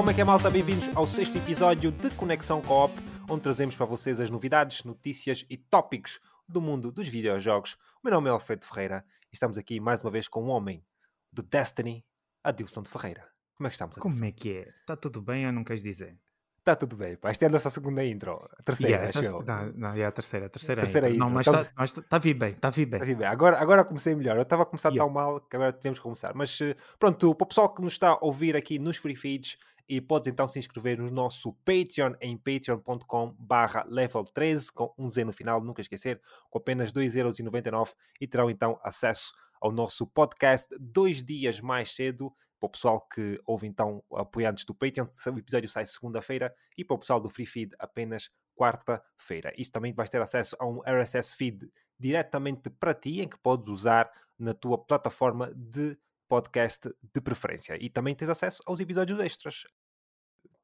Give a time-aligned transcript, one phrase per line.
[0.00, 0.48] como é que é malta?
[0.48, 2.90] Bem-vindos ao sexto episódio de Conexão Coop,
[3.28, 7.74] onde trazemos para vocês as novidades, notícias e tópicos do mundo dos videojogos.
[7.74, 10.82] O meu nome é Alfredo Ferreira e estamos aqui mais uma vez com um homem
[11.30, 12.02] do Destiny,
[12.42, 13.28] Adilson de Ferreira.
[13.58, 14.10] Como é que estamos, Adilson?
[14.10, 14.68] Como é que é?
[14.80, 16.18] Está tudo bem ou não queres dizer?
[16.60, 17.30] Está tudo bem, pá.
[17.30, 18.38] Esta é a nossa segunda intro.
[18.58, 21.20] A terceira, yeah, essa, não, não, é a terceira, a terceira, a terceira intro.
[21.20, 21.92] Não, mas está Estamos...
[21.92, 23.00] tá, tá vir bem, está a vir bem.
[23.00, 23.26] Tá bem.
[23.26, 24.36] Agora, agora comecei melhor.
[24.36, 25.04] Eu estava a começar yeah.
[25.04, 26.34] tão mal que agora temos que começar.
[26.34, 29.56] Mas eh, pronto, para o pessoal que nos está a ouvir aqui nos free feeds,
[29.90, 35.10] e podes então se inscrever no nosso Patreon em patreon.com barra level 13 com um
[35.10, 40.72] Z no final, nunca esquecer, com apenas 2,99€ e terão então acesso ao nosso podcast
[40.78, 45.68] dois dias mais cedo para o pessoal que ouve então apoiantes do Patreon, o episódio
[45.68, 49.52] sai segunda-feira e para o pessoal do Free Feed apenas quarta-feira.
[49.56, 51.68] Isto também vais ter acesso a um RSS feed
[51.98, 57.76] diretamente para ti, em que podes usar na tua plataforma de podcast de preferência.
[57.82, 59.64] E também tens acesso aos episódios extras.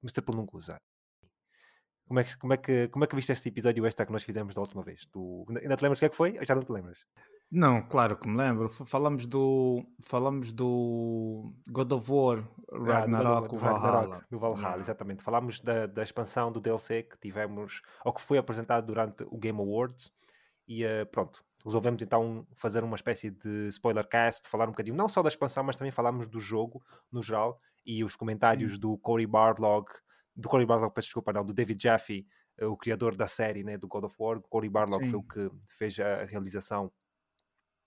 [0.07, 0.23] Mr.
[0.23, 0.81] Pelungusa.
[2.07, 4.23] Como é, que, como, é que, como é que viste este episódio extra que nós
[4.23, 5.07] fizemos da última vez?
[5.07, 6.39] Tu ainda te lembras o que é que foi?
[6.47, 7.05] Já não te lembras?
[7.51, 8.69] Não, claro que me lembro.
[8.69, 15.23] Falamos do, falamos do God of War Ragnarok, ah, do, Ragnarok do Valhalla, exatamente.
[15.23, 19.59] Falámos da, da expansão do DLC que tivemos, ou que foi apresentado durante o Game
[19.59, 20.13] Awards.
[20.69, 25.09] E uh, pronto, resolvemos então fazer uma espécie de spoiler cast, falar um bocadinho não
[25.09, 28.79] só da expansão, mas também falámos do jogo no geral e os comentários Sim.
[28.79, 29.87] do Cory Barlog,
[30.35, 33.77] do Cory Barlog, peço desculpa, não, do David Jaffe, eh, o criador da série né,
[33.77, 34.41] do God of War.
[34.43, 35.11] Cory Barlog Sim.
[35.11, 36.93] foi o que fez a realização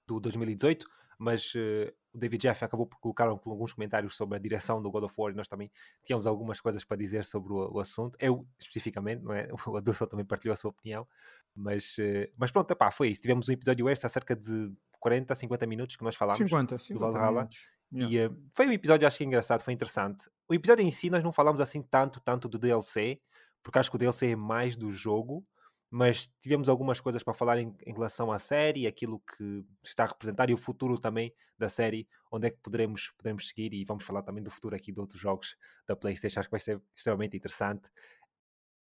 [0.05, 0.85] do 2018,
[1.17, 5.03] mas uh, o David Jeff acabou por colocar alguns comentários sobre a direção do God
[5.03, 5.71] of War e nós também
[6.03, 8.17] tínhamos algumas coisas para dizer sobre o, o assunto.
[8.19, 9.47] Eu, especificamente, não é?
[9.67, 11.07] O Adilson também partilhou a sua opinião,
[11.55, 13.21] mas, uh, mas pronto, epá, foi isso.
[13.21, 16.93] Tivemos um episódio extra há cerca de 40, 50 minutos que nós falámos 50, 50
[16.93, 17.49] do Valhalla.
[17.91, 18.13] Yeah.
[18.13, 20.29] E uh, foi um episódio, acho que engraçado, foi interessante.
[20.47, 23.19] O episódio em si, nós não falámos assim tanto, tanto do DLC,
[23.63, 25.45] porque acho que o DLC é mais do jogo
[25.91, 30.07] mas tivemos algumas coisas para falar em, em, relação à série, aquilo que está a
[30.07, 34.03] representar e o futuro também da série, onde é que poderemos, poderemos seguir e vamos
[34.03, 35.55] falar também do futuro aqui de outros jogos
[35.87, 37.89] da Playstation, acho que vai ser extremamente interessante.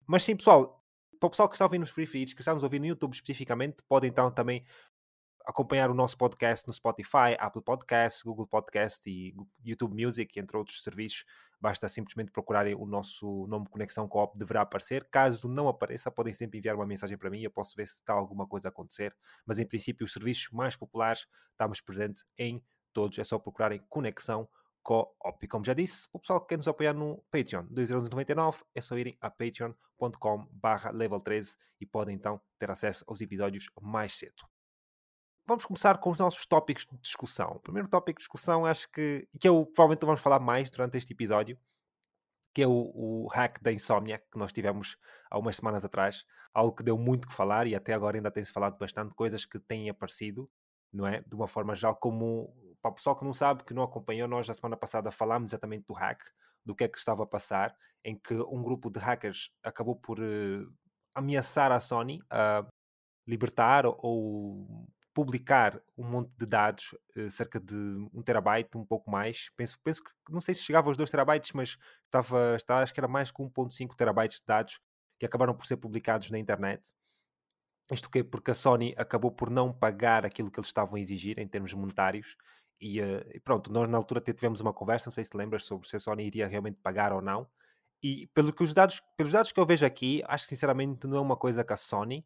[0.06, 0.81] Mas sim, pessoal,
[1.22, 3.14] para o pessoal que está ouvindo nos free feeds, que está nos ouvindo no YouTube
[3.14, 4.66] especificamente, pode então também
[5.46, 10.82] acompanhar o nosso podcast no Spotify, Apple Podcasts, Google Podcast e YouTube Music, entre outros
[10.82, 11.24] serviços.
[11.60, 15.08] Basta simplesmente procurarem o nosso nome Conexão Coop, deverá aparecer.
[15.12, 18.14] Caso não apareça, podem sempre enviar uma mensagem para mim, eu posso ver se está
[18.14, 19.16] alguma coisa a acontecer.
[19.46, 23.20] Mas em princípio, os serviços mais populares estamos presentes em todos.
[23.20, 24.50] É só procurarem Conexão.
[25.42, 28.98] E como já disse, o pessoal que quer nos apoiar no Patreon, 2,99€, é só
[28.98, 30.48] irem a patreon.com
[30.94, 34.44] level 13 e podem então ter acesso aos episódios mais cedo
[35.52, 37.52] vamos começar com os nossos tópicos de discussão.
[37.52, 40.98] O primeiro tópico de discussão, acho que, que é o provavelmente vamos falar mais durante
[40.98, 41.60] este episódio,
[42.54, 44.98] que é o, o hack da insónia que nós tivemos
[45.30, 46.26] há umas semanas atrás.
[46.54, 49.60] Algo que deu muito que falar e até agora ainda tem-se falado bastante coisas que
[49.60, 50.50] têm aparecido,
[50.92, 51.22] não é?
[51.22, 54.48] De uma forma geral, como para o pessoal que não sabe, que não acompanhou, nós
[54.48, 56.22] na semana passada falámos exatamente do hack,
[56.66, 60.20] do que é que estava a passar, em que um grupo de hackers acabou por
[60.20, 60.74] uh,
[61.14, 62.66] ameaçar a Sony a
[63.28, 67.76] libertar ou publicar um monte de dados, uh, cerca de
[68.14, 69.50] um terabyte, um pouco mais.
[69.56, 73.00] Penso, penso que não sei se chegava aos 2 terabytes, mas estava, estava, acho que
[73.00, 74.80] era mais que 1.5 terabytes de dados
[75.20, 76.92] que acabaram por ser publicados na internet.
[77.92, 81.38] Isto que porque a Sony acabou por não pagar aquilo que eles estavam a exigir
[81.38, 82.38] em termos monetários.
[82.82, 85.66] E, uh, e pronto, nós na altura tivemos uma conversa, não sei se te lembras,
[85.66, 87.48] sobre se a Sony iria realmente pagar ou não.
[88.04, 91.18] E pelo que os dados, pelos dados que eu vejo aqui, acho que sinceramente não
[91.18, 92.26] é uma coisa que a Sony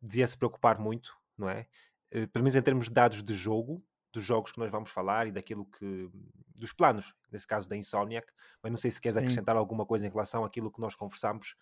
[0.00, 1.66] devia se preocupar muito, não é?
[2.10, 5.26] Eh, pelo menos em termos de dados de jogo, dos jogos que nós vamos falar
[5.26, 6.08] e daquilo que.
[6.54, 8.26] dos planos, nesse caso da Insomniac,
[8.62, 9.58] mas não sei se queres acrescentar Sim.
[9.58, 11.54] alguma coisa em relação àquilo que nós conversamos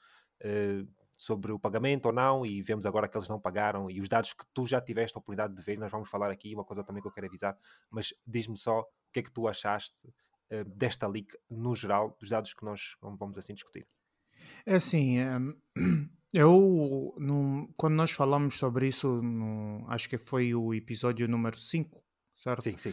[0.43, 4.09] uh, sobre o pagamento ou não, e vemos agora que eles não pagaram, e os
[4.09, 6.83] dados que tu já tiveste a oportunidade de ver, nós vamos falar aqui, uma coisa
[6.83, 7.57] também que eu quero avisar,
[7.91, 12.29] mas diz-me só o que é que tu achaste uh, desta leak no geral, dos
[12.29, 13.87] dados que nós vamos assim discutir.
[14.67, 15.19] É assim.
[15.21, 21.57] Um Eu, no, quando nós falamos sobre isso, no, acho que foi o episódio número
[21.57, 22.03] 5,
[22.35, 22.61] certo?
[22.61, 22.93] Sim, sim.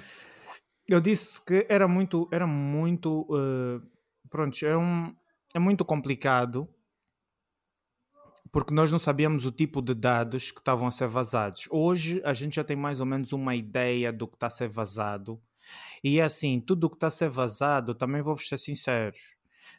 [0.87, 3.81] Eu disse que era muito, era muito, uh,
[4.29, 5.15] pronto, é, um,
[5.55, 6.69] é muito complicado
[8.51, 11.67] porque nós não sabíamos o tipo de dados que estavam a ser vazados.
[11.71, 14.67] Hoje a gente já tem mais ou menos uma ideia do que está a ser
[14.67, 15.41] vazado.
[16.03, 19.37] E é assim, tudo o que está a ser vazado, também vou ser sinceros.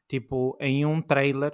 [0.09, 1.53] Tipo, em um trailer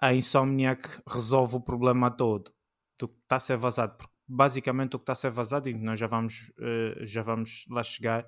[0.00, 2.50] a Insomniac resolve o problema todo
[2.98, 3.98] do que está a ser vazado.
[3.98, 7.66] Porque basicamente o que está a ser vazado, e nós já vamos, uh, já vamos
[7.68, 8.26] lá chegar,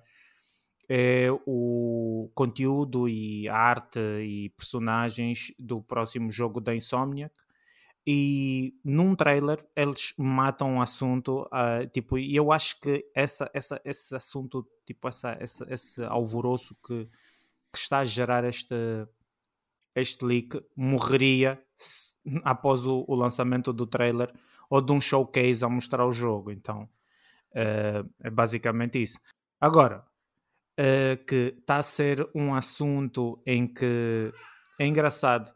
[0.88, 7.32] é o conteúdo e arte e personagens do próximo jogo da Insomniac
[8.06, 13.80] e num trailer eles matam um assunto uh, tipo e eu acho que essa, essa,
[13.84, 17.08] esse assunto tipo essa, essa, esse alvoroço que,
[17.72, 18.74] que está a gerar este
[19.94, 24.32] este leak morreria se, após o, o, lançamento do trailer
[24.68, 26.50] ou de um showcase a mostrar o jogo.
[26.50, 26.88] Então
[27.54, 29.20] uh, é basicamente isso.
[29.60, 30.04] Agora
[30.80, 34.32] uh, que está a ser um assunto em que
[34.78, 35.54] é engraçado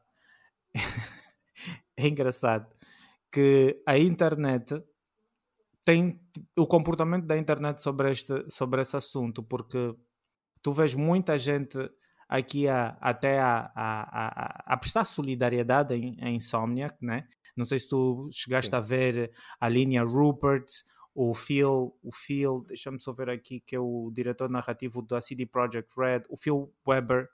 [1.97, 2.75] é engraçado
[3.31, 4.83] que a internet
[5.85, 6.21] tem
[6.57, 9.95] o comportamento da internet sobre este, sobre esse assunto, porque
[10.63, 11.79] tu vês muita gente
[12.29, 17.29] aqui a, até a, a, a, a prestar solidariedade em, em Insomniac, né?
[17.57, 18.77] Não sei se tu chegaste Sim.
[18.77, 20.67] a ver a linha Rupert,
[21.15, 25.47] o Phil, o Phil, deixa-me só ver aqui que é o diretor narrativo da CD
[25.47, 27.29] Projekt Red, o Phil Weber,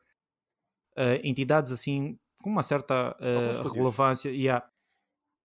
[0.97, 4.63] uh, entidades assim com uma certa uh, relevância e a,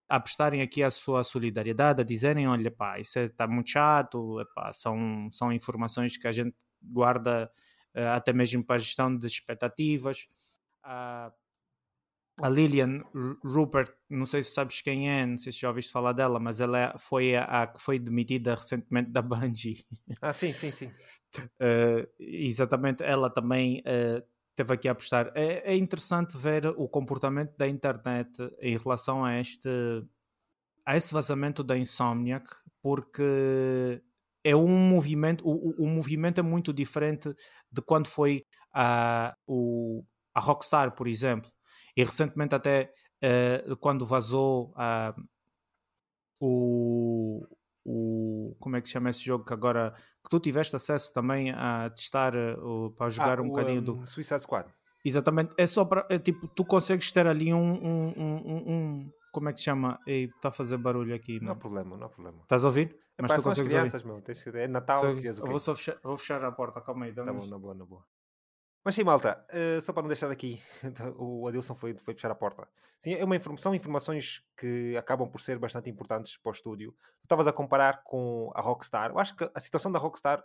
[0.10, 4.42] a prestarem aqui a sua solidariedade, a dizerem, olha pá, isso está é, muito chato,
[4.42, 7.52] epá, são, são informações que a gente guarda
[7.96, 10.28] uh, até mesmo para a gestão de expectativas.
[10.84, 11.32] Uh,
[12.40, 13.04] a Lillian
[13.44, 16.62] Rupert, não sei se sabes quem é, não sei se já ouviste falar dela, mas
[16.62, 19.86] ela é, foi a, a que foi demitida recentemente da Bungie.
[20.22, 20.92] Ah, sim, sim, sim.
[21.38, 24.24] Uh, exatamente, ela também uh,
[24.58, 25.32] teve aqui a apostar.
[25.36, 29.70] É, é, interessante ver o comportamento da internet em relação a este
[30.84, 32.50] a esse vazamento da Insomniac,
[32.82, 34.02] porque
[34.44, 37.36] é um movimento, o, o movimento é muito diferente
[37.70, 41.52] de quando foi a, o, a Rockstar, por exemplo.
[41.96, 42.94] E recentemente até
[43.70, 45.22] uh, quando vazou uh,
[46.40, 47.46] o,
[47.88, 51.52] o como é que se chama esse jogo que agora que tu tiveste acesso também
[51.52, 54.68] a testar uh, para jogar ah, um o, bocadinho um, do Suicide Squad.
[55.06, 59.48] Exatamente, é só para é, tipo, tu consegues ter ali um, um, um, um como
[59.48, 60.00] é que se chama?
[60.06, 61.40] Está a fazer barulho aqui.
[61.40, 62.40] Não há problema, não há problema.
[62.42, 62.98] Estás a ouvir?
[63.18, 64.24] É, Mas tu consegues crianças, ouvir?
[64.54, 65.00] Meu, é Natal.
[65.00, 67.14] So, eu vou, só fechar, vou fechar a porta, calma aí.
[67.14, 68.04] Tá bom, na boa, na boa.
[68.88, 70.62] Mas sim, malta, uh, só para não deixar aqui,
[71.20, 72.66] o Adilson foi, foi fechar a porta.
[72.98, 76.94] Sim, é uma informação, são informações que acabam por ser bastante importantes para o estúdio.
[77.20, 79.12] Tu estavas a comparar com a Rockstar.
[79.12, 80.42] Eu acho que a situação da Rockstar,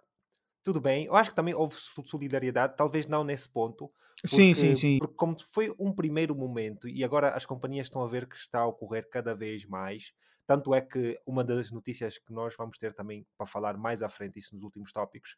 [0.60, 1.04] tudo bem.
[1.04, 3.92] Eu acho que também houve solidariedade, talvez não nesse ponto.
[4.20, 4.98] Porque, sim, sim, sim.
[4.98, 8.58] Porque como foi um primeiro momento e agora as companhias estão a ver que está
[8.58, 10.12] a ocorrer cada vez mais.
[10.48, 14.08] Tanto é que uma das notícias que nós vamos ter também para falar mais à
[14.08, 15.36] frente, isso nos últimos tópicos,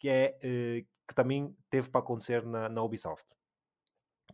[0.00, 3.26] que é uh, que também teve para acontecer na, na, Ubisoft.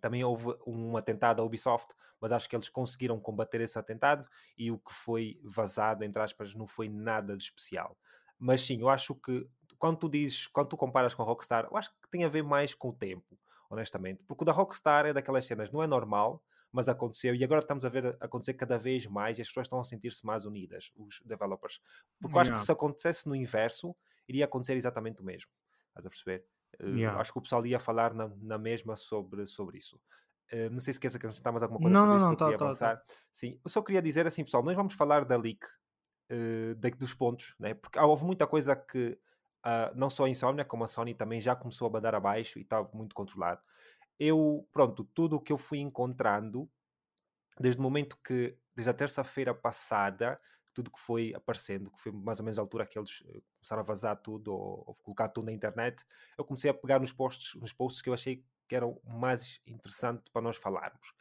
[0.00, 4.70] Também houve um atentado à Ubisoft, mas acho que eles conseguiram combater esse atentado e
[4.70, 7.98] o que foi vazado, entre aspas, não foi nada de especial.
[8.38, 9.48] Mas sim, eu acho que
[9.78, 12.42] quando tu dizes, quando tu comparas com a Rockstar, eu acho que tem a ver
[12.42, 13.38] mais com o tempo,
[13.70, 14.22] honestamente.
[14.24, 17.86] Porque o da Rockstar é daquelas cenas, não é normal, mas aconteceu e agora estamos
[17.86, 21.22] a ver acontecer cada vez mais e as pessoas estão a sentir-se mais unidas, os
[21.24, 21.80] developers.
[22.20, 23.96] Porque eu acho que se acontecesse no inverso,
[24.28, 25.50] iria acontecer exatamente o mesmo.
[25.88, 26.46] Estás a perceber?
[26.78, 27.16] Eh, yeah.
[27.16, 30.00] Uh, acho que o pessoal ia falar na, na mesma sobre, sobre isso.
[30.52, 32.42] Uh, não sei se queres acrescentar mais alguma coisa não, sobre não, isso não, que
[32.42, 32.96] eu queria tá, avançar.
[32.96, 33.14] Tá, tá.
[33.32, 35.64] Sim, eu só queria dizer assim, pessoal, nós vamos falar da leak
[36.30, 37.74] uh, de, dos pontos, né?
[37.74, 39.18] porque houve muita coisa que
[39.96, 42.84] não só a Insomnia, como a Sony também já começou a badar abaixo e está
[42.94, 43.60] muito controlado.
[44.16, 46.70] Eu, pronto, tudo o que eu fui encontrando,
[47.58, 50.40] desde o momento que, desde a terça-feira passada,
[50.76, 53.80] tudo que foi aparecendo, que foi mais ou menos a altura que eles eh, começaram
[53.80, 56.04] a vazar tudo ou, ou colocar tudo na internet,
[56.36, 60.30] eu comecei a pegar nos posts, nos posts que eu achei que eram mais interessantes
[60.30, 61.14] para nós falarmos.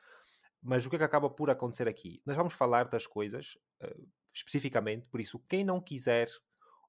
[0.62, 2.22] Mas o que é que acaba por acontecer aqui?
[2.26, 6.28] Nós vamos falar das coisas uh, especificamente, por isso, quem não quiser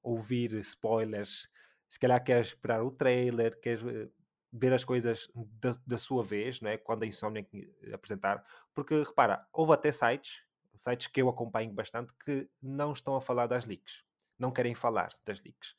[0.03, 1.47] ouvir spoilers,
[1.87, 4.11] se calhar quer esperar o trailer, quer uh,
[4.51, 6.77] ver as coisas da, da, sua vez, não é?
[6.77, 7.47] quando a Insomnia
[7.93, 8.43] apresentar,
[8.75, 10.45] porque repara, houve até sites
[10.77, 14.03] sites que eu acompanho bastante que não estão a falar das leaks,
[14.37, 15.75] não querem falar das leaks.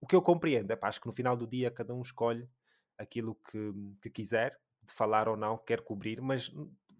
[0.00, 2.48] O que eu compreendo é, pá, acho que no final do dia cada um escolhe
[2.98, 6.52] aquilo que, que quiser, de falar ou não, quer cobrir, mas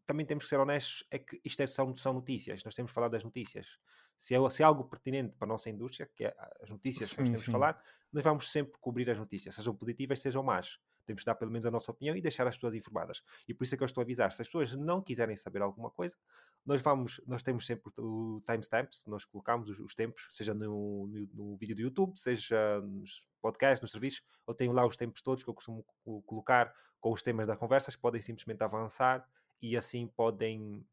[0.06, 2.94] também temos que ser honestos, é que isto é, são, são notícias, nós temos que
[2.94, 3.78] falar das notícias.
[4.16, 7.16] Se é, se é algo pertinente para a nossa indústria, que é as notícias sim,
[7.16, 7.82] que nós temos que falar,
[8.12, 10.78] nós vamos sempre cobrir as notícias, sejam positivas, sejam más.
[11.04, 13.22] Temos de dar pelo menos a nossa opinião e deixar as pessoas informadas.
[13.48, 14.32] E por isso é que eu estou a avisar.
[14.32, 16.16] Se as pessoas não quiserem saber alguma coisa,
[16.64, 21.28] nós vamos, nós temos sempre o timestamps, nós colocamos os, os tempos, seja no, no,
[21.32, 25.42] no, vídeo do YouTube, seja nos podcasts, nos serviços, eu tenho lá os tempos todos
[25.42, 25.84] que eu costumo
[26.24, 29.28] colocar com os temas das conversas, podem simplesmente avançar
[29.60, 30.86] e assim podem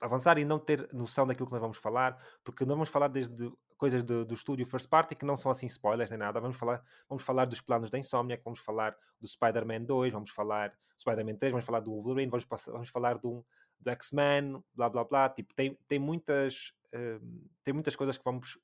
[0.00, 3.52] avançar e não ter noção daquilo que nós vamos falar, porque nós vamos falar desde
[3.76, 6.40] coisas do, do estúdio First Party que não são assim spoilers nem nada.
[6.40, 10.72] Vamos falar, vamos falar dos planos da Insomniac, vamos falar do Spider-Man 2, vamos falar
[10.98, 13.44] Spider-Man 3, vamos falar do Wolverine, vamos, vamos falar do,
[13.80, 15.28] do X-Men, blá blá blá.
[15.28, 18.58] Tipo, tem, tem, muitas, uh, tem muitas coisas que vamos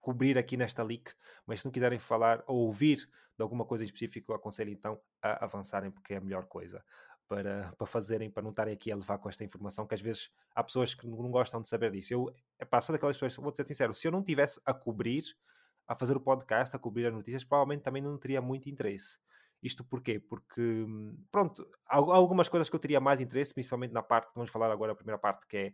[0.00, 1.12] cobrir aqui nesta leak,
[1.44, 5.44] mas se não quiserem falar ou ouvir de alguma coisa em específico, aconselho então a
[5.44, 6.82] avançarem porque é a melhor coisa
[7.28, 10.30] para, para fazerem, para não estarem aqui a levar com esta informação, que às vezes
[10.54, 12.12] há pessoas que não gostam de saber disso.
[12.12, 15.24] Eu, epá, sou daquelas pessoas, vou ser sincero, se eu não tivesse a cobrir,
[15.86, 19.18] a fazer o podcast, a cobrir as notícias, provavelmente também não teria muito interesse.
[19.62, 20.20] Isto porquê?
[20.20, 20.86] Porque,
[21.30, 24.92] pronto, há algumas coisas que eu teria mais interesse, principalmente na parte, vamos falar agora
[24.92, 25.68] a primeira parte, que é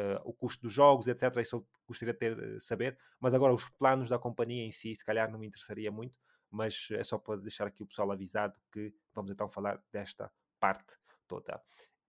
[0.00, 1.36] uh, o custo dos jogos, etc.
[1.36, 4.94] Isso eu gostaria de ter, uh, saber, mas agora os planos da companhia em si,
[4.94, 6.18] se calhar não me interessaria muito,
[6.50, 10.96] mas é só para deixar aqui o pessoal avisado que vamos então falar desta parte
[11.26, 11.62] toda.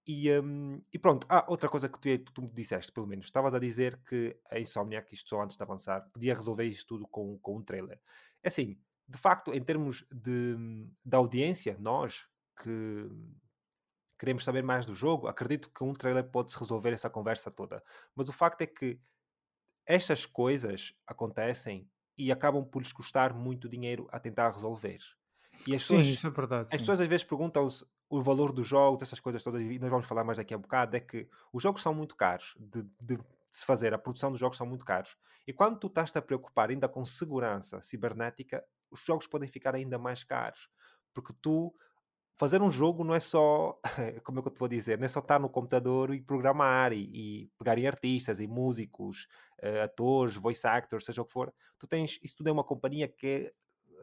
[0.07, 3.53] E, um, e pronto, ah, outra coisa que tu, tu me disseste, pelo menos, estavas
[3.53, 7.37] a dizer que a Insomniac, isto só antes de avançar, podia resolver isto tudo com,
[7.39, 8.01] com um trailer.
[8.41, 10.55] É assim, de facto, em termos de,
[11.05, 12.27] de audiência, nós
[12.63, 13.09] que
[14.17, 17.83] queremos saber mais do jogo, acredito que um trailer pode-se resolver essa conversa toda.
[18.15, 18.99] Mas o facto é que
[19.85, 24.99] estas coisas acontecem e acabam por lhes custar muito dinheiro a tentar resolver.
[25.65, 26.67] E as pessoas, sim, isso é verdade.
[26.71, 30.05] As pessoas às vezes perguntam-se o valor dos jogos, essas coisas todas, e nós vamos
[30.05, 33.23] falar mais daqui a bocado, é que os jogos são muito caros de, de, de
[33.51, 35.15] se fazer, a produção dos jogos são muito caros.
[35.47, 39.97] E quando tu estás a preocupar ainda com segurança cibernética, os jogos podem ficar ainda
[39.97, 40.69] mais caros.
[41.13, 41.73] Porque tu
[42.37, 43.79] fazer um jogo não é só,
[44.23, 46.93] como é que eu te vou dizer, não é só estar no computador e programar
[46.93, 49.27] e, e pegar em artistas e músicos,
[49.61, 51.53] uh, atores, voice actors, seja o que for.
[51.77, 53.53] Tu tens, isso tudo é uma companhia que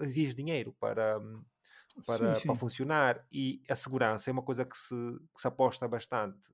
[0.01, 1.19] exige dinheiro para,
[2.05, 2.47] para, sim, sim.
[2.47, 4.95] para funcionar e a segurança é uma coisa que se,
[5.35, 6.49] que se aposta bastante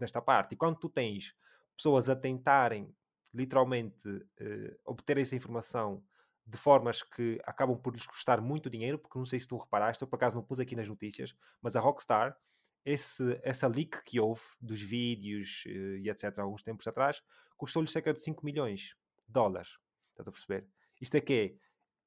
[0.00, 0.54] nesta parte.
[0.54, 1.34] E quando tu tens
[1.76, 2.94] pessoas a tentarem
[3.32, 6.02] literalmente uh, obter essa informação
[6.46, 10.02] de formas que acabam por lhes custar muito dinheiro, porque não sei se tu reparaste,
[10.02, 12.36] eu por acaso não pus aqui nas notícias, mas a Rockstar,
[12.84, 16.38] esse, essa leak que houve dos vídeos uh, e etc.
[16.38, 17.22] há alguns tempos atrás,
[17.56, 19.76] custou-lhes cerca de 5 milhões de dólares.
[20.10, 20.66] Estás a perceber?
[21.00, 21.58] Isto é que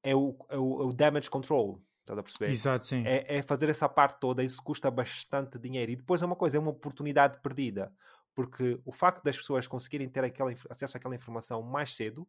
[0.03, 1.81] é, é o, é o, é o damage control.
[2.10, 2.50] Estás a perceber?
[2.50, 3.04] Exato, sim.
[3.06, 5.92] É, é, fazer essa parte toda, isso custa bastante dinheiro.
[5.92, 7.94] E depois é uma coisa, é uma oportunidade perdida.
[8.34, 12.28] Porque o facto das pessoas conseguirem ter aquela, acesso àquela informação mais cedo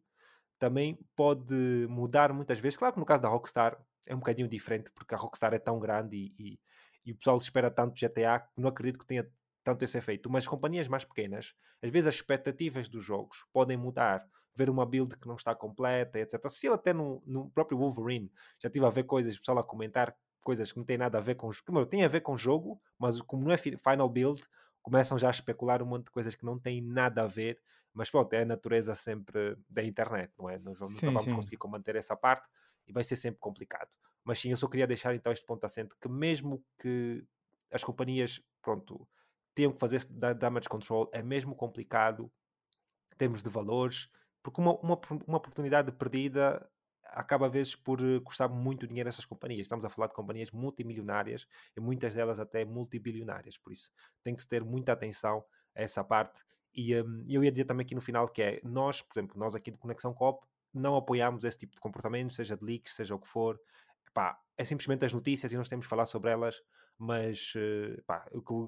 [0.59, 2.77] também pode mudar muitas vezes.
[2.77, 5.79] Claro que no caso da Rockstar é um bocadinho diferente, porque a Rockstar é tão
[5.79, 6.59] grande e, e,
[7.05, 9.27] e o pessoal espera tanto GTA que não acredito que tenha
[9.63, 10.29] tanto esse efeito.
[10.29, 14.23] Mas companhias mais pequenas, às vezes as expectativas dos jogos podem mudar.
[14.55, 16.49] Ver uma build que não está completa, etc.
[16.49, 20.15] Se eu até no, no próprio Wolverine já tive a ver coisas, pessoal a comentar
[20.43, 22.81] coisas que não têm nada a ver com que tem a ver com o jogo,
[22.97, 24.43] mas como não é final build,
[24.81, 27.61] começam já a especular um monte de coisas que não têm nada a ver.
[27.93, 30.57] Mas pronto, é a natureza sempre da internet, não é?
[30.57, 31.35] Nós nunca sim, vamos sim.
[31.35, 32.47] conseguir combater essa parte
[32.87, 33.89] e vai ser sempre complicado.
[34.23, 37.25] Mas sim, eu só queria deixar então este ponto assente que mesmo que
[37.71, 39.07] as companhias, pronto,
[39.53, 40.05] tenham que fazer
[40.37, 42.31] damage control, é mesmo complicado
[43.13, 44.09] em termos de valores,
[44.43, 46.67] porque uma, uma, uma oportunidade perdida
[47.11, 49.61] acaba às vezes por eh, custar muito dinheiro a essas companhias.
[49.61, 51.45] Estamos a falar de companhias multimilionárias
[51.75, 53.91] e muitas delas até multibilionárias, por isso
[54.23, 55.43] tem que se ter muita atenção
[55.75, 56.43] a essa parte.
[56.73, 59.55] E um, eu ia dizer também aqui no final que é, nós, por exemplo, nós
[59.55, 63.19] aqui de Conexão Cop, não apoiamos esse tipo de comportamento, seja de leaks, seja o
[63.19, 63.59] que for.
[64.57, 66.61] É simplesmente as notícias e nós temos de falar sobre elas,
[66.97, 67.53] mas
[68.05, 68.25] pá,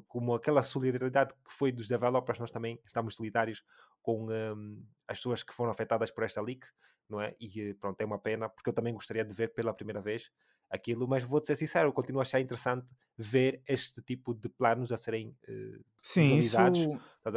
[0.08, 3.64] como aquela solidariedade que foi dos developers, nós também estamos solidários
[4.02, 6.68] com um, as pessoas que foram afetadas por esta leak
[7.10, 7.36] não é?
[7.40, 10.32] E eh, pronto, é uma pena, porque eu também gostaria de ver pela primeira vez
[10.70, 14.92] aquilo, mas vou-te ser sincero, eu continuo a achar interessante ver este tipo de planos
[14.92, 16.58] a serem uh, Sim, isso,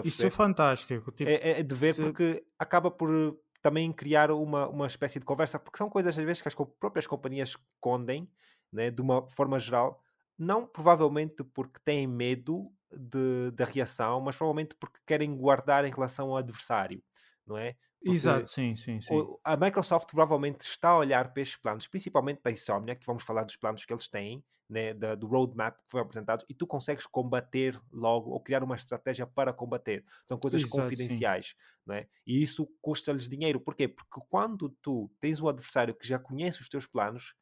[0.05, 1.13] isso é fantástico.
[1.13, 2.03] Tipo, é, é, de ver se...
[2.03, 6.25] porque acaba por eh, também criar uma, uma espécie de conversa, porque são coisas às
[6.25, 8.31] vezes que as próprias companhias escondem,
[8.73, 10.03] né, de uma forma geral,
[10.39, 16.31] não provavelmente porque têm medo de, da reação, mas provavelmente porque querem guardar em relação
[16.31, 17.03] ao adversário,
[17.47, 17.77] não é?
[18.03, 19.15] Exato, sim, sim, sim.
[19.43, 23.45] a Microsoft provavelmente está a olhar para estes planos, principalmente da Insomnia, que vamos falar
[23.45, 27.07] dos planos que eles têm, né, da, do roadmap que foi apresentado, e tu consegues
[27.07, 30.05] combater logo ou criar uma estratégia para combater.
[30.27, 32.07] São coisas Exato, confidenciais, não é?
[32.27, 33.61] E isso custa-lhes dinheiro.
[33.61, 33.89] Porquê?
[33.89, 37.35] Porque quando tu tens um adversário que já conhece os teus planos,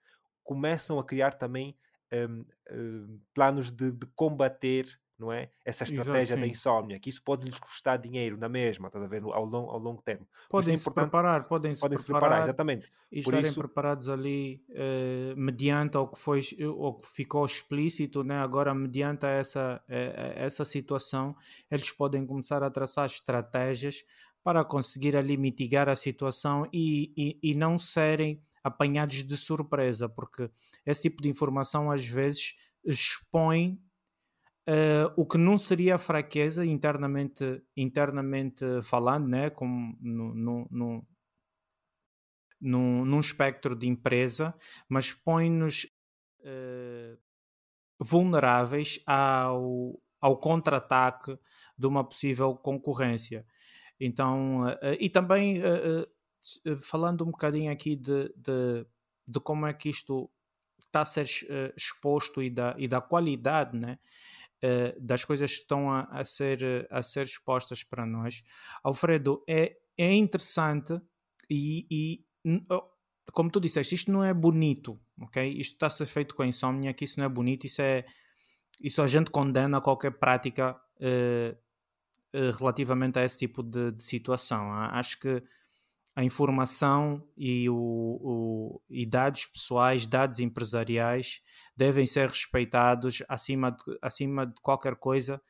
[0.43, 1.77] começam a criar também
[2.13, 4.87] um, um, planos de, de combater
[5.19, 5.49] não é?
[5.65, 9.07] Essa estratégia Exato, da insónia, que isso pode lhes custar dinheiro na mesma, estás a
[9.07, 10.27] ver, ao longo, ao longo termo.
[10.49, 12.93] Podem é se preparar, podem se podem preparar, preparar, exatamente.
[13.11, 13.61] E Por estarem isso...
[13.61, 18.39] preparados ali uh, mediante ao que, foi, ao que ficou explícito, né?
[18.39, 21.37] agora mediante essa, essa situação,
[21.71, 24.05] eles podem começar a traçar estratégias
[24.43, 30.51] para conseguir ali mitigar a situação e, e, e não serem apanhados de surpresa, porque
[30.85, 32.55] esse tipo de informação às vezes
[32.85, 33.79] expõe
[34.69, 39.51] uh, o que não seria fraqueza internamente, internamente falando, né?
[39.51, 40.69] Como no, no,
[42.61, 44.55] no, num, espectro de empresa,
[44.89, 45.85] mas põe-nos
[46.41, 47.19] uh,
[47.99, 51.39] vulneráveis ao, ao contra-ataque
[51.77, 53.47] de uma possível concorrência.
[54.01, 55.63] Então, uh, e também
[56.83, 58.87] falando um bocadinho aqui de, de,
[59.27, 60.31] de, como é que isto
[60.79, 61.27] está a ser
[61.77, 63.99] exposto e da, e da qualidade, né?
[64.65, 68.43] Uh, das coisas que estão a, a, ser, a ser expostas para nós.
[68.83, 70.99] Alfredo, é, é interessante
[71.51, 72.25] e, e
[72.71, 72.83] oh,
[73.33, 75.47] como tu disseste, isto não é bonito, ok?
[75.53, 78.05] Isto está a ser feito com a insónia, que isso não é bonito, isso é
[78.81, 81.57] isso a gente condena qualquer prática uh,
[82.37, 84.73] uh, relativamente a esse tipo de, de situação.
[84.73, 85.43] Acho que
[86.17, 91.43] a informação e, o, o, e dados pessoais, dados empresariais
[91.77, 95.43] devem ser respeitados acima de, acima de qualquer coisa,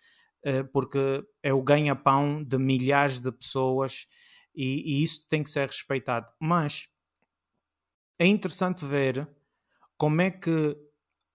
[0.42, 4.06] eh, porque é o ganha-pão de milhares de pessoas
[4.54, 6.26] e, e, isso tem que ser respeitado.
[6.40, 6.88] Mas
[8.18, 9.28] é interessante ver
[9.98, 10.76] como é que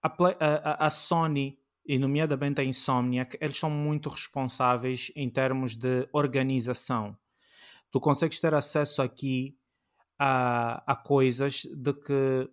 [0.02, 6.08] a, a, a Sony e nomeadamente a Insomniac, eles são muito responsáveis em termos de
[6.12, 7.16] organização
[7.90, 9.56] tu consegues ter acesso aqui
[10.18, 12.50] a, a coisas de que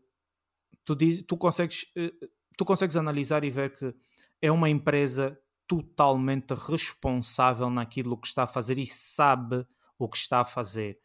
[0.83, 2.13] tu, diz, tu, consegues, eh,
[2.57, 3.93] tu consegues analisar e ver que
[4.41, 9.67] é uma empresa totalmente responsável naquilo que está a fazer e sabe
[9.99, 10.97] o que está a fazer,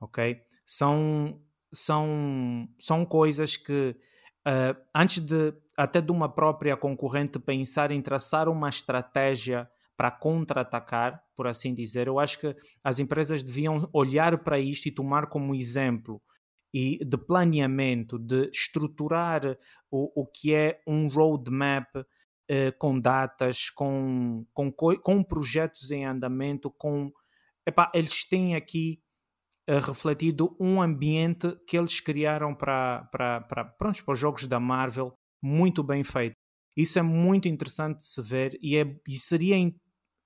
[0.00, 0.40] ok?
[0.66, 1.40] São,
[1.72, 3.94] são, são coisas que
[4.46, 11.22] uh, antes de até de uma própria concorrente pensar em traçar uma estratégia para contra-atacar,
[11.38, 12.08] por assim dizer.
[12.08, 16.20] Eu acho que as empresas deviam olhar para isto e tomar como exemplo
[16.74, 19.56] e de planeamento, de estruturar
[19.88, 21.86] o, o que é um roadmap
[22.48, 27.12] eh, com datas, com, com, com projetos em andamento, com
[27.64, 29.00] epá, eles têm aqui
[29.68, 35.84] eh, refletido um ambiente que eles criaram para, para, para, os jogos da Marvel muito
[35.84, 36.34] bem feito.
[36.76, 39.56] Isso é muito interessante de se ver e, é, e seria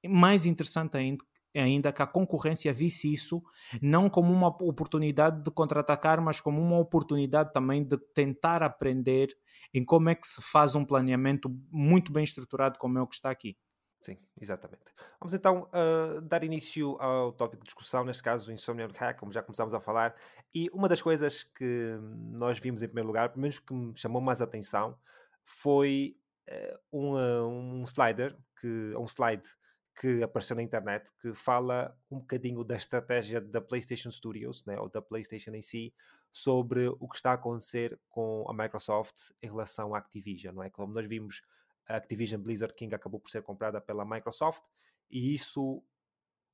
[0.09, 3.43] mais interessante ainda, ainda que a concorrência visse isso
[3.81, 9.37] não como uma oportunidade de contra-atacar, mas como uma oportunidade também de tentar aprender
[9.75, 13.15] em como é que se faz um planeamento muito bem estruturado como é o que
[13.15, 13.57] está aqui.
[14.03, 14.83] Sim, exatamente.
[15.21, 19.33] Vamos então uh, dar início ao tópico de discussão, neste caso o Insomniac Hack, como
[19.33, 20.17] já começámos a falar,
[20.53, 21.97] e uma das coisas que
[22.33, 24.99] nós vimos em primeiro lugar, pelo menos que me chamou mais atenção,
[25.45, 26.17] foi
[26.51, 29.49] uh, um, uh, um slider, que, um slide
[29.95, 34.89] que apareceu na internet que fala um bocadinho da estratégia da PlayStation Studios, né, ou
[34.89, 35.95] da PlayStation em si,
[36.31, 40.55] sobre o que está a acontecer com a Microsoft em relação à Activision.
[40.55, 40.71] Não é?
[40.71, 41.43] Como nós vimos,
[41.87, 44.65] a Activision Blizzard King acabou por ser comprada pela Microsoft
[45.11, 45.83] e isso,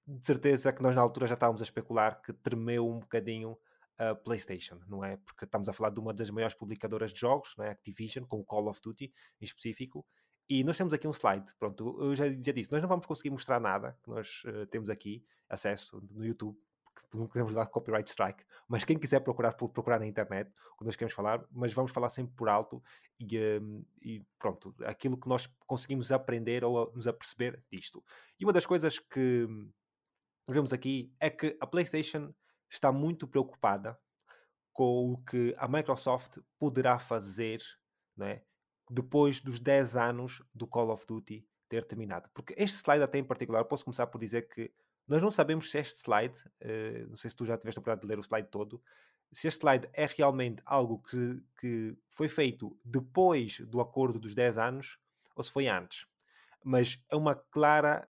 [0.06, 3.56] de certeza que nós na altura já estávamos a especular que tremeu um bocadinho
[3.96, 5.16] a PlayStation, não é?
[5.16, 7.70] Porque estamos a falar de uma das maiores publicadoras de jogos, não é?
[7.70, 10.06] Activision, com o Call of Duty em específico,
[10.48, 13.30] e nós temos aqui um slide, pronto, eu já, já disse, nós não vamos conseguir
[13.30, 16.58] mostrar nada que nós uh, temos aqui, acesso no YouTube,
[16.94, 20.84] porque não queremos dar copyright strike, mas quem quiser procurar, procurar na internet, o que
[20.84, 22.82] nós queremos falar, mas vamos falar sempre por alto
[23.18, 28.02] e, um, e pronto, aquilo que nós conseguimos aprender ou nos aperceber disto.
[28.38, 29.46] E uma das coisas que
[30.48, 32.32] vemos aqui é que a PlayStation
[32.70, 33.98] está muito preocupada
[34.72, 37.60] com o que a Microsoft poderá fazer,
[38.16, 38.44] não é?
[38.90, 42.28] Depois dos 10 anos do Call of Duty ter terminado.
[42.32, 44.72] Porque este slide até em particular, posso começar por dizer que
[45.06, 48.02] nós não sabemos se este slide, uh, não sei se tu já tiveste a oportunidade
[48.02, 48.82] de ler o slide todo,
[49.32, 54.58] se este slide é realmente algo que, que foi feito depois do acordo dos 10
[54.58, 54.98] anos
[55.34, 56.06] ou se foi antes.
[56.64, 58.08] Mas é uma clara.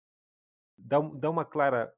[0.76, 1.92] dá, dá uma clara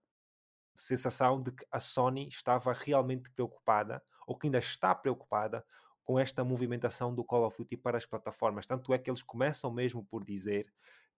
[0.77, 5.65] sensação de que a Sony estava realmente preocupada, ou que ainda está preocupada,
[6.09, 8.67] com esta movimentação do Call of Duty para as plataformas.
[8.67, 10.73] Tanto é que eles começam mesmo por dizer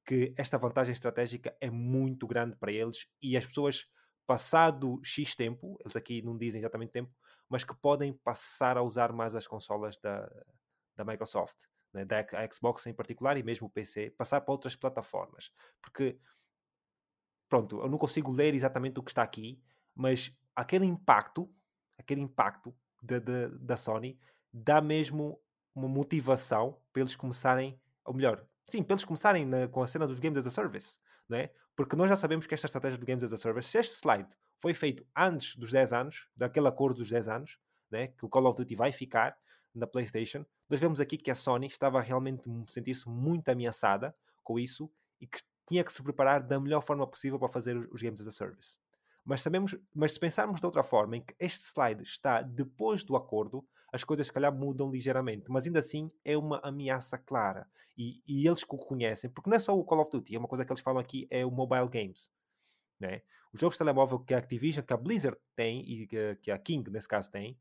[0.05, 3.87] que esta vantagem estratégica é muito grande para eles e as pessoas,
[4.26, 7.14] passado X tempo, eles aqui não dizem exatamente tempo,
[7.48, 10.29] mas que podem passar a usar mais as consolas da,
[10.96, 12.05] da Microsoft, né?
[12.05, 15.53] da Xbox em particular e mesmo o PC, passar para outras plataformas.
[15.81, 16.18] Porque,
[17.48, 19.62] pronto, eu não consigo ler exatamente o que está aqui,
[19.94, 21.48] mas aquele impacto,
[21.96, 24.18] aquele impacto da, da, da Sony
[24.52, 25.40] dá mesmo
[25.74, 30.06] uma motivação para eles começarem, ou melhor, sim, para eles começarem na, com a cena
[30.06, 30.96] dos Games as a Service,
[31.28, 31.50] não é?
[31.76, 34.28] Porque nós já sabemos que esta estratégia do Games as a Service, se este slide
[34.60, 37.58] foi feito antes dos 10 anos, daquele acordo dos 10 anos,
[37.90, 39.36] né, que o Call of Duty vai ficar
[39.74, 40.44] na PlayStation.
[40.68, 45.40] Nós vemos aqui que a Sony estava realmente sentir-se muito ameaçada com isso e que
[45.66, 48.76] tinha que se preparar da melhor forma possível para fazer os games as a service.
[49.31, 53.14] Mas sabemos, mas se pensarmos de outra forma, em que este slide está depois do
[53.14, 57.64] acordo, as coisas se calhar mudam ligeiramente, mas ainda assim é uma ameaça clara.
[57.97, 60.49] E, e eles o conhecem, porque não é só o Call of Duty, é uma
[60.49, 62.29] coisa que eles falam aqui, é o mobile games.
[62.99, 63.23] Né?
[63.53, 66.59] Os jogos de telemóvel que a Activision, que a Blizzard tem e que, que a
[66.59, 67.57] King, nesse caso, tem,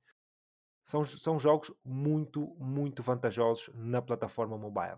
[0.83, 4.97] são, são jogos muito, muito vantajosos na plataforma mobile.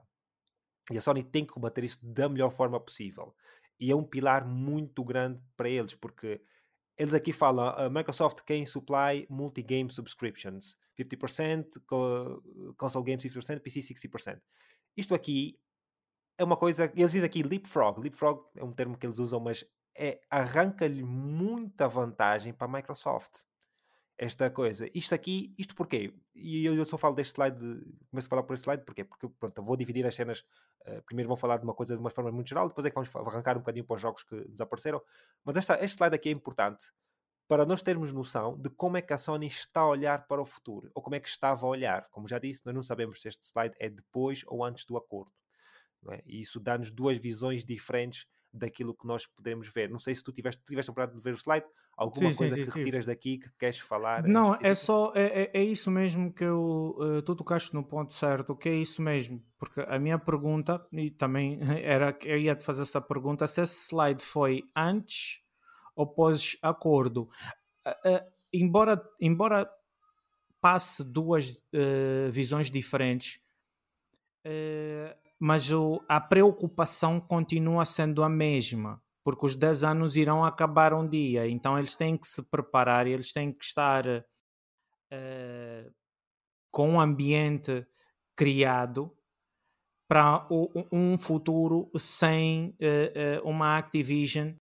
[0.89, 3.35] E a Sony tem que combater isso da melhor forma possível.
[3.77, 6.41] E é um pilar muito grande para eles, porque
[7.01, 11.81] eles aqui falam a Microsoft quem supply multi-game subscriptions 50%,
[12.77, 14.39] console games 50%, PC 60%.
[14.95, 15.59] Isto aqui
[16.37, 17.99] é uma coisa, eles dizem aqui leapfrog.
[17.99, 19.65] Leapfrog é um termo que eles usam, mas
[19.97, 23.45] é arranca-lhe muita vantagem para a Microsoft.
[24.17, 24.87] Esta coisa.
[24.93, 26.13] Isto aqui, isto porquê?
[26.35, 27.57] E eu, eu só falo deste slide,
[28.09, 29.03] começo a falar por este slide, porquê?
[29.03, 30.41] Porque pronto, eu vou dividir as cenas.
[30.85, 32.95] Uh, primeiro vão falar de uma coisa de uma forma muito geral, depois é que
[32.95, 35.01] vamos arrancar um bocadinho para os jogos que desapareceram.
[35.43, 36.91] Mas esta, este slide aqui é importante
[37.47, 40.45] para nós termos noção de como é que a Sony está a olhar para o
[40.45, 42.07] futuro, ou como é que estava a olhar.
[42.09, 45.33] Como já disse, nós não sabemos se este slide é depois ou antes do acordo.
[46.09, 46.21] É?
[46.25, 49.89] E isso dá-nos duas visões diferentes daquilo que nós podemos ver.
[49.89, 52.55] Não sei se tu tiveste, tiveste a oportunidade de ver o slide, alguma sim, coisa
[52.55, 54.23] sim, sim, que retiras daqui que queres falar?
[54.23, 58.13] Não, é só, é, é, é, isso mesmo que eu, uh, tu tocaste no ponto
[58.13, 62.55] certo, que é isso mesmo, porque a minha pergunta, e também era que eu ia
[62.55, 65.41] te fazer essa pergunta, se esse slide foi antes
[65.95, 67.29] ou pós-acordo.
[67.85, 69.69] Uh, uh, embora, embora
[70.59, 71.59] passe duas
[72.31, 73.41] visões diferentes,
[75.41, 81.09] mas o, a preocupação continua sendo a mesma, porque os 10 anos irão acabar um
[81.09, 85.91] dia, então eles têm que se preparar, eles têm que estar uh,
[86.69, 87.87] com um ambiente
[88.35, 89.11] criado
[90.07, 90.47] para
[90.91, 94.53] um futuro sem uh, uma Activision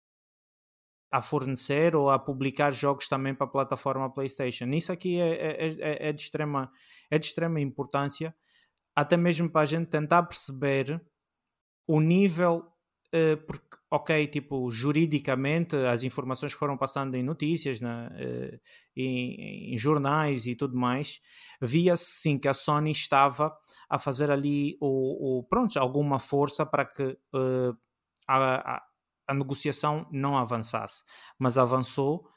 [1.11, 4.67] a fornecer ou a publicar jogos também para a plataforma PlayStation.
[4.67, 6.71] Isso aqui é, é, é, é de, extrema,
[7.11, 8.33] é de extrema importância
[8.99, 11.01] até mesmo para a gente tentar perceber
[11.87, 12.69] o nível,
[13.15, 18.59] uh, porque, ok, tipo, juridicamente as informações foram passando em notícias, né, uh,
[18.97, 21.21] em, em, jornais e tudo mais,
[21.61, 23.57] via-se sim que a Sony estava
[23.89, 27.77] a fazer ali o, o pronto, alguma força para que uh,
[28.27, 28.83] a, a,
[29.29, 31.05] a negociação não avançasse,
[31.39, 32.27] mas avançou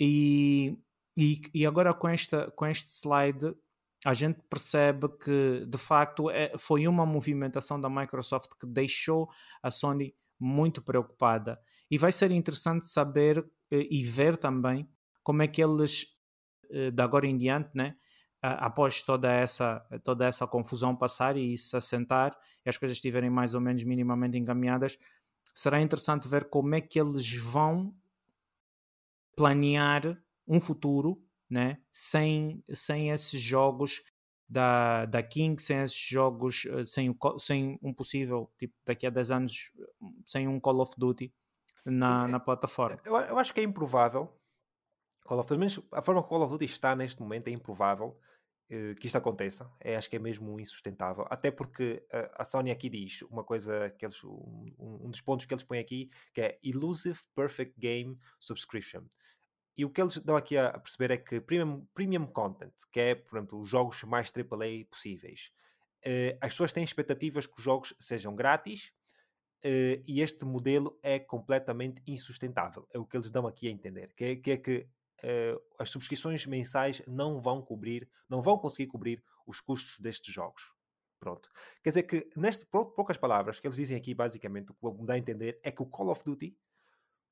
[0.00, 0.76] e,
[1.16, 3.54] e, e agora com, esta, com este slide
[4.04, 9.28] a gente percebe que de facto é, foi uma movimentação da Microsoft que deixou
[9.62, 11.60] a Sony muito preocupada.
[11.90, 14.88] E vai ser interessante saber eh, e ver também
[15.22, 16.06] como é que eles,
[16.70, 17.96] eh, de agora em diante, né,
[18.40, 23.52] após toda essa, toda essa confusão passar e se assentar e as coisas estiverem mais
[23.54, 24.96] ou menos minimamente encaminhadas,
[25.52, 27.92] será interessante ver como é que eles vão
[29.36, 31.78] planear um futuro né?
[31.92, 34.02] sem, sem esses jogos
[34.48, 39.30] da, da King, sem esses jogos, eh, sem, sem um possível, tipo, daqui a 10
[39.30, 39.72] anos,
[40.24, 41.32] sem um Call of Duty
[41.84, 42.98] na, Sim, na plataforma.
[43.04, 44.32] Eu, eu acho que é improvável,
[45.24, 47.50] Call of, pelo menos a forma que o Call of Duty está neste momento é
[47.50, 48.18] improvável
[48.70, 49.70] uh, que isto aconteça.
[49.78, 51.26] É, acho que é mesmo insustentável.
[51.28, 55.44] Até porque uh, a Sony aqui diz uma coisa que eles, um, um dos pontos
[55.44, 59.02] que eles põem aqui que é Elusive Perfect Game Subscription.
[59.78, 63.14] E o que eles dão aqui a perceber é que premium, premium content, que é,
[63.14, 65.52] por exemplo, os jogos mais AAA possíveis,
[66.04, 68.92] uh, as pessoas têm expectativas que os jogos sejam grátis
[69.64, 72.88] uh, e este modelo é completamente insustentável.
[72.92, 74.88] É o que eles dão aqui a entender, que é que, é que
[75.22, 80.72] uh, as subscrições mensais não vão cobrir, não vão conseguir cobrir os custos destes jogos.
[81.20, 81.48] Pronto.
[81.84, 85.18] Quer dizer que, neste, poucas palavras, que eles dizem aqui, basicamente, o que dá a
[85.18, 86.56] entender é que o Call of Duty,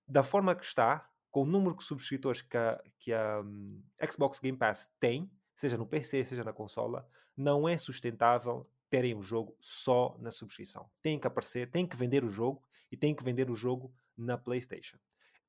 [0.07, 4.41] da forma que está, com o número de subscritores que a, que a um, Xbox
[4.41, 9.57] Game Pass tem, seja no PC, seja na consola, não é sustentável terem o jogo
[9.61, 10.89] só na subscrição.
[11.03, 14.39] Tem que aparecer, tem que vender o jogo e tem que vender o jogo na
[14.39, 14.99] PlayStation.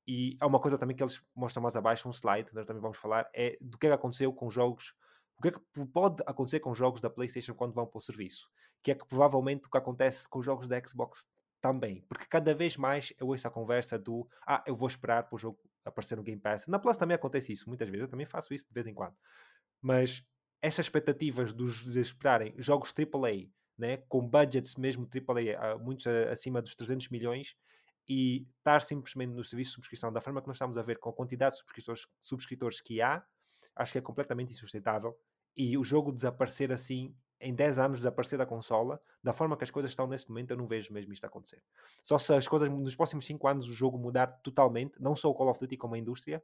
[0.06, 2.96] E há uma coisa também que eles mostram mais abaixo, um slide, nós também vamos
[2.96, 4.94] falar, é do que é que aconteceu com jogos,
[5.36, 8.50] o que é que pode acontecer com jogos da PlayStation quando vão para o serviço.
[8.82, 11.26] Que é que provavelmente o que acontece com os jogos da Xbox
[11.60, 12.02] também.
[12.08, 15.38] Porque cada vez mais eu ouço a conversa do ah, eu vou esperar para o
[15.38, 16.66] jogo aparecer no Game Pass.
[16.66, 18.02] Na Plus também acontece isso, muitas vezes.
[18.02, 19.16] Eu também faço isso de vez em quando.
[19.80, 20.22] Mas
[20.60, 27.08] essas expectativas dos esperarem jogos AAA, né, com budgets mesmo AAA, muitos acima dos 300
[27.10, 27.54] milhões,
[28.08, 31.10] e estar simplesmente no serviço de subscrição da forma que nós estamos a ver com
[31.10, 33.24] a quantidade de subscritores, subscritores que há,
[33.76, 35.16] acho que é completamente insustentável.
[35.56, 39.70] E o jogo desaparecer assim, em 10 anos desaparecer da consola, da forma que as
[39.70, 41.62] coisas estão neste momento, eu não vejo mesmo isto acontecer.
[42.02, 45.34] Só se as coisas nos próximos 5 anos o jogo mudar totalmente, não só o
[45.34, 46.42] Call of Duty como a indústria,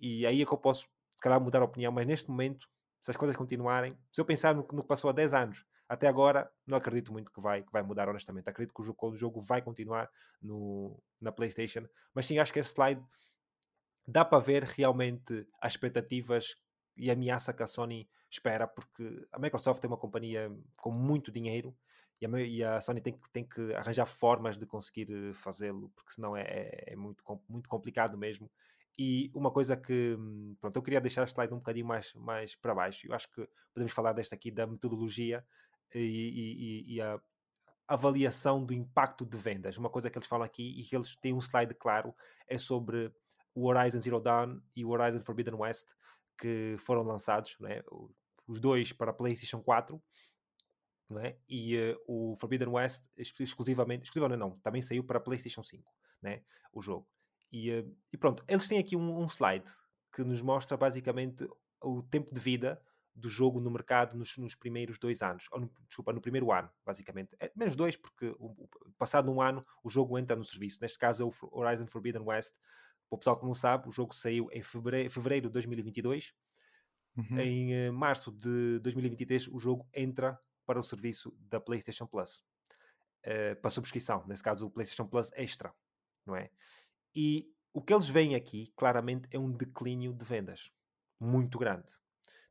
[0.00, 2.68] e aí é que eu posso, se calhar, mudar a opinião, mas neste momento,
[3.02, 6.08] se as coisas continuarem, se eu pensar no, no que passou há 10 anos, até
[6.08, 8.48] agora, não acredito muito que vai, que vai mudar, honestamente.
[8.48, 10.10] Acredito que o jogo, o jogo vai continuar
[10.40, 11.86] no, na PlayStation.
[12.14, 13.02] Mas sim, acho que esse slide
[14.06, 16.56] dá para ver realmente as expectativas
[16.96, 21.30] e a ameaça que a Sony espera, porque a Microsoft é uma companhia com muito
[21.30, 21.76] dinheiro
[22.20, 25.90] e a, e a Sony tem que, tem que arranjar formas de conseguir eh, fazê-lo,
[25.94, 28.50] porque senão é, é, é, muito, muito complicado mesmo.
[28.96, 32.54] E uma coisa que, hum, pronto, eu queria deixar este slide um bocadinho mais, mais
[32.54, 33.06] para baixo.
[33.06, 35.44] Eu acho que podemos falar desta aqui da metodologia
[35.92, 37.20] e, e, e a
[37.88, 39.76] avaliação do impacto de vendas.
[39.76, 42.14] Uma coisa que eles falam aqui e que eles têm um slide claro
[42.46, 43.12] é sobre
[43.54, 45.94] o Horizon Zero Dawn e o Horizon Forbidden West
[46.38, 47.82] que foram lançados, né?
[48.46, 50.02] os dois para a PlayStation 4
[51.10, 51.36] né?
[51.48, 55.90] e uh, o Forbidden West exclusivamente, exclusivamente não, também saiu para a PlayStation 5,
[56.22, 56.42] né?
[56.72, 57.08] o jogo.
[57.50, 59.70] E, uh, e pronto, eles têm aqui um, um slide
[60.12, 61.48] que nos mostra basicamente
[61.82, 62.80] o tempo de vida
[63.14, 66.68] do jogo no mercado nos, nos primeiros dois anos, ou no, desculpa, no primeiro ano,
[66.84, 67.36] basicamente.
[67.38, 68.68] É, menos dois, porque o, o,
[68.98, 70.78] passado um ano o jogo entra no serviço.
[70.80, 72.54] Neste caso é o Horizon Forbidden West.
[73.14, 76.34] O pessoal que não sabe, o jogo saiu em fevereiro, fevereiro de 2022.
[77.16, 77.38] Uhum.
[77.38, 82.44] Em uh, março de 2023 o jogo entra para o serviço da PlayStation Plus.
[83.24, 85.72] Uh, para subscrição, nesse caso o PlayStation Plus Extra,
[86.26, 86.50] não é?
[87.14, 90.70] E o que eles veem aqui, claramente, é um declínio de vendas
[91.20, 91.96] muito grande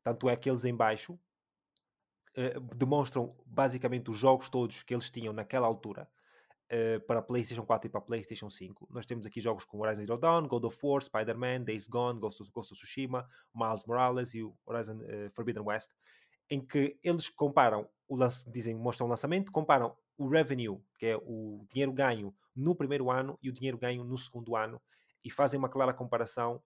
[0.04, 5.34] tanto é que eles em baixo uh, demonstram basicamente os jogos todos que eles tinham
[5.34, 6.10] naquela altura
[6.74, 8.88] uh, para PlayStation 4 e para PlayStation 5.
[8.92, 12.42] Nós temos aqui jogos como Horizon Zero Dawn, God of War, Spider-Man, Days Gone, Ghost
[12.42, 15.92] of, Ghost of Tsushima, Miles Morales e o Horizon uh, Forbidden West,
[16.50, 21.18] em que eles comparam, o lance, dizem, mostram o lançamento, comparam o revenue, que é
[21.18, 24.82] o dinheiro ganho no primeiro ano e o dinheiro ganho no segundo ano,
[25.24, 26.62] e fazem uma clara comparação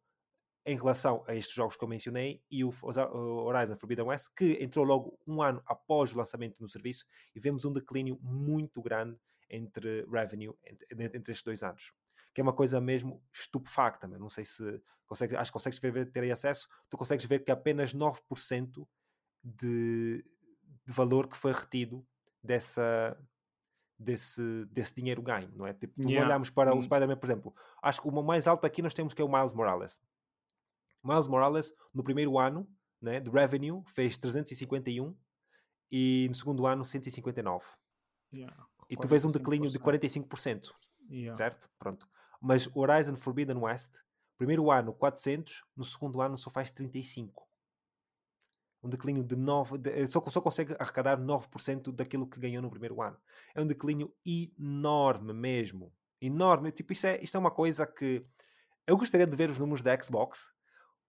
[0.66, 2.74] em relação a estes jogos que eu mencionei e o
[3.46, 7.64] Horizon Forbidden West, que entrou logo um ano após o lançamento no serviço e vemos
[7.64, 9.18] um declínio muito grande
[9.50, 11.94] entre revenue entre, entre estes dois anos.
[12.34, 14.08] Que é uma coisa mesmo estupefacta.
[14.08, 16.68] Não sei se consegues, acho que consegues ver, ter aí acesso.
[16.90, 18.88] Tu consegues ver que apenas 9%
[19.44, 20.24] de,
[20.86, 22.06] de valor que foi retido
[22.44, 23.18] dessa,
[23.98, 25.74] desse, desse dinheiro ganho, não é?
[25.74, 26.26] Tipo, yeah.
[26.26, 26.82] olhamos para o hum.
[26.82, 29.54] Spider-Man, por exemplo, acho que o mais alto aqui nós temos que é o Miles
[29.54, 30.00] Morales.
[31.04, 32.70] Miles Morales, no primeiro ano
[33.02, 35.16] né, de revenue, fez 351
[35.92, 37.66] e no segundo ano 159.
[38.34, 40.72] Yeah, e tu vês um declínio de 45%.
[41.10, 41.36] Yeah.
[41.36, 41.70] Certo?
[41.78, 42.08] Pronto.
[42.42, 43.96] Mas Horizon Forbidden West,
[44.38, 47.48] primeiro ano 400, no segundo ano só faz 35.
[48.84, 52.70] Um declínio de 9, de, eh, só, só consegue arrecadar 9% daquilo que ganhou no
[52.70, 53.18] primeiro ano.
[53.56, 55.92] É um declínio enorme mesmo.
[56.22, 56.72] Enorme.
[56.72, 58.22] Tipo, isto é, isto é uma coisa que
[58.86, 60.52] eu gostaria de ver os números da Xbox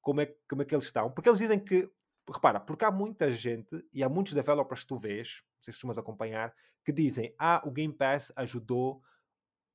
[0.01, 1.11] como é, como é que eles estão.
[1.11, 1.91] Porque eles dizem que,
[2.33, 5.79] repara, porque há muita gente e há muitos developers que tu vês, não sei se
[5.79, 9.03] costumas acompanhar, que dizem, ah, o Game Pass ajudou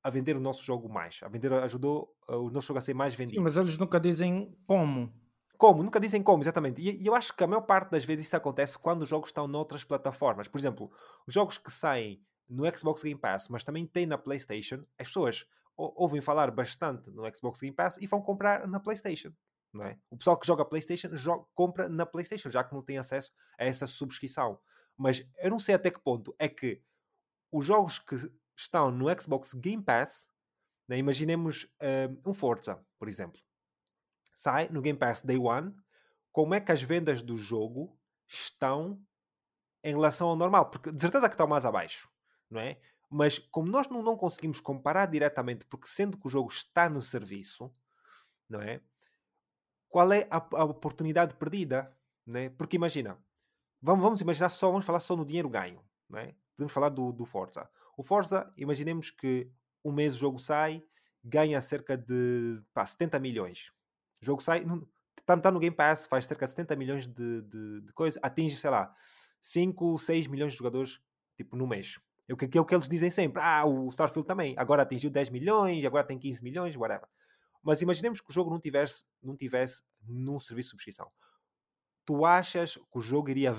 [0.03, 2.93] a vender o nosso jogo mais, a vender, ajudou uh, o nosso jogo a ser
[2.93, 3.37] mais vendido.
[3.37, 5.13] Sim, mas eles nunca dizem como.
[5.57, 5.81] Como?
[5.81, 6.81] Nunca dizem como, exatamente.
[6.81, 9.29] E, e eu acho que a maior parte das vezes isso acontece quando os jogos
[9.29, 10.47] estão noutras plataformas.
[10.47, 10.91] Por exemplo,
[11.25, 15.45] os jogos que saem no Xbox Game Pass, mas também tem na PlayStation, as pessoas
[15.75, 19.31] ouvem falar bastante no Xbox Game Pass e vão comprar na PlayStation.
[19.73, 19.97] Não é?
[20.09, 23.65] O pessoal que joga PlayStation joga, compra na PlayStation, já que não tem acesso a
[23.65, 24.59] essa subscrição.
[24.95, 26.81] Mas eu não sei até que ponto é que
[27.51, 28.15] os jogos que
[28.55, 30.29] estão no Xbox Game Pass,
[30.88, 31.67] né, imaginemos
[32.25, 33.41] um, um Forza, por exemplo,
[34.33, 35.75] sai no Game Pass Day One,
[36.31, 39.01] como é que as vendas do jogo estão
[39.83, 40.69] em relação ao normal?
[40.69, 42.09] Porque de certeza que estão mais abaixo,
[42.49, 42.79] não é?
[43.09, 47.01] Mas como nós não, não conseguimos comparar diretamente, porque sendo que o jogo está no
[47.01, 47.71] serviço,
[48.49, 48.81] não é?
[49.93, 52.49] Qual é a, a oportunidade perdida, né?
[52.49, 53.15] Porque imagina,
[53.79, 55.79] vamos, vamos imaginar só, vamos falar só no dinheiro ganho,
[56.10, 56.34] né?
[56.56, 57.69] Podemos falar do, do Forza.
[57.95, 59.51] O Forza, imaginemos que
[59.86, 60.84] um mês o jogo sai,
[61.23, 63.71] ganha cerca de pá, 70 milhões.
[64.19, 64.65] O jogo sai,
[65.15, 68.58] está tá no Game Pass, faz cerca de 70 milhões de, de, de coisas, atinge,
[68.58, 68.91] sei lá,
[69.43, 70.99] 5, 6 milhões de jogadores,
[71.38, 71.99] tipo, no mês.
[72.27, 73.43] É o que, é o que eles dizem sempre.
[73.43, 74.56] Ah, o Starfield também.
[74.58, 77.08] Agora atingiu 10 milhões, agora tem 15 milhões, whatever.
[77.63, 81.10] Mas imaginemos que o jogo não tivesse, não tivesse num serviço de subscrição.
[82.06, 83.56] Tu achas que o jogo iria,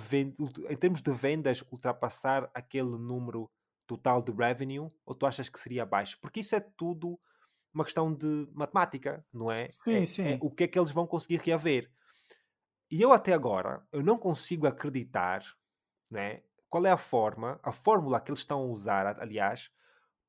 [0.68, 3.50] em termos de vendas, ultrapassar aquele número
[3.86, 6.18] total de revenue ou tu achas que seria baixo?
[6.20, 7.18] Porque isso é tudo
[7.72, 9.68] uma questão de matemática, não é?
[9.68, 10.28] Sim, é, sim.
[10.28, 11.90] é o que é que eles vão conseguir reaver.
[12.90, 15.42] E eu até agora, eu não consigo acreditar,
[16.10, 16.42] né?
[16.68, 19.70] Qual é a forma, a fórmula que eles estão a usar, aliás,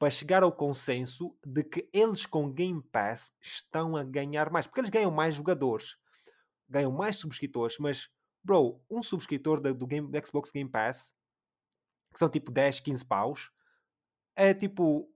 [0.05, 4.67] para chegar ao consenso de que eles com Game Pass estão a ganhar mais.
[4.67, 5.97] Porque eles ganham mais jogadores,
[6.69, 8.07] ganham mais subscritores, mas,
[8.43, 11.11] bro, um subscritor do, do, Game, do Xbox Game Pass,
[12.13, 13.51] que são tipo 10, 15 paus,
[14.35, 15.11] é tipo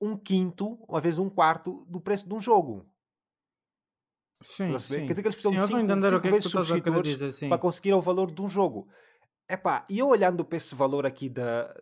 [0.00, 2.88] um quinto, uma vez um quarto do preço de um jogo.
[4.40, 4.94] Sim, sim.
[4.94, 7.18] Quer dizer que eles precisam sim, de eu 5 entender o que é vezes subscritores
[7.18, 8.88] dizer, para conseguir o valor de um jogo.
[9.48, 11.74] Epá, e eu olhando para esse valor aqui da,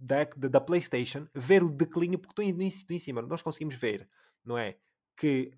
[0.00, 4.08] da, da, PlayStation, ver o declínio, porque tu em, cima, nós conseguimos ver,
[4.44, 4.78] não é?
[5.16, 5.52] Que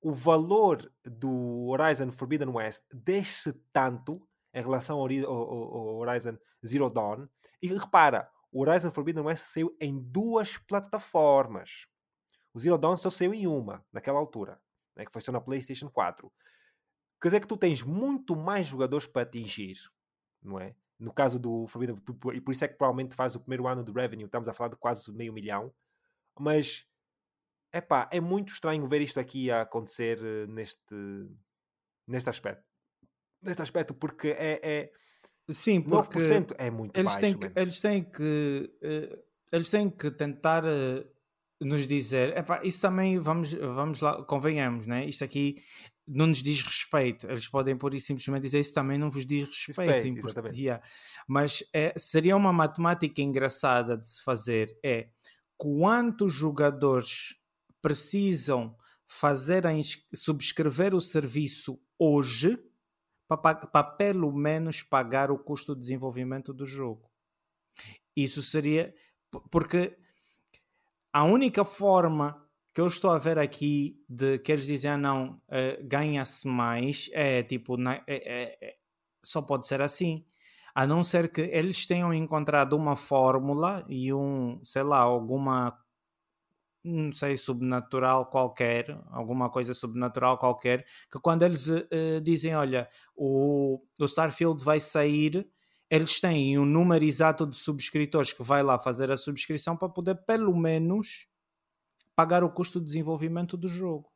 [0.00, 6.90] o valor do Horizon Forbidden West desce tanto em relação ao- ao- ao Horizon Zero
[6.90, 7.26] Dawn.
[7.62, 11.86] E repara, o Horizon Forbidden West saiu em duas plataformas.
[12.52, 14.60] O Zero Dawn só saiu em uma, naquela altura,
[14.96, 16.32] né, que foi só na PlayStation 4.
[17.20, 19.76] Quer dizer que tu tens muito mais jogadores para atingir,
[20.42, 20.74] não é?
[20.98, 21.96] No caso do Forbidden,
[22.34, 24.70] e por isso é que provavelmente faz o primeiro ano de revenue, estamos a falar
[24.70, 25.72] de quase meio milhão,
[26.38, 26.86] mas
[27.72, 30.94] epá, é muito estranho ver isto aqui a acontecer eh, neste,
[32.06, 32.64] neste aspecto.
[33.42, 34.92] Neste aspecto, porque é, é
[35.50, 37.20] Sim, porque 9% é muito eles baixo.
[37.20, 39.18] têm que, eles têm que eh,
[39.52, 41.06] eles têm que tentar eh,
[41.60, 45.06] nos dizer epá, isso também vamos, vamos lá, convenhamos, né?
[45.06, 45.62] Isto aqui
[46.08, 47.26] não nos diz respeito.
[47.30, 50.22] Eles podem pôr e simplesmente dizer isso também não vos diz respeito.
[50.22, 50.56] Respeito.
[50.56, 50.82] Yeah.
[51.26, 55.08] Mas é, seria uma matemática engraçada de se fazer é
[55.56, 57.36] quantos jogadores
[57.82, 59.70] precisam fazer a
[60.14, 62.58] subscrever o serviço hoje
[63.26, 67.10] para pelo menos pagar o custo de desenvolvimento do jogo.
[68.16, 68.94] Isso seria
[69.50, 69.96] porque
[71.12, 72.47] a única forma
[72.78, 77.10] que eu estou a ver aqui de que eles dizem ah, não, eh, ganha-se mais
[77.12, 78.76] é tipo na- é- é- é-
[79.20, 80.24] só pode ser assim.
[80.72, 85.76] A não ser que eles tenham encontrado uma fórmula e um, sei lá, alguma
[86.84, 93.82] não sei, subnatural qualquer, alguma coisa subnatural qualquer, que quando eles eh, dizem, olha, o,
[94.00, 95.48] o Starfield vai sair,
[95.90, 100.14] eles têm um número exato de subscritores que vai lá fazer a subscrição para poder
[100.24, 101.26] pelo menos
[102.18, 104.10] pagar o custo de desenvolvimento do jogo.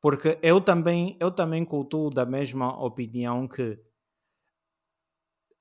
[0.00, 3.78] Porque eu também, eu também cultuo da mesma opinião que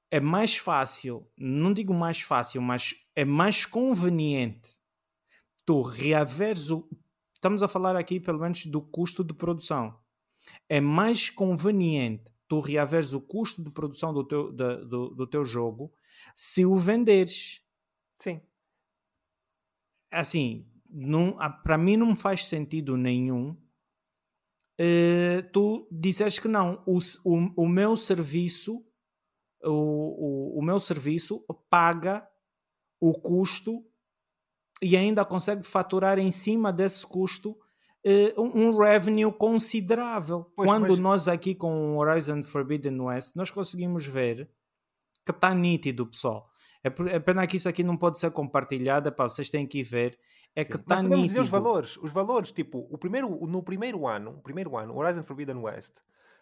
[0.10, 4.80] é mais fácil, não digo mais fácil, mas é mais conveniente
[5.66, 6.90] tu reaveres o.
[7.34, 10.00] Estamos a falar aqui pelo menos do custo de produção.
[10.70, 15.46] É mais conveniente tu reaveres o custo de produção do teu, da- do, do teu
[15.46, 15.94] jogo
[16.36, 17.62] se o venderes.
[18.20, 18.42] Sim.
[20.12, 20.66] Assim,
[21.64, 23.58] para mim não faz sentido nenhum
[24.78, 28.84] eh, tu disseres que não, o, o, o meu serviço,
[29.64, 32.28] o, o, o meu serviço paga
[33.00, 33.84] o custo
[34.82, 37.56] e ainda consegue faturar em cima desse custo
[38.04, 40.52] eh, um, revenue considerável.
[40.56, 44.50] Pois, Quando mas- nós aqui com o Horizon Forbidden West, nós conseguimos ver
[45.26, 46.50] que está nítido, pessoal.
[46.84, 49.84] É, é pena que isso aqui não pode ser compartilhado, pá, vocês têm que ir
[49.84, 50.20] ver.
[50.56, 51.42] É que está podemos dizer nítido.
[51.42, 51.98] os valores.
[51.98, 55.98] Os valores, tipo, o primeiro, no primeiro ano, o primeiro ano, Horizon Forbidden West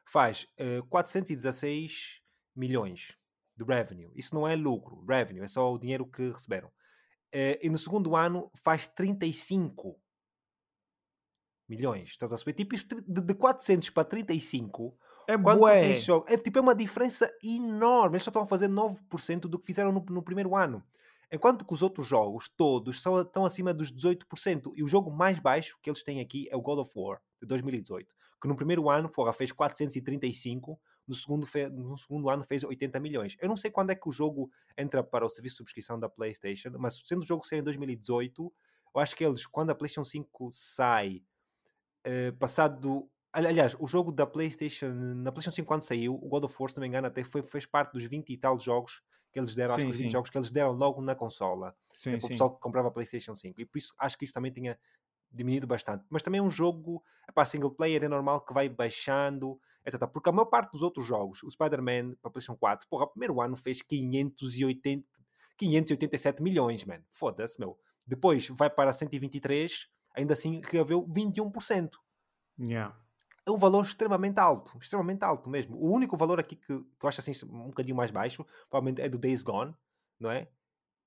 [0.05, 2.21] faz eh, 416
[2.55, 3.17] milhões
[3.55, 4.11] de revenue.
[4.15, 6.69] Isso não é lucro, revenue, é só o dinheiro que receberam.
[7.31, 9.97] Eh, e no segundo ano faz 35
[11.69, 12.09] milhões.
[12.09, 12.53] Estás a perceber?
[12.53, 14.97] Tipo, isto de, de 400 para 35
[15.27, 15.93] É bué.
[16.27, 18.15] é, tipo, é uma diferença enorme.
[18.15, 20.83] Eles só estão a fazer 9% do que fizeram no, no primeiro ano.
[21.31, 24.73] Enquanto que os outros jogos, todos, são, estão acima dos 18%.
[24.75, 27.47] E o jogo mais baixo que eles têm aqui é o God of War, de
[27.47, 28.13] 2018.
[28.41, 30.79] Que no primeiro ano, porra, fez 435.
[31.07, 33.37] No segundo, no segundo ano fez 80 milhões.
[33.39, 36.09] Eu não sei quando é que o jogo entra para o serviço de subscrição da
[36.09, 38.53] PlayStation, mas sendo o jogo sair em 2018,
[38.93, 41.23] eu acho que eles, quando a PlayStation 5 sai,
[42.03, 43.09] eh, passado.
[43.33, 46.69] ali- Aliás, o jogo da PlayStation, na PlayStation 5 quando saiu, o God of War,
[46.69, 49.01] se não me engano, até foi, fez parte dos 20 e tal jogos
[49.31, 50.11] que eles deram, acho Sim, que os 20 sim.
[50.11, 51.75] jogos que eles deram logo na consola.
[51.89, 53.61] Sim, é para o pessoal que comprava a PlayStation 5.
[53.61, 54.77] E por isso acho que isso também tinha
[55.31, 56.05] diminuído bastante.
[56.09, 60.05] Mas também é um jogo, epá, single player, é normal que vai baixando, etc.
[60.07, 63.07] Porque a maior parte dos outros jogos, o Spider-Man para a PlayStation 4, porra, o
[63.07, 65.07] primeiro ano fez 580,
[65.57, 67.01] 587 milhões, man.
[67.11, 67.77] Foda-se, meu.
[68.05, 71.91] Depois vai para 123, ainda assim reaveu 21%
[72.59, 72.93] Yeah.
[73.45, 75.75] É um valor extremamente alto, extremamente alto mesmo.
[75.77, 79.09] O único valor aqui que, que eu acho assim um bocadinho mais baixo, provavelmente é
[79.09, 79.73] do Days Gone,
[80.19, 80.47] não é?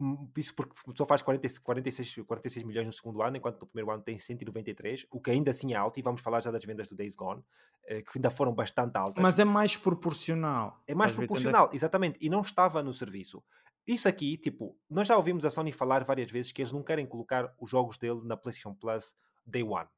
[0.00, 3.90] hum, isso porque só faz 40, 46, 46 milhões no segundo ano, enquanto no primeiro
[3.90, 6.88] ano tem 193, o que ainda assim é alto, e vamos falar já das vendas
[6.88, 7.42] do Days Gone,
[7.84, 9.22] eh, que ainda foram bastante altas.
[9.22, 10.80] Mas é mais proporcional.
[10.86, 13.42] É mais proporcional, exatamente, e não estava no serviço.
[13.86, 17.06] Isso aqui, tipo, nós já ouvimos a Sony falar várias vezes que eles não querem
[17.06, 19.14] colocar os jogos dele na PlayStation Plus
[19.46, 19.88] Day One,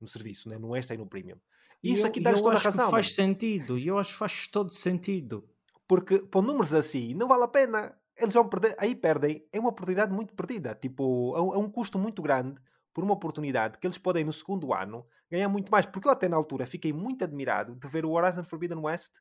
[0.00, 0.56] no serviço, né?
[0.56, 1.38] no extra e no Premium.
[1.82, 2.90] Isso aqui dá-lhes toda a razão.
[2.90, 5.48] faz sentido, e eu acho que faz todo sentido.
[5.86, 7.96] Porque, por números assim, não vale a pena.
[8.16, 10.74] Eles vão perder, aí perdem, é uma oportunidade muito perdida.
[10.74, 12.60] Tipo, é um, é um custo muito grande
[12.92, 15.86] por uma oportunidade que eles podem, no segundo ano, ganhar muito mais.
[15.86, 19.12] Porque eu até na altura fiquei muito admirado de ver o Horizon Forbidden West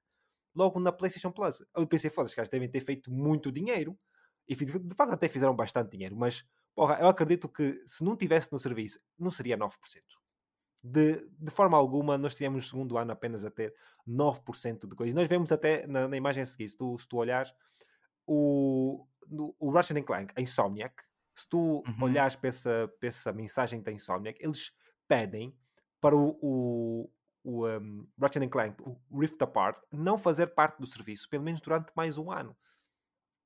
[0.56, 1.64] logo na PlayStation Plus.
[1.76, 3.98] Eu pensei, foda-se, caras devem ter feito muito dinheiro.
[4.48, 6.16] E de facto até fizeram bastante dinheiro.
[6.16, 6.44] Mas,
[6.76, 9.72] porra, eu acredito que se não tivesse no serviço, não seria 9%.
[10.84, 13.74] De, de forma alguma, nós tivemos no segundo ano apenas a ter
[14.08, 15.16] 9% de coisas.
[15.16, 17.54] Nós vemos até na, na imagem a seguir, se tu, se tu olhares,
[18.26, 21.04] o, no, o Ratchet Clank, a Insomniac,
[21.36, 22.04] se tu uhum.
[22.04, 24.72] olhares para essa, para essa mensagem da Insomniac, eles
[25.08, 25.56] pedem
[26.00, 27.10] para o, o,
[27.44, 31.92] o um, Ratchet Clank, o Rift Apart, não fazer parte do serviço, pelo menos durante
[31.96, 32.56] mais um ano.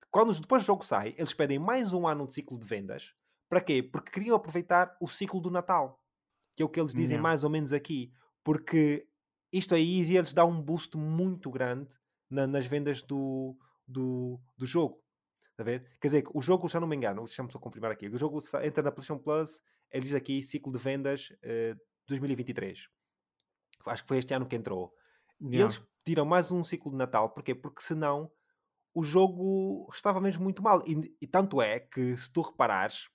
[0.09, 3.15] Quando depois do jogo sai, eles pedem mais um ano de ciclo de vendas.
[3.47, 3.81] Para quê?
[3.81, 6.00] Porque queriam aproveitar o ciclo do Natal.
[6.61, 7.23] Que é o que eles dizem não.
[7.23, 8.11] mais ou menos aqui.
[8.43, 9.07] Porque
[9.51, 11.95] isto aí eles dá um boost muito grande
[12.29, 13.57] na, nas vendas do,
[13.87, 15.01] do, do jogo.
[15.51, 15.85] Está a ver?
[15.99, 18.07] Quer dizer, o jogo, já não me engano, deixa-me só confirmar aqui.
[18.07, 22.89] O jogo entra na PlayStation Plus, ele diz aqui ciclo de vendas uh, 2023
[23.89, 24.93] acho que foi este ano que entrou.
[25.41, 25.57] Yeah.
[25.57, 27.55] E eles tiram mais um ciclo de Natal, porquê?
[27.55, 28.31] Porque senão
[28.93, 30.81] o jogo estava mesmo muito mal.
[30.85, 33.09] E, e tanto é que, se tu reparares,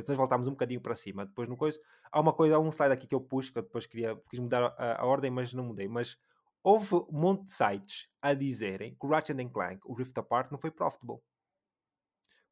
[0.00, 1.78] se nós voltarmos um bocadinho para cima, depois no coisa,
[2.10, 4.38] há uma coisa, há um slide aqui que eu pus, que eu depois queria, quis
[4.38, 5.88] mudar a, a ordem, mas não mudei.
[5.88, 6.16] Mas
[6.62, 10.58] houve um monte de sites a dizerem que o Ratchet Clank, o Rift Apart, não
[10.58, 11.18] foi profitable.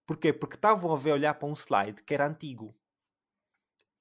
[0.06, 0.32] Porquê?
[0.32, 2.74] Porque estavam a ver olhar para um slide que era antigo.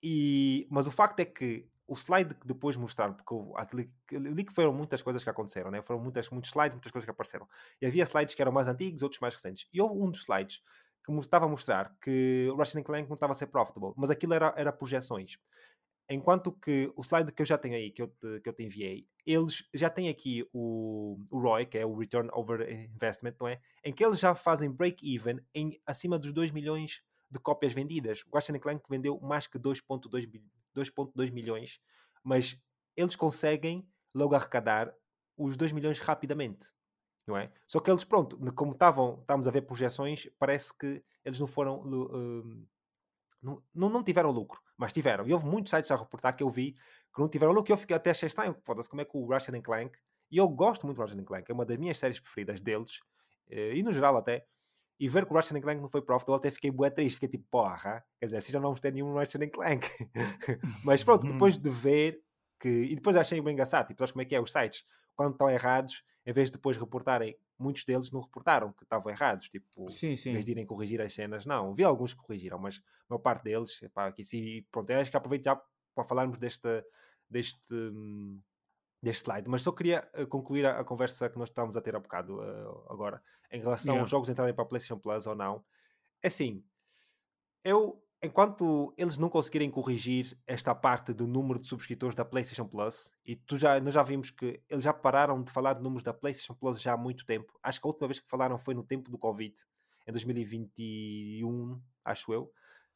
[0.01, 4.53] E, mas o facto é que o slide que depois mostraram, porque aquele, ali que
[4.53, 5.81] foram muitas coisas que aconteceram, né?
[5.81, 7.47] foram muitas, muitos slides, muitas coisas que apareceram.
[7.81, 9.67] E havia slides que eram mais antigos, outros mais recentes.
[9.73, 10.61] E houve um dos slides
[11.03, 14.33] que estava a mostrar que o Ratchet Clank não estava a ser profitable, mas aquilo
[14.33, 15.37] era, era projeções.
[16.09, 18.63] Enquanto que o slide que eu já tenho aí, que eu te, que eu te
[18.63, 23.47] enviei, eles já têm aqui o, o ROI, que é o Return Over Investment, não
[23.47, 23.61] é?
[23.83, 28.23] Em que eles já fazem break-even em acima dos 2 milhões de cópias vendidas.
[28.25, 31.79] O Ratchet Clank vendeu mais que 2.2 milhões,
[32.23, 32.59] mas
[32.97, 34.91] eles conseguem logo arrecadar
[35.37, 36.71] os 2 milhões rapidamente.
[37.29, 37.51] Não é?
[37.67, 41.81] Só que eles, pronto, como estavam, estávamos a ver projeções, parece que eles não foram.
[41.81, 42.67] Uh,
[43.41, 45.27] não, não tiveram lucro, mas tiveram.
[45.27, 46.73] E houve muitos sites a reportar que eu vi
[47.13, 47.71] que não tiveram lucro.
[47.71, 49.97] E eu fiquei até achei estranho, foda-se, como é que o Ratchet Clank.
[50.31, 52.99] E eu gosto muito do Ratchet Clank, é uma das minhas séries preferidas deles,
[53.49, 54.45] eh, e no geral até
[54.99, 57.45] e ver que o Ratchet Clank não foi profitable, até fiquei bué triste, fiquei tipo,
[57.49, 59.87] porra, quer dizer, assim já não vamos ter nenhum Ratchet Clank.
[60.83, 62.21] Mas pronto, depois de ver
[62.59, 62.67] que.
[62.67, 64.41] E depois achei bem engraçado, tipo, sabes como é que é?
[64.41, 64.83] Os sites,
[65.19, 69.49] quando estão errados, em vez de depois reportarem, muitos deles não reportaram que estavam errados,
[69.49, 70.29] tipo, sim, sim.
[70.29, 71.75] em vez de irem corrigir as cenas, não.
[71.75, 75.43] Vi alguns que corrigiram, mas a maior parte deles, aqui sim, pronto, acho que aproveito
[75.43, 75.61] já
[75.93, 76.69] para falarmos deste.
[77.29, 77.59] deste
[79.01, 81.95] deste slide, mas só queria uh, concluir a, a, conversa que nós estávamos a ter
[81.95, 84.01] há bocado uh, agora, em relação yeah.
[84.01, 85.63] aos jogos entrarem para a PlayStation Plus ou não.
[86.21, 86.61] É assim,
[87.63, 93.13] eu, enquanto eles não conseguirem corrigir esta parte do número de subscritores da PlayStation Plus,
[93.25, 96.13] e tu já, nós já vimos que eles já pararam de falar de números da
[96.13, 97.57] PlayStation Plus já há muito tempo.
[97.63, 99.53] Acho que a última vez que falaram foi no tempo do Covid,
[100.07, 102.51] em 2021, acho eu,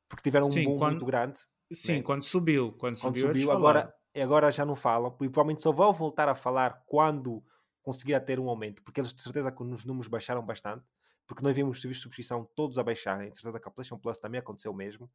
[0.10, 1.40] porque tiveram sim, um boom quando, muito grande.
[1.72, 2.02] Sim, né?
[2.02, 2.74] quando subiu.
[2.74, 6.36] Quando, quando subiu, subiu agora agora já não falam, e provavelmente só vão voltar a
[6.36, 7.44] falar quando
[7.82, 10.86] conseguir ter um aumento, porque eles de certeza que os números baixaram bastante,
[11.26, 14.40] porque nós vimos os serviços de subscrição todos a baixarem, que a PlayStation Plus também
[14.40, 15.10] aconteceu o mesmo,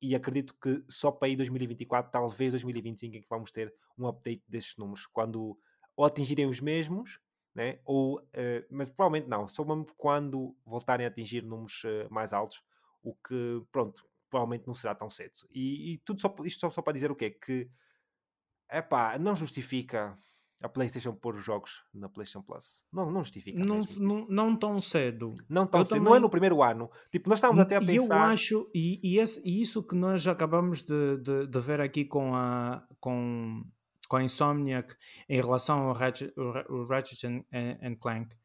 [0.00, 4.42] e acredito que só para aí 2024, talvez 2025, em que vamos ter um update
[4.48, 5.56] desses números, quando
[5.94, 7.20] ou atingirem os mesmos,
[7.54, 7.78] né?
[7.84, 12.62] ou, uh, mas provavelmente não, só mesmo quando voltarem a atingir números uh, mais altos,
[13.02, 15.34] o que, pronto, provavelmente não será tão cedo.
[15.50, 17.30] E, e tudo só, isto só, só para dizer o quê?
[17.30, 17.70] Que
[18.68, 20.18] é pá, não justifica
[20.62, 22.84] a PlayStation pôr os jogos na PlayStation Plus.
[22.92, 23.58] Não, não justifica.
[23.58, 25.34] Não, não, não tão cedo.
[25.48, 25.96] Não tão eu cedo.
[25.96, 26.10] Também...
[26.10, 26.88] Não é no primeiro ano.
[27.10, 28.16] Tipo, nós estávamos até a pensar.
[28.16, 32.04] Eu acho, e, e, esse, e isso que nós acabamos de, de, de, ver aqui
[32.04, 33.64] com a, com,
[34.08, 34.94] com a Insomniac
[35.28, 37.44] em relação ao Ratchet, o Ratchet and,
[37.82, 38.36] and Clank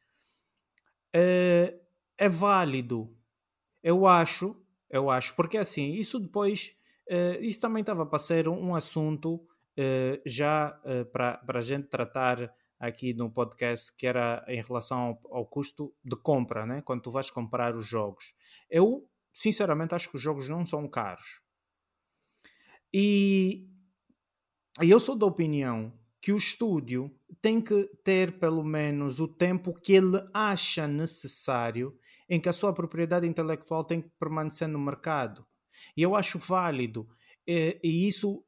[1.14, 1.80] é,
[2.18, 3.16] é válido.
[3.84, 4.56] Eu acho,
[4.90, 6.76] eu acho, porque assim, isso depois,
[7.10, 9.48] uh, isso também estava para ser um assunto
[9.78, 15.38] eh, já uh, para a gente tratar aqui no podcast, que era em relação ao,
[15.38, 16.82] ao, custo de compra, né?
[16.82, 18.34] quando tu vais comprar os jogos.
[18.70, 21.42] Eu sinceramente acho que os jogos não são caros.
[22.92, 23.68] E,
[24.82, 29.74] e eu sou da opinião que o estúdio tem que ter pelo menos o tempo
[29.74, 31.96] que ele acha necessário
[32.28, 35.46] em que a sua propriedade intelectual tem que permanecer no mercado.
[35.96, 37.08] E eu acho válido.
[37.46, 38.44] E, e isso,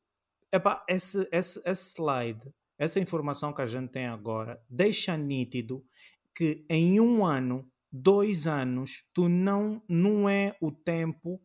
[0.51, 2.41] epá, esse, esse, esse slide,
[2.77, 5.83] essa informação que a gente tem agora, deixa nítido
[6.35, 11.41] que em um ano, dois anos, tu não, não é o tempo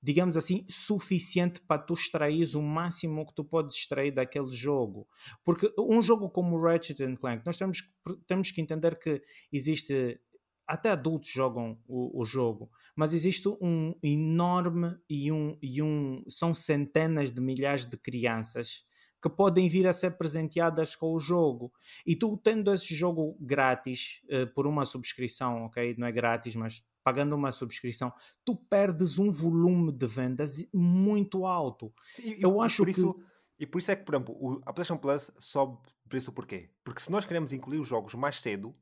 [0.00, 5.08] digamos assim, suficiente para tu extrair o máximo que tu podes extrair daquele jogo.
[5.44, 7.82] Porque um jogo como Ratchet Clank, nós temos,
[8.26, 9.20] temos que entender que
[9.52, 10.20] existe
[10.68, 16.52] até adultos jogam o, o, jogo, mas existe um enorme e um, e um são
[16.52, 18.84] centenas de milhares de crianças
[19.20, 21.72] que podem vir a ser presenteadas com o jogo.
[22.06, 25.96] E tu tendo esse jogo grátis uh, por uma subscrição, ok?
[25.98, 28.12] Não é grátis, mas pagando uma subscrição,
[28.44, 31.92] tu perdes um volume de vendas muito alto.
[32.14, 33.20] Sim, Eu e, acho por isso, que.
[33.60, 36.70] E por isso é que, por exemplo, a PlayStation Plus sobe de preço porquê?
[36.84, 38.72] Porque se nós queremos incluir os jogos mais cedo,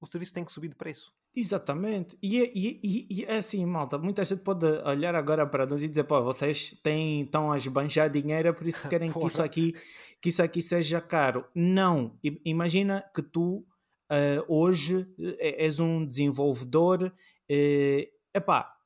[0.00, 1.14] o serviço tem que subir de preço.
[1.34, 2.18] Exatamente.
[2.20, 3.96] E, é, e, e, e, é assim, malta.
[3.96, 8.10] Muita gente pode olhar agora para nós e dizer: pô, vocês têm, estão a esbanjar
[8.10, 9.74] dinheiro, por isso querem que isso, aqui,
[10.20, 11.46] que isso aqui seja caro.
[11.54, 12.18] Não.
[12.44, 13.64] Imagina que tu
[14.10, 15.08] uh, hoje
[15.38, 17.12] eh, és um desenvolvedor.
[17.48, 18.76] Uh, epá,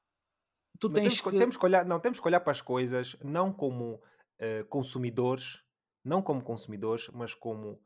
[0.79, 1.39] tu tens temos, que...
[1.39, 5.63] temos que olhar Não, temos que olhar para as coisas não como uh, consumidores,
[6.05, 7.81] não como consumidores, mas como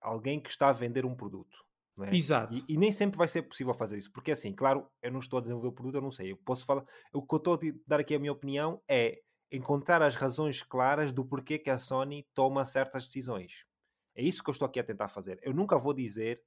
[0.00, 1.64] alguém que está a vender um produto.
[2.02, 2.16] É?
[2.16, 2.54] Exato.
[2.54, 5.38] E, e, nem sempre vai ser possível fazer isso, porque assim, claro, eu não estou
[5.38, 6.32] a desenvolver o produto, eu não sei.
[6.32, 6.84] Eu posso falar.
[7.12, 9.20] O que eu estou a dar aqui a minha opinião é
[9.50, 13.66] encontrar as razões claras do porquê que a Sony toma certas decisões.
[14.14, 15.38] É isso que eu estou aqui a tentar fazer.
[15.42, 16.42] Eu nunca vou dizer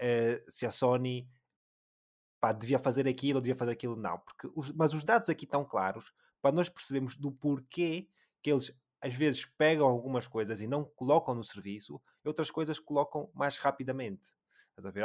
[0.00, 1.30] uh, se a Sony
[2.40, 4.18] pá, devia fazer aquilo ou devia fazer aquilo, não.
[4.18, 8.08] Porque os, mas os dados aqui estão claros para nós percebermos do porquê
[8.42, 12.78] que eles às vezes pegam algumas coisas e não colocam no serviço, e outras coisas
[12.78, 14.34] colocam mais rapidamente.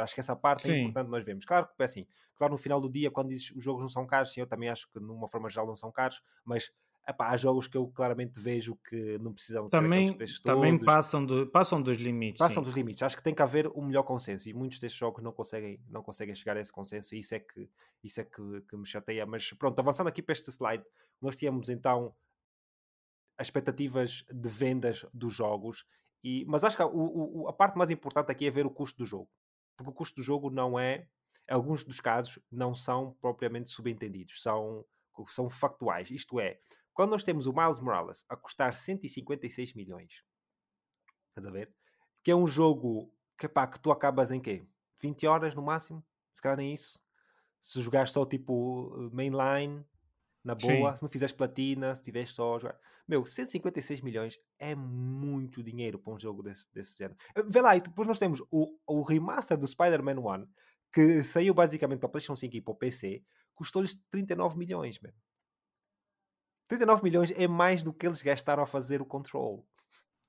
[0.02, 0.72] Acho que essa parte é sim.
[0.72, 1.44] é importante nós vemos.
[1.44, 2.06] Claro que assim,
[2.36, 4.68] claro, no final do dia, quando dizes os jogos não são caros, sim, eu também
[4.68, 6.70] acho que numa forma geral não são caros, mas
[7.08, 11.24] epá, há jogos que eu claramente vejo que não precisam também, ser preços Também passam,
[11.24, 12.38] do, passam dos limites.
[12.38, 12.68] Passam sim.
[12.68, 13.02] dos limites.
[13.02, 16.02] Acho que tem que haver um melhor consenso e muitos destes jogos não conseguem, não
[16.02, 17.68] conseguem chegar a esse consenso e isso é que,
[18.02, 19.26] isso é que, que me chateia.
[19.26, 20.84] Mas pronto, avançando aqui para este slide,
[21.20, 22.14] nós tínhamos então
[23.36, 25.84] as expectativas de vendas dos jogos
[26.22, 28.98] e, mas acho que a, o, a parte mais importante aqui é ver o custo
[28.98, 29.28] do jogo
[29.76, 31.08] porque o custo do jogo não é,
[31.48, 34.84] alguns dos casos, não são propriamente subentendidos, são,
[35.28, 36.10] são factuais.
[36.10, 36.58] Isto é,
[36.92, 40.24] quando nós temos o Miles Morales a custar 156 milhões,
[41.28, 41.74] estás a ver?
[42.22, 44.66] Que é um jogo que, pá, que tu acabas em quê?
[45.00, 46.04] 20 horas no máximo?
[46.32, 47.00] Se calhar nem isso.
[47.60, 49.84] Se jogares só tipo mainline,
[50.44, 50.96] na boa, Sim.
[50.98, 52.78] se não fizeres platina, se tiveres só jogar.
[53.08, 57.16] Meu, 156 milhões é muito dinheiro para um jogo desse, desse género.
[57.34, 60.46] Eh, vê lá, e depois nós temos o, o remaster do Spider-Man 1,
[60.92, 63.24] que saiu basicamente para a PlayStation 5 e para o PC,
[63.54, 65.14] custou-lhes 39 milhões, mano.
[66.68, 69.66] 39 milhões é mais do que eles gastaram a fazer o Control.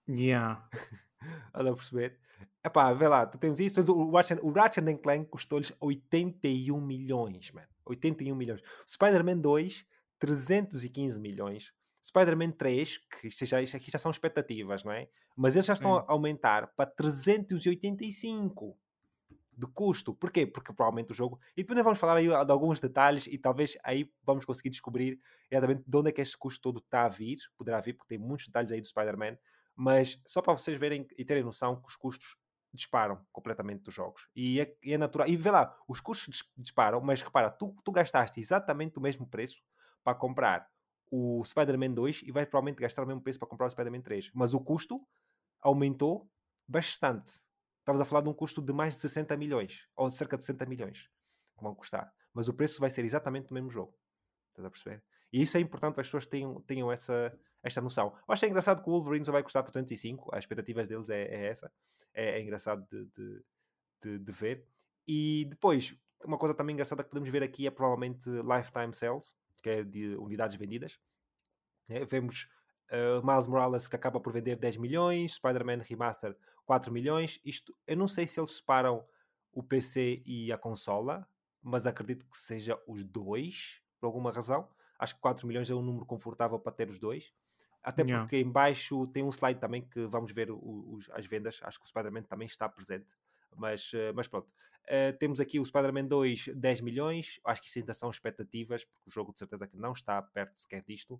[0.07, 0.69] Yeah.
[1.53, 2.19] Olha a perceber?
[2.63, 7.67] Epá, vê lá, tu tens isso, o Ratchet, o Ratchet Clank custou-lhes 81 milhões, mano.
[7.85, 8.61] 81 milhões.
[8.87, 9.85] Spider-Man 2
[10.19, 11.73] 315 milhões.
[12.03, 15.09] Spider-Man 3, que isto já, isto aqui já são expectativas, não é?
[15.35, 18.77] Mas eles já estão a aumentar para 385
[19.57, 20.13] de custo.
[20.13, 20.45] Porquê?
[20.45, 21.39] Porque provavelmente o jogo.
[21.55, 25.83] E depois vamos falar aí de alguns detalhes e talvez aí vamos conseguir descobrir exatamente
[25.87, 27.37] de onde é que este custo todo está a vir.
[27.57, 29.37] Poderá vir, porque tem muitos detalhes aí do Spider-Man.
[29.75, 32.37] Mas só para vocês verem e terem noção que os custos
[32.71, 34.27] disparam completamente dos jogos.
[34.35, 35.27] E é, é natural.
[35.27, 39.61] E vê lá, os custos disparam, mas repara, tu, tu gastaste exatamente o mesmo preço
[40.05, 40.69] para comprar
[41.11, 44.31] o Spider-Man 2 e vai provavelmente gastar o mesmo preço para comprar o Spider-Man 3.
[44.33, 44.95] Mas o custo
[45.61, 46.29] aumentou
[46.67, 47.41] bastante.
[47.79, 50.65] Estamos a falar de um custo de mais de 60 milhões, ou cerca de 60
[50.67, 51.09] milhões,
[51.57, 52.13] que vão custar.
[52.33, 53.97] Mas o preço vai ser exatamente o mesmo jogo.
[54.49, 55.03] Estás a perceber?
[55.33, 58.15] E isso é importante que as pessoas tenham, tenham essa, esta noção.
[58.27, 61.47] Eu acho engraçado que o Wolverine só vai custar 305, as expectativas deles é, é
[61.47, 61.71] essa.
[62.13, 63.43] É, é engraçado de, de,
[64.03, 64.67] de, de, ver.
[65.07, 69.35] E depois, uma coisa também engraçada que podemos ver aqui é provavelmente lifetime sales
[69.65, 70.99] que é de unidades vendidas.
[71.89, 72.47] É, vemos
[72.91, 77.41] uh, Miles Morales que acaba por vender 10 milhões, Spider-Man Remaster 4 milhões.
[77.43, 79.03] Isto, eu não sei se eles separam
[79.51, 81.27] o PC e a consola,
[81.63, 84.69] mas acredito que seja os dois, por alguma razão.
[84.99, 87.33] Acho que 4 milhões é um número confortável para ter os dois.
[87.81, 88.23] Até yeah.
[88.23, 91.59] porque em baixo tem um slide também que vamos ver os, as vendas.
[91.63, 93.17] Acho que o Spider-Man também está presente.
[93.57, 94.53] Mas, uh, mas pronto.
[94.85, 97.39] Uh, temos aqui o Spider-Man 2, 10 milhões.
[97.43, 100.59] Acho que isso ainda são expectativas, porque o jogo de certeza que não está perto
[100.59, 101.19] sequer disto.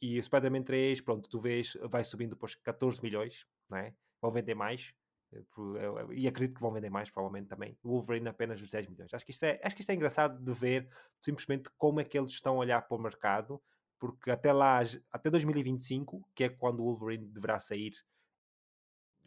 [0.00, 3.94] E o Spider-Man 3, pronto, tu vês, vai subindo depois 14 milhões, não é?
[4.20, 4.94] Vão vender mais.
[6.14, 7.76] E acredito que vão vender mais, provavelmente também.
[7.82, 9.12] O Wolverine apenas os 10 milhões.
[9.12, 10.88] Acho que, isto é, acho que isto é engraçado de ver
[11.20, 13.60] simplesmente como é que eles estão a olhar para o mercado,
[13.98, 14.80] porque até lá,
[15.12, 17.92] até 2025, que é quando o Wolverine deverá sair,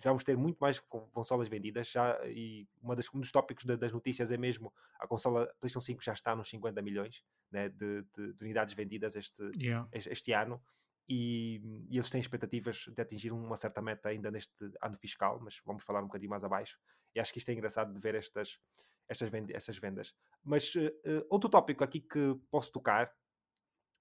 [0.03, 3.91] já vamos ter muito mais consolas vendidas já, e uma das, um dos tópicos das
[3.91, 8.33] notícias é mesmo a consola PlayStation 5 já está nos 50 milhões né, de, de,
[8.33, 9.87] de, unidades vendidas este, yeah.
[9.91, 10.61] este, este, ano
[11.07, 15.61] e, e, eles têm expectativas de atingir uma certa meta ainda neste ano fiscal, mas
[15.65, 16.79] vamos falar um bocadinho mais abaixo
[17.13, 18.59] e acho que isto é engraçado de ver estas,
[19.07, 20.15] estas, vend estas vendas.
[20.43, 20.91] Mas uh,
[21.29, 23.13] outro tópico aqui que posso tocar,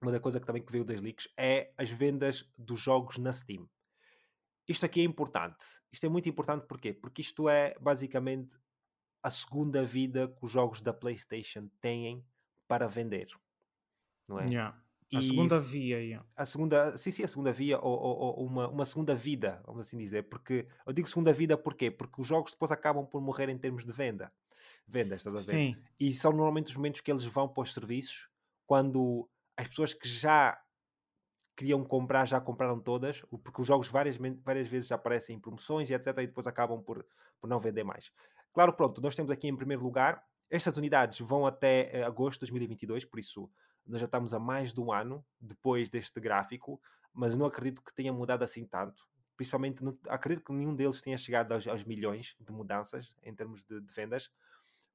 [0.01, 3.31] uma da coisa que também que veio das leaks, é as vendas dos jogos na
[3.33, 3.69] Steam
[4.71, 5.65] isto aqui é importante.
[5.91, 6.93] Isto é muito importante porquê?
[6.93, 8.57] Porque isto é basicamente
[9.23, 12.25] a segunda vida que os jogos da PlayStation têm
[12.67, 13.27] para vender.
[14.27, 14.45] Não é?
[14.45, 14.81] Yeah.
[15.13, 16.25] A e segunda via, yeah.
[16.37, 19.81] a segunda, sim, sim, a segunda via ou, ou, ou, uma, uma segunda vida, vamos
[19.81, 21.91] assim dizer, porque eu digo segunda vida porquê?
[21.91, 24.31] Porque os jogos depois acabam por morrer em termos de venda,
[24.87, 25.57] vendas, estás a ver?
[25.57, 25.75] Sim.
[25.99, 28.29] E são normalmente os momentos que eles vão para os serviços
[28.65, 30.57] quando as pessoas que já
[31.55, 35.89] queriam comprar já compraram todas, porque os jogos várias, várias vezes já aparecem em promoções
[35.89, 36.07] e etc.
[36.07, 37.05] E depois acabam por,
[37.39, 38.11] por não vender mais.
[38.53, 42.51] Claro, pronto, nós temos aqui em primeiro lugar, estas unidades vão até uh, agosto de
[42.51, 43.49] 2022, por isso
[43.85, 46.79] nós já estamos a mais de um ano depois deste gráfico,
[47.13, 49.07] mas não acredito que tenha mudado assim tanto.
[49.35, 53.63] Principalmente, não, acredito que nenhum deles tenha chegado aos, aos milhões de mudanças em termos
[53.63, 54.29] de, de vendas.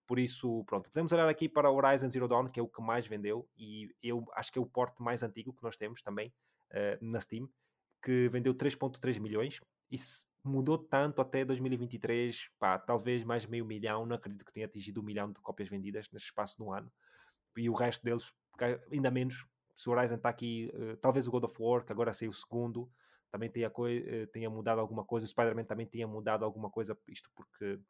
[0.06, 2.80] Por isso, pronto, podemos olhar aqui para o Horizon Zero Dawn, que é o que
[2.80, 6.32] mais vendeu, e eu acho que é o porte mais antigo que nós temos também
[6.70, 7.48] uh, na Steam,
[8.00, 9.60] que vendeu 3.3 milhões.
[9.90, 15.00] Isso mudou tanto até 2023, pá, talvez mais meio milhão, não acredito que tenha atingido
[15.00, 16.90] um milhão de cópias vendidas nesse espaço de um ano.
[17.56, 18.32] E o resto deles,
[18.92, 19.44] ainda menos.
[19.74, 22.34] Se o Horizon está aqui, uh, talvez o God of War, que agora saiu o
[22.34, 22.88] segundo,
[23.30, 25.26] também tenha, uh, tenha mudado alguma coisa.
[25.26, 27.80] O Spider-Man também tenha mudado alguma coisa, isto porque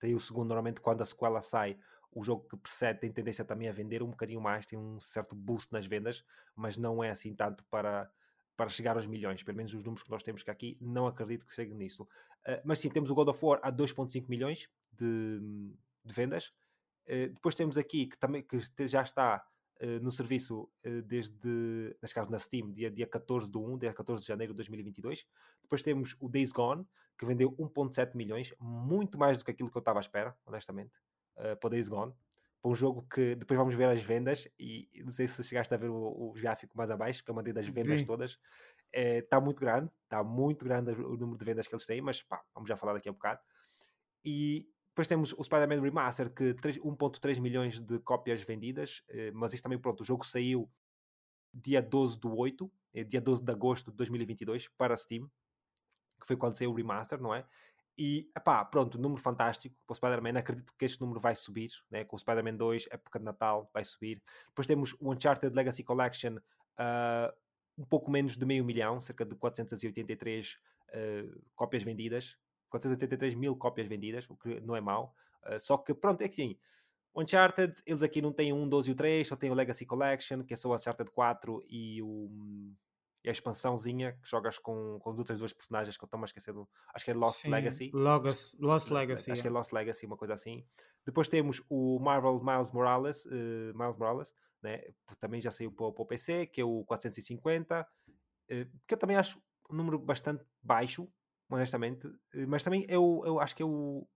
[0.00, 1.78] tem o segundo, normalmente quando a sequela sai,
[2.12, 5.36] o jogo que precede tem tendência também a vender um bocadinho mais, tem um certo
[5.36, 6.24] boost nas vendas,
[6.56, 8.10] mas não é assim tanto para,
[8.56, 9.42] para chegar aos milhões.
[9.42, 12.02] Pelo menos os números que nós temos aqui, não acredito que chegue nisso.
[12.02, 15.38] Uh, mas sim, temos o God of War a 2,5 milhões de,
[16.04, 16.46] de vendas.
[17.06, 19.46] Uh, depois temos aqui que também que já está
[20.02, 24.22] no serviço uh, desde, neste caso na Steam, dia, dia 14 de 1, dia 14
[24.22, 25.26] de janeiro de 2022.
[25.62, 26.86] Depois temos o Days Gone,
[27.18, 30.92] que vendeu 1.7 milhões, muito mais do que aquilo que eu estava à espera, honestamente,
[31.36, 32.12] uh, para o Days Gone.
[32.62, 35.78] Para um jogo que depois vamos ver as vendas, e não sei se chegaste a
[35.78, 38.06] ver o, o gráfico mais abaixo, que é uma das vendas Sim.
[38.06, 38.38] todas.
[38.92, 42.22] Está é, muito grande, está muito grande o número de vendas que eles têm, mas
[42.22, 43.40] pá, vamos já falar daqui a um bocado.
[44.22, 44.68] E
[45.00, 49.78] depois temos o Spider-Man Remaster, que 1.3 milhões de cópias vendidas, eh, mas isto também,
[49.78, 50.70] pronto, o jogo saiu
[51.54, 55.26] dia 12 do 8, eh, dia 12 de agosto de 2022, para Steam,
[56.20, 57.46] que foi quando saiu o Remaster, não é?
[57.96, 60.38] E, pá, pronto, número fantástico para o Spider-Man.
[60.38, 62.04] Acredito que este número vai subir, né?
[62.04, 64.22] com o Spider-Man 2, época de Natal, vai subir.
[64.48, 67.32] Depois temos o Uncharted Legacy Collection, uh,
[67.78, 72.36] um pouco menos de meio milhão, cerca de 483 uh, cópias vendidas.
[72.70, 75.14] 483 mil cópias vendidas, o que não é mau.
[75.46, 76.56] Uh, só que, pronto, é que sim.
[77.14, 79.84] Uncharted, eles aqui não têm o 1, 12 e o 3, só têm o Legacy
[79.84, 82.30] Collection, que é só o Uncharted 4 e o
[83.22, 86.24] e a expansãozinha que jogas com, com as outras duas personagens que eu estou a
[86.24, 89.42] esquecer do, acho que é Lost Sim, Legacy Lost, Lost Legacy acho é.
[89.42, 90.64] que é Lost Legacy, uma coisa assim
[91.04, 94.82] depois temos o Marvel Miles Morales uh, Miles Morales, né?
[95.18, 97.86] também já saiu para, para o PC, que é o 450 uh,
[98.86, 99.40] que eu também acho
[99.70, 101.06] um número bastante baixo
[101.50, 104.06] honestamente, uh, mas também eu, eu acho que é o,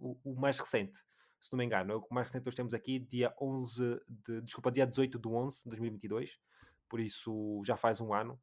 [0.00, 0.98] o, o, mais recente
[1.40, 4.40] se não me engano, é o mais recente que nós temos aqui dia 11 de,
[4.42, 6.38] desculpa, dia 18 de 11 de 2022
[6.88, 8.40] por isso já faz um ano.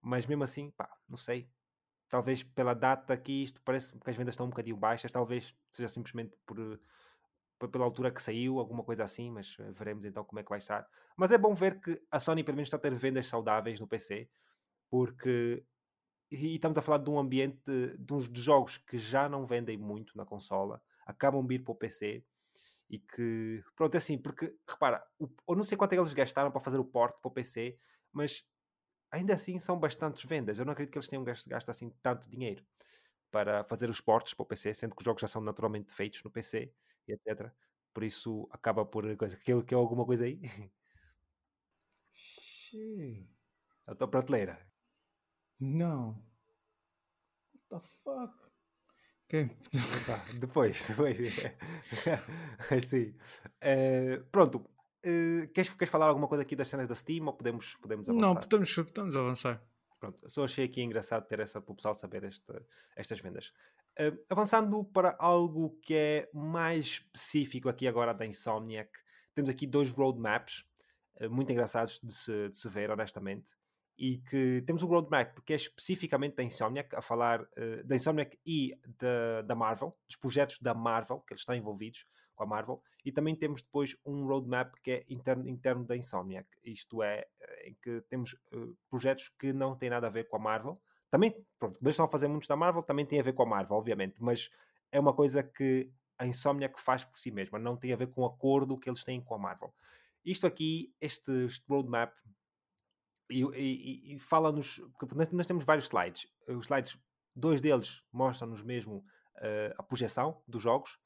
[0.00, 1.48] Mas mesmo assim, pá, não sei.
[2.08, 5.88] Talvez pela data aqui, isto parece que as vendas estão um bocadinho baixas, talvez seja
[5.88, 6.58] simplesmente por,
[7.58, 10.50] por pela altura que saiu, alguma coisa assim, mas eh, veremos então como é que
[10.50, 10.86] vai estar.
[11.16, 13.88] Mas é bom ver que a Sony pelo menos está a ter vendas saudáveis no
[13.88, 14.28] PC,
[14.90, 15.64] porque
[16.30, 17.60] e estamos a falar de um ambiente
[17.98, 21.72] de uns de jogos que já não vendem muito na consola, acabam de ir para
[21.72, 22.24] o PC
[22.90, 26.12] e que, pronto, é assim, porque, repara, o, eu não sei quanto é que eles
[26.14, 27.78] gastaram para fazer o porte para o PC,
[28.12, 28.44] mas
[29.10, 30.58] ainda assim são bastantes vendas.
[30.58, 32.64] Eu não acredito que eles tenham gasto, gasto assim tanto dinheiro
[33.30, 36.22] para fazer os portes para o PC, sendo que os jogos já são naturalmente feitos
[36.24, 36.72] no PC,
[37.08, 37.52] etc.
[37.92, 39.36] Por isso acaba por coisa.
[39.38, 40.40] Que, que é alguma coisa aí?
[42.12, 43.28] Xiii.
[43.86, 44.73] A tua prateleira.
[45.64, 46.22] Não.
[47.70, 48.34] What the fuck?
[49.24, 49.48] Okay.
[50.06, 51.16] Tá, depois, depois.
[52.86, 53.14] Sim.
[53.62, 54.58] Uh, pronto.
[55.04, 58.26] Uh, queres, queres falar alguma coisa aqui das cenas da Steam ou podemos, podemos avançar?
[58.26, 59.62] Não, podemos, podemos avançar.
[59.98, 62.62] Pronto, só achei aqui engraçado ter essa para o pessoal saber esta,
[62.94, 63.52] estas vendas.
[63.98, 68.90] Uh, avançando para algo que é mais específico aqui agora da Insomniac,
[69.34, 70.64] temos aqui dois roadmaps
[71.30, 73.54] muito engraçados de se, de se ver, honestamente
[73.96, 78.38] e que temos um roadmap que é especificamente da Insomniac, a falar uh, da Insomniac
[78.44, 82.82] e da, da Marvel, dos projetos da Marvel, que eles estão envolvidos com a Marvel,
[83.04, 87.68] e também temos depois um roadmap que é interno, interno da Insomniac, isto é, eh,
[87.68, 90.80] em que temos uh, projetos que não têm nada a ver com a Marvel,
[91.10, 93.46] também, pronto, eles estão a fazer muitos da Marvel, também tem a ver com a
[93.46, 94.50] Marvel, obviamente, mas
[94.90, 98.22] é uma coisa que a Insomniac faz por si mesma, não tem a ver com
[98.22, 99.72] o acordo que eles têm com a Marvel.
[100.24, 102.12] Isto aqui, este, este roadmap
[103.42, 104.80] e, e, fala-nos.
[105.32, 106.26] Nós temos vários slides.
[106.48, 106.98] Os slides,
[107.34, 109.04] dois deles mostram-nos mesmo
[109.36, 110.98] uh, a projeção dos jogos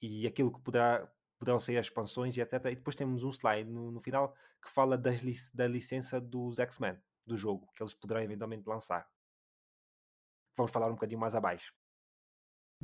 [0.00, 2.52] e aquilo que poderá, poderão ser as expansões e etc.
[2.66, 5.22] E depois temos um slide no, no final que fala das,
[5.52, 9.08] da licença dos X-Men, do jogo, que eles poderão eventualmente lançar.
[10.56, 11.74] Vamos falar um bocadinho mais abaixo.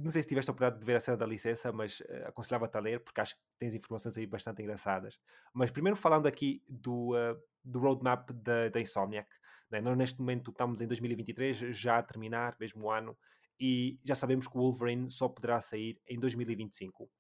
[0.03, 2.77] Não sei se tiveste a oportunidade de ver a cena da licença, mas uh, aconselhava-te
[2.77, 5.19] a ler, porque acho que tens informações aí bastante engraçadas.
[5.53, 9.29] Mas primeiro falando aqui do, uh, do roadmap da, da Insomniac.
[9.71, 9.81] Né?
[9.81, 13.17] Nós neste momento estamos em 2023, já a terminar, mesmo ano,
[13.59, 17.11] e já sabemos que o Wolverine só poderá sair em 2025.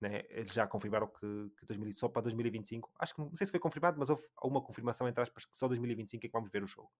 [0.00, 0.22] Né?
[0.28, 3.58] Eles já confirmaram que, que 2000, só para 2025, acho que não sei se foi
[3.58, 6.66] confirmado, mas houve uma confirmação entre aspas que só 2025 é que vamos ver o
[6.66, 6.90] jogo.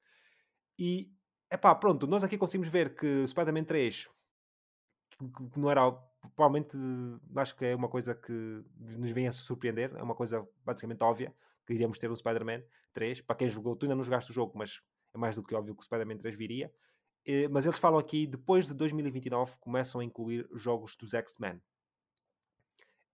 [0.78, 1.11] E,
[1.51, 4.09] é pá, pronto, nós aqui conseguimos ver que Spider-Man 3
[5.19, 5.91] que não era
[6.35, 6.77] provavelmente
[7.37, 11.35] acho que é uma coisa que nos vem a surpreender, é uma coisa basicamente óbvia
[11.67, 12.62] que iríamos ter um Spider-Man
[12.93, 13.21] 3.
[13.23, 14.81] Para quem jogou, tu ainda não jogaste o jogo, mas
[15.12, 16.73] é mais do que óbvio que o Spider-Man 3 viria.
[17.25, 21.61] Eh, mas eles falam aqui, depois de 2029, começam a incluir jogos dos X-Men.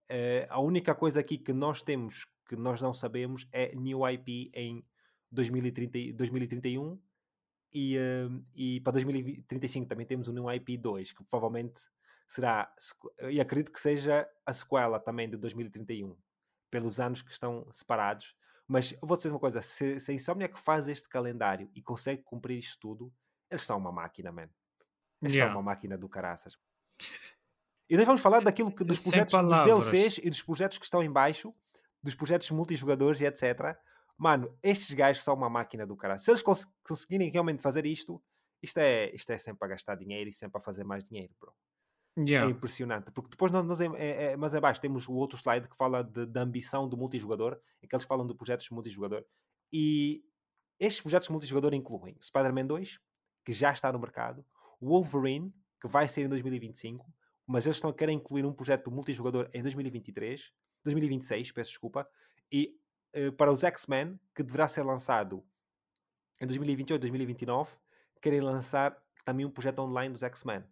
[0.07, 4.51] Eh, a única coisa aqui que nós temos, que nós não sabemos, é New IP
[4.53, 4.85] em
[5.31, 6.99] 2030, 2031
[7.73, 11.89] e, uh, e para 2035 também temos um New IP 2, que provavelmente
[12.27, 12.71] será,
[13.29, 16.15] e acredito que seja a sequela também de 2031,
[16.69, 18.35] pelos anos que estão separados.
[18.67, 22.57] Mas vou dizer uma coisa: se, se a Insomniac faz este calendário e consegue cumprir
[22.57, 23.13] isto tudo,
[23.49, 24.49] eles são uma máquina, man.
[25.21, 25.51] Eles yeah.
[25.51, 26.57] são uma máquina do caraças.
[27.89, 31.03] E nós vamos falar daquilo que dos projetos dos DLCs e dos projetos que estão
[31.03, 31.53] em baixo,
[32.01, 33.77] dos projetos multijogadores e etc.
[34.23, 36.17] Mano, estes gajos são uma máquina do caralho.
[36.17, 38.23] Se eles cons conseguirem realmente fazer isto,
[38.61, 41.53] isto é, isto é sempre a gastar dinheiro e sempre a fazer mais dinheiro, bro.
[42.17, 42.47] Yeah.
[42.47, 45.67] É impressionante, porque depois nós, nós é, é, é, mais abaixo temos o outro slide
[45.67, 49.25] que fala de, da ambição do multijogador, em que eles falam de projetos multijogador.
[49.73, 50.23] E
[50.79, 53.01] estes projetos multijogador incluem Spider-Man 2,
[53.43, 54.45] que já está no mercado,
[54.79, 57.13] Wolverine, que vai ser em 2025,
[57.45, 60.49] mas eles estão a querer incluir um projeto multijogador em 2023,
[60.85, 62.07] 2026, peço desculpa,
[62.49, 62.79] e
[63.15, 65.43] uh, para os X-Men, que deverá ser lançado
[66.41, 67.71] em 2028, 2029,
[68.21, 70.63] querem lançar também um projeto online dos X-Men.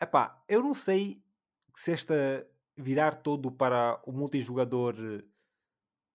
[0.00, 1.22] Epá, eu não sei
[1.74, 2.46] se esta
[2.76, 4.94] virar todo para o multijogador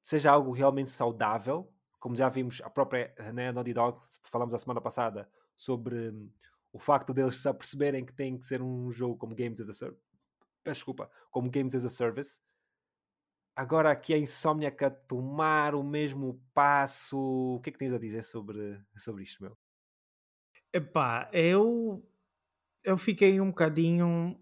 [0.04, 4.82] seja algo realmente saudável, como já vimos a própria né, Naughty Dog, falamos a semana
[4.82, 6.32] passada sobre um,
[6.74, 9.74] o facto deles já perceberem que tem que ser um jogo como Games as a
[9.74, 10.04] Service.
[10.66, 12.40] Desculpa, como Games as a Service.
[13.56, 17.18] Agora aqui a Insomniac a tomar o mesmo passo.
[17.58, 19.58] O que é que tens a dizer sobre, sobre isto, meu?
[20.74, 22.04] Epá, eu
[22.84, 24.40] eu fiquei um bocadinho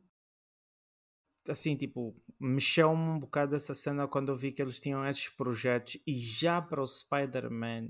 [1.48, 5.98] assim, tipo, mexeu-me um bocado essa cena quando eu vi que eles tinham esses projetos
[6.06, 7.90] e já para o Spider-Man,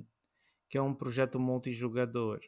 [0.69, 2.39] que é um projeto multijogador.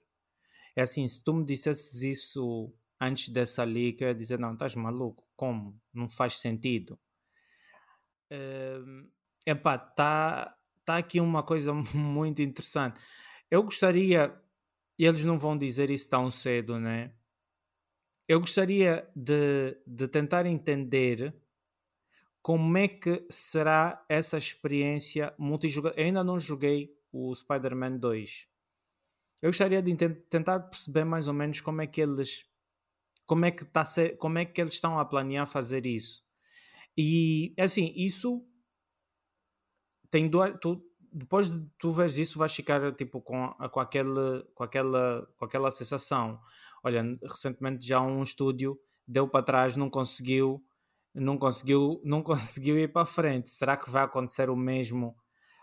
[0.75, 4.75] É assim, se tu me dissesses isso antes dessa leak, eu ia dizer, não, estás
[4.75, 5.79] maluco, como?
[5.93, 6.99] Não faz sentido.
[8.31, 9.09] Uh,
[9.45, 12.99] epá, tá, tá aqui uma coisa muito interessante.
[13.49, 14.33] Eu gostaria,
[14.97, 17.11] eles não vão dizer isso tão cedo, né?
[18.31, 21.35] eu gostaria de, de tentar entender
[22.41, 25.99] como é que será essa experiência multijogador.
[25.99, 28.47] Eu ainda não joguei o Spider-Man 2.
[29.41, 29.93] Eu gostaria de
[30.29, 32.45] tentar perceber mais ou menos como é que eles
[33.25, 33.83] como é que tá
[34.17, 36.23] como é que eles estão a planear fazer isso.
[36.97, 38.45] E assim, isso
[40.09, 44.63] tem duas, tu, depois de tu veres isso vais ficar tipo com, com, aquele, com,
[44.63, 46.39] aquela, com aquela sensação
[46.83, 50.63] olha, recentemente já um estúdio deu para trás, não conseguiu,
[51.13, 53.49] não conseguiu, não conseguiu ir para frente.
[53.49, 55.15] Será que vai acontecer o mesmo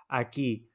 [0.09, 0.69] aqui?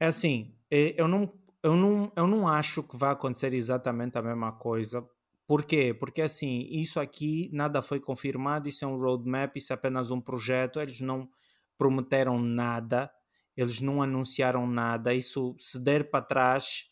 [0.00, 4.22] É assim, é, eu não, eu não, eu não acho que vai acontecer exatamente a
[4.22, 5.06] mesma coisa,
[5.46, 5.92] Porquê?
[5.92, 10.20] Porque assim, isso aqui nada foi confirmado, isso é um roadmap, isso é apenas um
[10.20, 11.28] projeto, eles não
[11.76, 13.10] prometeram nada,
[13.56, 16.86] eles não anunciaram nada, isso se der para trás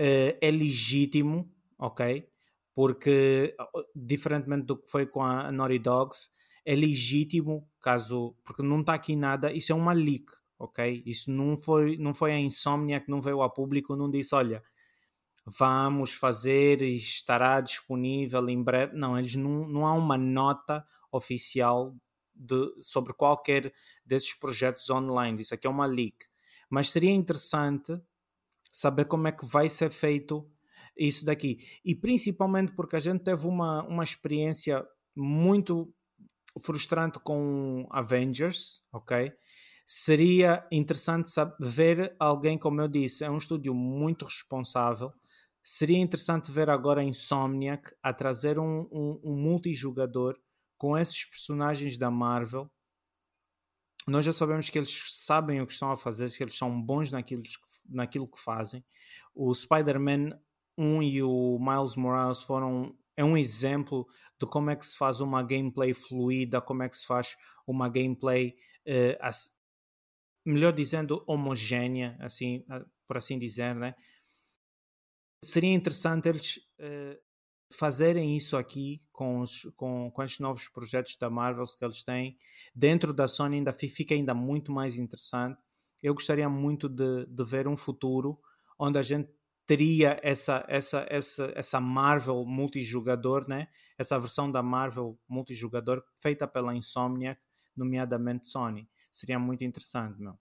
[0.00, 2.28] uh, é legítimo, ok?
[2.74, 3.54] Porque,
[3.94, 6.30] diferentemente do que foi com a Naughty Dogs,
[6.64, 10.26] é legítimo, caso, porque não está aqui nada, isso é uma leak,
[10.58, 11.02] ok?
[11.04, 14.62] Isso não foi, não foi a insônia que não veio a público, não disse, olha,
[15.44, 18.96] vamos fazer e estará disponível em breve.
[18.96, 21.94] Não, eles não, não há uma nota oficial
[22.34, 23.72] de, sobre qualquer
[24.04, 25.40] desses projetos online.
[25.40, 26.16] Isso aqui é uma leak.
[26.70, 28.00] Mas seria interessante
[28.72, 30.50] saber como é que vai ser feito
[30.96, 31.58] isso daqui.
[31.84, 35.92] E principalmente porque a gente teve uma, uma experiência muito
[36.60, 39.32] frustrante com Avengers, ok?
[39.86, 45.12] Seria interessante saber, alguém, como eu disse, é um estúdio muito responsável.
[45.62, 50.36] Seria interessante ver agora a Insomniac a trazer um, um, um multijogador
[50.76, 52.70] com esses personagens da Marvel.
[54.06, 57.12] Nós já sabemos que eles sabem o que estão a fazer, que eles são bons
[57.12, 57.42] naquilo,
[57.88, 58.84] naquilo que fazem.
[59.32, 60.36] O Spider-Man
[60.76, 64.06] 1 e o Miles Morales foram é um exemplo
[64.40, 67.36] de como é que se faz uma gameplay fluida, como é que se faz
[67.66, 68.56] uma gameplay,
[68.88, 69.30] uh,
[70.44, 73.94] melhor dizendo, homogénea, assim, uh, por assim dizer, né?
[75.44, 77.18] Seria interessante eles uh,
[77.72, 82.36] fazerem isso aqui com, os, com, com estes novos projetos da Marvel que eles têm.
[82.74, 85.60] Dentro da Sony ainda fica ainda muito mais interessante.
[86.02, 88.40] Eu gostaria muito de, de ver um futuro
[88.78, 89.30] onde a gente
[89.66, 93.68] teria essa, essa, essa, essa Marvel multijogador, né?
[93.98, 97.40] essa versão da Marvel multijogador feita pela Insomniac,
[97.76, 98.88] nomeadamente Sony.
[99.10, 100.38] Seria muito interessante, meu.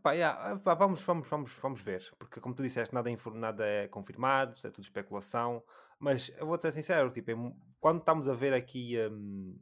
[0.00, 3.66] Epá, yeah, epá, vamos, vamos, vamos, vamos ver, porque como tu disseste, nada é, nada
[3.66, 5.62] é confirmado, é tudo especulação,
[5.98, 9.60] mas eu vou ser sincero, tipo, quando estamos a ver aqui um,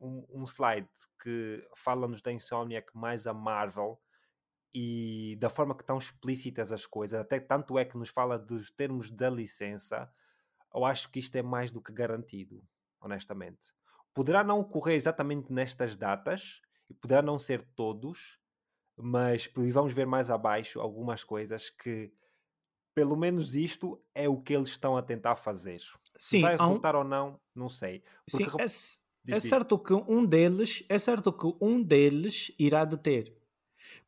[0.00, 0.88] um, um slide
[1.22, 4.00] que fala-nos da Insomniac mais a Marvel,
[4.74, 8.72] e da forma que estão explícitas as coisas, até tanto é que nos fala dos
[8.72, 10.12] termos da licença,
[10.74, 12.64] eu acho que isto é mais do que garantido,
[13.00, 13.72] honestamente.
[14.12, 18.39] Poderá não ocorrer exatamente nestas datas, e poderá não ser todos,
[19.02, 22.12] mas vamos ver mais abaixo algumas coisas que,
[22.94, 25.80] pelo menos isto, é o que eles estão a tentar fazer.
[26.16, 26.98] Sim, Se vai resultar um...
[26.98, 28.02] ou não, não sei.
[28.30, 28.68] Porque...
[28.68, 33.40] Sim, é, é certo que um deles, é certo que um deles irá deter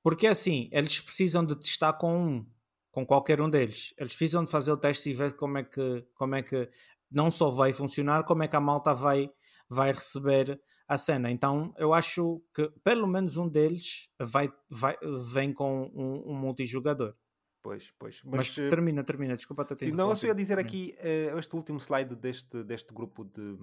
[0.02, 2.46] porque assim, eles precisam de testar com um,
[2.90, 3.94] com qualquer um deles.
[3.96, 6.68] Eles precisam de fazer o teste e ver como é que, como é que
[7.10, 9.30] não só vai funcionar, como é que a malta vai,
[9.68, 10.60] vai receber
[10.92, 11.30] a cena.
[11.30, 17.14] Então eu acho que pelo menos um deles vai, vai, vem com um, um multijogador.
[17.62, 18.20] Pois, pois.
[18.24, 21.78] Mas, mas, termina, termina, desculpa Sim, não, eu só ia dizer aqui, uh, este último
[21.78, 23.56] slide deste, deste grupo de,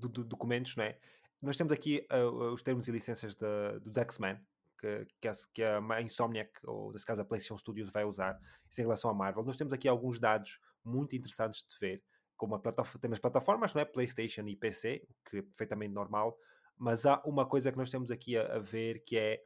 [0.00, 0.98] de, de documentos, não é?
[1.40, 4.36] Nós temos aqui uh, os termos e licenças de, dos X-Men,
[4.80, 8.38] que, que, a, que a Insomniac, ou nesse caso a PlayStation Studios, vai usar
[8.68, 9.44] isso em relação à Marvel.
[9.44, 12.02] Nós temos aqui alguns dados muito interessantes de ver,
[12.46, 13.84] como a temos plataformas, não é?
[13.84, 16.38] PlayStation e PC, o que é perfeitamente normal,
[16.76, 19.42] mas há uma coisa que nós temos aqui a, a ver que é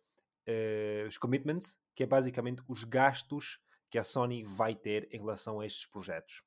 [0.49, 5.61] uh, os commitments, que é basicamente os gastos que a Sony vai ter em relação
[5.61, 6.43] a estes projetos,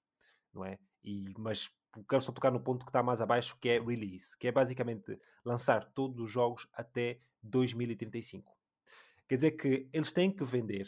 [0.54, 0.78] não é?
[1.04, 1.70] E, mas
[2.10, 5.18] quero só tocar no ponto que está mais abaixo, que é release, que é basicamente
[5.44, 8.56] lançar todos os jogos até 2035.
[9.28, 10.88] Quer dizer que eles têm que vender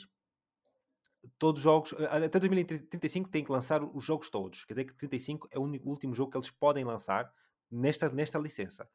[1.37, 4.65] todos os jogos, eh, até 2035 têm que lançar os jogos todos.
[4.65, 7.31] Quer dizer que 35 é o único, último jogo que eles podem lançar
[7.69, 8.89] nesta, nesta licença.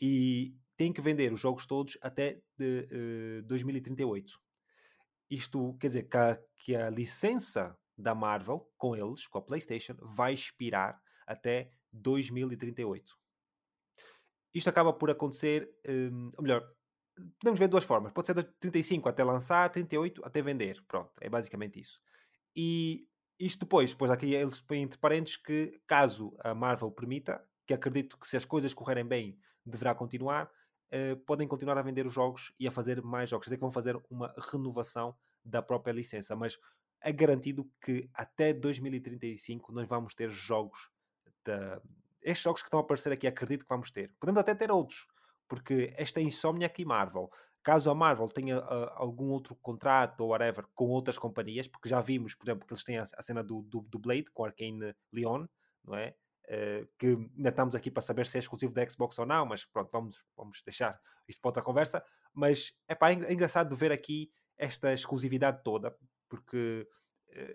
[0.00, 4.40] E têm que vender os jogos todos até de, uh, eh, 2038.
[5.30, 9.94] Isto quer dizer que a, que a licença da Marvel com eles, com a PlayStation,
[10.00, 13.16] vai expirar até 2038.
[14.52, 16.64] Isto acaba por acontecer, um, ou melhor,
[17.38, 18.12] podemos ver duas formas.
[18.12, 20.82] Pode ser de 35 até lançar, 38 até vender.
[20.88, 22.00] Pronto, é basicamente isso.
[22.56, 23.06] E
[23.38, 28.18] isto depois, depois aqui eles põem entre parênteses que caso a Marvel permita, que acredito
[28.18, 30.50] que se as coisas correrem bem, deverá continuar,
[30.92, 33.44] uh, podem continuar a vender os jogos e a fazer mais jogos.
[33.44, 36.58] Quer dizer que vão fazer uma renovação da própria licença, mas
[37.00, 40.90] é garantido que até 2035 nós vamos ter jogos
[41.44, 41.80] da...
[42.22, 44.14] estes jogos que estão a aparecer aqui, acredito que vamos ter.
[44.18, 45.06] Podemos até ter outros,
[45.48, 47.30] porque esta insómnia aqui Marvel.
[47.62, 52.00] Caso a Marvel tenha uh, algum outro contrato ou whatever com outras companhias, porque já
[52.00, 54.94] vimos, por exemplo, que eles têm a, a cena do, do, do, Blade com Arkane
[55.10, 55.46] Leon,
[55.82, 56.14] não é?
[56.46, 59.64] Uh, que ainda estamos aqui para saber se é exclusivo da Xbox ou não, mas
[59.64, 62.04] pronto, vamos, vamos deixar isto para outra conversa.
[62.34, 65.96] Mas epá, é, é engraçado ver aqui esta exclusividade toda,
[66.28, 66.86] porque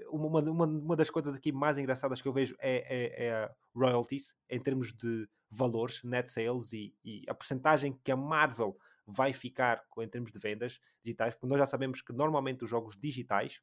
[0.09, 4.33] uma, uma, uma das coisas aqui mais engraçadas que eu vejo é, é, é royalties,
[4.49, 9.83] em termos de valores, net sales e, e a percentagem que a Marvel vai ficar
[9.99, 13.61] em termos de vendas digitais, porque nós já sabemos que normalmente os jogos digitais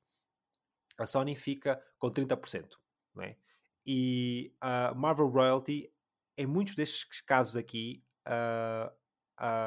[0.98, 2.70] a Sony fica com 30%,
[3.14, 3.36] não é?
[3.84, 5.92] E a Marvel Royalty,
[6.36, 8.92] em muitos destes casos aqui, uh,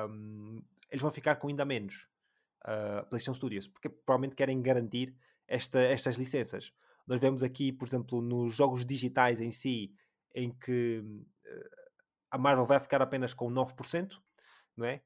[0.10, 2.10] um, eles vão ficar com ainda menos
[2.66, 5.16] uh, PlayStation Studios, porque provavelmente querem garantir
[5.50, 6.72] esta, estas licenças.
[7.06, 9.94] Nós vemos aqui, por exemplo, nos jogos digitais em si,
[10.34, 11.70] em que uh,
[12.30, 14.14] a Marvel vai ficar apenas com 9%,
[14.78, 15.02] não é?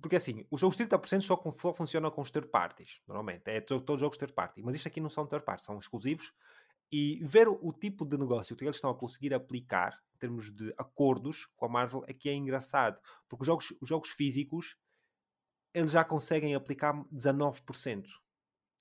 [0.00, 3.48] Porque assim, os jogos 30% só, só funcionam com os third parties, normalmente.
[3.48, 4.62] É todos os jogos third party.
[4.62, 6.32] Mas isto aqui não são third parties, são exclusivos.
[6.90, 10.52] E ver o, o, tipo de negócio que eles estão a conseguir aplicar, em termos
[10.52, 13.00] de acordos com a Marvel, aqui é engraçado.
[13.28, 14.76] Porque os jogos, os jogos físicos,
[15.72, 18.06] eles já conseguem aplicar 19%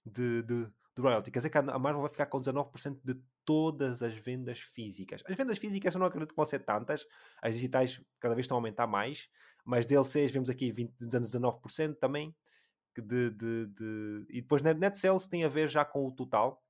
[0.05, 1.31] de, de, de royalty.
[1.31, 5.21] Quer dizer que a Marvel vai ficar com 19% de todas as vendas físicas.
[5.25, 7.05] As vendas físicas eu não acredito que vão ser tantas,
[7.41, 9.29] as digitais cada vez estão a aumentar mais,
[9.65, 12.35] mas DLCs vemos aqui 20, 19% também.
[12.95, 16.63] De, de, de, E depois net sales tem a ver já com o total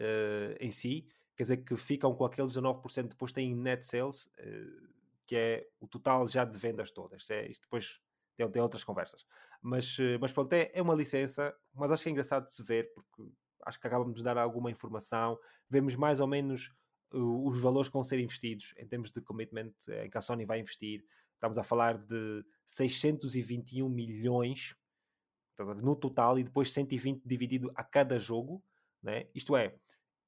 [0.00, 4.88] uh, em si, quer dizer que ficam com aqueles 19%, depois tem net sales, uh,
[5.26, 7.28] que é o total já de vendas todas.
[7.28, 8.00] É, isto depois
[8.36, 9.26] tem, tem outras conversas.
[9.60, 12.62] Mas, uh, mas pronto, é, é uma licença, mas acho que é engraçado de se
[12.62, 13.32] ver, porque
[13.66, 15.38] acho que acabamos de dar alguma informação,
[15.68, 16.72] vemos mais ou menos
[17.12, 20.20] uh, os valores que vão ser investidos em termos de commitment eh, em que a
[20.20, 21.04] Sony vai investir.
[21.34, 24.74] Estamos a falar de 621 milhões
[25.82, 28.62] no total e depois 120 dividido a cada jogo.
[29.02, 29.28] Né?
[29.34, 29.74] Isto é,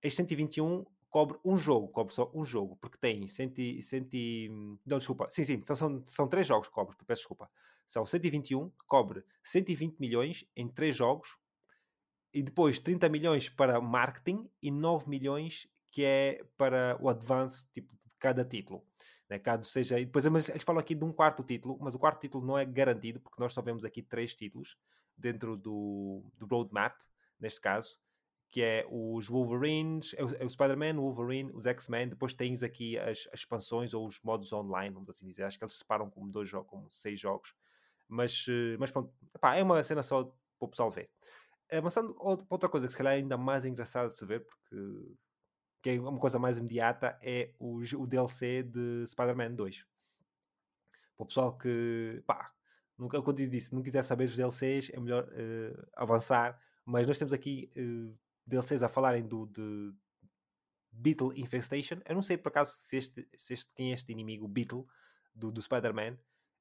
[0.03, 5.29] este 121 cobre um jogo, cobre só um jogo, porque tem 100, 100 não, desculpa,
[5.29, 7.51] sim, sim, são, são, são três jogos que cobre, peço desculpa.
[7.87, 11.37] São 121 que cobre 120 milhões em três jogos
[12.33, 17.93] e depois 30 milhões para marketing e 9 milhões que é para o advance tipo,
[17.93, 18.87] de cada título.
[19.29, 19.39] Né?
[19.39, 19.99] Caso seja.
[19.99, 22.65] E depois eles falam aqui de um quarto título, mas o quarto título não é
[22.65, 24.77] garantido, porque nós só vemos aqui três títulos
[25.17, 26.95] dentro do, do roadmap,
[27.39, 27.99] neste caso,
[28.51, 32.63] que é os Wolverines, é o, é o Spider-Man, o Wolverine, os X-Men, depois tens
[32.63, 35.45] aqui as, as, expansões ou os modos online, vamos assim dizer.
[35.45, 37.55] Acho que eles separam como dois jogos, como seis jogos.
[38.09, 41.09] Mas, eh, mas pronto, epá, é uma cena só para o pessoal ver
[41.79, 45.15] avançando outra coisa que se calhar é ainda mais engraçada de se ver, porque
[45.83, 49.87] que é uma coisa mais imediata, é o, o DLC de Spider-Man 2.
[51.17, 52.53] Para o pessoal que, pá,
[52.99, 56.61] nunca, quando disse, não quiser saber os DLCs, é melhor uh, avançar.
[56.85, 58.15] Mas nós temos aqui uh,
[58.47, 59.93] DLCs a falarem do de
[60.93, 62.01] Beetle Infestation.
[62.05, 64.87] Eu não sei por acaso se este, se este quem é este inimigo, o Beetle,
[65.35, 66.19] do, do Spider-Man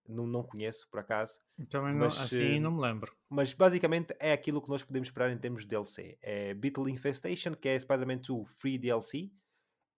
[0.09, 1.39] não, não conheço por acaso.
[1.69, 3.15] Também mas, não, assim uh, não me lembro.
[3.29, 6.17] Mas basicamente é aquilo que nós podemos esperar em termos de DLC.
[6.21, 9.25] É Beetle Infestation, que é Spider-Man 2 Free DLC.
[9.25, 9.31] Uh,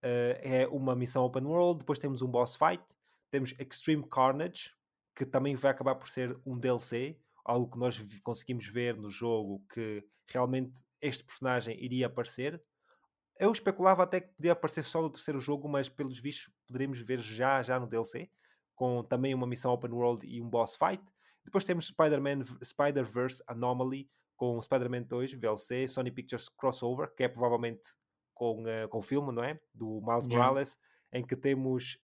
[0.03, 1.79] eh, é uma missão open world.
[1.79, 2.83] Depois temos um boss fight.
[3.29, 4.71] Temos Extreme Carnage,
[5.15, 7.17] que também vai acabar por ser um DLC.
[7.45, 12.61] Algo que nós conseguimos ver no jogo que realmente este personagem iria aparecer.
[13.39, 17.19] Eu especulava até que podia aparecer só no terceiro jogo, mas pelos vistos poderemos ver
[17.19, 18.29] já, já no DLC
[18.81, 21.03] com também uma missão open world e um boss fight.
[21.45, 27.81] Depois temos Spider-Man Spider-Verse Anomaly com Spider-Man 2 VLC, Sony Pictures Crossover, que é provavelmente
[28.33, 29.59] com, uh, com o filme, não é?
[29.71, 30.29] Do Miles yeah.
[30.29, 30.79] Morales,
[31.13, 31.99] em que temos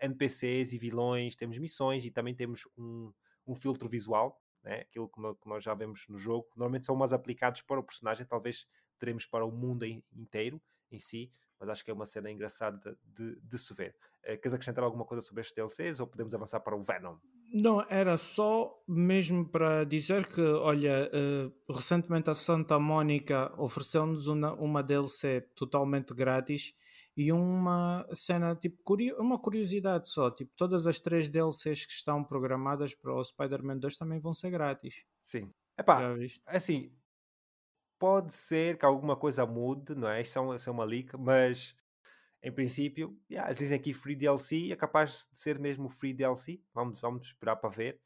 [0.00, 3.12] NPCs e vilões, temos missões e também temos um,
[3.46, 4.80] um filtro visual, né?
[4.80, 6.48] aquilo que, no, que, nós já vemos no jogo.
[6.56, 8.66] Normalmente são mais aplicados para o personagem, talvez
[8.98, 10.60] teremos para o mundo inteiro
[10.90, 13.94] em si, mas acho que é uma cena engraçada de, de se ver.
[14.24, 17.16] Uh, queres acrescentar alguma coisa sobre estes DLCs ou podemos avançar para o Venom?
[17.52, 24.52] Não, era só mesmo para dizer que, olha, uh, recentemente a Santa Mónica ofereceu-nos uma,
[24.54, 26.74] uma DLC totalmente grátis
[27.16, 28.76] e uma cena, tipo,
[29.18, 33.96] uma curiosidade só, tipo, todas as três DLCs que estão programadas para o Spider-Man 2
[33.96, 35.06] também vão ser grátis.
[35.22, 35.50] Sim.
[35.78, 36.14] Epá,
[36.46, 36.92] assim,
[37.98, 40.20] pode ser que alguma coisa mude, não é?
[40.20, 41.74] Isto é uma, é leak, mas
[42.42, 46.60] em princípio, yeah, eles dizem aqui free DLC, é capaz de ser mesmo free DLC.
[46.74, 47.98] Vamos, vamos esperar para ver.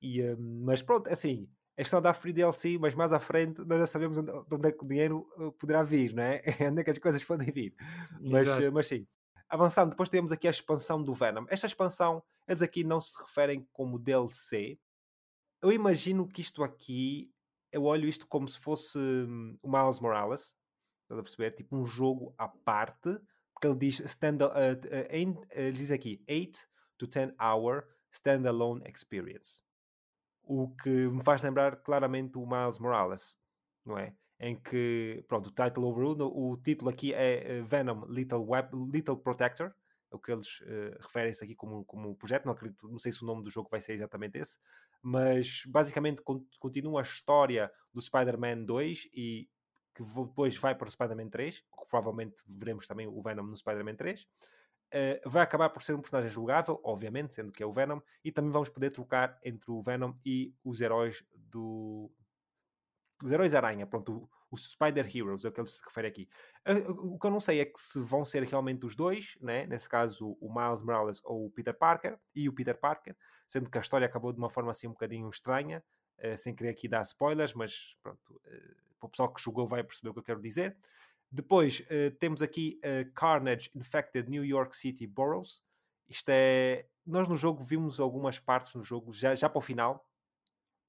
[0.00, 1.48] E, um, mas pronto, assim,
[1.82, 4.72] a questão da free DLC, mas mais à frente nós já sabemos onde, onde é
[4.72, 6.42] que o dinheiro uh, poderá vir, não é?
[6.70, 7.74] onde é que as coisas podem vir.
[8.20, 9.06] Mas, uh, mas sim.
[9.48, 11.44] Avançando, depois temos aqui a expansão do Venom.
[11.48, 14.78] Esta expansão, eles aqui não se referem como DLC.
[15.60, 17.30] Eu imagino que isto aqui
[17.72, 20.54] eu olho isto como se fosse hum, o Miles Morales,
[21.02, 21.52] estás a perceber?
[21.52, 23.18] Tipo um jogo à parte,
[23.52, 26.68] porque ele diz, stand, uh, uh, uh, ele diz aqui 8
[26.98, 29.62] to 10 hour standalone experience.
[30.44, 33.36] O que me faz lembrar claramente o Miles Morales,
[33.84, 34.14] não é?
[34.42, 39.16] em que, pronto, o title overruled, o título aqui é eh, Venom Little, Web, Little
[39.16, 39.72] Protector,
[40.10, 43.22] é o que eles uh, referem-se aqui como, como projeto, não acredito, não sei se
[43.22, 44.58] o nome do jogo vai ser exatamente esse,
[45.00, 46.22] mas basicamente
[46.58, 49.48] continua a história do Spider-Man 2 e
[49.94, 53.94] que depois vai para o Spider-Man 3, que provavelmente veremos também o Venom no Spider-Man
[53.94, 54.26] 3.
[54.92, 58.30] Eh, vai acabar por ser um personagem jogável, obviamente, sendo que é o Venom, e
[58.30, 62.12] também vamos poder trocar entre o Venom e os heróis do,
[63.22, 66.28] os heróis aranha, pronto, os Spider Heroes, é o que ele se refere aqui.
[66.88, 69.64] O que eu não sei é que se vão ser realmente os dois, né?
[69.66, 73.16] nesse caso o Miles Morales ou o Peter Parker, e o Peter Parker,
[73.46, 75.82] sendo que a história acabou de uma forma assim um bocadinho estranha,
[76.18, 78.40] uh, sem querer aqui dar spoilers, mas pronto,
[78.98, 80.76] para o pessoal que jogou vai perceber o que eu quero dizer.
[81.32, 82.78] Depois uh, temos aqui
[83.14, 85.62] Carnage Infected New York City Boroughs.
[86.08, 86.86] Isto é.
[87.06, 90.06] Nós no jogo vimos algumas partes no jogo, já, já para o final,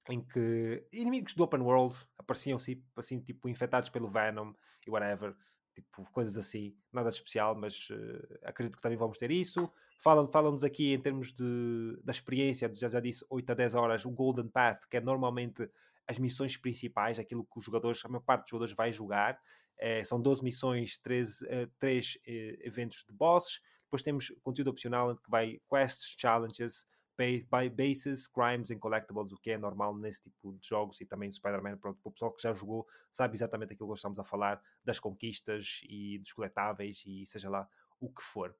[0.08, 4.52] em que inimigos do open world apareciam assim, assim tipo infectados pelo Venom
[4.86, 5.34] e whatever,
[5.74, 9.70] tipo coisas assim, nada de especial, mas uh, acredito que também vamos ter isso.
[9.98, 14.04] Falam-nos falam aqui em termos de, da experiência, já, já disse 8 a 10 horas,
[14.04, 15.68] o Golden Path, que é normalmente
[16.06, 19.40] as missões principais, aquilo que os jogadores, a maior parte dos jogadores vai jogar.
[19.78, 22.20] É, são 12 missões, 13, uh, 3 uh,
[22.60, 23.60] eventos de bosses.
[23.84, 29.52] Depois temos conteúdo opcional que vai quests, challenges, by bases, crimes and collectibles, o que
[29.52, 32.86] é normal nesse tipo de jogos e também Spider-Man, pronto, o pessoal que já jogou
[33.12, 37.68] sabe exatamente aquilo que estamos a falar, das conquistas e dos coletáveis e seja lá
[38.00, 38.54] o que for.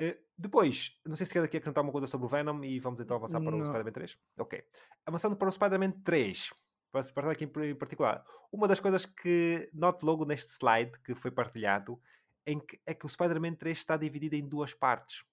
[0.00, 3.00] Uh, depois, não sei se quer aqui acrescentar uma coisa sobre o Venom e vamos
[3.00, 3.60] então avançar para não.
[3.60, 4.18] o Spider-Man 3.
[4.38, 4.64] Ok.
[5.06, 6.52] Avançando para o Spider-Man 3,
[7.12, 12.00] para aqui em particular, uma das coisas que noto logo neste slide que foi partilhado
[12.44, 15.24] que, é que o Spider-Man 3 está dividido em duas partes.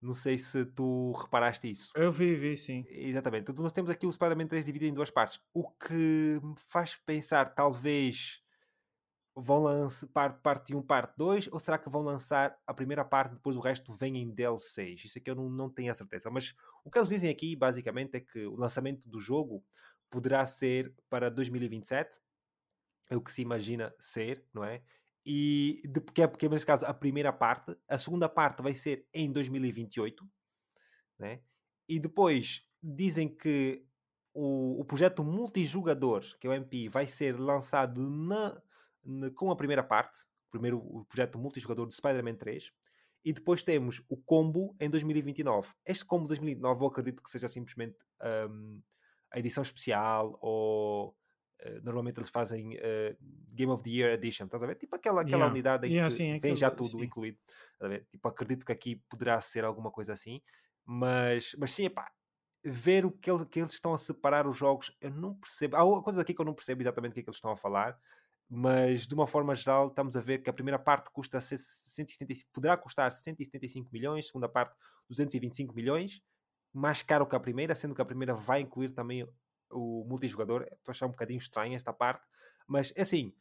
[0.00, 1.90] Não sei se tu reparaste isso.
[1.94, 2.84] Eu vi, vi, sim.
[2.88, 3.50] Exatamente.
[3.50, 5.40] Então, nós temos aqui o Spider-Man 3 dividido em duas partes.
[5.54, 8.42] O que me faz pensar, talvez
[9.34, 10.06] vão lançar
[10.40, 13.92] parte 1, parte 2, ou será que vão lançar a primeira parte depois o resto
[13.94, 15.04] vem em DLCs?
[15.04, 16.30] Isso aqui eu não, não tenho a certeza.
[16.30, 19.64] Mas o que eles dizem aqui, basicamente, é que o lançamento do jogo
[20.10, 22.20] poderá ser para 2027.
[23.10, 24.82] É o que se imagina ser, não é?
[25.24, 29.06] E de, porque, é, porque, nesse caso, a primeira parte, a segunda parte vai ser
[29.12, 30.28] em 2028,
[31.18, 31.40] né?
[31.88, 33.84] E depois dizem que
[34.32, 38.60] o, o projeto multijogador, que é o MP, vai ser lançado na,
[39.04, 42.72] na, com a primeira parte, primeiro o projeto multijogador de Spider-Man 3,
[43.24, 45.74] e depois temos o combo em 2029.
[45.84, 47.96] Este combo de 2029 eu acredito que seja simplesmente
[48.48, 48.80] um,
[49.36, 51.14] a edição especial ou
[51.58, 53.16] Uh, normalmente eles fazem uh,
[53.54, 54.74] Game of the Year Edition, estás a ver?
[54.74, 55.52] Tipo aquela, aquela yeah.
[55.54, 57.04] unidade em yeah, que sim, tem já tudo sim.
[57.04, 57.38] incluído.
[58.10, 60.42] Tipo, acredito que aqui poderá ser alguma coisa assim,
[60.84, 62.12] mas, mas sim, epá,
[62.62, 65.76] ver o que, ele, que eles estão a separar os jogos, eu não percebo.
[65.76, 67.56] Há coisas aqui que eu não percebo exatamente o que é que eles estão a
[67.56, 67.98] falar,
[68.48, 72.76] mas de uma forma geral estamos a ver que a primeira parte custa 175, poderá
[72.76, 74.74] custar 175 milhões, a segunda parte
[75.08, 76.20] 225 milhões,
[76.76, 79.26] mais caro que a primeira, sendo que a primeira vai incluir também
[79.70, 80.62] o multijogador.
[80.62, 82.24] Estou a achar um bocadinho estranho esta parte,
[82.66, 83.32] mas é assim.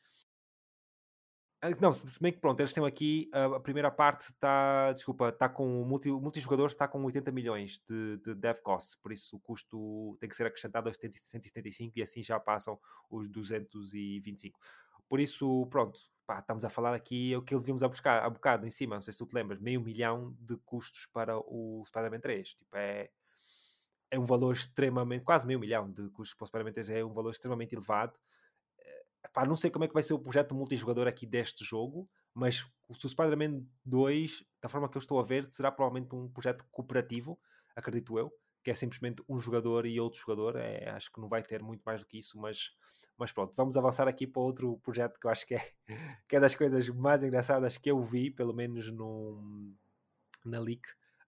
[1.61, 5.49] Ah, não, se bem que pronto, eles têm aqui a, primeira parte está, desculpa, está
[5.49, 9.39] com o multi, multijogador está com 80 milhões de, de dev cost, por isso o
[9.39, 12.79] custo tem que ser acrescentado aos 175 e assim já passam
[13.09, 14.59] os 225.
[15.09, 18.65] Por isso, pronto, pá, estamos a falar aqui o que vimos a buscar a bocado
[18.65, 22.19] em cima, não sei se tu te lembras, meio milhão de custos para o Spider-Man
[22.19, 22.53] 3.
[22.53, 23.09] Tipo, é,
[24.11, 27.31] é um valor extremamente, quase meio milhão de custos para os Spider-Man é um valor
[27.31, 28.19] extremamente elevado.
[29.25, 32.65] Epá, não sei como é que vai ser o projeto multijogador aqui deste jogo, mas
[32.93, 36.63] se o Spider-Man 2, da forma que eu estou a ver, será provavelmente um projeto
[36.69, 37.39] cooperativo,
[37.75, 38.31] acredito eu,
[38.63, 40.57] que é simplesmente um jogador e outro jogador.
[40.57, 42.71] É, acho que não vai ter muito mais do que isso, mas,
[43.17, 45.71] mas pronto, vamos avançar aqui para outro projeto que eu acho que é,
[46.27, 49.73] que é das coisas mais engraçadas que eu vi, pelo menos no,
[50.43, 50.83] na leak.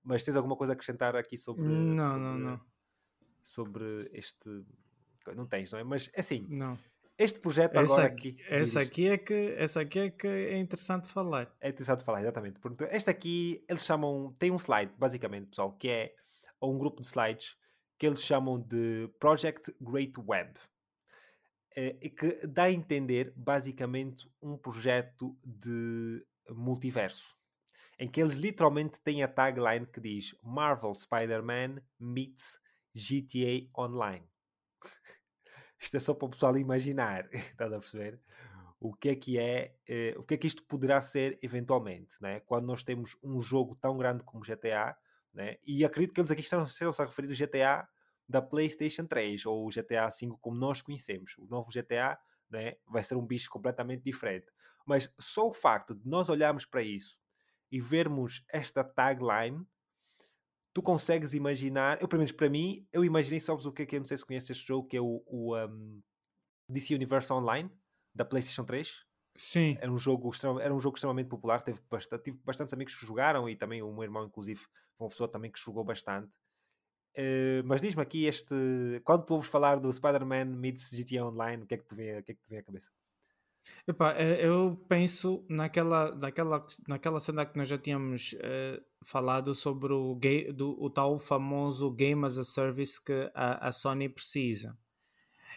[0.07, 1.63] Mas tens alguma coisa a acrescentar aqui sobre.
[1.63, 2.61] Não, sobre, não, não
[3.47, 4.65] sobre este.
[5.35, 5.84] Não tens, não é?
[5.84, 6.77] Mas assim, não.
[7.17, 8.38] este projeto essa, agora aqui.
[8.49, 11.53] Essa aqui, é que, essa aqui é que é interessante falar.
[11.59, 12.59] É interessante falar, exatamente.
[12.59, 14.35] Porque esta aqui, eles chamam.
[14.38, 16.13] Tem um slide, basicamente, pessoal, que é.
[16.61, 17.55] Um grupo de slides
[17.99, 20.53] que eles chamam de Project Great Web.
[21.75, 27.36] É, e que dá a entender, basicamente, um projeto de multiverso
[27.99, 32.60] em que eles literalmente têm a tagline que diz Marvel Spider-Man meets
[32.94, 34.28] GTA Online.
[35.80, 38.19] isto é só para o pessoal imaginar, estás a perceber?
[38.80, 42.40] O que é que é, eh, o que é que isto poderá ser eventualmente, né?
[42.41, 44.95] quando nós temos um jogo tão grande como GTA,
[45.34, 45.57] né?
[45.65, 47.88] e acredito que eles aqui estão, a referir ao GTA
[48.30, 51.36] da PlayStation 3 ou o GTA 5 como nós conhecemos.
[51.40, 52.19] O novo GTA
[52.52, 52.76] né?
[52.88, 54.45] vai ser um bicho completamente diferente.
[54.86, 57.19] Mas só o facto de nós olharmos para isso
[57.72, 59.65] e vermos esta tagline,
[60.73, 63.95] tu consegues imaginar, eu pelo menos para mim, eu imaginei, sabes o que é que
[63.95, 66.02] eu não sei se conheces este jogo, que é o, o um,
[66.69, 67.72] DC Universe Online,
[68.14, 69.06] da PlayStation 3.
[69.35, 69.77] Sim.
[69.80, 73.49] Era um jogo, era um jogo extremamente popular, teve, bastante, tive bastantes amigos que jogaram
[73.49, 74.61] e também o meu irmão, inclusive,
[74.95, 76.38] foi uma pessoa também que jogou bastante.
[77.18, 78.53] Uh, mas diz-me aqui este.
[79.03, 82.19] Quando tu ouves falar do Spider-Man meets GTA Online, o que é que te vem,
[82.19, 82.91] o que é que te vem à cabeça?
[83.88, 89.94] Epá, eh, eu penso naquela, naquela, naquela cena que nós já tínhamos uh, falado sobre
[89.94, 90.19] o,
[90.53, 94.77] do, o tal famoso Game as a Service que a, a, Sony precisa.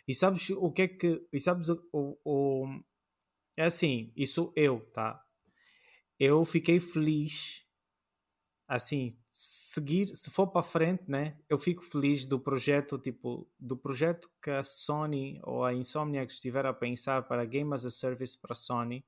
[0.07, 1.27] E sabes o que é que.
[1.33, 1.81] E sabes o,
[2.25, 2.81] o,
[3.57, 5.21] É assim, isso eu, tá?
[6.19, 7.67] Eu fiquei feliz,
[8.69, 14.29] assim, seguir, se for para frente, né, eu fico feliz do projeto, tipo, do projeto
[14.43, 18.53] que a Sony ou a Insomniac estiver a pensar para Game as a Service para
[18.53, 19.03] a Sony,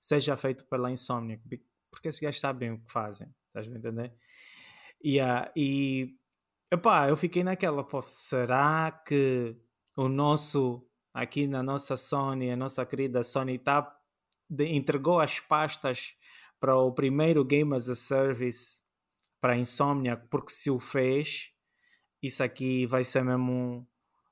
[0.00, 1.42] seja feito pela Insomniac,
[1.90, 4.14] porque esses gajos sabem o que fazem, estás a entender?
[5.04, 6.16] Uh, e
[6.70, 9.56] epá, eu fiquei naquela, pô, será que
[9.96, 13.92] o nosso, aqui na nossa Sony, a nossa querida Sony, tá,
[14.60, 16.14] entregou as pastas
[16.60, 18.81] para o primeiro Game as a Service
[19.42, 21.52] para a insônia, porque se o fez,
[22.22, 23.86] isso aqui vai ser mesmo.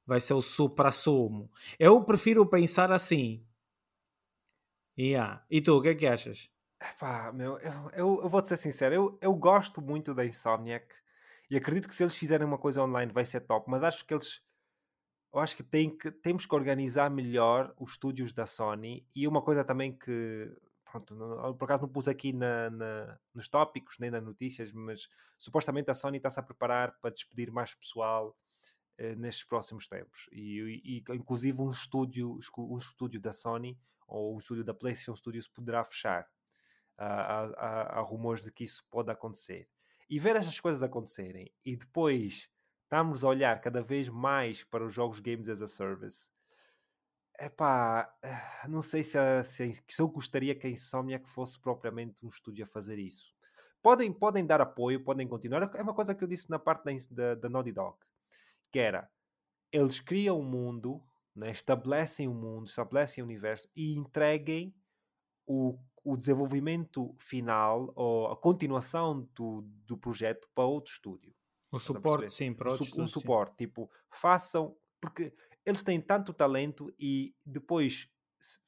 [0.07, 1.51] Vai ser o supra-sumo.
[1.79, 3.47] Eu prefiro pensar assim.
[4.99, 5.45] Yeah.
[5.51, 6.51] E tu, o que é que achas?
[6.81, 10.87] Epá, meu, eu, eu, eu vou-te ser sincero, eu, eu gosto muito da Insomniac
[11.51, 14.15] e acredito que se eles fizerem uma coisa online vai ser top, mas acho que
[14.15, 14.41] eles
[15.33, 19.43] eu acho que, tem que temos que organizar melhor os estúdios da Sony e uma
[19.43, 20.51] coisa também que
[20.91, 21.15] pronto,
[21.59, 25.09] por acaso não pus aqui na, na, nos tópicos nem nas notícias, mas
[25.39, 28.37] supostamente a Sony está-se a preparar para despedir mais pessoal
[28.99, 30.29] eh, nestes próximos tempos.
[30.33, 35.47] E, e, inclusive um estúdio, um estúdio da Sony ou um estúdio da PlayStation Studios
[35.49, 36.29] poderá fechar.
[36.99, 39.67] Há rumores de que isso pode acontecer.
[40.09, 42.51] E ver estas coisas acontecerem e depois
[42.83, 46.29] estamos a olhar cada vez mais para os jogos Games as a Service
[47.41, 52.25] Epá, eh, não sei se, a, se, se eu gostaria que a Insomniac fosse propriamente
[52.25, 53.35] um estúdio a fazer isso.
[53.83, 55.71] Podem, podem dar apoio, podem continuar.
[55.75, 57.97] É uma coisa que eu disse na parte da, da, da Naughty Dog,
[58.71, 59.11] que era,
[59.73, 61.03] eles criam um mundo,
[61.35, 64.75] né, estabelecem o um mundo, estabelecem o um universo e entreguem
[65.47, 71.35] o, o desenvolvimento final ou a continuação do, do projeto para outro estúdio.
[71.73, 75.33] O suporte, sim, para outro Um suporte, tipo, façam, porque
[75.65, 78.11] eles têm tanto talento e depois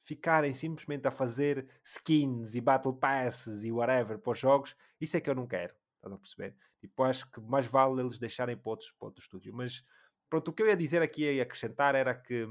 [0.03, 5.21] ficarem simplesmente a fazer skins e battle passes e whatever para os jogos, isso é
[5.21, 5.73] que eu não quero.
[5.95, 6.55] Estás a perceber?
[6.79, 9.53] Tipo, acho que mais vale eles deixarem para outros, para outro estúdio.
[9.53, 9.83] Mas
[10.29, 12.45] pronto, o que eu ia dizer aqui e acrescentar era que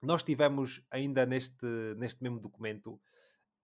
[0.00, 1.66] nós tivemos ainda neste,
[1.96, 2.94] neste mesmo documento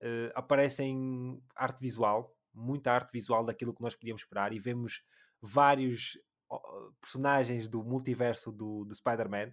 [0.02, 5.02] uh, aparecem arte visual, muita arte visual daquilo que nós podíamos esperar e vemos
[5.40, 6.18] vários
[7.00, 9.52] personagens do multiverso do, do Spider-Man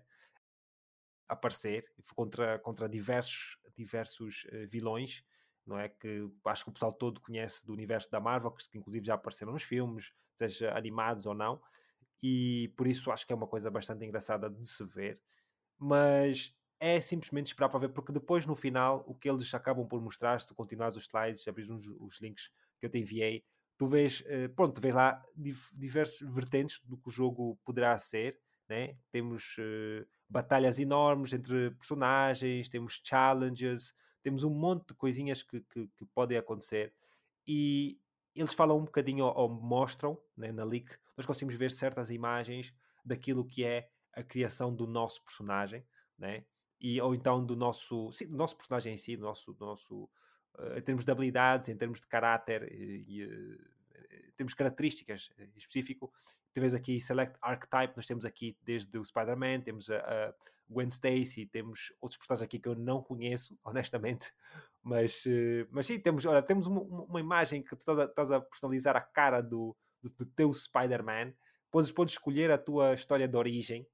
[1.28, 1.86] aparecer
[2.16, 5.24] contra, contra diversos, diversos uh, vilões,
[5.66, 5.90] não é?
[5.90, 9.16] Que acho que o pessoal todo conhece do universo da Marvel, que, que inclusive já
[9.16, 11.62] apareceram nos filmes, seja animados ou não,
[12.22, 15.20] e por isso acho que é uma coisa bastante engraçada de se ver,
[15.78, 20.02] mas é simplesmente esperar para ver, porque depois no final o que eles acabam por
[20.02, 22.50] mostrar, se tu continuares os slides, abrir os, os links
[22.80, 23.44] que eu te enviei,
[23.78, 25.24] tu vês, uh, pronto, vês lá
[25.74, 28.98] diversos vertentes do que o jogo poderá ser, né?
[29.12, 35.88] Temos uh, batalhas enormes entre personagens, temos challenges, temos um monte de coisinhas que, que,
[35.88, 36.94] que podem acontecer
[37.48, 38.00] e
[38.36, 42.74] eles falam um bocadinho ou, mostram né, na leak, nós conseguimos ver certas imagens
[43.04, 45.86] daquilo que é a criação do nosso personagem,
[46.18, 46.44] né?
[46.80, 50.10] E, ou então do nosso, sim, do nosso personagem em si, do nosso, do nosso
[50.58, 53.75] uh, em termos de habilidades, em termos de caráter e, e uh,
[54.36, 56.12] temos características em específico.
[56.58, 60.34] Vês aqui Select Archetype, nós temos aqui desde o Spider-Man, temos a, a,
[60.70, 64.32] Gwen Stacy, temos outros personagens aqui que eu não conheço, honestamente,
[64.82, 68.32] mas, uh, mas sim, temos, olha, temos uma, uma imagem que tu estás a, estás
[68.32, 71.34] a personalizar a cara do, do, do teu Spider-Man,
[71.70, 73.86] podes, podes escolher a tua história de origem,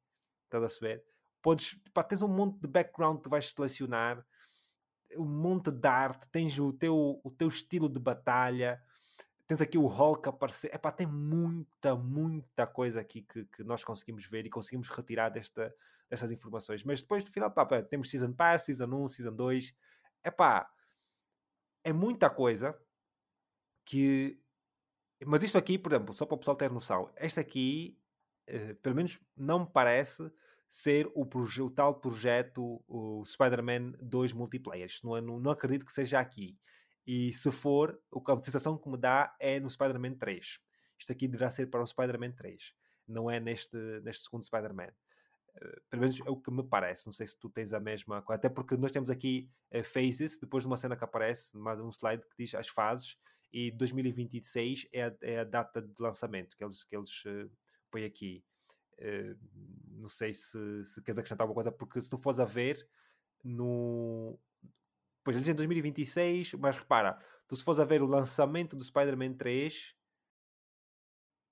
[0.43, 1.03] estás a saber?
[1.41, 4.23] Podes, pá, tens um monte de background que vais selecionar,
[5.17, 8.79] um monte de arte, tens o teu, o teu estilo de batalha,
[9.51, 10.73] Tens aqui o Hulk aparecer.
[10.73, 15.75] Epá, tem muita, muita coisa aqui que, que nós conseguimos ver e conseguimos retirar desta,
[16.09, 16.85] destas informações.
[16.85, 19.75] Mas depois, no final, pá, pá, temos Season Pass, Season 1, Season 2.
[20.23, 20.71] Epá,
[21.83, 22.79] é muita coisa
[23.83, 24.39] que...
[25.25, 27.99] Mas isto aqui, por exemplo, só para o pessoal ter noção, esta aqui,
[28.47, 30.31] eh, pelo menos não me parece
[30.69, 34.85] ser o, o tal projeto, o Spider-Man 2 multiplayer.
[34.85, 36.57] Isto não, é, não, não, acredito que seja aqui.
[37.05, 40.59] E se for, a sensação que me dá é no Spider-Man 3.
[40.97, 42.73] Isto aqui deverá ser para o Spider-Man 3,
[43.07, 44.91] não é neste, neste segundo Spider-Man.
[45.55, 47.07] Uh, pelo menos é o que me parece.
[47.07, 48.37] Não sei se tu tens a mesma coisa.
[48.37, 51.89] Até porque nós temos aqui uh, phases, depois de uma cena que aparece, mais um
[51.89, 53.17] slide que diz as fases,
[53.51, 57.51] e 2026 é a, é a data de lançamento que eles, que eles uh,
[57.89, 58.43] põem aqui.
[58.99, 59.35] Uh,
[59.89, 62.87] não sei se, se queres acrescentar alguma coisa, porque se tu fores a ver
[63.43, 64.39] no.
[65.23, 67.17] Pois eles dizem 2026, mas repara,
[67.47, 69.95] tu se fores a ver o lançamento do Spider-Man 3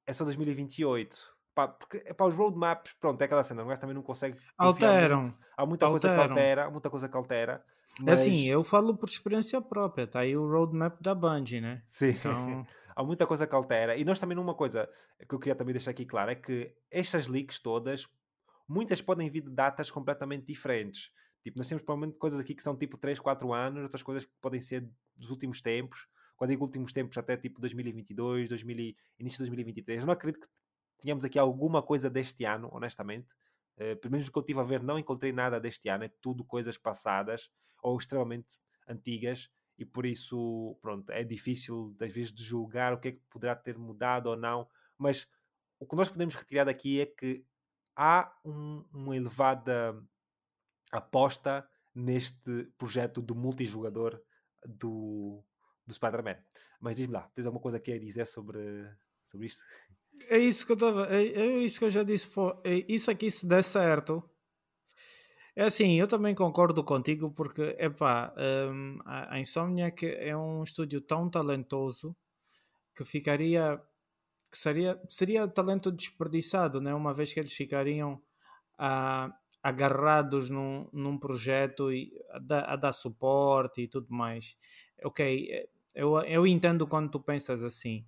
[0.07, 1.17] é só 2028.
[1.53, 4.39] Pá, porque pá, os roadmaps, pronto, é aquela cena, mas também não consegue.
[4.57, 5.33] Alteram.
[5.55, 5.91] Há muita Alteram.
[5.91, 7.63] coisa que altera, muita coisa que altera.
[7.99, 8.21] É mas...
[8.21, 11.83] Assim, eu falo por experiência própria, tá aí o roadmap da Band, né?
[11.85, 12.09] Sim.
[12.09, 12.65] Então...
[12.95, 13.95] há muita coisa que altera.
[13.95, 14.89] E nós também, numa coisa
[15.27, 18.07] que eu queria também deixar aqui claro, é que estas leaks todas,
[18.67, 21.11] muitas podem vir de datas completamente diferentes.
[21.43, 24.31] Tipo, nós temos provavelmente coisas aqui que são tipo 3, 4 anos, outras coisas que
[24.41, 26.07] podem ser dos últimos tempos.
[26.35, 30.01] Quando digo últimos tempos, até tipo 2022, 2000, início de 2023.
[30.01, 30.47] Eu não acredito que
[30.99, 33.33] tenhamos aqui alguma coisa deste ano, honestamente.
[33.77, 36.03] Uh, pelo menos o que eu tive a ver, não encontrei nada deste ano.
[36.03, 37.49] É tudo coisas passadas
[37.81, 39.49] ou extremamente antigas
[39.79, 43.55] e por isso, pronto, é difícil às vezes de julgar o que é que poderá
[43.55, 44.67] ter mudado ou não,
[44.97, 45.25] mas
[45.79, 47.45] o que nós podemos retirar daqui é que
[47.95, 49.97] há um, uma elevada
[50.91, 54.21] aposta neste projeto do multijogador
[54.65, 55.43] do,
[55.85, 56.37] do Spider-Man.
[56.79, 58.59] Mas diz-me lá, tens alguma coisa que a dizer sobre,
[59.25, 59.63] sobre isto?
[60.27, 61.07] É isso que eu estava.
[61.13, 62.27] É, é, isso que eu já disse.
[62.27, 64.23] Pô, é isso aqui se der certo.
[65.55, 68.33] É assim, eu também concordo contigo porque, epá,
[68.71, 72.15] um, a, a Insomniac é um estúdio tão talentoso
[72.95, 73.81] que ficaria
[74.51, 76.93] que seria, seria talento desperdiçado, né?
[76.93, 78.21] uma vez que eles ficariam
[78.77, 84.57] ah, agarrados num, num projeto e a, dar, a dar suporte e tudo mais.
[85.03, 88.05] Ok, eh, eu, eu entendo quando tu pensas assim,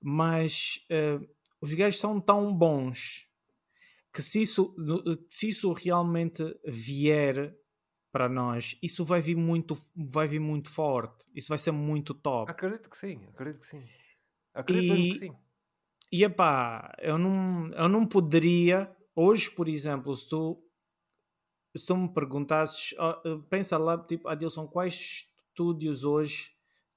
[0.00, 1.26] mas uh,
[1.60, 3.26] os gajos são tão bons
[4.12, 4.74] que se isso,
[5.28, 7.54] se isso realmente vier
[8.10, 11.26] para nós, isso vai vir muito, vai vir muito forte.
[11.34, 12.50] Isso vai ser muito top.
[12.50, 13.86] Acredito que sim, acredito que sim.
[14.54, 15.36] Acredito e, que sim.
[16.10, 20.62] E epá, eu não, eu não poderia, hoje, por exemplo, se tu,
[21.76, 22.94] se tu me perguntasses,
[23.50, 26.50] pensa lá, tipo, Adilson, quais estúdios hoje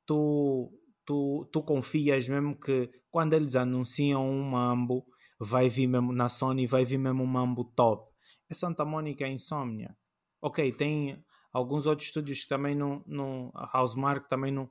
[0.06, 0.72] tu
[1.10, 5.04] tu, tu confias mesmo que quando eles anunciam um mambo,
[5.40, 8.14] vai vir mesmo na Sony, vai vir mesmo um mambo top.
[8.48, 9.98] É Santa Mônica é Insomnia.
[10.40, 14.70] Ok, tem alguns outros estúdios que também não, não Housemark também não,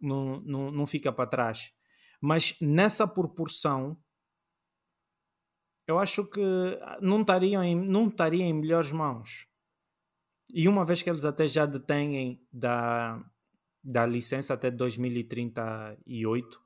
[0.00, 1.70] não, não, não fica para trás.
[2.20, 3.96] Mas nessa proporção,
[5.86, 6.40] eu acho que
[7.00, 9.46] não estariam em, não estaria em melhores mãos.
[10.48, 13.22] E uma vez que eles até já detêm da,
[13.82, 16.60] da licença até 2038.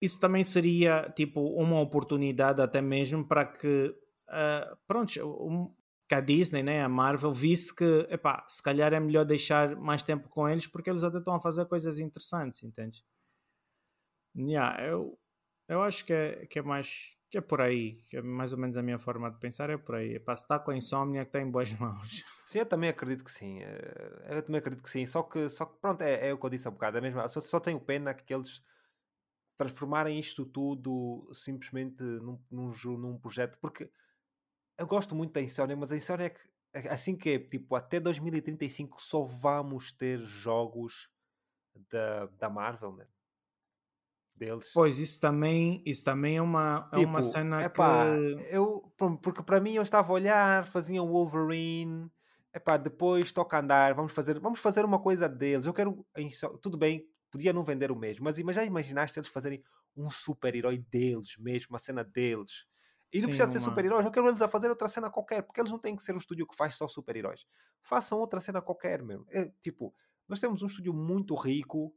[0.00, 3.94] Isso também seria tipo uma oportunidade até mesmo para que
[4.28, 5.74] uh, pronto, um,
[6.08, 10.02] que a Disney, né, a Marvel, visse que epá, se calhar é melhor deixar mais
[10.02, 13.04] tempo com eles porque eles até estão a fazer coisas interessantes, entende?
[14.36, 15.18] Yeah, eu,
[15.68, 18.58] eu acho que é, que é mais que é por aí, que é mais ou
[18.58, 20.18] menos a minha forma de pensar, é por aí.
[20.20, 22.24] Para se está com insónia que está em boas mãos.
[22.46, 23.60] Sim, eu também acredito que sim.
[23.62, 25.04] Eh, eu também acredito que sim.
[25.06, 26.98] Só que, só que pronto, é, é o que eu disse há bocado.
[26.98, 28.62] É mesmo, só, só tenho pena que eles
[29.56, 33.90] transformarem isto tudo simplesmente num, num, num projeto, porque
[34.78, 36.40] eu gosto muito da insónia, mas a insónia é que
[36.74, 41.08] é assim que é, tipo, até 2035 só vamos ter jogos
[41.90, 43.06] da, da Marvel, né?
[44.36, 44.70] Deles.
[44.72, 48.46] Pois, isso também, isso também é uma, é uma tipo, cena epá, que...
[48.50, 48.92] Eu,
[49.22, 52.10] porque para mim eu estava a olhar, faziam Wolverine,
[52.54, 55.66] epá, depois toca andar, vamos fazer, vamos fazer uma coisa deles.
[55.66, 56.06] Eu quero,
[56.60, 59.62] tudo bem, podia não vender o mesmo, mas já imaginaste eles fazerem
[59.96, 62.66] um super-herói deles mesmo, uma cena deles.
[63.12, 63.52] E não Sim, precisa uma...
[63.52, 66.02] ser super-heróis, eu quero eles a fazer outra cena qualquer, porque eles não têm que
[66.02, 67.46] ser um estúdio que faz só super-heróis.
[67.82, 69.24] Façam outra cena qualquer, meu.
[69.30, 69.94] É, tipo,
[70.28, 71.94] nós temos um estúdio muito rico,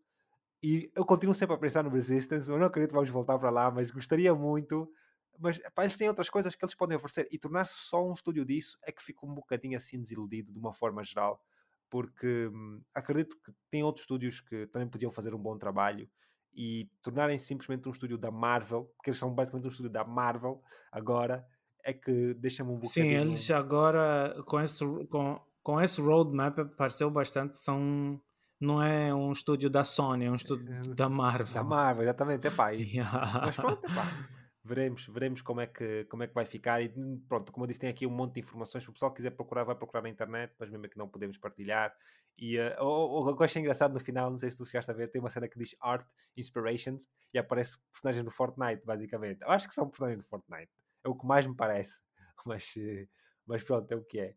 [0.62, 2.50] e eu continuo sempre a pensar no Resistance.
[2.50, 4.92] Eu não acredito que vamos voltar para lá, mas gostaria muito.
[5.40, 7.28] Mas pá, eles têm outras coisas que eles podem oferecer.
[7.32, 10.74] E tornar-se só um estúdio disso é que fico um bocadinho assim desiludido de uma
[10.74, 11.42] forma geral.
[11.90, 16.10] Porque hum, acredito que tem outros estúdios que também podiam fazer um bom trabalho.
[16.54, 20.62] E tornarem simplesmente um estúdio da Marvel, porque eles são basicamente um estúdio da Marvel
[20.92, 21.48] agora,
[21.84, 23.06] é que deixa-me um bocadinho.
[23.06, 27.58] Sim, eles agora com esse, com, com esse roadmap pareceu bastante.
[27.58, 28.20] São
[28.60, 31.54] não é um estúdio da Sony, é um estúdio é, da Marvel.
[31.54, 32.48] Da Marvel, exatamente.
[32.48, 32.84] Epá, e...
[32.96, 33.42] yeah.
[33.46, 34.28] Mas pronto, epá.
[34.64, 36.82] veremos, veremos como é, que, como é que vai ficar.
[36.82, 36.90] E
[37.28, 38.84] pronto, como eu disse, tem aqui um monte de informações.
[38.84, 41.38] Se o pessoal quiser procurar, vai procurar na internet, mas mesmo é que não podemos
[41.38, 41.96] partilhar.
[42.38, 44.94] E uh, o, que eu achei engraçado no final, não sei se tu chegaste a
[44.94, 49.42] ver, tem uma cena que diz Art Inspirations e aparece personagens do Fortnite, basicamente.
[49.42, 50.72] Eu acho que são personagens do Fortnite.
[51.04, 52.02] É o que mais me parece.
[52.46, 53.08] Mas, uh,
[53.46, 54.36] mas pronto, é o que é.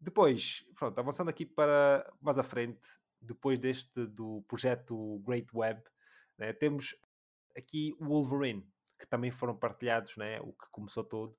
[0.00, 2.86] Depois, pronto, avançando aqui para mais à frente,
[3.20, 5.82] depois deste do projeto Great Web,
[6.38, 6.94] né, temos
[7.56, 8.64] aqui o Wolverine,
[8.98, 11.36] que também foram partilhados, né, o que começou todo.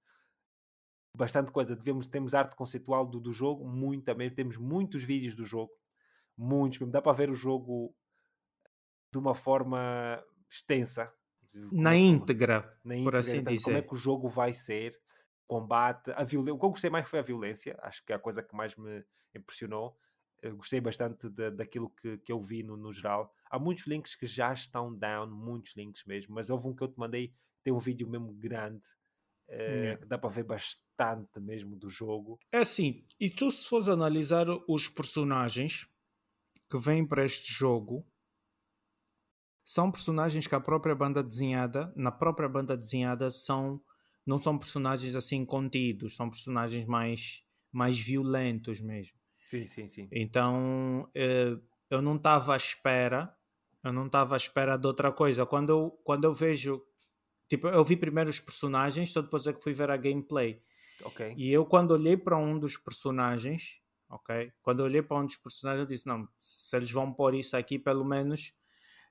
[1.16, 5.46] Bastante coisa, devemos, temos arte conceitual do, do jogo, muito também, temos muitos vídeos do
[5.46, 5.72] jogo,
[6.38, 7.96] muitos mesmo, dá para ver o jogo
[9.12, 11.12] de uma forma extensa.
[11.54, 13.64] Na íntegra, na íntegra, por assim dizer.
[13.64, 15.00] Como é que o jogo vai ser,
[15.50, 16.54] combate, a violência.
[16.54, 18.76] O que eu gostei mais foi a violência, acho que é a coisa que mais
[18.76, 19.04] me
[19.34, 19.98] impressionou.
[20.42, 23.34] Eu gostei bastante de, daquilo que, que eu vi no, no geral.
[23.50, 26.88] Há muitos links que já estão down, muitos links mesmo, mas houve um que eu
[26.88, 28.86] te mandei, tem um vídeo mesmo grande,
[29.50, 32.40] uh, que dá para ver bastante mesmo do jogo.
[32.52, 35.90] É assim, e tu se fores analisar os personagens
[36.70, 38.06] que vêm para este jogo,
[39.66, 43.82] são personagens que a própria banda desenhada, na própria banda desenhada, são
[44.30, 49.18] não são personagens assim contidos, são personagens mais, mais violentos mesmo.
[49.48, 50.08] Sim, sim, sim.
[50.12, 51.58] Então eh,
[51.90, 53.36] eu não estava à espera,
[53.84, 55.48] eu não estava à espera de outra coisa.
[55.48, 56.80] Quando eu, quando eu vejo,
[57.48, 60.62] tipo, eu vi primeiro os personagens, só depois é que fui ver a gameplay.
[61.02, 61.34] Ok.
[61.36, 64.54] E eu quando olhei para um dos personagens, ok?
[64.62, 67.58] Quando eu olhei para um dos personagens, eu disse, não, se eles vão pôr isso
[67.58, 68.54] aqui, pelo menos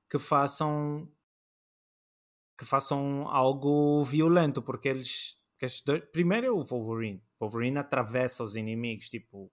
[0.08, 1.10] que façam
[2.58, 5.36] que façam algo violento, porque eles.
[5.84, 7.22] Dois, primeiro é o Wolverine.
[7.38, 9.50] O Wolverine atravessa os inimigos, tipo.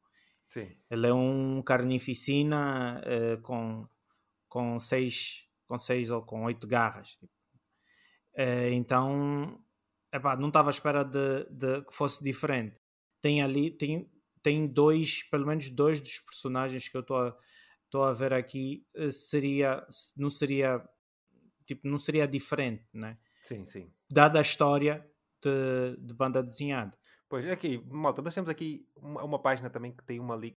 [0.49, 0.76] Sim.
[0.90, 3.88] Ele é um carnificina uh, com,
[4.48, 7.18] com seis com seis ou com oito garras.
[7.18, 7.32] Tipo.
[8.38, 9.60] Uh, então,
[10.14, 12.77] epá, não estava à espera de, de, que fosse diferente.
[13.22, 14.10] Tem ali, tem,
[14.44, 19.11] tem dois, pelo menos dois dos personagens que eu estou a, a ver aqui, uh,
[19.11, 20.84] seria, não seria
[21.65, 23.17] tipo, não seria diferente, né?
[23.41, 23.91] Sim, sim.
[24.09, 25.07] Dada a história
[25.41, 26.97] de, de banda desenhada.
[27.27, 30.55] Pois, aqui, malta, nós temos aqui uma, uma página também que tem uma link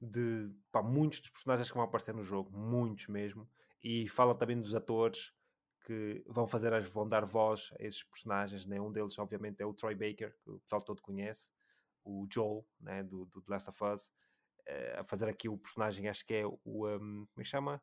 [0.00, 3.48] de pá, muitos dos personagens que vão aparecer no jogo, muitos mesmo,
[3.82, 5.32] e fala também dos atores
[5.84, 8.80] que vão fazer as, vão dar voz a esses personagens, né?
[8.80, 11.50] Um deles, obviamente, é o Troy Baker, que o pessoal todo conhece,
[12.04, 13.02] o Joel, né?
[13.02, 16.46] Do, do The Last of Us, uh, a fazer aqui o personagem, acho que é
[16.46, 17.82] o, um, como é que chama?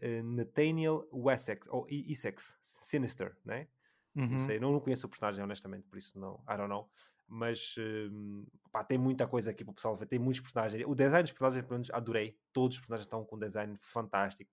[0.00, 3.68] Eh, Nathaniel Wessex, ou Essex, Sinister, né?
[4.14, 4.30] Uhum.
[4.30, 6.90] Não sei, não, não conheço o personagem, honestamente, por isso não, I don't know.
[7.26, 10.84] Mas uh, pá, tem muita coisa aqui para o pessoal ver, tem muitos personagens.
[10.86, 12.38] O design dos personagens, pelo menos, adorei.
[12.52, 14.50] Todos os personagens estão com um design fantástico,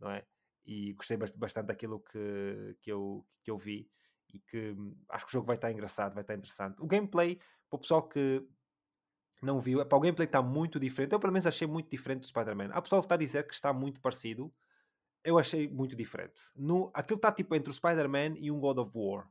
[0.00, 0.24] não é?
[0.64, 3.90] E gostei bastante daquilo que, que, eu, que eu vi
[4.32, 6.80] e que hum, acho que o jogo vai estar engraçado, vai estar interessante.
[6.82, 7.36] O gameplay,
[7.68, 8.42] para o pessoal que
[9.44, 9.80] não viu.
[9.80, 11.12] É para o gameplay está muito diferente.
[11.12, 12.70] Eu pelo menos achei muito diferente do Spider-Man.
[12.72, 14.52] Há pessoal que está a dizer que está muito parecido.
[15.22, 16.42] Eu achei muito diferente.
[16.56, 19.28] No, aquilo está tipo entre o Spider-Man e um God of War.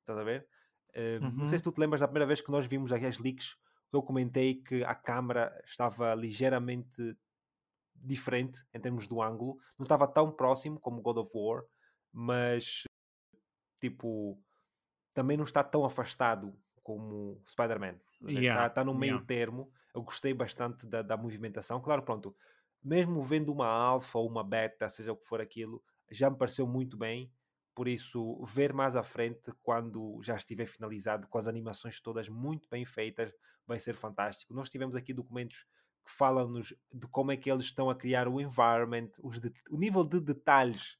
[0.00, 0.46] Estás a ver?
[0.94, 1.30] Uh, uhum.
[1.38, 3.56] Não sei se tu te lembras da primeira vez que nós vimos aqui as leaks.
[3.92, 7.16] Eu comentei que a câmera estava ligeiramente
[7.94, 9.58] diferente em termos do ângulo.
[9.78, 11.64] Não estava tão próximo como God of War,
[12.12, 12.84] mas
[13.80, 14.40] tipo
[15.14, 17.96] também não está tão afastado como Spider-Man.
[18.20, 19.26] Está yeah, tá no meio yeah.
[19.26, 19.70] termo.
[19.94, 21.80] Eu gostei bastante da, da movimentação.
[21.80, 22.34] Claro, pronto,
[22.82, 26.66] mesmo vendo uma alfa ou uma beta, seja o que for aquilo, já me pareceu
[26.66, 27.30] muito bem.
[27.74, 32.68] Por isso, ver mais à frente, quando já estiver finalizado, com as animações todas muito
[32.70, 33.30] bem feitas,
[33.66, 34.54] vai ser fantástico.
[34.54, 35.66] Nós tivemos aqui documentos
[36.04, 39.38] que falam-nos de como é que eles estão a criar o environment, os
[39.70, 40.98] o nível de detalhes.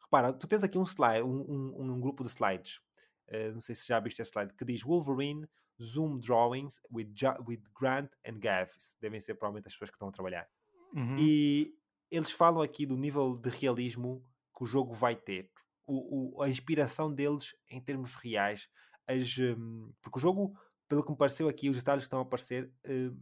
[0.00, 2.80] Repara, tu tens aqui um slide, um, um, um grupo de slides
[3.28, 5.48] uh, não sei se já viste esse slide, que diz Wolverine
[5.82, 7.12] Zoom Drawings with,
[7.46, 8.70] with Grant and Gav.
[9.00, 10.48] Devem ser provavelmente as pessoas que estão a trabalhar.
[10.94, 11.18] Uhum.
[11.18, 11.74] E
[12.10, 14.24] eles falam aqui do nível de realismo
[14.56, 15.50] que o jogo vai ter.
[15.86, 18.68] O, o, a inspiração deles em termos reais.
[19.06, 20.58] As, um, porque o jogo,
[20.88, 23.16] pelo que me pareceu aqui, os detalhes que estão a aparecer, uh,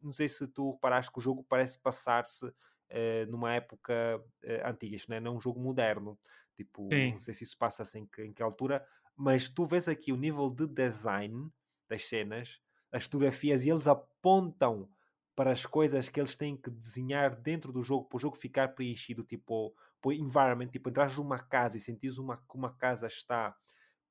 [0.00, 4.96] não sei se tu reparaste que o jogo parece passar-se uh, numa época uh, antiga.
[4.96, 6.18] Isto não é, não é um jogo moderno.
[6.54, 7.12] Tipo, Sim.
[7.12, 10.16] não sei se isso passa-se em que, em que altura, mas tu vês aqui o
[10.16, 11.50] nível de design
[11.92, 12.60] das cenas,
[12.90, 14.88] as fotografias, e eles apontam
[15.34, 18.68] para as coisas que eles têm que desenhar dentro do jogo para o jogo ficar
[18.74, 19.74] preenchido, tipo,
[20.04, 23.56] o environment, tipo, entrares numa casa e sentires uma, que uma casa está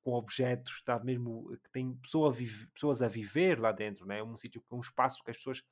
[0.01, 2.35] com objetos, está mesmo que tem pessoa a
[2.73, 4.23] pessoas a viver lá dentro, né?
[4.23, 5.63] um sítio, um espaço que as pessoas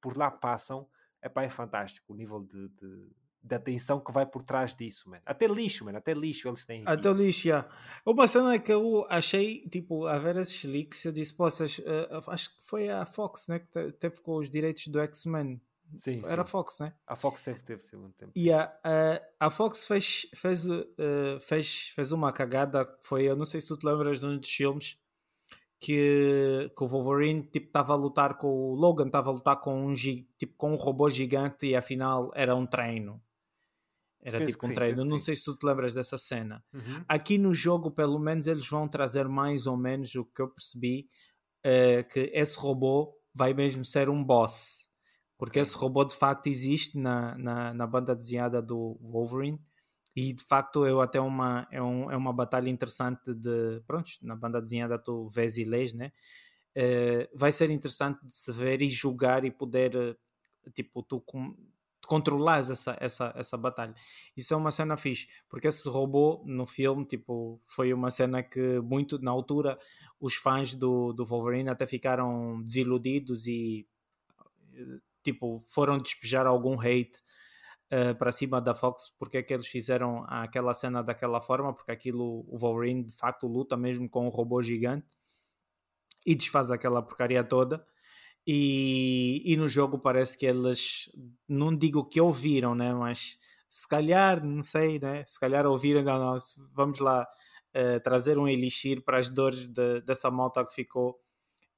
[0.00, 0.88] por lá passam,
[1.22, 3.10] Epá, é fantástico o nível de, de,
[3.42, 5.22] da atenção que vai por trás disso, mano.
[5.24, 5.98] Até lixo, mano.
[5.98, 6.82] Até lixo eles têm.
[6.86, 7.68] Até lixo, já.
[8.04, 12.50] Uma cena que eu achei, tipo, a ver esses leaks, eu disse, poças, uh, acho
[12.50, 15.60] que foi a Fox, né, que teve com os direitos do X-Men.
[15.96, 16.50] Sim, Era sim.
[16.50, 16.92] Fox, né?
[17.06, 18.32] A Fox sempre teve, teve um tempo.
[18.36, 20.84] E a, a, a Fox fez, fez, uh,
[21.40, 24.50] fez, fez uma cagada, foi, eu não sei se tu te lembras de um dos
[24.50, 24.98] filmes,
[25.80, 29.86] que, que o Wolverine tipo estava a lutar com o Logan estava a lutar com
[29.86, 33.22] um tipo com um robô gigante e afinal era um treino
[34.28, 36.64] era Penso tipo um sim, penso não sei se tu te lembras dessa cena.
[36.72, 37.04] Uhum.
[37.08, 41.08] aqui no jogo pelo menos eles vão trazer mais ou menos o que eu percebi
[41.62, 44.88] eh, que esse robô vai mesmo ser um boss.
[45.36, 49.60] Porque esse robô de facto existe na, na, na banda desenhada do Wolverine.
[50.16, 54.34] E de facto é até uma, é, um, é uma batalha interessante de pronto, na
[54.34, 56.10] banda desenhada tu vês e lês, né?
[56.74, 61.54] Eh, vai ser interessante de se ver e jogar e poder eh, tipo, tu com,
[62.06, 63.94] controlares essa, essa, essa batalha.
[64.36, 68.80] Isso é uma cena fixe, porque esse robô no filme, tipo, foi uma cena que
[68.80, 69.78] muito, na altura,
[70.20, 73.86] os fãs do, do Wolverine até ficaram desiludidos e
[74.74, 77.20] eh, tipo, foram despejar algum hate
[77.92, 81.92] uh, para cima da Fox porque é que eles fizeram aquela cena daquela forma, porque
[81.92, 85.06] aquilo o Wolverine de facto luta mesmo com um robô gigante
[86.24, 87.84] e desfaz aquela porcaria toda.
[88.50, 91.12] E, e no jogo parece que eles,
[91.46, 92.94] não digo que ouviram, né?
[92.94, 93.38] Mas
[93.68, 95.22] se calhar, não sei, né?
[95.26, 96.36] Se calhar ouviram, não, não,
[96.72, 97.28] vamos lá
[97.76, 101.20] uh, trazer um elixir para as dores de, dessa malta que ficou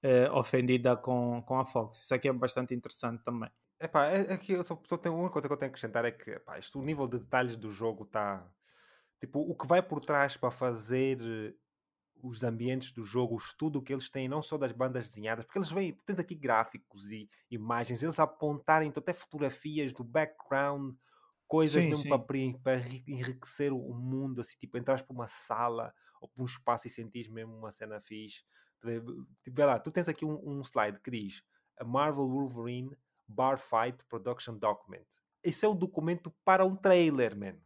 [0.05, 2.05] uh, ofendida com, com a Fox.
[2.05, 3.51] Isso aqui é bastante interessante também.
[3.81, 6.05] Epá, é, é que eu só, só tenho uma coisa que eu tenho que acrescentar
[6.05, 8.49] é que epá, isto, o nível de detalhes do jogo está.
[9.19, 11.19] Tipo, o que vai por trás para fazer
[12.23, 15.59] os ambientes do jogo, o estudo que eles têm, não só das bandas desenhadas, porque
[15.59, 20.95] eles vêm, tens aqui gráficos e imagens, eles apontarem então, até fotografias do background,
[21.47, 22.07] coisas Sim, mesmo sim.
[22.07, 22.23] para,
[22.63, 26.87] para enri- enriquecer o mundo, assim, tipo, entras para uma sala ou para um espaço
[26.87, 28.45] e sentis mesmo uma cena fixe.
[28.81, 31.43] Tipo, vê lá, tu tens aqui um, um slide que diz
[31.79, 35.07] a Marvel Wolverine Bar Fight Production Document.
[35.43, 37.59] Esse é o documento para um trailer, man.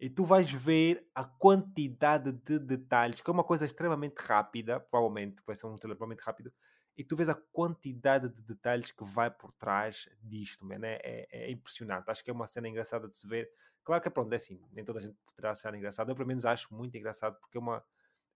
[0.00, 5.42] E tu vais ver a quantidade de detalhes, que é uma coisa extremamente rápida, provavelmente,
[5.46, 6.52] vai ser um trailer provavelmente rápido,
[6.96, 10.80] e tu vês a quantidade de detalhes que vai por trás disto, man.
[10.84, 12.10] É, é, é impressionante.
[12.10, 13.50] Acho que é uma cena engraçada de se ver.
[13.84, 16.10] Claro que, pronto, é assim, nem toda a gente poderá achar engraçado.
[16.10, 17.84] Eu, pelo menos, acho muito engraçado, porque é uma...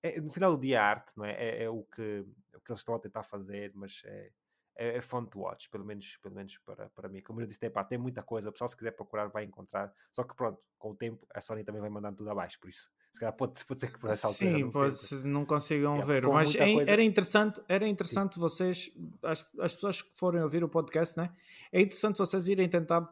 [0.02, 1.32] é- no final do dia, a arte, não é?
[1.32, 4.30] É, é o, que, é o que eles estão a tentar fazer, mas é,
[4.76, 7.20] é, é fun to watch, pelo menos, pelo menos para, para mim.
[7.22, 9.92] Como eu disse, tem, pá, tem muita coisa, o pessoal se quiser procurar vai encontrar.
[10.10, 12.90] Só que pronto, com o tempo a Sony também vai mandando tudo abaixo, por isso.
[13.12, 15.26] Se calhar pode, pode ser que por essa altura Sim, não pode, pense.
[15.26, 16.26] não consigam Yeah, ver.
[16.26, 18.90] Mas é- coisa- era interessante, era interessante vocês,
[19.22, 21.30] as, as pessoas que forem ouvir o podcast, né?
[21.70, 23.08] É interessante vocês irem tentar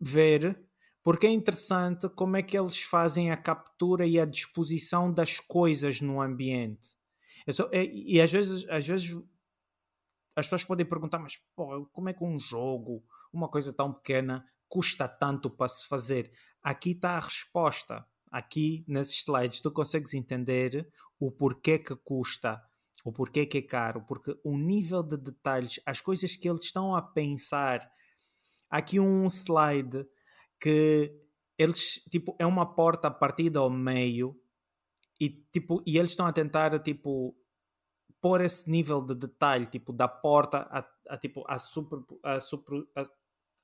[0.00, 0.60] ver,
[1.02, 6.00] porque é interessante como é que eles fazem a captura e a disposição das coisas
[6.00, 6.88] no ambiente.
[7.50, 9.18] Só- é- e às vezes, às vezes
[10.36, 14.44] as pessoas podem perguntar, mas pô, como é que um jogo, uma coisa tão pequena,
[14.68, 16.30] custa tanto para se fazer?
[16.62, 18.06] Aqui está a resposta.
[18.30, 20.90] Aqui nesses slides tu consegues entender
[21.20, 22.60] o porquê que custa,
[23.04, 26.96] o porquê que é caro, porque o nível de detalhes, as coisas que eles estão
[26.96, 27.88] a pensar.
[28.68, 30.04] Aqui um slide
[30.60, 31.14] que
[31.56, 34.36] eles, tipo, é uma porta partida ao meio
[35.20, 37.36] e, tipo, e eles estão a tentar, tipo,
[38.24, 42.82] pôr esse nível de detalhe, tipo, da porta a, a, tipo, a, super, a, super,
[42.96, 43.04] a,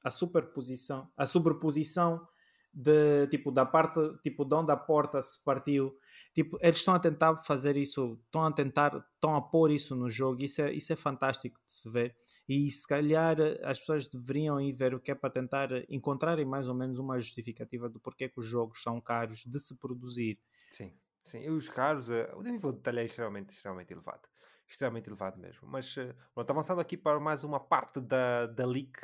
[0.05, 2.29] a superposição, a sobreposição
[2.71, 5.97] de, tipo, da parte, tipo, de onde a porta se partiu.
[6.35, 10.11] Tipo, eles estão a tentar fazer isso, estão a tentar, estão a pôr isso no
[10.11, 12.15] jogo, isso é, isso é fantástico de se ver.
[12.47, 16.69] E se calhar as pessoas deveriam ir ver o que é para tentar encontrarem mais
[16.69, 20.39] ou menos uma justificativa do porquê que os jogos são caros de se produzir.
[20.71, 20.93] Sim,
[21.25, 21.41] sim.
[21.45, 24.29] E os caros, eh, o nível de detalhe é extremamente, extremamente elevado.
[24.71, 25.67] Extremamente elevado mesmo.
[25.69, 29.01] Mas, eh, pronto, avançando aqui para mais uma parte da, da leak,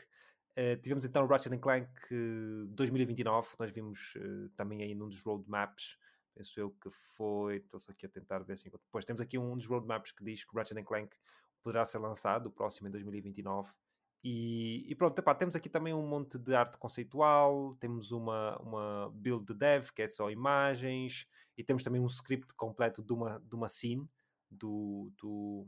[0.54, 5.22] eh, tivemos então o Ratchet Clank eh, 2029, nós vimos eh, também aí num dos
[5.22, 5.98] roadmaps,
[6.34, 9.54] penso eu que foi, estou só aqui a tentar ver assim, depois temos aqui um
[9.54, 11.14] dos roadmaps que diz que o Ratchet Clank
[11.62, 13.70] poderá ser lançado, o próximo em 2029,
[14.24, 19.10] e, e pronto, epá, temos aqui também um monte de arte conceitual, temos uma, uma
[19.14, 21.26] build de dev, que é só imagens,
[21.56, 24.08] e temos também um script completo de uma, de uma scene
[24.56, 25.66] do, do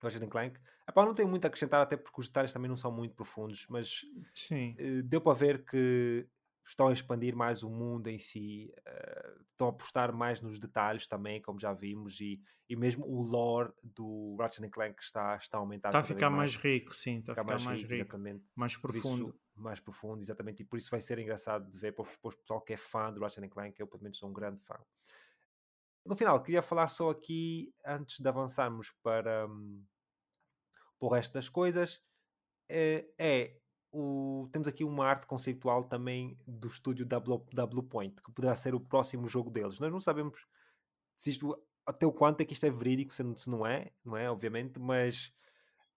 [0.00, 0.58] Ratchet Clank.
[0.88, 3.66] Epá, não tenho muito a acrescentar, até porque os detalhes também não são muito profundos,
[3.68, 4.02] mas
[4.50, 6.26] eh, deu para ver que
[6.64, 11.06] estão a expandir mais o mundo em si, uh, estão a apostar mais nos detalhes
[11.06, 15.60] também, como já vimos, e, e mesmo o lore do Ratchet Clank está, está a
[15.60, 15.88] aumentar.
[15.88, 18.44] Está a ficar mais, rico, sim, está a ficar mais, mais rico, exatamente.
[18.54, 19.28] mais profundo.
[19.28, 22.60] Isso, mais profundo, exatamente, e por isso vai ser engraçado de ver para o pessoal
[22.60, 24.78] que é fã do Ratchet Clank, eu pelo menos sou um grande fã.
[26.04, 29.84] No final, queria falar só aqui, antes de avançarmos para, um,
[30.98, 32.02] para o resto das coisas,
[32.68, 33.56] é, é
[33.92, 38.80] o, temos aqui uma arte conceitual também do estúdio Blue Point, que poderá ser o
[38.80, 39.78] próximo jogo deles.
[39.78, 40.46] Nós não sabemos
[41.16, 44.30] se isto, até o quanto é que isto é verídico, se não é, não é,
[44.30, 45.32] obviamente, mas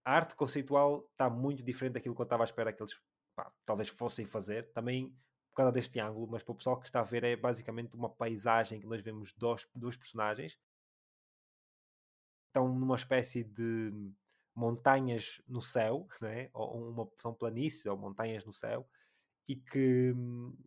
[0.04, 3.02] a arte conceitual está muito diferente daquilo que eu estava à espera que eles
[3.36, 4.72] pá, talvez fossem fazer.
[4.74, 5.16] Também
[5.54, 8.10] por causa deste ângulo, mas para o pessoal que está a ver é basicamente uma
[8.10, 10.60] paisagem que nós vemos dois, dois personagens.
[12.48, 13.92] Estão numa espécie de
[14.56, 16.50] montanhas no céu, né?
[16.54, 18.90] ou uma, são planícies ou montanhas no céu,
[19.48, 20.58] e que hum,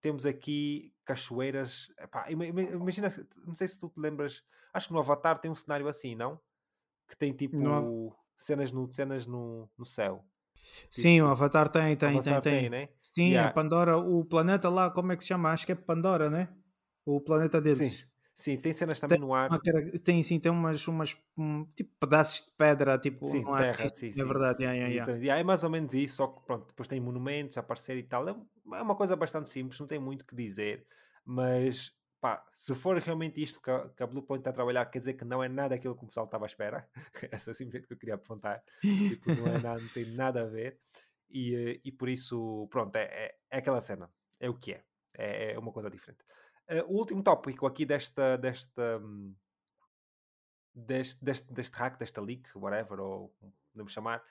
[0.00, 1.92] temos aqui cachoeiras.
[1.98, 3.08] Epá, imagina,
[3.44, 4.42] não sei se tu te lembras,
[4.72, 6.40] acho que no Avatar tem um cenário assim, não?
[7.06, 8.16] Que tem tipo no...
[8.34, 10.26] cenas, no, cenas no, no céu.
[10.62, 12.60] Tipo, Sim, o Avatar tem, tem, Avatar tem, tem.
[12.62, 12.88] tem né?
[13.02, 13.50] Sim, yeah.
[13.50, 15.50] a Pandora, o planeta lá, como é que se chama?
[15.50, 16.48] Acho que é Pandora, né?
[17.04, 17.92] O planeta deles.
[17.92, 18.12] Sim.
[18.34, 19.50] Sim, tem cenas também tem, no ar.
[20.02, 23.90] Tem sim, tem umas, umas um, tipo pedaços de pedra, tipo sim, no terra, ar.
[23.90, 24.24] sim, é sim.
[24.24, 25.22] verdade, yeah, yeah, yeah.
[25.22, 25.40] yeah.
[25.40, 28.26] é mais ou menos isso, só que pronto, depois tem monumentos a aparecer e tal.
[28.28, 30.86] É, é uma coisa bastante simples, não tem muito que dizer,
[31.24, 31.92] mas
[32.22, 35.00] pá, se for realmente isto que a, que a Blue Point está a trabalhar, quer
[35.00, 36.88] dizer que não é nada aquilo que o pessoal estava à espera.
[37.32, 38.62] É simplesmente que eu queria apontar.
[38.80, 40.78] tipo, não, é nada, não tem nada a ver.
[41.28, 44.08] E, eh, e por isso, pronto, é, é, é aquela cena.
[44.38, 44.84] É o que é.
[45.18, 46.20] É, é uma coisa diferente.
[46.70, 49.34] Uh, o último tópico aqui desta, desta, hum,
[50.72, 53.34] deste, deste, deste hack, desta leak, whatever, ou
[53.72, 54.22] podemos chamar,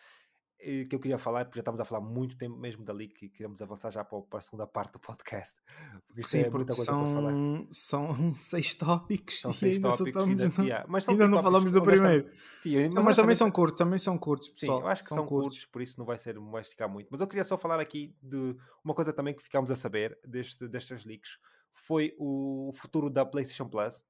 [0.88, 3.30] que eu queria falar, porque já estamos a falar muito tempo mesmo da leak e
[3.30, 5.56] queremos avançar já para, a segunda parte do podcast.
[6.08, 7.34] Porque Sim, é muita coisa são, falar.
[7.72, 9.42] São seis tópicos.
[9.42, 12.30] São seis tópicos, ainda, no, yeah, mas ainda não falamos do primeiro.
[12.62, 14.80] Sim, mas, mas também são curtos, também são curtos, pessoal.
[14.80, 15.54] Sim, eu acho que são, são curtos.
[15.54, 15.66] curtos.
[15.66, 17.08] por isso não vai ser, não vai esticar muito.
[17.10, 20.68] Mas eu queria só falar aqui de uma coisa também que ficámos a saber deste,
[20.68, 21.40] destas leaks
[21.74, 24.04] foi o futuro da PlayStation Plus.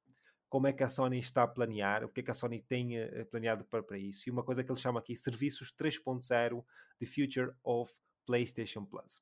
[0.51, 3.01] Como é que a Sony está a planear, o que é que a Sony tem
[3.01, 4.27] uh, planeado para, para isso.
[4.27, 6.61] E uma coisa que ele chama aqui Serviços 3.0
[6.99, 7.89] The Future of
[8.25, 9.21] PlayStation Plus.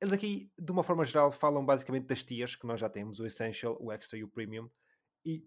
[0.00, 3.26] Eles aqui, de uma forma geral, falam basicamente das tiers que nós já temos, o
[3.26, 4.70] Essential, o Extra e o Premium,
[5.26, 5.46] e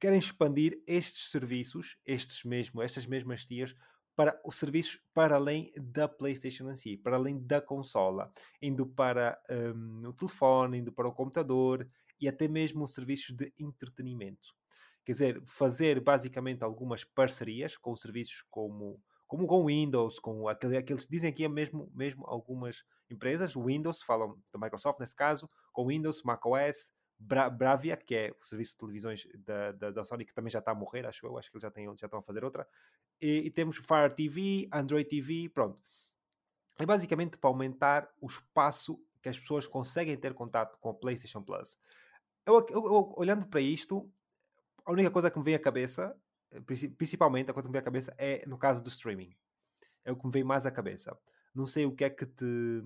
[0.00, 3.76] querem expandir estes serviços, estes mesmo, estas mesmas tiers,
[4.16, 9.40] para os serviços para além da PlayStation em si, para além da consola, indo para
[9.48, 11.88] um, o telefone, indo para o computador
[12.20, 14.54] e até mesmo serviços de entretenimento.
[15.04, 21.06] Quer dizer, fazer basicamente algumas parcerias com serviços como como com Windows, com aquele, aqueles
[21.06, 26.24] dizem aqui é mesmo, mesmo algumas empresas, Windows, falam da Microsoft nesse caso, com Windows,
[26.24, 30.50] macOS, Bra Bravia, que é o serviço de televisões da, da, da, Sony, que também
[30.50, 32.42] já está a morrer, acho eu, acho que eles já, têm, já estão a fazer
[32.42, 32.66] outra.
[33.20, 35.78] E, e temos Fire TV, Android TV, pronto.
[36.76, 41.42] É basicamente para aumentar o espaço que as pessoas conseguem ter contato com o PlayStation
[41.42, 41.78] Plus.
[42.50, 44.10] Eu, eu, eu, olhando para isto,
[44.84, 46.16] a única coisa que me vem à cabeça,
[46.98, 49.34] principalmente a coisa que me vem à cabeça, é no caso do streaming.
[50.04, 51.16] É o que me vem mais à cabeça.
[51.54, 52.82] Não sei o que é que te,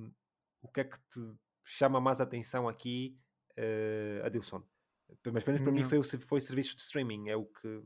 [0.61, 1.20] o que é que te
[1.65, 3.19] chama mais atenção aqui
[3.59, 4.62] uh, Adilson.
[5.32, 7.28] Mas pelo menos para mim foi, foi serviços de streaming.
[7.28, 7.82] É o que.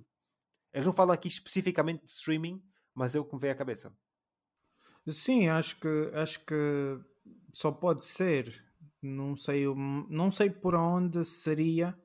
[0.72, 2.62] Eles não falam aqui especificamente de streaming,
[2.94, 3.92] mas é o que me veio à cabeça.
[5.08, 7.00] Sim, acho que, acho que
[7.52, 8.67] só pode ser.
[9.02, 9.64] Não sei,
[10.08, 11.98] não sei por onde seria.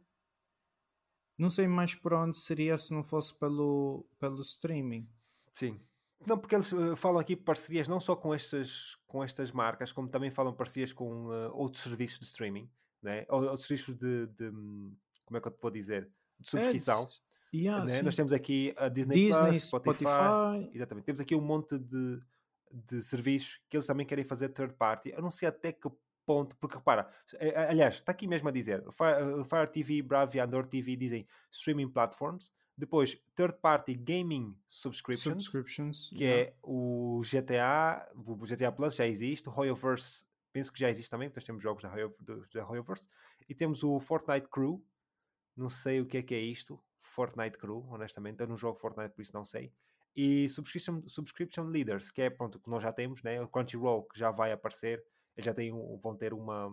[1.37, 5.09] Não sei mais por onde seria se não fosse pelo, pelo streaming.
[5.51, 5.79] Sim.
[6.25, 10.07] Não, porque eles uh, falam aqui parcerias não só com estas, com estas marcas, como
[10.07, 12.69] também falam parcerias com uh, outros serviços de streaming
[13.03, 13.25] né?
[13.29, 14.49] ou, ou serviços de, de,
[15.25, 16.09] como é que eu te vou dizer,
[16.39, 17.07] de subscrição.
[17.53, 18.01] É, yeah, né?
[18.01, 21.05] Nós temos aqui a Disney, Disney Plus, Spotify, Spotify, exatamente.
[21.05, 22.19] Temos aqui um monte de,
[22.71, 25.11] de serviços que eles também querem fazer third party.
[25.11, 25.87] Eu não sei até que
[26.25, 30.65] ponto, porque repara, é, aliás, está aqui mesmo a dizer, Fire, Fire TV, Bravia, Andor
[30.65, 32.51] TV dizem streaming platforms.
[32.75, 36.49] Depois, third party gaming subscriptions, subscriptions que yeah.
[36.49, 41.27] é o GTA, o GTA Plus já existe, o Royalverse penso que já existe também,
[41.27, 42.13] porque nós temos jogos da, Royal,
[42.53, 43.07] da Royalverse.
[43.49, 44.85] E temos o Fortnite Crew,
[45.57, 49.13] não sei o que é que é isto, Fortnite Crew, honestamente, eu não jogo Fortnite,
[49.13, 49.73] por isso não sei.
[50.15, 53.41] E Subscription, subscription Leaders, que é pronto, que nós já temos, né?
[53.41, 55.03] o Crunchyroll, que já vai aparecer,
[55.37, 56.67] já têm, vão ter uma.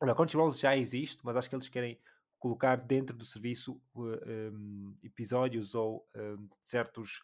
[0.00, 1.98] O Crunchyroll já existe, mas acho que eles querem
[2.38, 7.22] colocar dentro do serviço uh, um, episódios ou um, certos,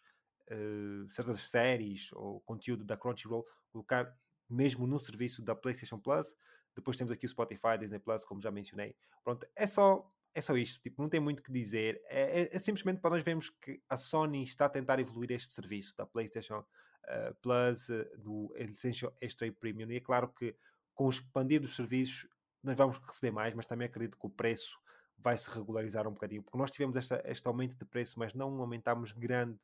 [0.49, 4.17] uh, certas séries ou conteúdo da Crunchyroll, colocar
[4.49, 6.35] mesmo no serviço da PlayStation Plus.
[6.75, 8.95] Depois temos aqui o Spotify, Disney Plus, como já mencionei.
[9.23, 10.81] Pronto, é só, é só isto.
[10.81, 12.01] Tipo, não tem muito que dizer.
[12.05, 15.51] É, é, é simplesmente para nós vermos que a Sony está a tentar evoluir este
[15.51, 19.91] serviço da PlayStation uh, Plus, uh, do Essential Extra Premium.
[19.91, 20.55] E é claro que
[20.93, 22.27] com o expandir dos serviços,
[22.63, 24.77] nós vamos receber mais, mas também acredito que o preço
[25.17, 28.59] vai se regularizar um bocadinho, porque nós tivemos esta, este aumento de preço, mas não
[28.59, 29.59] aumentámos grande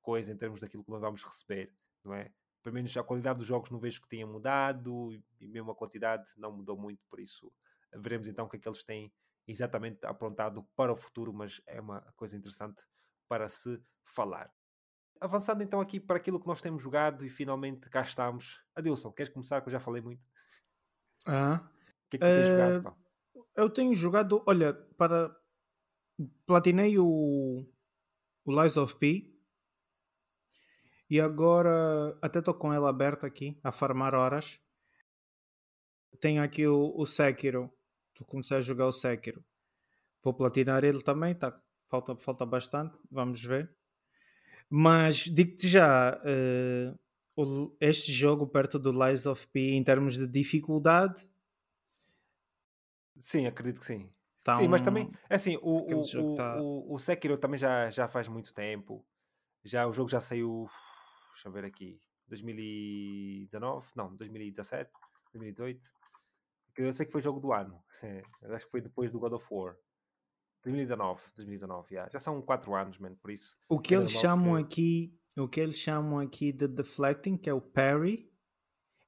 [0.00, 1.72] coisa em termos daquilo que nós vamos receber,
[2.04, 2.30] não é?
[2.62, 6.30] Pelo menos a qualidade dos jogos não vejo que tenha mudado e mesmo a quantidade
[6.36, 7.52] não mudou muito, por isso
[7.94, 9.12] veremos então o que é que eles têm
[9.46, 12.84] exatamente aprontado para o futuro, mas é uma coisa interessante
[13.28, 14.52] para se falar.
[15.20, 18.64] Avançando então aqui para aquilo que nós temos jogado e finalmente cá estamos.
[18.74, 19.60] Adilson, queres começar?
[19.60, 20.24] Que eu já falei muito.
[21.26, 21.60] Ah.
[22.06, 22.82] O que é que tu tens uh, jogado?
[22.82, 22.96] Pá?
[23.56, 25.34] Eu tenho jogado, olha, para.
[26.46, 27.64] Platinei o,
[28.44, 29.32] o Lies of P.
[31.08, 34.60] E agora até estou com ela aberta aqui, a farmar horas.
[36.20, 37.72] Tenho aqui o, o Sekiro.
[38.14, 39.44] Tu comecei a jogar o Sekiro.
[40.22, 41.60] Vou platinar ele também, tá?
[41.92, 43.70] falta, falta bastante, vamos ver.
[44.68, 51.22] Mas digo-te já, uh, este jogo perto do Lies of P em termos de dificuldade
[53.18, 54.10] Sim, acredito que sim.
[54.42, 54.68] Tá sim, um...
[54.68, 56.60] mas também, é assim, o, o, tá...
[56.60, 59.06] o, o, Sekiro também já, já faz muito tempo.
[59.64, 60.66] Já, o jogo já saiu,
[61.32, 63.86] deixa eu ver aqui, 2019?
[63.94, 64.90] Não, 2017,
[65.32, 65.92] 2018.
[66.76, 67.82] Eu sei que foi jogo do ano.
[68.04, 68.20] É,
[68.54, 69.76] acho que foi depois do God of War.
[70.64, 72.10] 2019, 2019, yeah.
[72.12, 73.56] já são 4 anos, man, por isso.
[73.68, 74.62] O que eles chamam que...
[74.62, 78.28] aqui, o que eles chamam aqui de deflecting, que é o parry,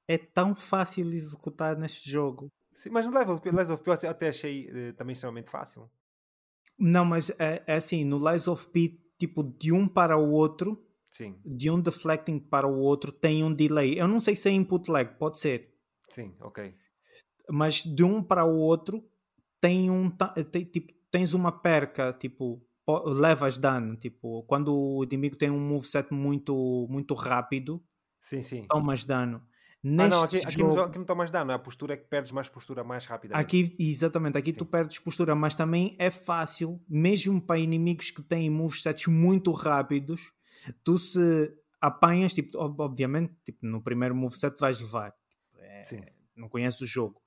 [0.07, 2.49] é tão fácil de executar neste jogo.
[2.73, 5.89] Sim, mas no Lies of P eu até achei uh, também extremamente fácil.
[6.77, 10.85] Não, mas é, é, assim, no Lies of P, tipo, de um para o outro,
[11.09, 11.39] Sim.
[11.45, 13.99] de um deflecting para o outro, tem um delay.
[13.99, 15.73] Eu não sei se é input lag, pode ser.
[16.09, 16.75] Sim, ok.
[17.49, 19.03] Mas de um para o outro,
[19.61, 22.61] tem um, tem, tipo, tens uma perca, tipo,
[23.05, 27.83] levas dano, tipo, quando o inimigo tem um moveset muito, muito rápido,
[28.21, 28.65] sim, sim.
[28.67, 29.41] tomas dano.
[29.87, 30.79] Neste ah, não, aqui, aqui, jogo...
[30.81, 33.35] aqui não tomas dano, a postura é que perdes mais postura mais rápida.
[33.35, 34.57] Aqui, exatamente, aqui Sim.
[34.57, 40.31] tu perdes postura, mas também é fácil, mesmo para inimigos que têm movesets muito rápidos,
[40.83, 45.13] tu se apanhas, tipo, obviamente, tipo, no primeiro moveset vais levar.
[45.59, 45.83] É,
[46.35, 47.21] não conheces o jogo.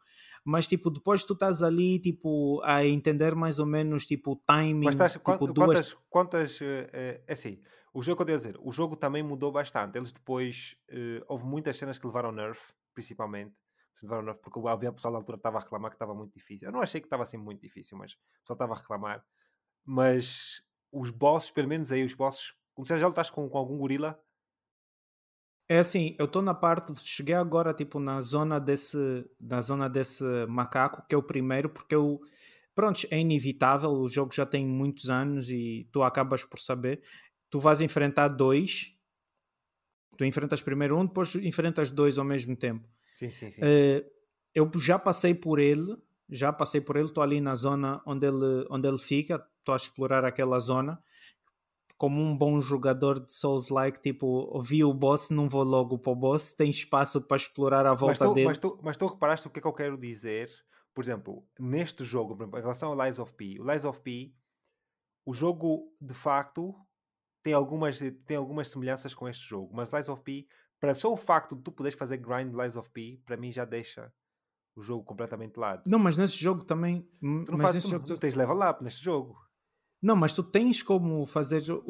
[0.50, 4.86] Mas, tipo, depois tu estás ali, tipo, a entender mais ou menos, tipo, o timing.
[4.86, 5.96] Mas estás, tipo, quantas, duas...
[6.08, 7.60] quantas, é assim,
[7.92, 9.98] o jogo, eu dizer, o jogo também mudou bastante.
[9.98, 13.54] Eles depois, uh, houve muitas cenas que levaram nerf, principalmente.
[14.02, 16.68] Levaram nerf porque o pessoal da altura estava a reclamar que estava muito difícil.
[16.68, 19.22] Eu não achei que estava assim muito difícil, mas o pessoal estava a reclamar.
[19.84, 23.76] Mas os bosses, pelo menos aí, os bosses, como se já lutaste com, com algum
[23.76, 24.18] gorila,
[25.68, 30.24] é assim, eu estou na parte, cheguei agora tipo na zona desse, na zona desse
[30.48, 32.20] macaco, que é o primeiro, porque eu,
[32.74, 37.02] pronto, é inevitável, o jogo já tem muitos anos e tu acabas por saber
[37.50, 38.94] tu vais enfrentar dois.
[40.16, 42.88] Tu enfrentas primeiro um, depois enfrentas dois ao mesmo tempo.
[43.14, 43.60] Sim, sim, sim.
[43.62, 44.04] Uh,
[44.54, 45.96] eu já passei por ele,
[46.28, 49.76] já passei por ele, estou ali na zona onde ele, onde ele fica, estou a
[49.76, 51.02] explorar aquela zona.
[51.98, 56.16] Como um bom jogador de Souls-like, tipo, vi o boss, não vou logo para o
[56.16, 58.46] boss, tem espaço para explorar a volta mas tu, dele.
[58.46, 60.48] Mas tu, mas tu reparaste o que é que eu quero dizer?
[60.94, 64.32] Por exemplo, neste jogo, em relação ao Lies of P, o Lies of P,
[65.26, 66.74] o jogo de facto
[67.42, 70.46] tem algumas, tem algumas semelhanças com este jogo, mas Lies of P,
[70.80, 73.64] para só o facto de tu poderes fazer grind Lies of P, para mim já
[73.64, 74.12] deixa
[74.76, 75.82] o jogo completamente lado.
[75.86, 77.02] Não, mas nesse jogo também.
[77.20, 79.36] Tu não, fazes, tu, jogo, tu tens level up neste jogo.
[80.00, 81.82] Não, mas tu tens como fazer o.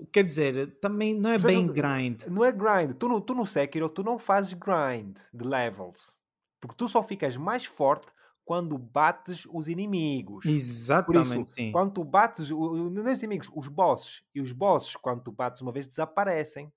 [0.00, 2.22] o quer dizer, também não é bem grind.
[2.28, 2.94] Não é grind.
[2.98, 6.20] Tu no, tu no Sekiro tu não fazes grind de levels.
[6.60, 8.12] Porque tu só ficas mais forte
[8.44, 10.44] quando bates os inimigos.
[10.44, 11.28] Exatamente.
[11.28, 11.72] Por isso, sim.
[11.72, 15.86] quando tu bates os inimigos, os bosses, e os bosses, quando tu bates uma vez,
[15.86, 16.70] desaparecem.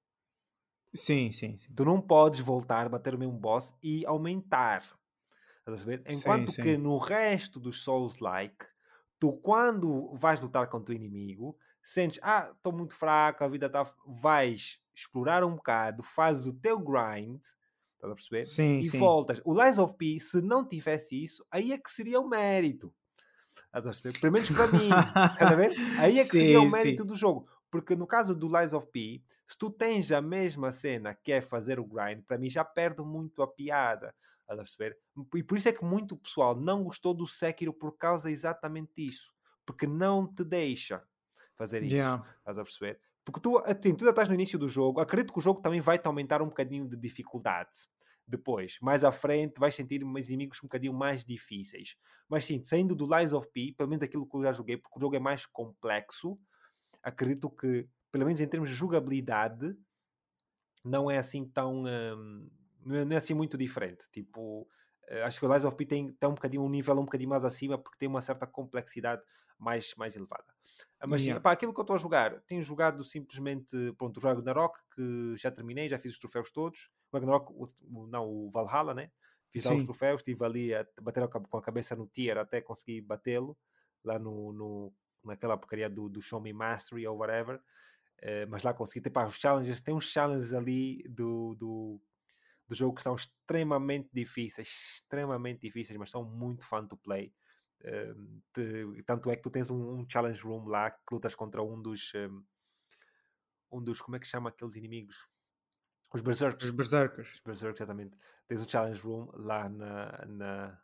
[0.93, 1.73] Sim, sim, sim.
[1.75, 4.83] Tu não podes voltar, bater o mesmo boss e aumentar.
[5.59, 6.03] Estás a ver?
[6.07, 8.65] Enquanto sim, que no resto dos Souls-like,
[9.19, 13.85] tu quando vais lutar contra o inimigo, sentes, ah, estou muito fraco, a vida está.
[14.05, 17.41] Vais explorar um bocado, fazes o teu grind
[18.05, 18.45] Estás a perceber?
[18.45, 18.99] Sim, e sim.
[18.99, 19.41] voltas.
[19.43, 22.93] O Lies of P, se não tivesse isso, aí é que seria o mérito.
[23.65, 24.19] Estás a perceber?
[24.19, 24.89] Pelo menos para mim.
[25.33, 25.73] Estás a ver?
[25.99, 27.47] Aí é que sim, seria o mérito do jogo.
[27.69, 31.41] Porque no caso do Lies of P, se tu tens a mesma cena que é
[31.41, 34.13] fazer o grind, para mim já perde muito a piada.
[34.47, 34.97] A perceber?
[35.35, 39.33] E por isso é que muito pessoal não gostou do Sekiro por causa exatamente disso.
[39.65, 41.03] Porque não te deixa
[41.55, 41.95] fazer isso.
[41.95, 42.23] Yeah.
[42.39, 42.99] Estás a perceber?
[43.23, 45.81] Porque tu, assim, tu já estás no início do jogo, acredito que o jogo também
[45.81, 47.89] vai te aumentar um bocadinho de dificuldade
[48.27, 48.77] depois.
[48.81, 51.95] Mais à frente vais sentir mais inimigos um bocadinho mais difíceis.
[52.29, 54.97] Mas sim, saindo do Lies of P, pelo menos aquilo que eu já joguei, porque
[54.97, 56.39] o jogo é mais complexo,
[57.01, 59.75] acredito que, pelo menos em termos de jogabilidade,
[60.83, 61.83] não é assim tão.
[61.83, 62.49] Um,
[62.85, 64.09] não é assim muito diferente.
[64.11, 64.67] Tipo,
[65.07, 67.29] eh, acho que o Lies of P tem, tem um bocadinho um nível um bocadinho
[67.29, 69.21] mais acima porque tem uma certa complexidade
[69.57, 70.45] mais, mais elevada.
[70.99, 71.39] Ah, mas yeah.
[71.39, 75.35] sim, pá, aquilo que eu estou a jogar, tenho jogado simplesmente pronto, o Ragnarok, que
[75.37, 76.89] já terminei, já fiz os troféus todos.
[77.11, 79.11] O Ragnarok, o, não, o Valhalla, né?
[79.51, 82.99] Fiz lá os troféus, estive ali a bater com a cabeça no tier até conseguir
[82.99, 83.57] batê-lo
[84.03, 84.93] lá no, no,
[85.23, 87.61] naquela porcaria do, do Show Me Mastery ou whatever.
[88.21, 92.01] Uh, mas lá consegui ter pá, os challenges, tem uns challenges ali do, do,
[92.67, 97.33] do jogo que são extremamente difíceis, extremamente difíceis, mas são muito fun to play.
[97.81, 101.61] Uh, te, tanto é que tu tens um, um, challenge room lá que lutas contra
[101.61, 102.43] um dos um,
[103.71, 105.27] um dos, como é que chama aqueles inimigos?
[106.13, 106.65] Os Berserkers.
[106.65, 107.33] Os Berserkers.
[107.33, 108.17] Os Berserkers, exatamente.
[108.47, 110.81] Tens um challenge room lá na, na,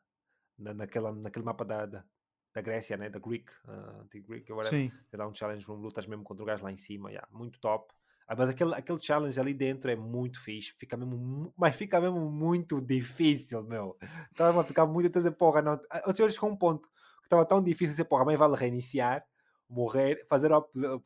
[0.57, 2.05] na, naquela, naquele mapa da, da,
[2.53, 3.09] da Grécia, né?
[3.09, 4.89] da Greek, uh, Greek, whatever.
[4.89, 4.97] Sim.
[5.09, 7.59] Tens lá um challenge room, lutas mesmo contra o gajo lá em cima, yeah, muito
[7.59, 7.93] top.
[8.31, 12.31] Ah, mas aquele, aquele challenge ali dentro é muito fixe, fica mesmo, mas fica mesmo
[12.31, 13.97] muito difícil, meu.
[14.31, 15.77] Estava a ficar muito a dizer, porra, não.
[16.07, 16.87] Eu tinha com um ponto
[17.19, 19.21] que estava tão difícil dizer, porra, mas vale reiniciar,
[19.67, 20.49] morrer, fazer,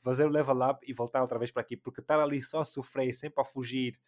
[0.03, 2.65] fazer o level up e voltar outra vez para aqui, porque estar ali só a
[2.65, 3.99] sofrer, sempre a fugir,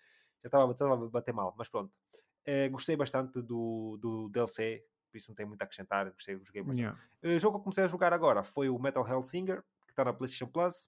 [0.44, 1.98] já estava, a bater mal, mas pronto.
[2.46, 6.62] Eh, gostei bastante do, do DLC, por isso não tem muito a acrescentar, gostei, joguei
[6.62, 6.82] bastante.
[6.82, 7.00] Yeah.
[7.24, 10.06] Eh, o jogo que eu comecei a jogar agora foi o Metal Hellsinger, que está
[10.06, 10.88] na PlayStation Plus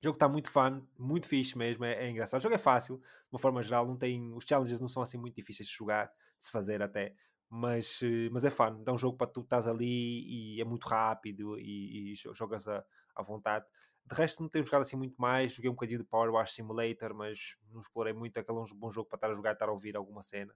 [0.00, 2.40] o jogo está muito fun, muito fixe mesmo, é, é, engraçado.
[2.40, 5.18] O jogo é fácil, de uma forma geral, não tem, os challenges não são assim
[5.18, 6.06] muito difíceis de jogar,
[6.38, 7.14] de se fazer até,
[7.50, 8.82] mas, eh, mas é fun.
[8.82, 12.82] Dá um jogo para tu estás ali e é muito rápido e, e jogas a,
[13.14, 13.66] à vontade.
[14.06, 15.52] De resto, não tenho jogado assim muito mais.
[15.52, 18.38] Joguei um bocadinho de Power Wash Simulator, mas não explorei muito.
[18.38, 20.54] Aquele é um bom jogo para estar a jogar e estar a ouvir alguma cena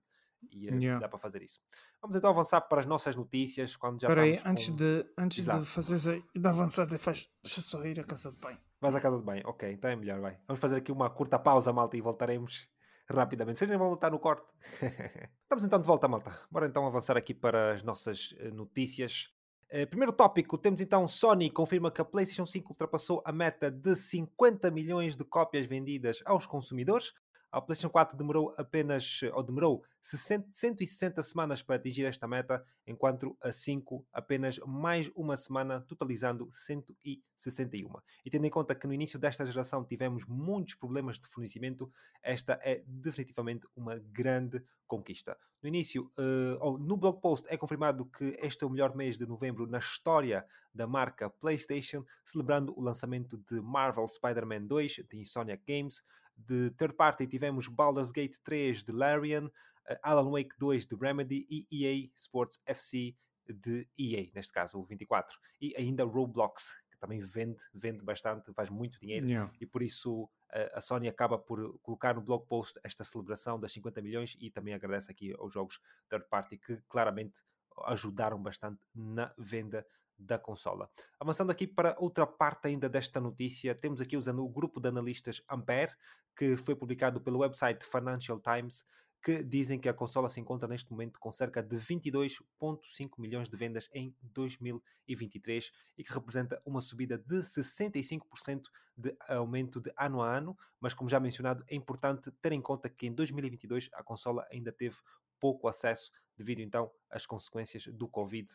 [0.50, 1.00] e eh, yeah.
[1.00, 1.60] dá para fazer isso.
[2.00, 3.76] Vamos então avançar para as nossas notícias.
[3.76, 8.00] Quando já Espera aí, antes, de, antes de fazer de avançar, faz, deixa só ir
[8.00, 8.58] à casa de banho.
[8.80, 10.38] Vais à casa de banho, ok, então é melhor, vai.
[10.46, 12.68] Vamos fazer aqui uma curta pausa, malta, e voltaremos
[13.08, 13.58] rapidamente.
[13.58, 14.46] Vocês nem vão lutar no corte.
[15.42, 16.38] Estamos então de volta, malta.
[16.50, 19.32] Bora então avançar aqui para as nossas eh, notícias.
[19.72, 23.96] Uh, primeiro tópico, temos então Sony confirma que a PlayStation 5 ultrapassou a meta de
[23.96, 27.12] 50 milhões de cópias vendidas aos consumidores,
[27.54, 33.52] a PlayStation 4 demorou apenas, ou demorou 160 semanas para atingir esta meta, enquanto a
[33.52, 37.88] 5 apenas mais uma semana, totalizando 161.
[38.24, 41.88] E tendo em conta que no início desta geração tivemos muitos problemas de fornecimento,
[42.20, 45.38] esta é definitivamente uma grande conquista.
[45.62, 49.16] No início, uh, ou no blog post, é confirmado que este é o melhor mês
[49.16, 50.44] de novembro na história
[50.74, 56.02] da marca PlayStation, celebrando o lançamento de Marvel Spider-Man 2 de Insomniac Games,
[56.36, 61.46] de third party tivemos Baldur's Gate 3 de Larian, uh, Alan Wake 2 de Remedy
[61.48, 63.14] e EA Sports FC
[63.46, 65.38] de EA, neste caso o 24.
[65.60, 69.52] E ainda Roblox, que também vende, vende bastante, faz muito dinheiro yeah.
[69.60, 70.30] e por isso uh,
[70.72, 74.74] a Sony acaba por colocar no blog post esta celebração das 50 milhões e também
[74.74, 77.42] agradece aqui aos jogos third party que claramente
[77.86, 79.86] ajudaram bastante na venda
[80.18, 80.88] da consola.
[81.18, 85.42] Avançando aqui para outra parte ainda desta notícia, temos aqui usando o grupo de analistas
[85.50, 85.92] Ampere,
[86.36, 88.84] que foi publicado pelo website Financial Times,
[89.24, 93.56] que dizem que a consola se encontra neste momento com cerca de 22,5 milhões de
[93.56, 98.64] vendas em 2023 e que representa uma subida de 65%
[98.94, 102.90] de aumento de ano a ano, mas como já mencionado, é importante ter em conta
[102.90, 104.96] que em 2022 a consola ainda teve
[105.40, 108.54] pouco acesso devido então às consequências do Covid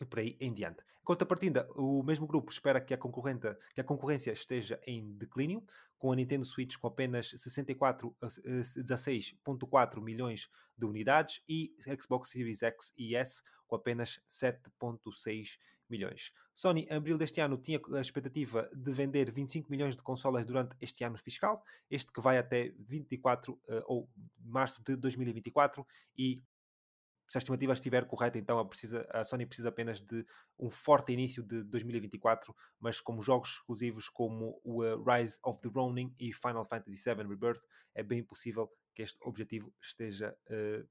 [0.00, 0.82] e por aí em diante.
[0.82, 5.64] Em contrapartida, o mesmo grupo espera que a, que a concorrência esteja em declínio,
[5.98, 12.62] com a Nintendo Switch com apenas 64, 16.4 eh, milhões de unidades e Xbox Series
[12.62, 15.58] X e S com apenas 7.6
[15.88, 16.32] milhões.
[16.54, 20.76] Sony, em abril deste ano, tinha a expectativa de vender 25 milhões de consolas durante
[20.80, 24.08] este ano fiscal, este que vai até 24 eh, ou
[24.38, 26.42] março de 2024 e
[27.28, 30.24] se a estimativa estiver correta, então a, precisa, a, Sony precisa apenas de
[30.58, 35.68] um forte início de 2024, mas como jogos exclusivos como o uh, Rise of the
[35.68, 37.60] Ronin e Final Fantasy VII Rebirth,
[37.94, 40.88] é bem possível que este objetivo esteja uh,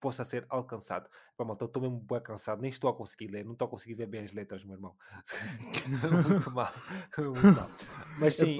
[0.00, 1.08] possa ser alcançado.
[1.36, 3.70] Pá, malta, eu estou mesmo bem cansado, nem estou a conseguir ler, não estou a
[3.70, 4.96] conseguir ver bem as letras, meu irmão.
[6.28, 6.72] muito mal,
[7.16, 7.70] muito mal.
[8.18, 8.58] Mas sim,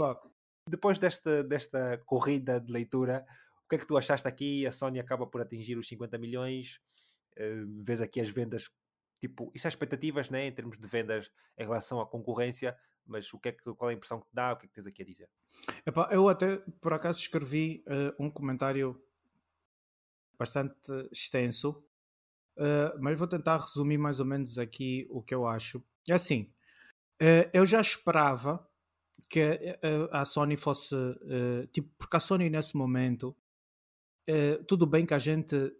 [0.68, 3.26] depois desta, desta corrida de leitura,
[3.70, 4.66] que é que tu achaste aqui?
[4.66, 6.80] A Sony acaba por atingir os 50 milhões.
[7.38, 8.68] Uh, vês aqui as vendas,
[9.20, 10.46] tipo, isso é expectativas, né?
[10.46, 12.76] Em termos de vendas em relação à concorrência,
[13.06, 14.52] mas o que é que, qual é a impressão que te dá?
[14.52, 15.28] O que é que tens aqui a dizer?
[15.86, 19.00] Epá, eu até por acaso escrevi uh, um comentário
[20.38, 20.74] bastante
[21.12, 21.70] extenso,
[22.56, 25.82] uh, mas vou tentar resumir mais ou menos aqui o que eu acho.
[26.08, 26.52] É assim,
[27.22, 28.66] uh, eu já esperava
[29.28, 29.78] que
[30.10, 30.96] a Sony fosse,
[31.70, 33.36] tipo, porque a Sony nesse momento,
[34.66, 35.72] tudo bem que a gente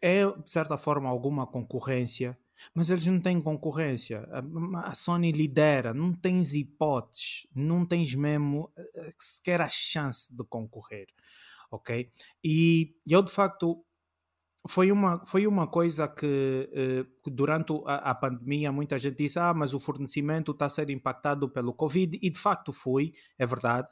[0.00, 2.38] é, de certa forma, alguma concorrência,
[2.74, 4.28] mas eles não têm concorrência.
[4.30, 8.70] A, a Sony lidera, não tens hipóteses, não tens mesmo
[9.18, 11.06] sequer a chance de concorrer
[11.70, 12.10] ok?
[12.42, 13.82] E eu de facto
[14.68, 19.54] foi uma, foi uma coisa que uh, durante a, a, pandemia muita gente disse: Ah,
[19.54, 23.88] mas o fornecimento está a ser impactado pelo Covid, e de facto foi, é verdade.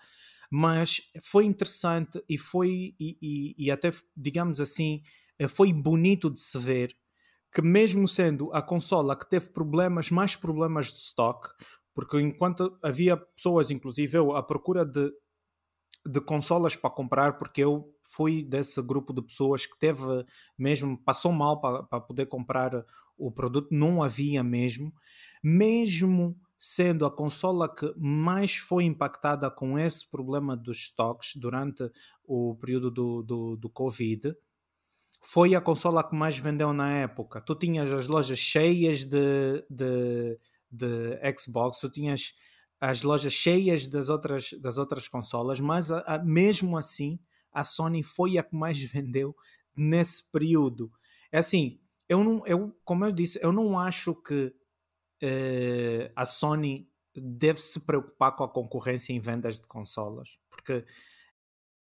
[0.56, 5.02] Mas foi interessante e foi, e, e, e até, digamos assim,
[5.36, 6.96] eh, foi bonito de se ver
[7.52, 11.48] que, mesmo sendo a consola que teve problemas, mais problemas de stock,
[11.92, 15.10] porque enquanto havia pessoas, inclusive eu, à procura de
[16.06, 20.02] de consolas para comprar, porque eu fui desse grupo de pessoas que teve
[20.56, 22.84] mesmo, passou mal para, para poder comprar
[23.16, 24.92] o produto, não havia mesmo,
[25.42, 31.90] mesmo sendo a consola que mais foi impactada com esse problema dos estoques durante
[32.24, 34.34] o período do, do, do Covid,
[35.20, 37.42] foi a consola que mais vendeu na época.
[37.42, 40.38] Tu tinhas as lojas cheias de, de,
[40.70, 42.32] de Xbox, tu tinhas
[42.80, 47.18] as lojas cheias das outras, das outras consolas, mas a, a, mesmo assim
[47.52, 49.36] a Sony foi a que mais vendeu
[49.76, 50.90] nesse período.
[51.30, 51.78] É assim,
[52.08, 54.54] eu não, eu, como eu disse, eu não acho que
[55.22, 60.84] uh, a Sony deve se preocupar com a concorrência em vendas de consolas, porque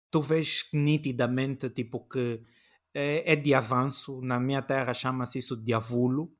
[0.09, 2.43] tu vês nitidamente tipo que
[2.93, 6.33] é, é de avanço, na minha terra chama-se isso de avulo,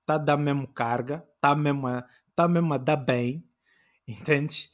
[0.00, 3.48] está a dar mesmo carga, está mesmo, a, tá mesmo a dar bem,
[4.08, 4.70] Entendes?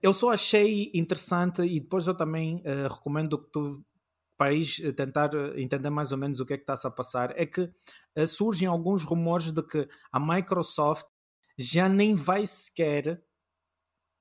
[0.00, 3.84] Eu só achei interessante e depois eu também uh, recomendo que tu
[4.36, 7.32] para ir tentar eh, entender mais ou menos o que é que está-se a passar,
[7.36, 11.06] é que uh, surgem alguns rumores de que a Microsoft
[11.58, 13.22] já nem vai sequer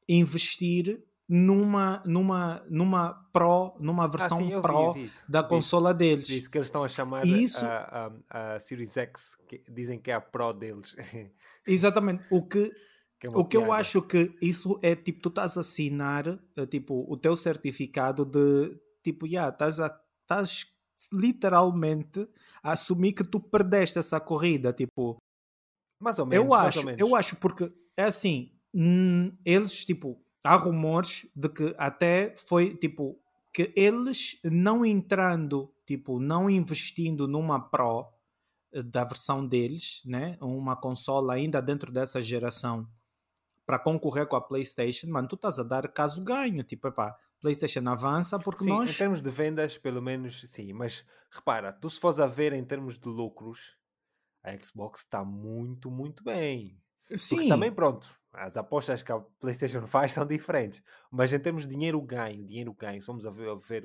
[0.07, 6.29] investir numa numa numa Pro, numa versão ah, sim, Pro vi, da consola deles.
[6.29, 7.65] Isso que eles estão a chamar Isso...
[7.65, 10.95] a, a, a Series X, que dizem que é a Pro deles.
[11.67, 12.23] Exatamente.
[12.29, 12.71] O que
[13.19, 13.65] que é o que piada.
[13.65, 18.25] eu acho que isso é tipo, tu estás a assinar eh, tipo, o teu certificado
[18.25, 19.89] de tipo, yeah, estás, a,
[20.25, 20.65] estás
[21.11, 22.27] literalmente
[22.61, 24.73] a assumir que tu perdeste essa corrida.
[24.73, 25.17] Tipo,
[26.01, 26.45] mais ou menos.
[26.45, 32.35] Eu acho, eu acho porque é assim, hum, eles tipo, há rumores de que até
[32.37, 33.19] foi tipo
[33.53, 38.05] que eles não entrando, tipo, não investindo numa Pro
[38.73, 40.37] eh, da versão deles, né?
[40.41, 42.85] Uma consola ainda dentro dessa geração
[43.65, 46.63] para concorrer com a PlayStation, mano, tu estás a dar caso ganho.
[46.63, 48.89] Tipo, epá, PlayStation avança porque sim, nós.
[48.89, 50.73] Em termos de vendas, pelo menos, sim.
[50.73, 53.77] Mas repara, tu se fores a ver em termos de lucros,
[54.43, 56.81] a Xbox está muito, muito bem.
[57.15, 57.35] Sim.
[57.35, 60.81] Porque também, pronto, as apostas que a PlayStation faz são diferentes.
[61.11, 63.83] Mas em termos de dinheiro ganho, dinheiro ganho, se vamos a ver, a ver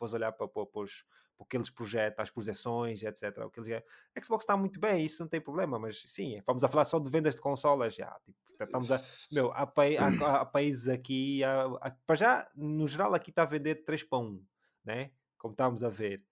[0.00, 1.04] olhar para, para, para, os,
[1.42, 3.36] o que eles projetam, as projeções, etc.
[3.38, 3.82] O que eles,
[4.16, 6.98] a Xbox está muito bem, isso não tem problema, mas sim, vamos a falar só
[6.98, 7.94] de vendas de consolas.
[7.94, 9.00] Já, tipo, estamos a,
[9.32, 13.84] meu, há, há, há países aqui, há, para já, no geral, aqui está a vender
[13.84, 14.44] 3 para 1,
[14.84, 15.10] né?
[15.36, 16.24] como estamos a ver.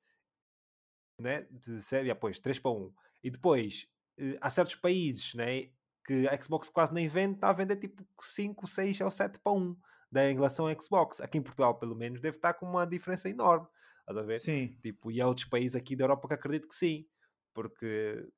[1.19, 1.47] Né?
[1.51, 2.95] De série, pois, 3 para 1.
[3.25, 5.71] E depois, eh, há certos países, né?
[6.07, 9.53] que a Xbox quase nem vende, está a vender tipo 5, 6 ou 7 para
[9.53, 9.77] 1
[10.11, 11.21] da, em relação à Xbox.
[11.21, 13.67] Aqui em Portugal, pelo menos, deve estar com uma diferença enorme.
[14.11, 14.39] Estás a ver?
[14.41, 14.77] Sim.
[14.83, 17.07] Tipo, e há outros países aqui da Europa que acredito que sim.
[17.55, 18.29] Porque.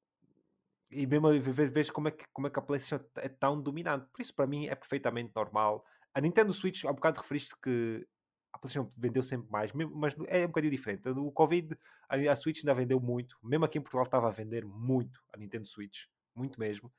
[0.91, 4.07] E mesmo vês como, é que, como é que a PlayStation é tão dominante.
[4.13, 5.85] Por isso, para mim, é perfeitamente normal.
[6.13, 8.07] A Nintendo Switch, há um bocado referiste que
[8.53, 11.09] a PlayStation vendeu sempre mais, mas é um bocadinho diferente.
[11.09, 11.75] O Covid,
[12.09, 13.39] a Switch ainda vendeu muito.
[13.43, 16.05] Mesmo aqui em Portugal estava a vender muito a Nintendo Switch.
[16.35, 16.93] Muito mesmo.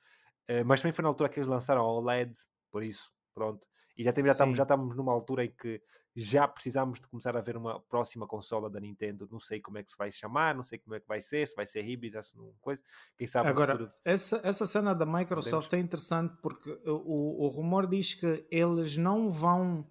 [0.49, 2.33] Uh, mas também foi na altura que eles lançaram a OLED,
[2.71, 3.67] por isso, pronto.
[3.95, 5.79] E já, tem, já, estamos, já estamos numa altura em que
[6.15, 9.27] já precisamos de começar a ver uma próxima consola da Nintendo.
[9.31, 11.47] Não sei como é que se vai chamar, não sei como é que vai ser,
[11.47, 12.83] se vai ser híbrida, se não coisa.
[13.17, 13.91] Quem sabe Agora, futuro...
[14.05, 15.73] essa, essa cena da Microsoft Podemos...
[15.73, 19.87] é interessante porque o, o rumor diz que eles não vão.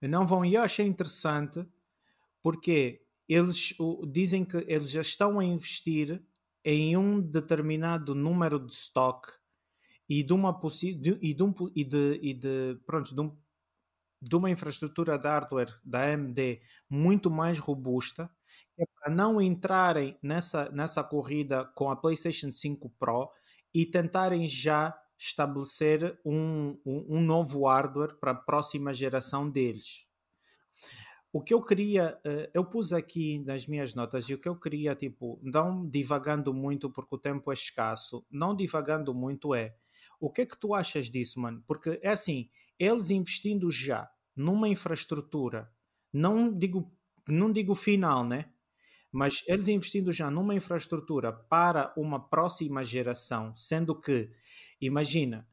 [0.00, 1.66] Não vão, e eu achei interessante
[2.42, 6.22] porque eles o, dizem que eles já estão a investir
[6.64, 9.28] em um determinado número de stock
[10.08, 13.36] e de uma de, e de, um, e de, e de, pronto, de, um,
[14.24, 18.30] de uma infraestrutura de hardware da AMD muito mais robusta,
[18.78, 23.30] é para não entrarem nessa, nessa corrida com a PlayStation 5 Pro
[23.72, 30.06] e tentarem já estabelecer um, um, um novo hardware para a próxima geração deles.
[31.32, 34.56] o que eu queria, uh, eu pus aqui nas minhas notas e o que eu
[34.56, 39.74] queria, tipo, não divagando muito porque o tempo é escasso, não divagando muito é
[40.20, 41.62] o que é que tu achas disso, mano?
[41.66, 42.48] Porque é assim,
[42.78, 45.70] eles investindo já numa infraestrutura,
[46.12, 46.92] não digo,
[47.28, 48.50] não digo final, né?
[49.12, 54.28] Mas eles investindo já numa infraestrutura para uma próxima geração, sendo que,
[54.80, 55.46] imagina,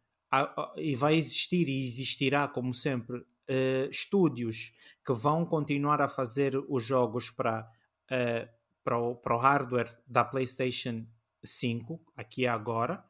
[0.78, 4.74] e vai existir e existirá, como sempre, uh, estúdios
[5.06, 7.70] que vão continuar a fazer os jogos para,
[8.10, 8.50] uh,
[8.84, 11.06] para, o, para o hardware da PlayStation
[11.44, 13.04] 5, aqui agora,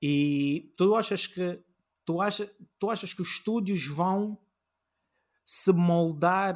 [0.00, 1.60] e tu achas que
[2.08, 4.38] tu, acha, tu achas que os estúdios vão
[5.44, 6.54] se moldar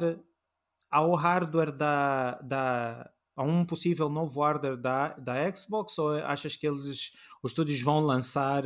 [0.89, 5.95] ao hardware da, da a um possível novo hardware da, da Xbox?
[5.99, 7.11] Ou achas que eles
[7.43, 8.63] os estúdios vão lançar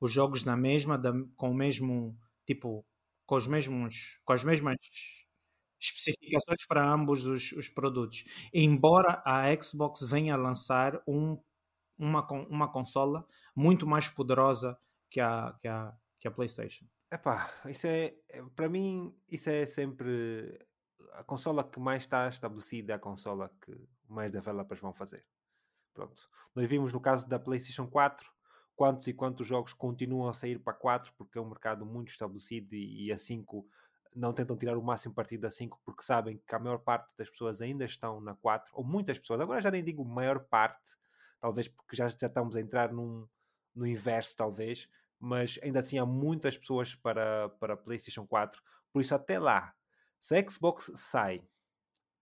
[0.00, 2.84] os jogos na mesma da, com o mesmo tipo
[3.24, 4.76] com os mesmos com as mesmas
[5.80, 8.24] especificações para ambos os, os produtos?
[8.52, 11.40] Embora a Xbox venha a lançar um
[11.96, 13.24] uma, uma consola
[13.54, 14.76] muito mais poderosa
[15.08, 16.86] que a, que a, que a PlayStation.
[17.12, 20.58] Epá, isso é, é para mim, isso é sempre
[21.12, 23.78] a consola que mais está estabelecida, é a consola que
[24.08, 25.26] mais developers vão fazer.
[25.92, 26.26] Pronto.
[26.54, 28.32] Nós vimos no caso da PlayStation 4
[28.74, 32.74] quantos e quantos jogos continuam a sair para 4 porque é um mercado muito estabelecido
[32.74, 33.68] e, e a 5
[34.16, 37.28] não tentam tirar o máximo partido da 5 porque sabem que a maior parte das
[37.28, 40.96] pessoas ainda estão na 4, ou muitas pessoas, agora já nem digo maior parte,
[41.38, 43.28] talvez porque já, já estamos a entrar num,
[43.74, 44.88] no inverso, talvez,
[45.18, 48.60] mas ainda assim há muitas pessoas para, para PlayStation 4,
[48.92, 49.74] por isso até lá,
[50.20, 51.46] se a Xbox sai,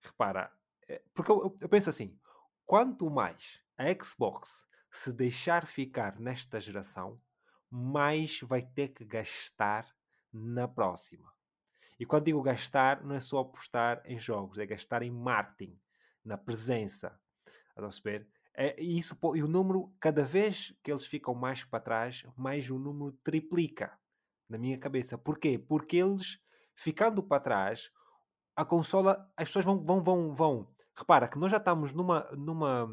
[0.02, 0.52] repara,
[0.89, 2.19] é, porque eu, eu penso assim,
[2.64, 7.16] quanto mais a Xbox se deixar ficar nesta geração,
[7.70, 9.86] mais vai ter que gastar
[10.32, 11.32] na próxima.
[11.98, 15.81] E quando digo gastar, não é só apostar em jogos, é gastar em marketing,
[16.24, 17.19] na presença.
[17.74, 18.28] A perceber?
[18.55, 22.70] É, e, isso, e o número, cada vez que eles ficam mais para trás, mais
[22.70, 23.99] o número triplica
[24.49, 25.16] na minha cabeça.
[25.16, 25.59] Porquê?
[25.59, 26.39] Porque eles,
[26.74, 27.91] ficando para trás,
[28.55, 30.74] a consola, as pessoas vão, vão, vão, vão.
[30.95, 32.87] Repara que nós já estamos numa, numa,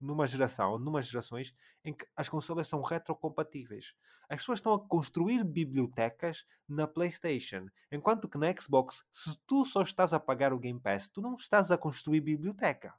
[0.00, 1.52] numa geração, numas gerações,
[1.84, 3.94] em que as consolas são retrocompatíveis.
[4.28, 9.82] As pessoas estão a construir bibliotecas na PlayStation, enquanto que na Xbox, se tu só
[9.82, 12.94] estás a pagar o Game Pass, tu não estás a construir biblioteca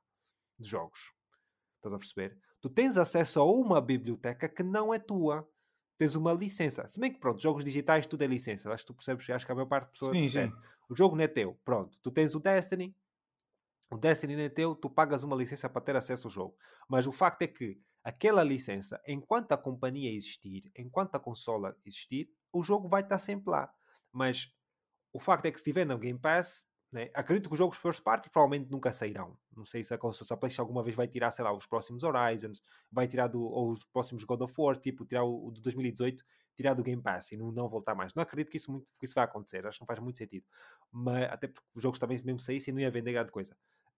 [0.59, 1.13] de jogos.
[1.85, 2.37] Estás a perceber?
[2.61, 5.47] Tu tens acesso a uma biblioteca que não é tua.
[5.97, 6.87] Tens uma licença.
[6.87, 8.71] Se bem que, pronto, jogos digitais tudo é licença.
[8.73, 10.51] Acho que tu percebes, acho que a maior parte das pessoas sim, Sim.
[10.89, 11.53] O jogo não é teu.
[11.63, 11.97] Pronto.
[12.01, 12.95] Tu tens o Destiny.
[13.91, 14.75] O Destiny não é teu.
[14.75, 16.57] Tu pagas uma licença para ter acesso ao jogo.
[16.89, 22.29] Mas o facto é que aquela licença, enquanto a companhia existir, enquanto a consola existir,
[22.51, 23.71] o jogo vai estar sempre lá.
[24.11, 24.51] Mas
[25.13, 26.63] o facto é que se estiver no Game Pass,
[26.95, 27.09] né?
[27.13, 29.38] Acredito que os jogos first party provavelmente nunca sairão.
[29.53, 32.03] Não sei se a, se a PlayStation alguma vez vai tirar, sei lá, os próximos
[32.03, 35.61] Horizons, vai tirar do, ou os próximos God of War, tipo, tirar o, o de
[35.61, 36.23] 2018,
[36.55, 38.13] tirar do Game Pass e não, não voltar mais.
[38.13, 40.45] Não acredito que isso, muito, que isso vai acontecer, acho que não faz muito sentido.
[40.89, 43.57] Mas, até porque os jogos também mesmo saíssem não ia vender grande coisa.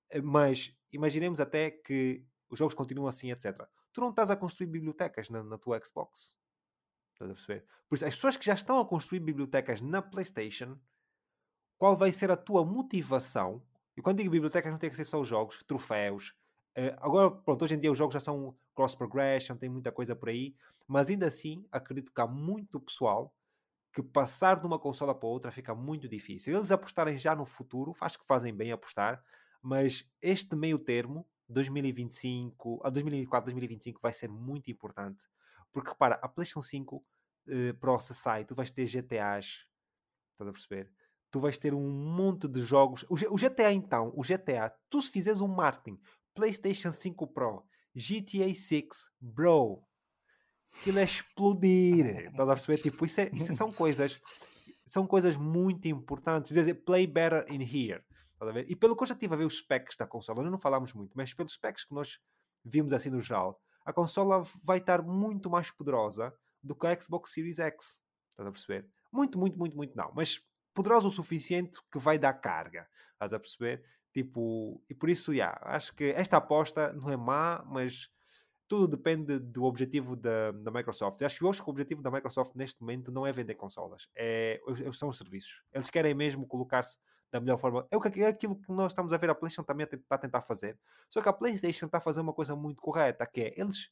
[0.09, 3.63] Eh, mas imaginemos até que os jogos continuam assim, etc.
[3.93, 6.35] Tu não estás a construir bibliotecas na, na tua Xbox.
[7.13, 7.63] Estás a perceber?
[7.87, 10.79] Por isso, as pessoas que já estão a construir bibliotecas na PlayStation
[11.77, 13.61] qual vai ser a tua motivação.
[13.95, 16.33] E quando digo bibliotecas, não tem que ser só os jogos, troféus.
[16.77, 20.15] Uh, agora, pronto, hoje em dia os jogos já são cross progression, tem muita coisa
[20.15, 20.55] por aí,
[20.87, 23.33] mas ainda assim acredito que há muito pessoal
[23.91, 26.55] que passar de uma consola para outra fica muito difícil.
[26.55, 29.23] Eles apostarem já no futuro, acho que fazem bem apostar,
[29.59, 35.27] mas este meio termo, 2025 a 2024, 2025, vai ser muito importante.
[35.71, 39.65] Porque repara, a PlayStation 5 uh, Pro se sai, tu vais ter GTAs,
[40.33, 40.91] estás a perceber?
[41.37, 43.05] Tu vais ter um monte de jogos.
[43.07, 45.99] O, GTA, então, o GTA, tu se fizeres um marketing,
[46.33, 47.63] PlayStation 5 Pro,
[47.95, 48.87] GTA 6,
[49.21, 49.83] bro,
[50.79, 52.05] aquilo é explodir.
[52.31, 52.81] Estás a perceber?
[52.81, 54.19] Tipo, isso, é, isso são coisas.
[54.87, 56.51] São coisas muito importantes.
[56.51, 58.03] Dizer, play better in here.
[58.33, 58.65] Estás a ver?
[58.69, 60.93] E pelo que eu já estive a ver os specs da consola, nós não falámos
[60.93, 62.19] muito, mas pelos specs que nós
[62.63, 66.33] vimos assim no geral, a consola vai estar muito mais poderosa
[66.63, 67.99] do que a Xbox Series X.
[68.29, 68.89] Estás a perceber?
[69.11, 70.11] Muito, muito, muito, muito não.
[70.15, 70.39] Mas
[70.77, 72.87] poderosa o suficiente que vai dar carga.
[73.13, 73.83] Estás a perceber?
[74.13, 78.11] Tipo, e por isso, yeah, acho que esta aposta não é má, mas
[78.67, 81.19] tudo depende do objetivo da, da Microsoft.
[81.23, 84.61] Acho que hoje o objetivo da Microsoft neste momento não é vender consolas, é,
[84.93, 85.63] são os serviços.
[85.73, 86.95] Eles querem mesmo colocar-se
[87.31, 87.87] da melhor forma.
[87.89, 90.19] É, o que, é aquilo que nós estamos a ver a PlayStation também está a
[90.19, 90.77] tentar fazer.
[91.09, 93.89] Só que a PlayStation está a fazer uma coisa muito correta, que é eles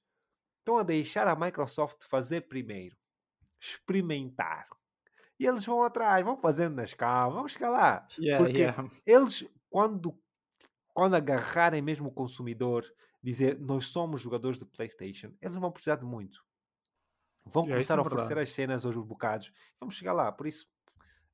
[0.60, 2.96] estão a deixar a Microsoft fazer primeiro.
[3.60, 4.68] Experimentar
[5.40, 8.08] e eles vão atrás, vão fazendo na escala, vamos chegar lá.
[8.18, 8.90] Yeah, Porque yeah.
[9.06, 10.18] eles, quando,
[10.94, 12.86] quando agarrarem mesmo o consumidor,
[13.24, 16.44] dizer nós somos jogadores de PlayStation, eles vão precisar de muito.
[17.46, 18.44] Vão É, começar isso a é oferecer verdade.
[18.44, 19.52] as cenas aos bocados.
[19.80, 20.32] Vamos chegar lá.
[20.32, 20.68] Por isso,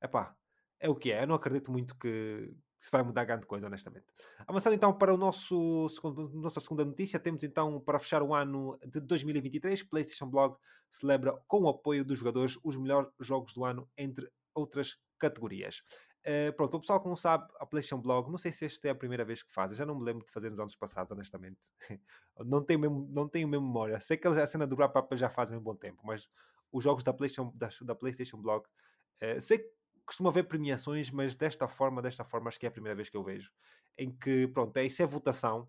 [0.02, 0.36] epá,
[0.80, 1.22] é o que é.
[1.22, 4.06] Eu não acredito muito que se vai mudar grande coisa, honestamente.
[4.44, 8.76] Avançando então para o nosso segundo, nossa segunda notícia, temos então para fechar o ano
[8.84, 10.56] de 2023, PlayStation Blog
[10.90, 15.84] celebra com o apoio dos jogadores os melhores jogos do ano, entre outras categorias.
[16.26, 18.90] Uh, pronto, o pessoal que não sabe, a PlayStation Blog, não sei se esta é
[18.90, 21.12] a primeira vez que faz, eu já não me lembro de fazer nos anos passados,
[21.12, 21.72] honestamente.
[22.44, 24.00] não, tenho mesmo, não tenho mesmo memória.
[24.00, 26.28] Sei que a cena do Wrap Up já fazem um bom tempo, mas
[26.72, 31.36] os jogos da PlayStation, da, da PlayStation Blog, uh, sei que costuma haver premiações, mas
[31.36, 33.50] desta forma, desta forma, acho que é a primeira vez que eu vejo,
[33.98, 35.68] em que, pronto, é, isso é votação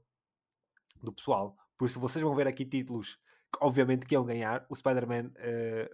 [1.01, 1.57] do pessoal.
[1.77, 3.19] Por isso, vocês vão ver aqui títulos
[3.61, 4.65] obviamente que iam ganhar.
[4.69, 5.31] O Spider-Man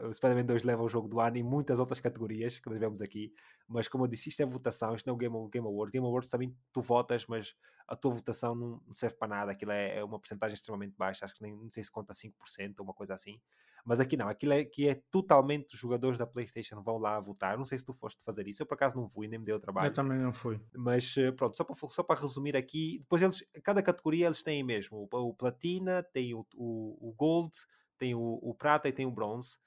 [0.02, 2.80] uh, o Spider 2 leva o jogo do ano e muitas outras categorias que nós
[2.80, 3.34] vemos aqui.
[3.68, 5.92] Mas como eu disse, isto é votação, isto não é o Game, Game Awards.
[5.92, 7.56] Game Awards também tu votas, mas
[7.88, 9.52] a tua votação não, serve para nada.
[9.52, 12.76] Aquilo é, é uma porcentagem extremamente baixa, acho que nem não sei se conta 5%
[12.80, 13.40] ou uma coisa assim.
[13.86, 17.58] Mas aqui não, aquilo é que é totalmente os jogadores da PlayStation vão lá votar.
[17.58, 19.60] Não sei se tu foste fazer isso, eu por acaso não fui, nem me deu
[19.60, 19.90] trabalho.
[19.90, 20.60] Eu também não fui.
[20.76, 24.64] Mas eh, pronto, só para, só para resumir aqui, depois eles, cada categoria eles têm
[24.64, 27.52] mesmo o, o Platina, tem o, o, o Gold,
[27.98, 29.58] tem o, o prata e tem o bronze.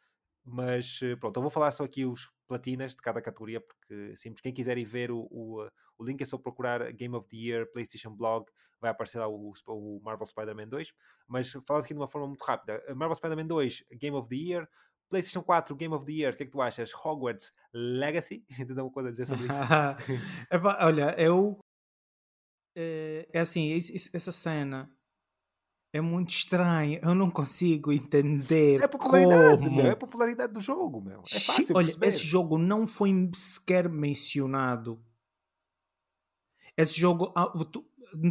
[0.45, 4.41] Mas eh, pronto, eu vou falar só aqui os platinas de cada categoria, porque simples,
[4.41, 7.71] quem quiser ir ver o, o, o link é só procurar Game of the Year,
[7.73, 8.47] PlayStation Blog,
[8.81, 10.93] vai aparecer lá o, o Marvel Spider-Man 2.
[11.29, 14.69] Mas falando aqui de uma forma muito rápida: Marvel Spider-Man 2, Game of the Year,
[15.09, 16.93] PlayStation 4, Game of the Year, o que é que tu achas?
[16.93, 18.45] Hogwarts Legacy?
[18.57, 19.63] Tens alguma coisa a dizer sobre isso?
[20.81, 21.59] olha, eu.
[22.75, 24.91] É, é assim, essa cena
[25.93, 26.99] é muito estranho.
[27.03, 28.83] Eu não consigo entender.
[28.83, 29.77] É popularidade, como.
[29.77, 31.23] Meu, é popularidade do jogo, meu.
[31.31, 32.09] É fácil Olha, perceber.
[32.09, 34.99] esse jogo não foi sequer mencionado.
[36.77, 37.33] Esse jogo.
[37.37, 37.53] Ah,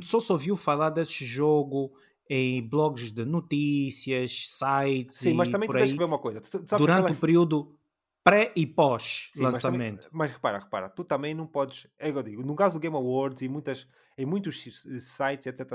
[0.01, 1.93] só se ouviu falar desse jogo
[2.27, 5.17] em blogs de notícias, sites.
[5.17, 6.41] Sim, mas também tens que ver uma coisa.
[6.77, 7.11] Durante aquela...
[7.11, 7.77] o período
[8.23, 9.95] pré e pós Sim, lançamento.
[9.95, 11.87] Mas, também, mas, repara, repara, tu também não podes.
[11.99, 13.87] É eu digo, no caso do Game Awards e muitas,
[14.21, 15.71] em muitos sites, etc.,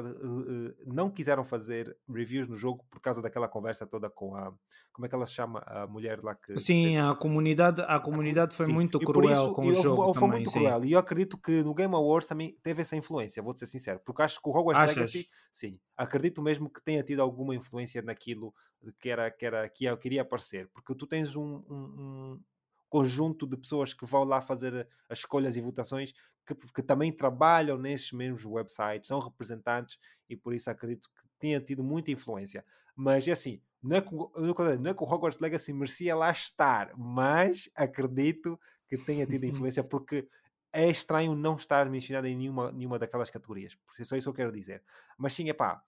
[0.87, 4.55] não quiseram fazer reviews no jogo por causa daquela conversa toda com a.
[4.93, 5.65] Como é que ela se chama?
[5.67, 6.57] A mulher lá que.
[6.61, 6.99] Sim, fez...
[6.99, 8.73] a comunidade, a comunidade foi sim.
[8.73, 10.05] muito cruel isso, com o eu, jogo.
[10.05, 10.61] Foi também, muito sim.
[10.61, 10.85] cruel.
[10.85, 14.01] E eu acredito que no Game Awards também teve essa influência, vou-te ser sincero.
[14.05, 14.97] Porque acho que o Hogwarts Achas?
[14.97, 18.55] Legacy, sim, acredito mesmo que tenha tido alguma influência naquilo
[19.01, 20.69] que era que, era, que eu queria aparecer.
[20.73, 22.41] Porque tu tens um, um
[22.89, 26.13] conjunto de pessoas que vão lá fazer as escolhas e votações
[26.47, 29.99] que, que, também trabalham nesses mesmos websites, são representantes
[30.29, 32.65] e por isso acredito que tenha tido muita influência.
[32.95, 36.93] Mas é assim, não é que, não é que o Hogwarts Legacy merecia lá estar,
[36.97, 38.59] mas acredito
[38.89, 40.29] que tenha tido influência porque
[40.73, 43.75] é estranho não estar mencionado em nenhuma, nenhuma daquelas categorias.
[43.75, 44.83] Por isso é isso que eu quero dizer.
[45.17, 45.83] Mas sim, é pá,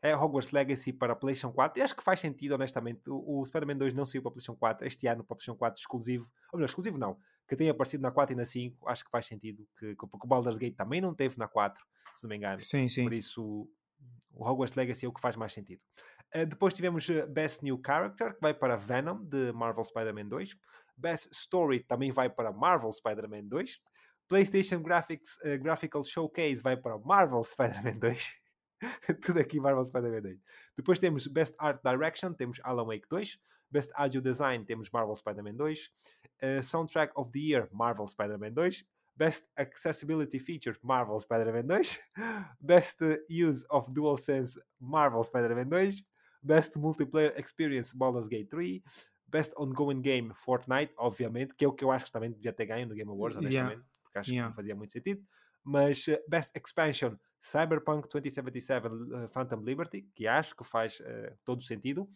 [0.00, 1.78] é Hogwarts Legacy para PlayStation 4.
[1.78, 3.02] E acho que faz sentido, honestamente.
[3.08, 6.30] O, o Spider-Man 2 não saiu para PlayStation 4 este ano para PlayStation 4 exclusivo.
[6.52, 7.16] Ou melhor, exclusivo não.
[7.48, 8.88] Que tenha aparecido na 4 e na 5.
[8.88, 9.66] Acho que faz sentido.
[9.78, 12.60] Que, que, porque o Baldur's Gate também não teve na 4, se não me engano.
[12.60, 13.04] Sim, sim.
[13.04, 13.68] Por isso,
[14.34, 15.80] o Hogwarts Legacy é o que faz mais sentido.
[16.34, 20.56] Uh, depois tivemos uh, Best New Character, que vai para Venom, de Marvel Spider-Man 2.
[20.96, 23.78] Best Story também vai para Marvel Spider-Man 2.
[24.28, 28.41] PlayStation Graphics, uh, Graphical Showcase vai para Marvel Spider-Man 2.
[29.22, 30.38] Tudo aqui Marvel Spider-Man 2.
[30.76, 33.38] Depois temos Best Art Direction, temos Alan Wake 2.
[33.70, 35.90] Best Audio Design, temos Marvel Spider-Man 2.
[36.42, 38.84] Uh, Soundtrack of the Year, Marvel Spider-Man 2.
[39.16, 41.98] Best Accessibility Feature, Marvel Spider-Man 2.
[42.60, 46.04] Best Use of DualSense, Marvel Spider-Man 2.
[46.42, 48.82] Best Multiplayer Experience, Baldur's Gate 3.
[49.28, 52.66] Best Ongoing Game, Fortnite, obviamente, que é o que eu acho que também devia ter
[52.66, 53.86] ganho no Game Awards, honestamente, yeah.
[54.02, 54.44] porque acho yeah.
[54.44, 55.22] que não fazia muito sentido.
[55.64, 61.62] Mas uh, Best Expansion, Cyberpunk 2077 uh, Phantom Liberty, que acho que faz uh, todo
[61.62, 62.08] sentido.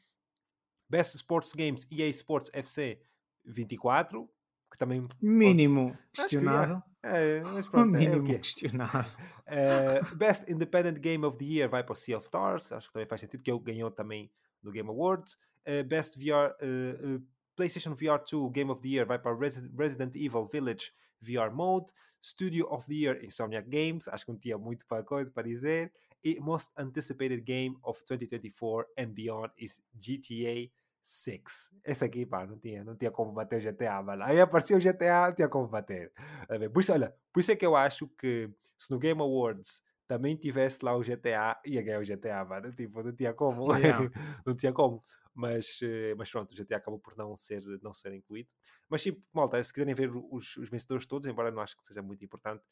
[0.88, 3.00] Best Sports Games, EA Sports FC
[3.44, 4.30] 24,
[4.70, 5.06] que também...
[5.20, 6.80] Mínimo questionável.
[7.02, 9.10] É, mas pronto, mínimo é o questionável.
[9.46, 12.92] Uh, Best Independent Game of the Year vai para o Sea of Stars, acho que
[12.92, 14.30] também faz sentido, que ele ganhou também
[14.62, 15.34] no Game Awards.
[15.66, 17.20] Uh, Best VR, uh,
[17.56, 20.92] PlayStation VR 2 Game of the Year vai para Resi Resident Evil Village
[21.26, 21.92] VR Mode.
[22.22, 25.92] Studio of the Year Insomniac Games, acho que não tinha muito para, coisa para dizer.
[26.24, 30.72] E Most Anticipated Game of 2024 and Beyond is GTA
[31.02, 31.70] 6.
[31.84, 34.24] Esse aqui, pá, não tinha, não tinha como bater o GTA, mano.
[34.24, 36.12] Aí apareceu o GTA, não tinha como bater.
[36.72, 40.36] Por isso, olha, por isso é que eu acho que se no Game Awards também
[40.36, 42.72] tivesse lá o GTA, ia ganhar o GTA, mano.
[42.72, 43.72] Tipo, não tinha como.
[43.76, 44.10] Yeah.
[44.44, 45.02] não tinha como.
[45.36, 45.80] Mas,
[46.16, 48.48] mas pronto, o GTA acabou por não ser, não ser incluído.
[48.88, 52.00] Mas sim, malta, se quiserem ver os, os vencedores todos, embora não acho que seja
[52.00, 52.64] muito importante,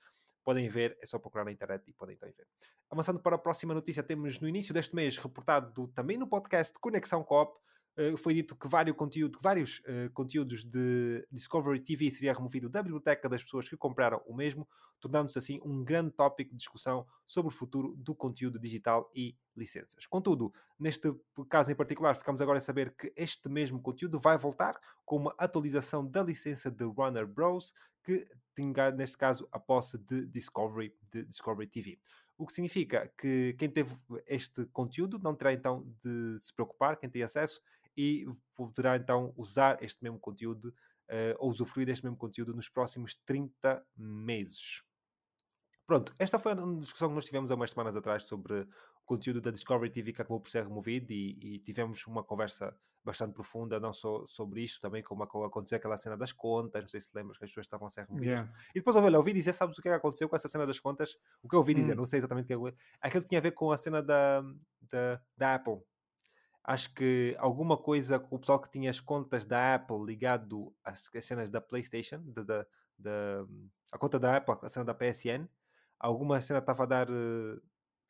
[0.43, 2.47] podem ver, é só procurar na internet e podem então ver.
[2.91, 7.23] Avançando para a próxima notícia, temos no início deste mês reportado também no podcast Conexão
[7.23, 7.59] Coop,
[7.97, 12.83] Uh, foi dito que vários, conteúdo, vários uh, conteúdos de Discovery TV seria removido da
[12.83, 14.67] biblioteca das pessoas que compraram o mesmo,
[15.01, 20.07] tornando-se assim um grande tópico de discussão sobre o futuro do conteúdo digital e licenças.
[20.07, 21.15] Contudo, neste
[21.49, 25.35] caso em particular, ficamos agora a saber que este mesmo conteúdo vai voltar com uma
[25.39, 27.73] atualização da licença de Warner Bros.
[28.03, 28.27] que
[28.57, 31.99] tinha, neste caso, a posse de Discovery, de Discovery TV.
[32.37, 33.97] O que significa que quem teve
[34.27, 37.61] este conteúdo não terá então de se preocupar, quem tem acesso,
[37.97, 40.67] e poderá então usar este mesmo conteúdo
[41.11, 44.83] uh, ou usufruir deste mesmo conteúdo nos próximos 30 meses.
[45.87, 49.41] Pronto, esta foi a discussão que nós tivemos há umas semanas atrás sobre o conteúdo
[49.41, 53.79] da Discovery TV que acabou por ser removido e, e tivemos uma conversa bastante profunda,
[53.79, 57.37] não só sobre isto, também como aconteceu aquela cena das contas, não sei se lembras
[57.37, 58.39] que as pessoas estavam a ser removidas.
[58.39, 58.53] Yeah.
[58.71, 60.81] E depois olha, ouvi dizer, sabes o que, é que aconteceu com essa cena das
[60.81, 61.15] contas?
[61.43, 61.97] O que eu ouvi dizer, hum.
[61.97, 62.75] não sei exatamente o que é.
[63.03, 64.41] Aquilo tinha a ver com a cena da,
[64.81, 65.83] da, da Apple
[66.65, 71.11] acho que alguma coisa com o pessoal que tinha as contas da Apple ligado às,
[71.15, 72.67] às cenas da PlayStation, da, da,
[72.99, 73.47] da,
[73.93, 75.47] a conta da Apple, a cena da PSN,
[76.01, 77.63] alguma cena estava a dar uh,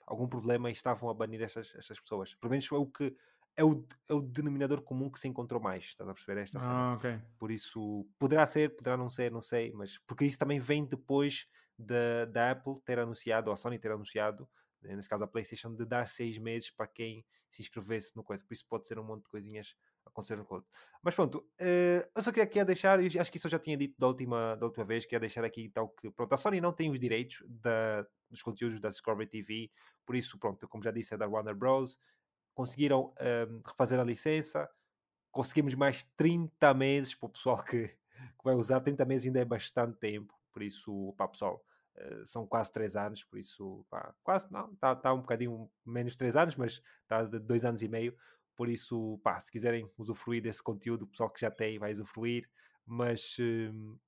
[0.06, 2.35] algum problema e estavam a banir essas, essas pessoas.
[2.36, 3.14] Pelo menos é o que
[3.56, 6.74] é o, é o denominador comum que se encontrou mais, estás a perceber esta cena?
[6.74, 7.20] Ah, okay.
[7.39, 11.47] Por isso, poderá ser, poderá não ser, não sei, mas porque isso também vem depois
[11.78, 14.48] da, da Apple ter anunciado, ou a Sony ter anunciado,
[14.85, 18.44] nesse caso a PlayStation, de dar seis meses para quem se inscrevesse no coisa.
[18.44, 19.74] Por isso pode ser um monte de coisinhas
[20.05, 20.65] acontecer no code.
[21.02, 23.98] Mas pronto, uh, eu só queria aqui deixar, acho que isso eu já tinha dito
[23.98, 26.73] da última, da última vez, que ia deixar aqui então que pronto, a Sony não
[26.73, 29.70] tem os direitos da, dos conteúdos da Discovery TV,
[30.05, 31.98] por isso, pronto, como já disse, é da Warner Bros.
[32.55, 34.70] Conseguiram um, refazer a licença,
[35.32, 38.81] conseguimos mais 30 meses para o pessoal que, que vai usar.
[38.81, 41.65] 30 meses ainda é bastante tempo, por isso, pá, pessoal
[42.24, 46.18] são quase 3 anos, por isso, pá, quase não, está tá um bocadinho menos de
[46.18, 48.14] 3 anos, mas está de 2 anos e meio.
[48.56, 52.48] Por isso, pá, se quiserem usufruir desse conteúdo, o pessoal que já tem vai usufruir,
[52.86, 53.98] mas uh,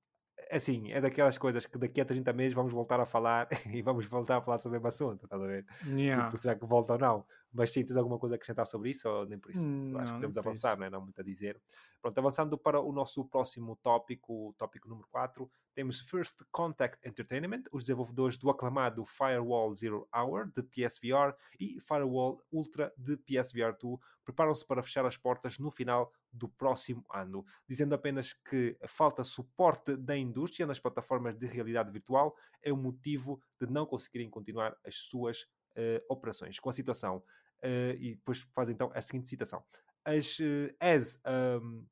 [0.51, 4.05] assim, é daquelas coisas que daqui a 30 meses vamos voltar a falar e vamos
[4.05, 5.65] voltar a falar sobre o mesmo assunto, estás a ver?
[5.85, 6.25] Yeah.
[6.25, 7.25] Tipo, será que volta ou não?
[7.57, 9.67] Mas sim, tens alguma coisa a acrescentar sobre isso ou nem por isso?
[9.67, 10.79] Não, Acho que podemos avançar, isso.
[10.79, 10.89] não é?
[10.91, 11.59] Não muito a dizer.
[11.99, 17.63] Pronto, avançando para o nosso próximo tópico, o tópico número 4, temos First Contact Entertainment,
[17.71, 23.99] os desenvolvedores do aclamado Firewall Zero Hour de PSVR e Firewall Ultra de PSVR 2
[24.23, 29.21] preparam-se para fechar as portas no final do próximo ano, dizendo apenas que a falta
[29.21, 34.29] de suporte da indústria nas plataformas de realidade virtual é o motivo de não conseguirem
[34.29, 35.43] continuar as suas
[35.77, 36.59] uh, operações.
[36.59, 37.23] Com a situação,
[37.63, 39.63] uh, e depois faz então a seguinte citação:
[40.05, 41.85] As, uh, as um,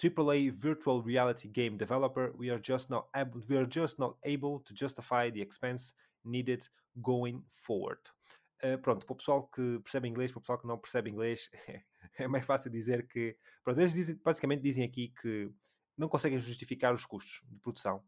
[0.00, 4.60] AAA virtual reality game developer, we are just not able, we are just not able
[4.60, 5.94] to justify the expense
[6.24, 8.00] needed going forward.
[8.62, 11.50] Uh, pronto, para o pessoal que percebe inglês, para o pessoal que não percebe inglês,
[12.18, 13.36] é mais fácil dizer que.
[13.64, 15.50] Pronto, eles dizem, basicamente dizem aqui que
[15.96, 18.02] não conseguem justificar os custos de produção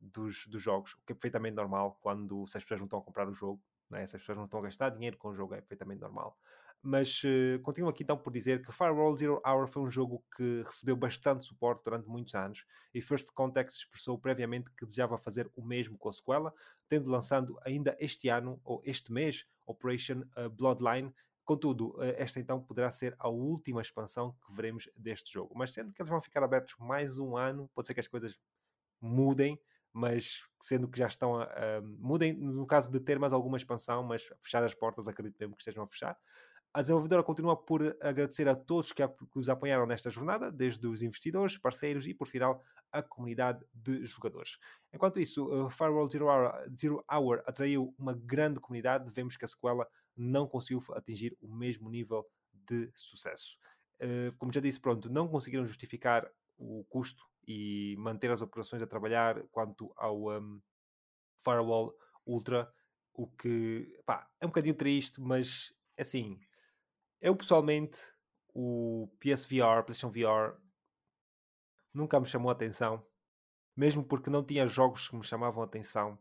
[0.00, 3.02] dos, dos jogos, o que é perfeitamente normal quando se as pessoas não estão a
[3.02, 4.06] comprar o jogo, né?
[4.06, 6.36] se as pessoas não estão a gastar dinheiro com o jogo, é perfeitamente normal.
[6.80, 10.62] Mas uh, continuo aqui então por dizer que Firewall Zero Hour foi um jogo que
[10.64, 15.64] recebeu bastante suporte durante muitos anos e First Contact expressou previamente que desejava fazer o
[15.64, 16.54] mesmo com a sequela,
[16.88, 21.12] tendo lançado ainda este ano ou este mês Operation uh, Bloodline.
[21.44, 25.52] Contudo, uh, esta então poderá ser a última expansão que veremos deste jogo.
[25.56, 28.38] Mas sendo que eles vão ficar abertos mais um ano, pode ser que as coisas
[29.00, 29.60] mudem
[29.92, 34.02] mas sendo que já estão a, a, mudem no caso de ter mais alguma expansão,
[34.02, 36.16] mas fechar as portas, acredito mesmo que estejam a fechar.
[36.72, 40.86] A desenvolvedora continua por agradecer a todos que, a, que os apoiaram nesta jornada, desde
[40.86, 42.62] os investidores, parceiros e, por final,
[42.92, 44.58] a comunidade de jogadores.
[44.92, 49.48] Enquanto isso, uh, Firewall Zero Hour, Zero Hour atraiu uma grande comunidade, vemos que a
[49.48, 53.58] sequela não conseguiu atingir o mesmo nível de sucesso.
[54.00, 58.86] Uh, como já disse, pronto, não conseguiram justificar o custo e manter as operações a
[58.86, 60.60] trabalhar quanto ao um,
[61.42, 61.94] Firewall
[62.26, 62.70] Ultra,
[63.14, 66.38] o que pá, é um bocadinho triste, mas assim,
[67.22, 68.00] eu pessoalmente,
[68.54, 70.60] o PSVR, PlayStation VR,
[71.94, 73.02] nunca me chamou a atenção,
[73.74, 76.18] mesmo porque não tinha jogos que me chamavam a atenção.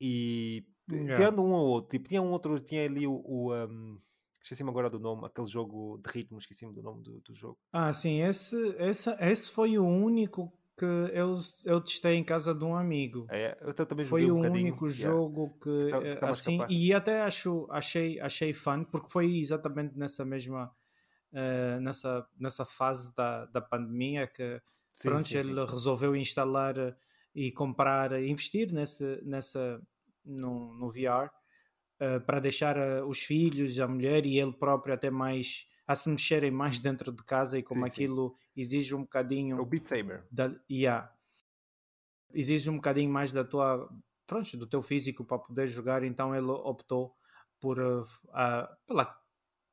[0.00, 1.16] E yeah.
[1.16, 3.20] tirando um ou outro, tipo, tinha um outro, tinha ali o.
[3.24, 4.00] o um,
[4.46, 7.58] esqueci-me agora do nome, aquele jogo de ritmo, esqueci-me do nome do, do, jogo.
[7.72, 12.64] Ah, sim, esse, esse, esse foi o único que eu, eu testei em casa de
[12.64, 13.26] um amigo.
[13.28, 17.22] É, eu também foi um o único jogo que, que, tá, que assim e até
[17.22, 20.70] acho achei achei fun porque foi exatamente nessa mesma
[21.32, 24.60] uh, nessa nessa fase da, da pandemia que
[24.92, 25.72] sim, pronto sim, ele sim.
[25.72, 26.74] resolveu instalar
[27.34, 29.80] e comprar investir nesse nessa
[30.22, 31.30] no, no VR
[32.00, 36.08] uh, para deixar uh, os filhos, a mulher e ele próprio até mais a se
[36.08, 38.60] mexerem mais dentro de casa e como sim, aquilo sim.
[38.60, 39.56] exige um bocadinho.
[39.56, 40.26] É o Beat Saber.
[40.30, 41.12] Da, yeah,
[42.32, 43.88] exige um bocadinho mais da tua.
[44.26, 47.14] Pronto, do teu físico para poder jogar, então ele optou
[47.60, 48.04] por, uh,
[48.84, 49.16] pela,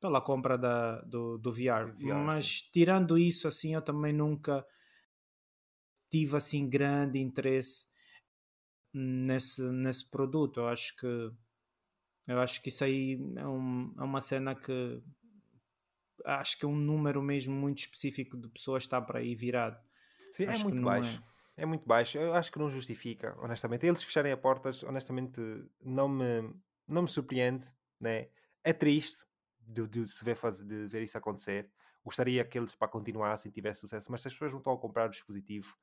[0.00, 1.92] pela compra da, do, do VR.
[1.96, 2.68] VR Mas sim.
[2.72, 4.64] tirando isso, assim, eu também nunca
[6.08, 7.88] tive assim grande interesse
[8.92, 10.60] nesse, nesse produto.
[10.60, 11.32] Eu acho que
[12.26, 15.02] eu acho que isso aí é, um, é uma cena que
[16.24, 19.78] acho que é um número mesmo muito específico de pessoas está para aí virado.
[20.32, 21.22] Sim, é acho é muito baixo.
[21.56, 21.62] É.
[21.62, 21.66] é.
[21.66, 22.18] muito baixo.
[22.18, 23.86] Eu acho que não justifica, honestamente.
[23.86, 25.40] Eles fecharem as portas, honestamente,
[25.82, 26.54] não me,
[26.88, 27.68] não me surpreende.
[28.00, 28.28] Né?
[28.62, 29.24] É triste
[29.60, 31.70] de, de se ver, fazer, de ver isso acontecer.
[32.02, 35.06] Gostaria que eles para continuassem tivesse sucesso, mas se as pessoas não estão a comprar
[35.06, 35.74] o dispositivo,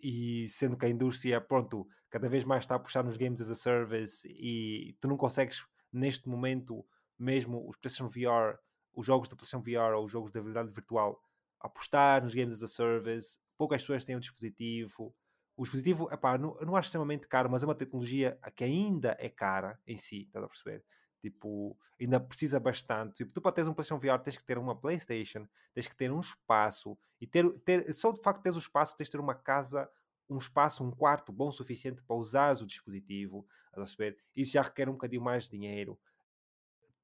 [0.00, 3.50] e sendo que a indústria, pronto, cada vez mais está a puxar nos games as
[3.50, 6.84] a service e tu não consegues, neste momento,
[7.18, 8.58] mesmo os PlayStation VR,
[8.94, 11.22] os jogos da PlayStation VR ou os jogos da realidade virtual,
[11.60, 15.14] apostar nos games as a service, poucas pessoas têm um dispositivo.
[15.56, 19.28] O dispositivo, epá, não, não acho extremamente caro, mas é uma tecnologia que ainda é
[19.28, 20.84] cara em si, estás a perceber?
[21.20, 23.16] Tipo, ainda precisa bastante.
[23.16, 26.10] Tipo, tu para teres um PlayStation VR tens que ter uma PlayStation, tens que ter
[26.10, 29.34] um espaço e ter, ter só de facto teres o espaço, tens que ter uma
[29.34, 29.90] casa,
[30.28, 33.46] um espaço, um quarto bom o suficiente para usares o dispositivo.
[33.72, 34.16] A perceber?
[34.34, 35.98] Isso já requer um bocadinho mais de dinheiro.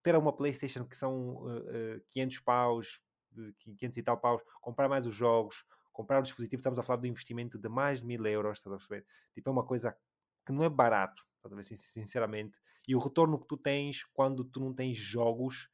[0.03, 3.03] Ter uma PlayStation que são uh, uh, 500 paus,
[3.59, 7.09] 500 e tal paus, comprar mais os jogos, comprar o dispositivo, estamos a falar de
[7.09, 9.07] um investimento de mais de mil euros, estás a perceber?
[9.35, 9.97] Tipo, é uma coisa
[10.45, 12.59] que não é barato talvez sinceramente.
[12.87, 15.69] E o retorno que tu tens quando tu não tens jogos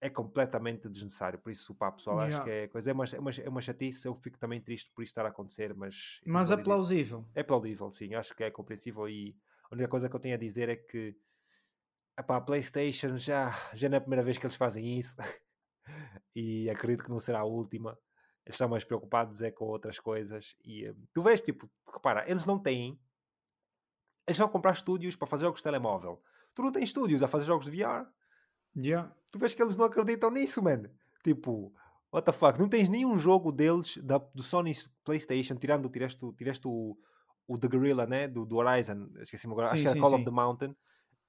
[0.00, 1.38] é completamente desnecessário.
[1.38, 2.36] Por isso, pá, pessoal, yeah.
[2.36, 2.90] acho que é coisa.
[2.90, 4.06] É uma, é, uma, é uma chatice.
[4.06, 6.20] Eu fico também triste por isto estar a acontecer, mas.
[6.24, 7.26] Mas é plausível.
[7.34, 8.14] É plausível, sim.
[8.14, 9.08] Acho que é compreensível.
[9.08, 9.36] E
[9.70, 11.16] a única coisa que eu tenho a dizer é que.
[12.18, 15.16] Epá, a PlayStation já, já não é a primeira vez que eles fazem isso.
[16.34, 17.98] e acredito que não será a última.
[18.44, 20.56] Eles estão mais preocupados é com outras coisas.
[20.64, 22.98] E um, tu vês, tipo, repara, eles não têm
[24.26, 26.20] eles vão comprar estúdios para fazer jogos de telemóvel.
[26.54, 28.06] Tu não tens estúdios a fazer jogos de VR.
[28.76, 29.14] Yeah.
[29.30, 30.84] Tu vês que eles não acreditam nisso, man.
[31.22, 31.72] Tipo,
[32.12, 32.58] what the fuck?
[32.58, 34.74] Não tens nenhum jogo deles da, do Sony
[35.04, 36.96] PlayStation, tirando, tireste, tireste o,
[37.46, 38.26] o The Gorilla, né?
[38.26, 40.16] Do, do Horizon, esqueci-me agora, sim, acho que era Call sim.
[40.16, 40.76] of the Mountain.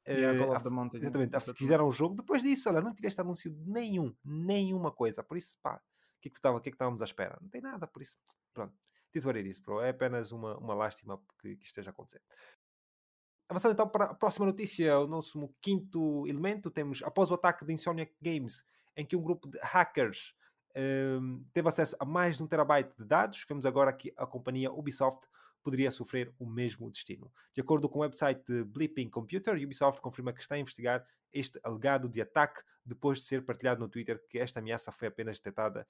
[0.08, 1.00] Yeah, uh, Call of the Mountain.
[1.00, 1.54] Exatamente, yeah.
[1.54, 2.16] fizeram um jogo.
[2.16, 5.22] Depois disso, olha, não tiveste anúncio nenhum, nenhuma coisa.
[5.24, 7.38] Por isso, pá, o que é que, tava, que, é que estávamos à espera?
[7.42, 8.18] Não tem nada, por isso,
[8.54, 8.74] pronto.
[9.12, 9.82] Tito isso, bro.
[9.82, 12.22] É apenas uma, uma lástima que, que esteja a acontecer.
[13.50, 17.74] Avançando então para a próxima notícia, o nosso quinto elemento, temos após o ataque de
[17.74, 18.66] Insomniac Games,
[18.96, 20.36] em que um grupo de hackers
[20.76, 24.72] um, teve acesso a mais de um terabyte de dados, vemos agora que a companhia
[24.72, 25.28] Ubisoft
[25.64, 27.32] poderia sofrer o mesmo destino.
[27.54, 31.60] De acordo com o website de Blipping Computer, Ubisoft confirma que está a investigar este
[31.64, 35.86] alegado de ataque depois de ser partilhado no Twitter que esta ameaça foi apenas detectada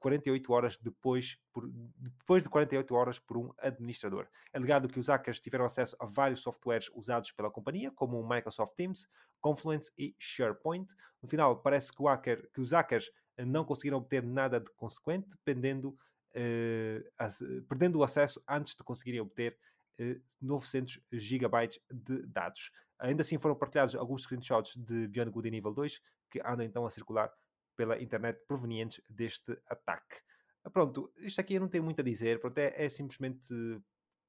[0.00, 4.26] 48 eh, horas depois, por, depois de 48 horas por um administrador.
[4.52, 8.28] É alegado que os hackers tiveram acesso a vários softwares usados pela companhia, como o
[8.28, 9.08] Microsoft Teams,
[9.40, 10.92] Confluence e SharePoint.
[11.22, 15.30] No final, parece que, hacker, que os hackers eh, não conseguiram obter nada de consequente,
[15.30, 15.96] dependendo
[16.34, 19.56] uh, perdendo o acesso antes de conseguirem obter
[19.98, 22.70] uh, 900 GB de dados.
[22.98, 26.00] Ainda assim foram partilhados alguns screenshots de Beyond Good Nível 2
[26.30, 27.32] que andam então a circular
[27.76, 30.16] pela internet provenientes deste ataque.
[30.62, 33.48] Ah, pronto, isto aqui eu não tenho muito a dizer, pronto, é, é simplesmente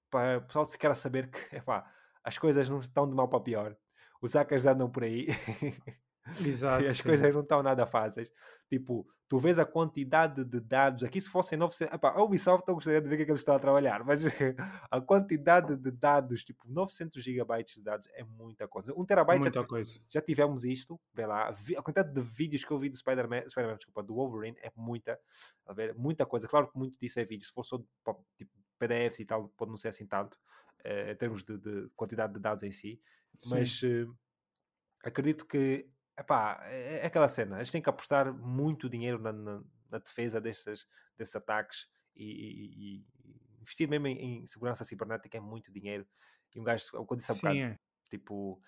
[0.09, 1.89] para o pessoal ficar a saber que epá,
[2.23, 3.77] as coisas não estão de mal para pior.
[4.21, 5.27] Os hackers andam por aí
[6.45, 7.03] Exato, e as sim.
[7.03, 8.31] coisas não estão nada fáceis.
[8.69, 11.03] Tipo, tu vês a quantidade de dados.
[11.03, 11.95] Aqui, se fossem 900.
[11.95, 14.03] Epá, a Ubisoft eu gostaria de ver o que, é que eles estão a trabalhar,
[14.03, 14.23] mas
[14.91, 18.93] a quantidade de dados, tipo, 900 gigabytes de dados é muita coisa.
[18.95, 19.39] Um terabyte.
[19.39, 19.99] Muita já, coisa.
[20.09, 21.49] já tivemos isto, vê lá.
[21.49, 25.19] A quantidade de vídeos que eu vi do Spider-Man, Spider desculpa, do Wolverine é muita.
[25.65, 26.47] A ver, muita coisa.
[26.47, 27.45] Claro que muito disso é vídeo.
[27.45, 27.81] Se for só
[28.37, 30.35] tipo, PDFs e tal, pode não ser assim tanto,
[30.85, 33.01] uh, em termos de, de, quantidade de dados em si.
[33.39, 33.49] Sim.
[33.49, 33.81] Mas.
[33.81, 34.13] Uh,
[35.05, 35.89] acredito que
[36.21, 37.57] epá, é, é aquela cena.
[37.57, 40.87] Eles têm que apostar muito dinheiro na, na, na defesa desses,
[41.17, 43.05] desses ataques e, e, e
[43.61, 46.07] investir mesmo em, em, segurança cibernética é muito dinheiro.
[46.53, 47.79] E um gajo, como disse há bocado, é.
[48.09, 48.61] tipo,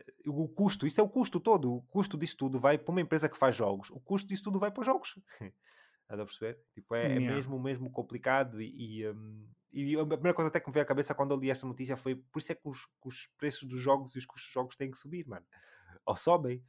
[0.00, 1.74] eh, o custo, isso é o custo todo.
[1.74, 3.90] O custo disso tudo vai para uma empresa que faz jogos.
[3.90, 5.18] O custo disso tudo vai para os jogos.
[6.02, 6.60] Estás a perceber?
[6.74, 7.26] Tipo, é, é yeah.
[7.26, 10.82] é, mesmo, mesmo complicado e, e, um, e, a primeira coisa até que me veio
[10.82, 13.66] à cabeça quando eu li esta notícia foi por isso é que os, os preços
[13.66, 15.46] dos jogos e os custos dos jogos têm que subir, mano.
[16.04, 16.62] Ou sobem.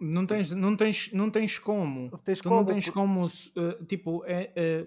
[0.00, 2.08] Não tens, não tens, não tens como.
[2.18, 4.86] Tens tu como, não tens como, uh, tipo, é,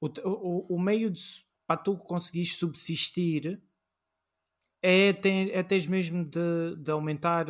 [0.00, 1.20] uh, o, o, o meio de,
[1.66, 3.62] para tu conseguires subsistir
[4.82, 7.46] é, tem, é tens mesmo de, de aumentar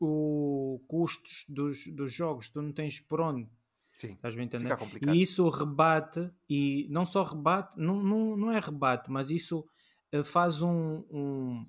[0.00, 3.48] o custos dos, dos jogos, tu não tens por onde.
[3.94, 4.64] Sim, Estás entender?
[4.64, 5.14] fica complicado.
[5.14, 9.64] E isso rebate, e não só rebate, não, não, não é rebate, mas isso
[10.10, 11.04] eh, faz um.
[11.10, 11.66] um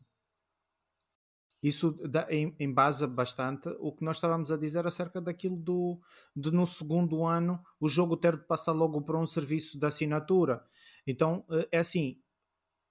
[1.63, 1.97] isso
[2.59, 5.97] embasa bastante o que nós estávamos a dizer acerca daquilo do,
[6.35, 10.61] de no segundo ano o jogo ter de passar logo para um serviço de assinatura.
[11.07, 12.19] Então eh, é assim,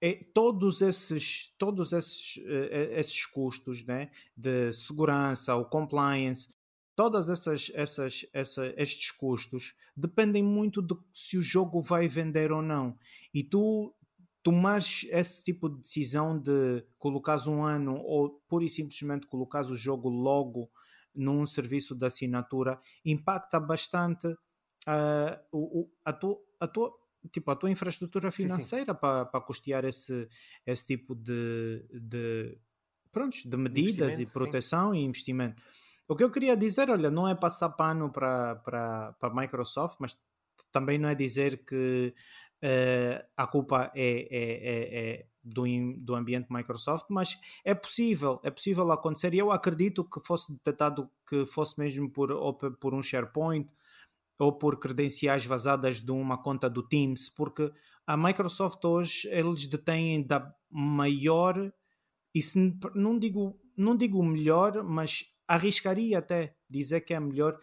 [0.00, 6.48] é, todos esses, todos esses, uh, esses custos né, de segurança, o compliance,
[6.96, 12.62] todas essas, essas, essa, estes custos dependem muito de se o jogo vai vender ou
[12.62, 12.98] não.
[13.32, 13.94] E tu
[14.42, 19.76] tomares esse tipo de decisão de colocares um ano ou pura e simplesmente colocares o
[19.76, 20.70] jogo logo
[21.14, 26.92] num serviço de assinatura impacta bastante uh, o, a, tua, a tua
[27.30, 30.28] tipo, a tua infraestrutura financeira para, para custear esse,
[30.66, 32.58] esse tipo de, de,
[33.12, 34.98] prontos, de medidas e proteção sim.
[34.98, 35.62] e investimento.
[36.08, 39.96] O que eu queria dizer, olha, não é passar pano para, para, para a Microsoft,
[40.00, 40.20] mas
[40.72, 42.12] também não é dizer que
[42.62, 45.64] uh, a culpa é, é, é, é do,
[45.98, 51.10] do ambiente Microsoft, mas é possível, é possível acontecer e eu acredito que fosse detectado
[51.28, 52.30] que fosse mesmo por,
[52.78, 53.72] por um SharePoint
[54.38, 57.72] ou por credenciais vazadas de uma conta do Teams, porque
[58.06, 61.72] a Microsoft hoje eles detêm da maior
[62.34, 67.58] e se, não digo não digo melhor, mas arriscaria até dizer que é a melhor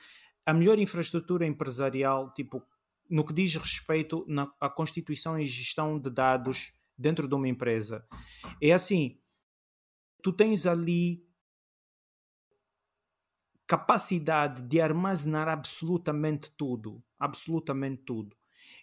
[0.45, 2.63] a melhor infraestrutura empresarial, tipo
[3.09, 8.05] no que diz respeito na, à constituição e gestão de dados dentro de uma empresa.
[8.61, 9.19] É assim,
[10.21, 11.25] tu tens ali
[13.65, 18.35] capacidade de armazenar absolutamente tudo, absolutamente tudo.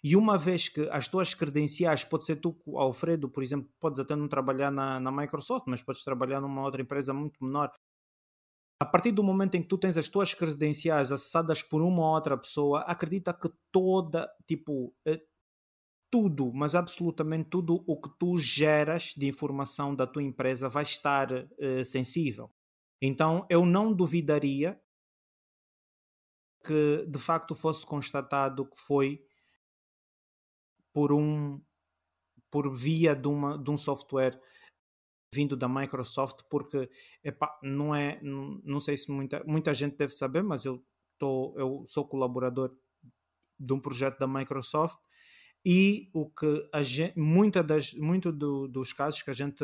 [0.03, 4.15] E uma vez que as tuas credenciais, pode ser tu, Alfredo, por exemplo, podes até
[4.15, 7.71] não trabalhar na, na Microsoft, mas podes trabalhar numa outra empresa muito menor.
[8.79, 12.13] A partir do momento em que tu tens as tuas credenciais acessadas por uma ou
[12.13, 15.21] outra pessoa, acredita que toda, tipo, eh,
[16.11, 21.31] tudo, mas absolutamente tudo o que tu geras de informação da tua empresa vai estar
[21.31, 22.51] uh, sensível.
[23.01, 24.79] Então eu não duvidaria
[26.65, 29.21] que de facto fosse constatado que foi
[30.93, 31.61] por um
[32.49, 34.39] por via de, uma, de um software
[35.33, 36.89] vindo da Microsoft porque
[37.23, 40.83] epá, não é não, sei se muita, muita gente deve saber mas eu
[41.17, 42.75] tô, eu sou colaborador
[43.59, 44.99] de um projeto da Microsoft
[45.65, 49.63] e o que a gente, muita das, muito do, dos casos que a gente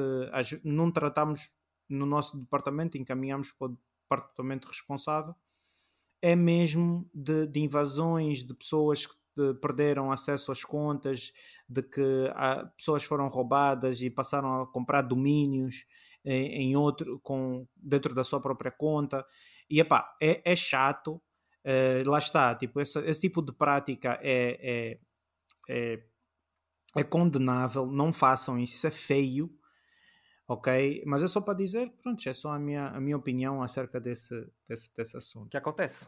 [0.64, 1.54] não tratamos
[1.88, 3.78] no nosso departamento, encaminhamos para o
[4.10, 5.34] departamento responsável,
[6.22, 9.16] é mesmo de, de invasões, de pessoas que
[9.62, 11.32] perderam acesso às contas,
[11.68, 15.86] de que há, pessoas foram roubadas e passaram a comprar domínios
[16.24, 19.26] em, em outro, com, dentro da sua própria conta.
[19.70, 21.22] E epá, é, é chato,
[21.64, 25.00] é, lá está, tipo, esse, esse, tipo de prática é, é,
[25.70, 26.04] é,
[26.96, 29.50] é condenável, não façam isso, isso é feio
[30.48, 31.04] ok?
[31.06, 34.48] Mas é só para dizer, pronto, é só a minha, a minha opinião acerca desse,
[34.68, 35.50] desse, desse assunto.
[35.50, 36.08] Que acontece.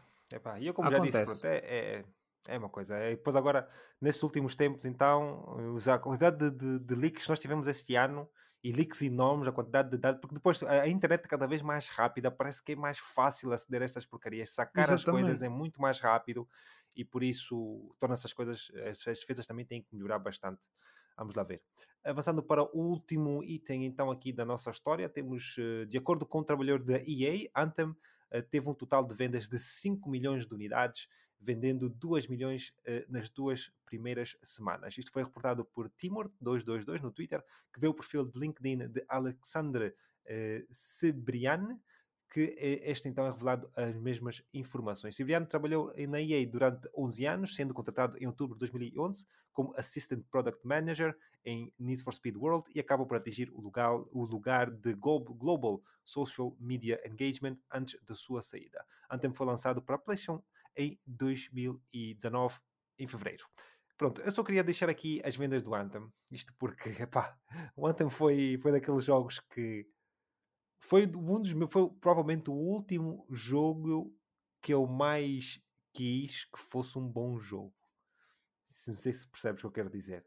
[0.60, 1.12] e eu como acontece.
[1.12, 2.04] já disse, pronto, é, é,
[2.48, 2.98] é uma coisa.
[3.10, 3.68] E depois agora,
[4.00, 5.44] nesses últimos tempos, então,
[5.92, 8.28] a quantidade de, de, de leaks que nós tivemos este ano
[8.62, 11.86] e leaks enormes, a quantidade de dados, porque depois a internet é cada vez mais
[11.88, 14.94] rápida, parece que é mais fácil aceder a estas porcarias, sacar Exatamente.
[14.94, 16.48] as coisas é muito mais rápido
[16.94, 20.68] e por isso torna essas coisas, as defesas também têm que melhorar bastante.
[21.16, 21.62] Vamos lá ver.
[22.04, 26.40] Avançando para o último item, então, aqui da nossa história, temos, eh, de acordo com
[26.40, 27.94] o trabalhador da EA, Anthem
[28.30, 31.08] eh, teve um total de vendas de 5 milhões de unidades,
[31.40, 34.96] vendendo 2 milhões eh, nas duas primeiras semanas.
[34.98, 37.42] Isto foi reportado por Timor222 no Twitter,
[37.72, 39.94] que vê o perfil de LinkedIn de Alexandre
[40.72, 41.78] Sebrian,
[42.28, 45.14] que este então é revelado as mesmas informações.
[45.14, 50.22] Cibriano trabalhou na EA durante 11 anos, sendo contratado em outubro de 2011 como Assistant
[50.30, 54.70] Product Manager em Need for Speed World e acaba por atingir o lugar, o lugar
[54.70, 58.84] de Global Social Media Engagement antes da sua saída.
[59.10, 60.42] Anthem foi lançado para PlayStation
[60.76, 62.58] em 2019,
[62.98, 63.46] em fevereiro.
[63.96, 66.12] Pronto, eu só queria deixar aqui as vendas do Anthem.
[66.30, 67.38] Isto porque, epá,
[67.74, 69.86] o Anthem foi, foi daqueles jogos que
[70.80, 74.14] foi um dos meus, foi provavelmente o último jogo
[74.60, 75.60] que eu mais
[75.92, 77.74] quis que fosse um bom jogo.
[78.88, 80.26] Não sei se percebes o que eu quero dizer.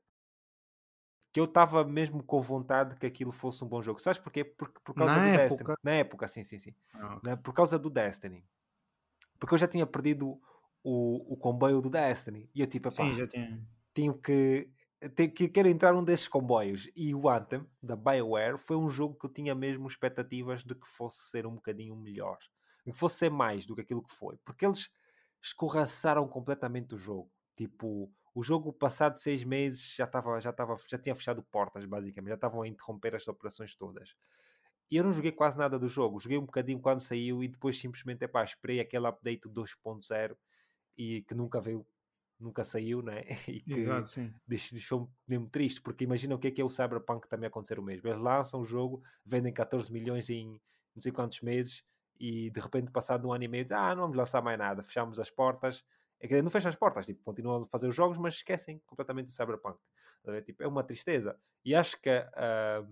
[1.31, 3.99] Que eu estava mesmo com vontade que aquilo fosse um bom jogo.
[3.99, 4.43] Sabes porquê?
[4.43, 5.75] Por, por causa Na do época?
[5.75, 5.77] Destiny.
[5.83, 6.75] Na época, sim, sim, sim.
[6.93, 7.37] Ah, okay.
[7.37, 8.43] Por causa do Destiny.
[9.39, 10.39] Porque eu já tinha perdido
[10.83, 12.49] o, o comboio do Destiny.
[12.53, 13.67] E eu tipo, sim, já tinha.
[13.93, 14.71] tenho que
[15.15, 16.89] te- que quero entrar num desses comboios.
[16.95, 20.87] E o Anthem, da BioWare, foi um jogo que eu tinha mesmo expectativas de que
[20.87, 22.37] fosse ser um bocadinho melhor.
[22.85, 24.37] De que fosse ser mais do que aquilo que foi.
[24.45, 24.89] Porque eles
[25.41, 27.31] escorraçaram completamente o jogo.
[27.55, 30.53] Tipo, o jogo passado seis meses já, estava, já,
[30.87, 32.29] já tinha fechado portas, basicamente.
[32.29, 34.15] Já estavam a interromper as operações todas.
[34.91, 36.19] E eu não joguei quase nada do jogo.
[36.19, 40.35] Joguei um bocadinho quando saiu e depois simplesmente, epá, esperei aquele update 2.0
[40.97, 41.85] e que nunca veio,
[42.39, 43.23] nunca saiu, né?
[43.47, 43.85] E que
[44.47, 47.83] deixou-me mesmo triste, porque imagina o que é que é o Cyberpunk também acontecer o
[47.83, 48.07] mesmo.
[48.07, 50.59] Eles lançam o jogo, vendem 14 milhões em
[50.95, 51.83] não sei quantos meses
[52.19, 55.19] e de repente, passado um ano e meio, ah, não vamos lançar mais nada, fechamos
[55.19, 55.83] as portas.
[56.19, 59.29] É que não fecham as portas, tipo, continuam a fazer os jogos, mas esquecem completamente
[59.29, 59.79] o Cyberpunk.
[60.25, 60.43] Ver?
[60.43, 61.39] Tipo, é uma tristeza.
[61.63, 62.85] E acho que ah,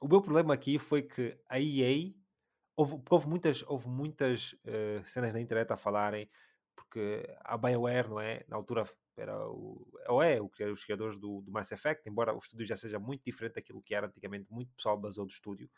[0.00, 2.12] o meu problema aqui foi que a EA
[2.76, 6.30] houve, houve muitas, houve muitas eh, cenas na internet a falarem,
[6.76, 8.44] porque a BioWare, não é?
[8.48, 8.84] Na altura
[9.16, 12.76] era o, ou é o, os criadores do, do Mass Effect, embora o estúdio já
[12.76, 15.68] seja muito diferente daquilo que era antigamente, muito pessoal basou do estúdio.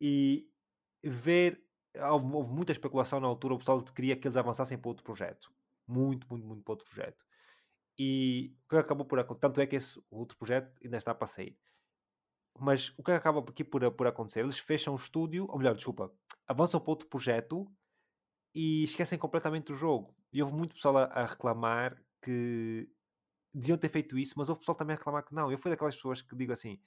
[0.00, 0.48] E
[1.02, 1.60] ver,
[2.10, 5.52] houve, houve muita especulação na altura, o pessoal queria que eles avançassem para outro projeto.
[5.86, 7.24] Muito, muito, muito para outro projeto.
[7.98, 11.26] E o que acabou por acontecer, tanto é que esse outro projeto ainda está para
[11.26, 11.58] sair.
[12.58, 14.40] Mas o que acaba aqui por, por acontecer?
[14.40, 16.12] Eles fecham o estúdio, ou melhor, desculpa,
[16.46, 17.66] avançam para outro projeto
[18.54, 20.14] e esquecem completamente o jogo.
[20.32, 22.88] E houve muito pessoal a, a reclamar que
[23.52, 25.50] deviam ter feito isso, mas houve pessoal também a reclamar que não.
[25.50, 26.78] Eu fui daquelas pessoas que digo assim: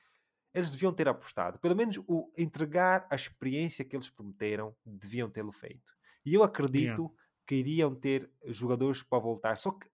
[0.53, 5.51] eles deviam ter apostado, pelo menos o entregar a experiência que eles prometeram, deviam tê-lo
[5.51, 5.93] feito.
[6.25, 7.13] E eu acredito
[7.45, 9.57] que iriam ter jogadores para voltar.
[9.57, 9.87] Só que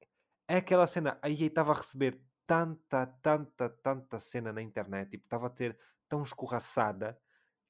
[0.47, 2.21] é aquela cena, a EA estava a receber
[2.51, 5.77] tanta, tanta, tanta cena na internet, tipo, estava a ter
[6.09, 7.17] tão escorraçada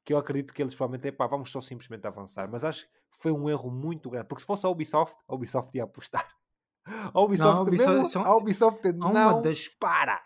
[0.04, 2.50] que eu acredito que eles provavelmente, epá, vamos só simplesmente avançar.
[2.52, 2.92] Mas acho que
[3.22, 6.28] foi um erro muito grande, porque se fosse a Ubisoft, a Ubisoft ia apostar.
[7.14, 10.20] A Ubisoft, Não, a Ubisoft- mesmo, são- a Ubisoft uma não das- para.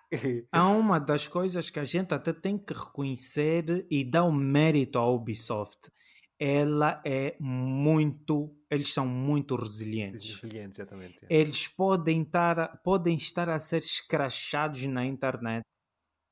[0.53, 4.97] Há uma das coisas que a gente até tem que reconhecer e dar o mérito
[4.97, 5.91] à Ubisoft.
[6.39, 8.53] Ela é muito.
[8.69, 10.33] Eles são muito resilientes.
[10.41, 11.19] Resiliente, exatamente.
[11.29, 15.63] Eles podem estar, a- podem estar a ser escrachados na internet,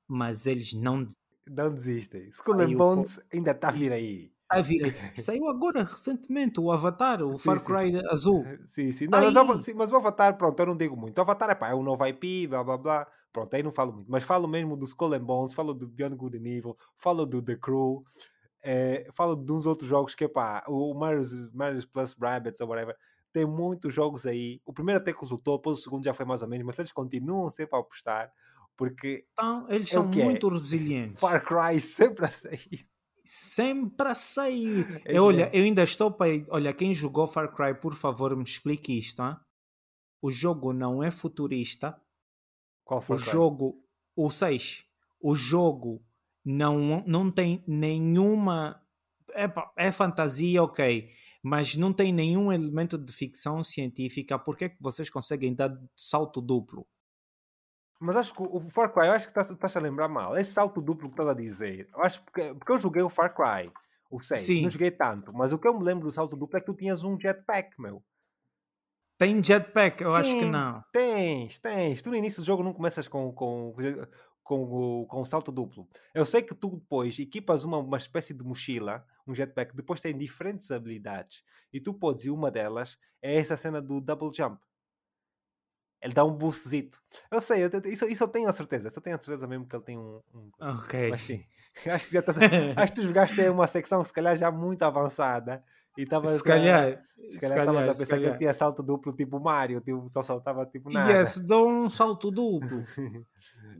[0.08, 1.14] mas eles não des-
[1.48, 2.28] Não desistem.
[2.30, 4.32] Skull Aí and Bones ainda está a vir aí.
[4.50, 4.94] a vir.
[5.20, 7.66] Saiu agora recentemente o Avatar, o Sim, Far sim.
[7.66, 8.44] Cry azul.
[8.70, 9.08] Sim, sim.
[9.08, 9.34] Não, Aí.
[9.34, 11.18] mas, o sim, mas o Avatar, pronto, eu não digo muito.
[11.18, 13.08] O Avatar é pá, é um novo IP, blá blá blá.
[13.32, 14.11] Pronto, aí não falo muito.
[14.11, 17.42] Mas falo mesmo do Skull and Bones, falo do Beyond Good and Evil, falo do
[17.42, 18.03] The Crew,
[18.64, 22.67] eh, falo de uns outros jogos que é pá, o Mario's, Mario's Plus Rabbits ou
[22.69, 22.95] whatever.
[23.32, 24.61] Tem muitos jogos aí.
[24.66, 26.92] O primeiro até que resultou, depois o segundo já foi mais ou menos, mas eles
[26.92, 28.32] continuam sempre a apostar,
[28.77, 30.24] porque Então, eles É o são é.
[30.25, 31.19] muito resilientes.
[31.19, 32.88] Far Cry sempre a sair.
[33.25, 34.85] Sempre a sair.
[35.06, 36.30] É Eu, olha, eu ainda estou para.
[36.50, 39.22] Olha, quem jogou Far Cry, por favor, me explique isto.
[39.22, 39.40] hã?
[40.22, 42.00] O jogo não é futurista.
[42.83, 43.32] Qual O Far Cry?
[43.32, 43.82] jogo,
[44.16, 44.85] o 6,
[45.22, 46.03] o jogo
[46.46, 48.82] não, não tem nenhuma.
[49.36, 51.10] Epa, é fantasia, ok,
[51.42, 54.38] mas não tem nenhum elemento de ficção científica.
[54.38, 56.88] Por que é que vocês conseguem dar salto duplo?
[58.00, 60.38] Mas acho que o Far Cry, eu acho que estás, a lembrar mal.
[60.38, 63.34] Esse salto duplo que estás a dizer, eu acho porque, porque eu joguei o Far
[63.34, 63.72] Cry,
[64.12, 64.62] o 6, Sim.
[64.64, 66.74] não joguei tanto, mas o que eu me lembro do salto duplo é que tu
[66.74, 68.04] tinhas um jetpack, meu.
[69.18, 70.04] Tem jetpack?
[70.04, 70.50] Eu acho que Sim.
[70.50, 70.84] não.
[70.92, 72.02] Tens, tens.
[72.02, 73.74] Tu no início do jogo não começas com, com,
[74.44, 75.88] com, o, com o salto duplo.
[76.14, 80.18] Eu sei que tu depois equipas uma, uma espécie de mochila, um jetpack, depois tem
[80.18, 81.44] diferentes habilidades.
[81.72, 84.60] E tu podes, e uma delas é essa cena do double jump.
[86.02, 87.02] Ele dá um boostzito.
[87.32, 88.90] Eu sei, eu, isso, isso eu tenho a certeza.
[88.90, 90.20] Isso eu tenho a certeza mesmo que ele tem um.
[90.34, 91.10] um- Ok.
[91.10, 91.46] Mas sim,
[91.90, 92.34] acho que, já tá-
[92.76, 95.64] acho que tu jogaste uma secção, se calhar, já muito avançada.
[95.98, 97.02] E estavas se calhar.
[97.30, 100.90] se calhar a pensar que ele tinha salto duplo tipo Mario, tipo, só saltava tipo
[100.92, 101.14] nada.
[101.14, 102.84] Yes, dou um salto duplo.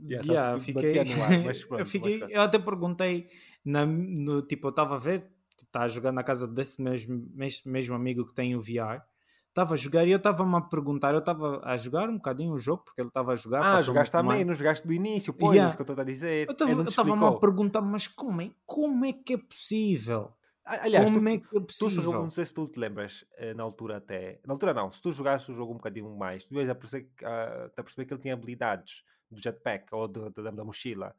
[0.06, 3.30] Yeah, Yeah, tipo, fiquei, no ar, mas pronto, eu, fiquei eu até perguntei,
[3.64, 7.64] na, no, tipo, eu estava a ver, estava a jogar na casa desse mesmo, mes-
[7.64, 9.02] mesmo amigo que tem o VR,
[9.48, 12.60] estava a jogar e eu estava-me a perguntar, eu estava a jogar um bocadinho o
[12.60, 13.64] jogo, porque ele estava a jogar.
[13.64, 15.68] Ah, jogaste também, não jogaste do início, pois, Yeah.
[15.68, 16.48] isso que eu estou a dizer.
[16.50, 20.34] Eu estava-me a perguntar, mas como é, como é que é possível?
[20.66, 22.14] Aliás, tu, como é que é tu se, possível?
[22.14, 24.40] não sei se tu te lembras, eh, na altura até.
[24.46, 27.10] Na altura não, se tu jogasses o jogo um bocadinho mais, tu ias a perceber,
[27.24, 31.16] ah, a perceber que ele tinha habilidades do jetpack ou do- da, da mochila.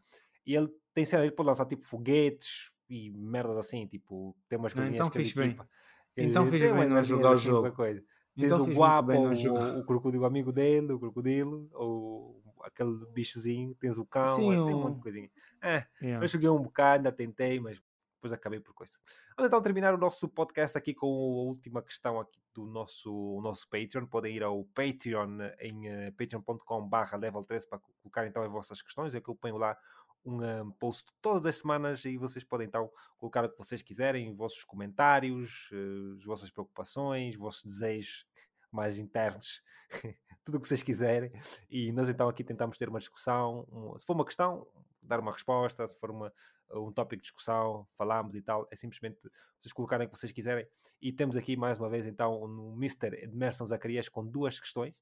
[0.47, 4.75] E ele tem cena, ele pode lançar tipo foguetes e merdas assim, tipo, tem umas
[4.75, 5.49] Ah, coisinhas então que ele bem.
[5.49, 5.69] equipa.
[6.15, 7.73] Quer Então fiz bem umas não coisinhas jogar o assim, jogo.
[7.73, 8.03] coisa.
[8.39, 12.43] Tens Então o fiz muito guapo, não o, o crocodilo amigo dele, o crocodilo, ou
[12.63, 15.31] aquele bichozinho, tens o cão, Sim, é, tem um o- monte de coisinha.
[15.63, 16.21] É, Yeah.
[16.21, 17.81] eu joguei um bocado, ainda tentei, mas
[18.25, 18.99] depois acabei por coisa.
[19.37, 23.69] Vamos então terminar o nosso podcast aqui com a última questão aqui do nosso, nosso
[23.69, 24.07] Patreon.
[24.07, 29.15] Podem ir ao Patreon em uh, patreon.com/barra level 13 para colocar então as vossas questões.
[29.15, 29.77] É que eu ponho lá
[30.25, 34.31] um, um post todas as semanas e vocês podem então colocar o que vocês quiserem,
[34.31, 38.27] os vossos comentários, uh, as vossas preocupações, os vossos desejos
[38.73, 39.63] mais internos,
[40.45, 41.31] tudo o que vocês quiserem.
[41.71, 43.69] E nós então aqui tentamos ter uma discussão.
[43.71, 44.67] Um, se for uma questão,
[45.05, 45.87] dar uma resposta.
[45.87, 46.33] Se for uma,
[46.73, 48.67] um tópico de discussão, falamos e tal.
[48.71, 49.19] É simplesmente
[49.59, 50.67] vocês colocarem o que vocês quiserem.
[51.01, 53.23] E temos aqui mais uma vez então no Mr.
[53.23, 54.95] Edmerson Zacarias com duas questões.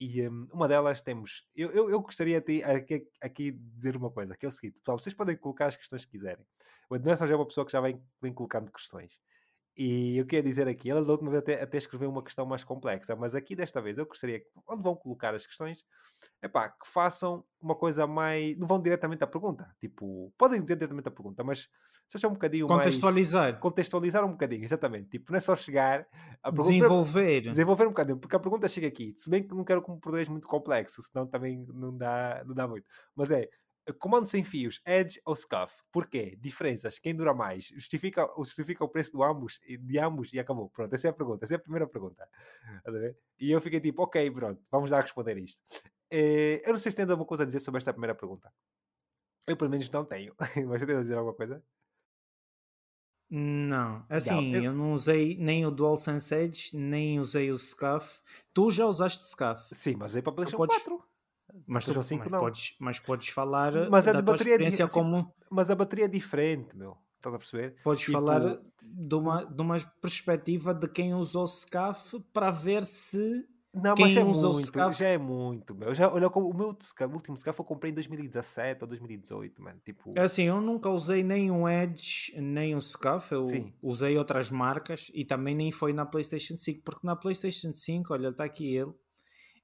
[0.00, 1.44] E um, uma delas temos.
[1.56, 4.98] Eu, eu, eu gostaria de aqui, aqui dizer uma coisa, que é o seguinte: pessoal,
[4.98, 6.44] vocês podem colocar as questões que quiserem.
[6.88, 9.18] O Edmerson já é uma pessoa que já vem, vem colocando questões.
[9.78, 12.64] E eu queria dizer aqui, ela da última vez até, até escreveu uma questão mais
[12.64, 15.84] complexa, mas aqui desta vez eu gostaria que, onde vão colocar as questões,
[16.42, 18.58] é pá, que façam uma coisa mais.
[18.58, 19.72] Não vão diretamente à pergunta.
[19.80, 21.68] Tipo, podem dizer diretamente à pergunta, mas
[22.08, 23.50] seja um bocadinho contextualizar.
[23.50, 23.58] mais.
[23.60, 25.10] Contextualizar um bocadinho, exatamente.
[25.10, 26.08] Tipo, não é só chegar.
[26.42, 27.40] A pergunta, desenvolver.
[27.42, 29.14] Desenvolver um bocadinho, porque a pergunta chega aqui.
[29.16, 32.66] Se bem que não quero como português muito complexo, senão também não dá, não dá
[32.66, 32.86] muito.
[33.14, 33.48] Mas é,
[33.94, 35.82] comando sem fios, Edge ou Scuff?
[35.92, 36.36] Porquê?
[36.40, 36.98] Diferenças?
[36.98, 37.66] Quem dura mais?
[37.66, 40.68] Justifica, justifica o preço de ambos, de ambos e acabou.
[40.70, 41.44] Pronto, essa é a pergunta.
[41.44, 42.28] Essa é a primeira pergunta.
[43.38, 45.62] E eu fiquei tipo, ok, pronto, vamos lá responder isto.
[46.10, 48.52] Eh, eu não sei se tem alguma coisa a dizer sobre esta primeira pergunta.
[49.46, 50.34] Eu pelo menos não tenho.
[50.68, 51.62] Mas tem a dizer alguma coisa?
[53.30, 54.64] Não, assim, eu...
[54.64, 54.72] eu...
[54.72, 58.20] não usei nem o DualSense Edge, nem usei o Scuff.
[58.54, 59.74] Tu já usaste Scuff?
[59.74, 60.82] Sim, mas aí para PlayStation podes...
[60.82, 61.07] 4.
[61.66, 62.40] Mas, tu, 5, mas, não.
[62.40, 65.32] Podes, mas podes falar mas a da bateria é experiência como...
[65.50, 66.96] Mas a bateria é diferente, meu.
[67.16, 67.76] Estás a perceber?
[67.82, 68.12] Podes tipo...
[68.12, 74.06] falar de uma, de uma perspectiva de quem usou SCAF para ver se não, Quem
[74.06, 75.94] mas já é muito, já é muito, meu.
[75.94, 79.78] Já, olha, o meu o último Scarf eu comprei em 2017 ou 2018, mano.
[79.84, 80.10] Tipo...
[80.16, 83.30] É assim, eu nunca usei nem um Edge, nem um Scarf.
[83.30, 83.72] Eu Sim.
[83.82, 88.28] usei outras marcas e também nem foi na PlayStation 5, porque na PlayStation 5, olha,
[88.28, 88.92] está aqui ele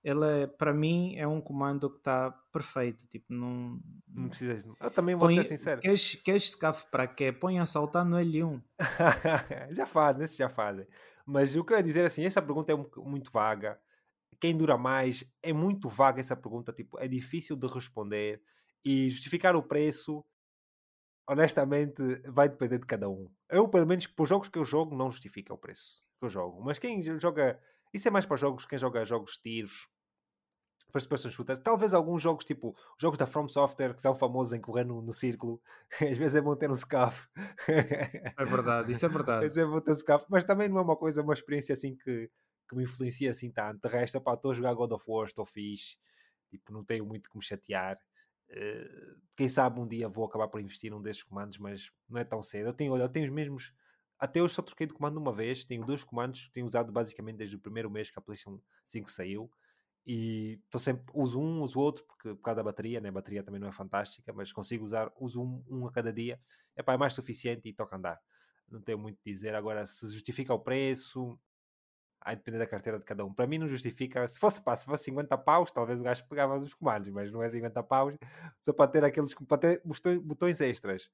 [0.05, 3.07] ele é, para mim é um comando que está perfeito.
[3.07, 4.63] Tipo, não, não precisas.
[4.79, 5.81] Eu também vou põe, ser sincero.
[5.81, 7.33] Queres, queres SCAF para quê?
[7.33, 8.63] Põe a saltar no L1.
[9.73, 10.87] já fazem, esses já fazem.
[11.25, 13.81] Mas o que eu ia dizer assim: essa pergunta é muito vaga.
[14.39, 15.25] Quem dura mais?
[15.43, 16.71] É muito vaga essa pergunta.
[16.71, 18.43] Tipo, é difícil de responder
[18.85, 20.23] e justificar o preço.
[21.27, 23.31] Honestamente, vai depender de cada um.
[23.49, 26.63] Eu, pelo menos, por jogos que eu jogo, não justifica o preço que eu jogo.
[26.63, 27.59] Mas quem joga
[27.95, 29.89] isso é mais para jogos, quem joga jogos de tiros,
[30.95, 31.59] first person shooter.
[31.59, 35.13] Talvez alguns jogos, tipo jogos da From Software, que são famosos em correr no, no
[35.13, 35.61] círculo,
[36.01, 37.29] às vezes é bom ter um scuff.
[37.67, 39.45] é verdade, isso é verdade.
[39.45, 41.97] Às vezes é bom ter um mas também não é uma coisa, uma experiência assim
[41.97, 42.31] que,
[42.69, 43.81] que me influencia assim tanto.
[43.83, 45.99] De resto, pá, estou a jogar God of War, estou fixe,
[46.49, 47.99] tipo, não tenho muito que me chatear.
[48.51, 52.25] Uh, quem sabe um dia vou acabar por investir num desses comandos, mas não é
[52.25, 52.69] tão cedo.
[52.69, 53.73] Eu tenho, olha, eu tenho os mesmos.
[54.17, 55.65] Até hoje só troquei de comando uma vez.
[55.65, 59.51] Tenho dois comandos, tenho usado basicamente desde o primeiro mês que a PlayStation 5 saiu
[60.07, 63.09] e estou sempre uso um, uso outro, porque por causa da bateria, né?
[63.09, 66.39] a bateria também não é fantástica, mas consigo usar, uso um, um a cada dia,
[66.77, 68.21] Epá, é mais suficiente e toca andar.
[68.71, 69.55] Não tenho muito a dizer.
[69.55, 71.39] Agora, se justifica o preço,
[72.21, 73.33] aí depende da carteira de cada um.
[73.33, 74.27] Para mim não justifica.
[74.27, 77.43] Se fosse, pá, se fosse 50 paus, talvez o gajo pegava os comandos, mas não
[77.43, 78.15] é 50 paus,
[78.61, 79.83] só para ter aqueles para ter
[80.21, 81.11] botões extras.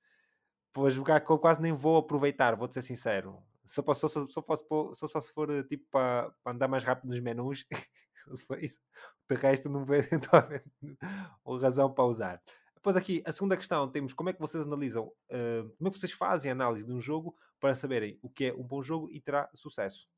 [0.72, 3.42] Pois que eu quase nem vou aproveitar, vou-te ser sincero.
[3.70, 7.08] Só, posso, só, só, posso, só, só se for tipo para, para andar mais rápido
[7.08, 7.64] nos menus,
[8.34, 8.80] se for isso.
[9.28, 12.42] De resto, não vejo a razão para usar.
[12.74, 15.98] Depois aqui, a segunda questão, temos como é que vocês analisam, uh, como é que
[16.00, 19.08] vocês fazem a análise de um jogo para saberem o que é um bom jogo
[19.12, 20.08] e terá sucesso.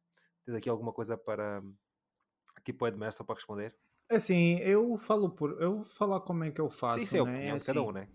[0.46, 1.62] Tens aqui alguma coisa para
[2.56, 3.76] aqui para o Edmerson para responder?
[4.08, 7.00] Assim, eu falo por eu vou falar como é que eu faço.
[7.00, 7.32] Sim, isso é a né?
[7.34, 8.08] opinião de cada assim, um, né?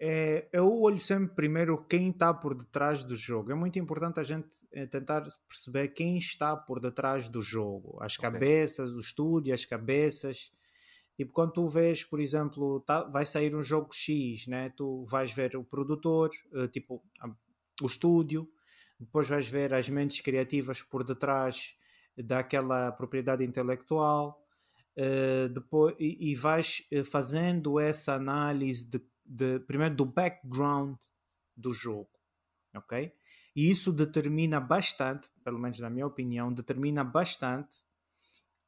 [0.00, 3.52] É, eu olho sempre primeiro quem está por detrás do jogo.
[3.52, 7.98] É muito importante a gente eh, tentar perceber quem está por detrás do jogo.
[8.02, 8.96] As cabeças, okay.
[8.96, 10.50] o estúdio, as cabeças.
[11.16, 14.72] Tipo, quando tu vês, por exemplo, tá, vai sair um jogo X, né?
[14.76, 17.00] tu vais ver o produtor, uh, tipo,
[17.80, 18.48] o estúdio,
[18.98, 21.76] depois vais ver as mentes criativas por detrás
[22.16, 24.44] daquela propriedade intelectual,
[24.98, 30.96] uh, depois, e, e vais fazendo essa análise de de, primeiro do background
[31.56, 32.10] do jogo,
[32.74, 33.12] ok?
[33.56, 37.78] E isso determina bastante, pelo menos na minha opinião, determina bastante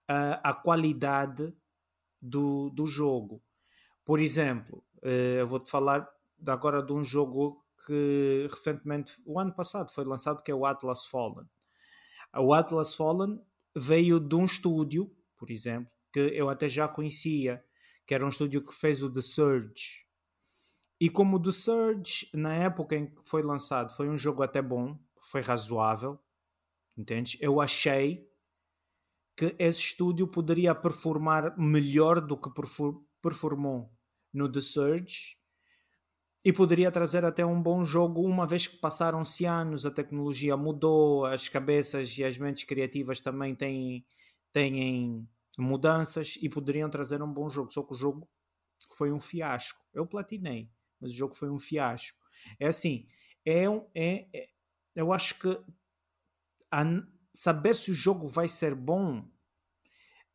[0.08, 1.52] uh, a qualidade
[2.22, 3.42] do, do jogo.
[4.04, 5.08] Por exemplo, uh,
[5.40, 6.08] eu vou-te falar
[6.46, 11.06] agora de um jogo que recentemente, o ano passado, foi lançado, que é o Atlas
[11.06, 11.46] Fallen.
[12.34, 13.40] O Atlas Fallen
[13.74, 17.64] veio de um estúdio, por exemplo, que eu até já conhecia,
[18.06, 20.05] que era um estúdio que fez o The Surge,
[21.00, 24.62] E como o The Surge, na época em que foi lançado, foi um jogo até
[24.62, 26.18] bom, foi razoável,
[26.97, 27.36] entendes?
[27.41, 28.26] Eu achei
[29.36, 32.49] que esse estúdio poderia performar melhor do que
[33.20, 33.92] performou
[34.33, 35.36] no The Surge
[36.42, 41.26] e poderia trazer até um bom jogo, uma vez que passaram-se anos, a tecnologia mudou,
[41.26, 44.07] as cabeças e as mentes criativas também têm,
[44.52, 47.73] têm mudanças e poderiam trazer um bom jogo.
[47.73, 48.28] Só que o jogo
[48.94, 49.84] foi um fiasco.
[49.92, 52.18] Eu platinei, mas o jogo foi um fiasco.
[52.58, 53.07] É assim,
[53.44, 54.49] é, um, é, é
[54.94, 55.58] eu acho que
[56.70, 56.84] a,
[57.34, 59.28] saber se o jogo vai ser bom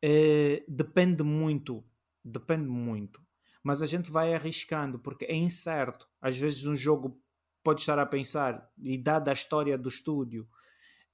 [0.02, 1.84] é, depende muito.
[2.24, 3.20] Depende muito.
[3.62, 6.08] Mas a gente vai arriscando porque é incerto.
[6.20, 7.20] Às vezes um jogo
[7.62, 10.48] pode estar a pensar, e dada a história do estúdio,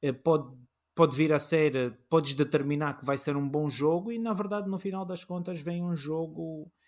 [0.01, 0.57] é, pode,
[0.94, 4.68] pode vir a ser, podes determinar que vai ser um bom jogo e na verdade
[4.68, 6.88] no final das contas vem um jogo eh,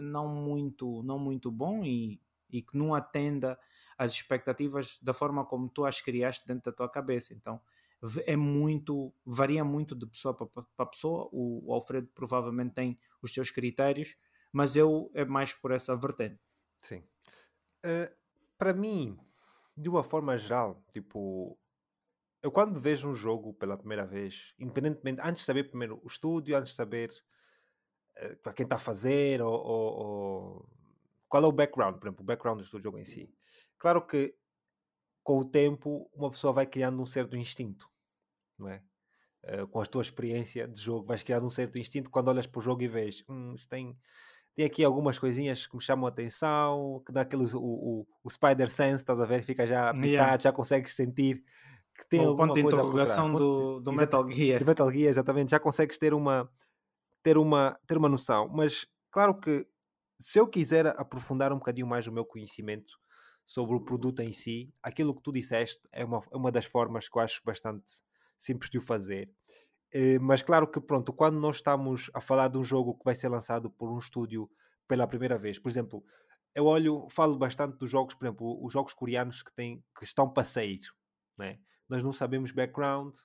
[0.00, 2.20] não muito não muito bom e,
[2.50, 3.58] e que não atenda
[3.96, 7.60] às expectativas da forma como tu as criaste dentro da tua cabeça então
[8.26, 11.28] é muito, varia muito de pessoa para pessoa.
[11.32, 14.16] O, Alfredo provavelmente tem os seus critérios,
[14.52, 16.38] mas eu é mais por essa vertente.
[16.80, 17.02] Sim.
[17.84, 18.14] Uh,
[18.58, 19.18] para mim,
[19.76, 21.58] de uma forma geral, tipo,
[22.42, 26.56] eu quando vejo um jogo pela primeira vez, independentemente, antes de saber primeiro o estúdio,
[26.56, 27.10] antes de saber
[28.42, 30.68] para quem está a fazer, ou, ou, ou,
[31.28, 33.30] qual é o background, por exemplo, o background do jogo em si.
[33.78, 34.34] Claro que
[35.26, 37.90] com o tempo, uma pessoa vai criando um certo instinto,
[38.56, 38.80] não é?
[39.44, 42.60] Uh, com a tua experiência de jogo, vais criando um certo instinto quando olhas para
[42.60, 43.98] o jogo e vês, hum, isto tem,
[44.54, 48.30] tem aqui algumas coisinhas que me chamam a atenção, que dá aquele, o, o, o
[48.30, 50.38] Spider Sense, estás a ver, fica já apitado, yeah.
[50.38, 51.42] já consegues sentir
[51.92, 54.60] que tem o alguma ponto de interrogação do, do Metal Gear.
[54.60, 56.48] Do Metal Gear, exatamente, já consegues ter uma,
[57.26, 59.66] ter uma, ter uma noção, mas claro que
[60.16, 62.92] se eu quiser aprofundar um bocadinho mais o meu conhecimento
[63.44, 67.08] sobre o produto em si, aquilo que tu disseste é uma, é uma das formas
[67.08, 68.00] que eu acho bastante
[68.38, 69.28] simples de o fazer.
[69.92, 73.16] Uh, mas claro que, pronto, quando nós estamos a falar de um jogo que vai
[73.16, 74.48] ser lançado por um estúdio
[74.86, 76.04] pela primeira vez, por exemplo,
[76.54, 80.32] eu olho, falo bastante dos jogos, por exemplo, os jogos coreanos que, têm, que estão
[80.32, 80.78] para sair,
[81.36, 81.58] né?
[81.88, 83.16] nós não sabemos background,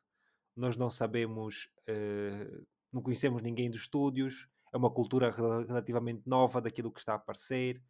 [0.55, 6.91] nós não sabemos, uh, não conhecemos ninguém dos estúdios, é uma cultura relativamente nova daquilo
[6.91, 7.81] que está a aparecer,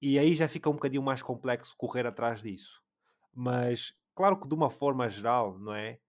[0.00, 2.82] e aí já fica um bocadinho mais complexo correr atrás disso.
[3.32, 6.00] Mas, claro que de uma forma geral, não é?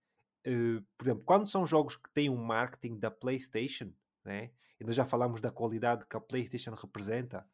[0.46, 3.94] Uh, por exemplo, quando são jogos que têm um marketing da PlayStation,
[4.26, 4.52] né?
[4.80, 7.48] e nós já falamos da qualidade que a PlayStation representa,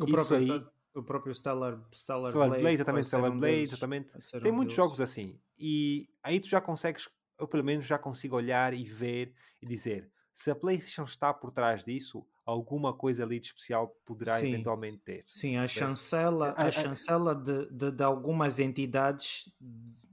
[0.00, 0.66] o isso próprio, aí.
[0.94, 4.10] O próprio Stellar, Stellar, Stellar Blade, exatamente, Stellar Blade, exatamente.
[4.40, 4.74] Tem muitos deles.
[4.74, 5.40] jogos assim.
[5.58, 10.10] E aí tu já consegues, eu pelo menos já consigo olhar e ver e dizer
[10.34, 14.98] se a PlayStation está por trás disso, alguma coisa ali de especial poderá sim, eventualmente
[14.98, 15.22] ter.
[15.26, 19.48] Sim, a chancela, a, chancela de, de, de, algumas entidades,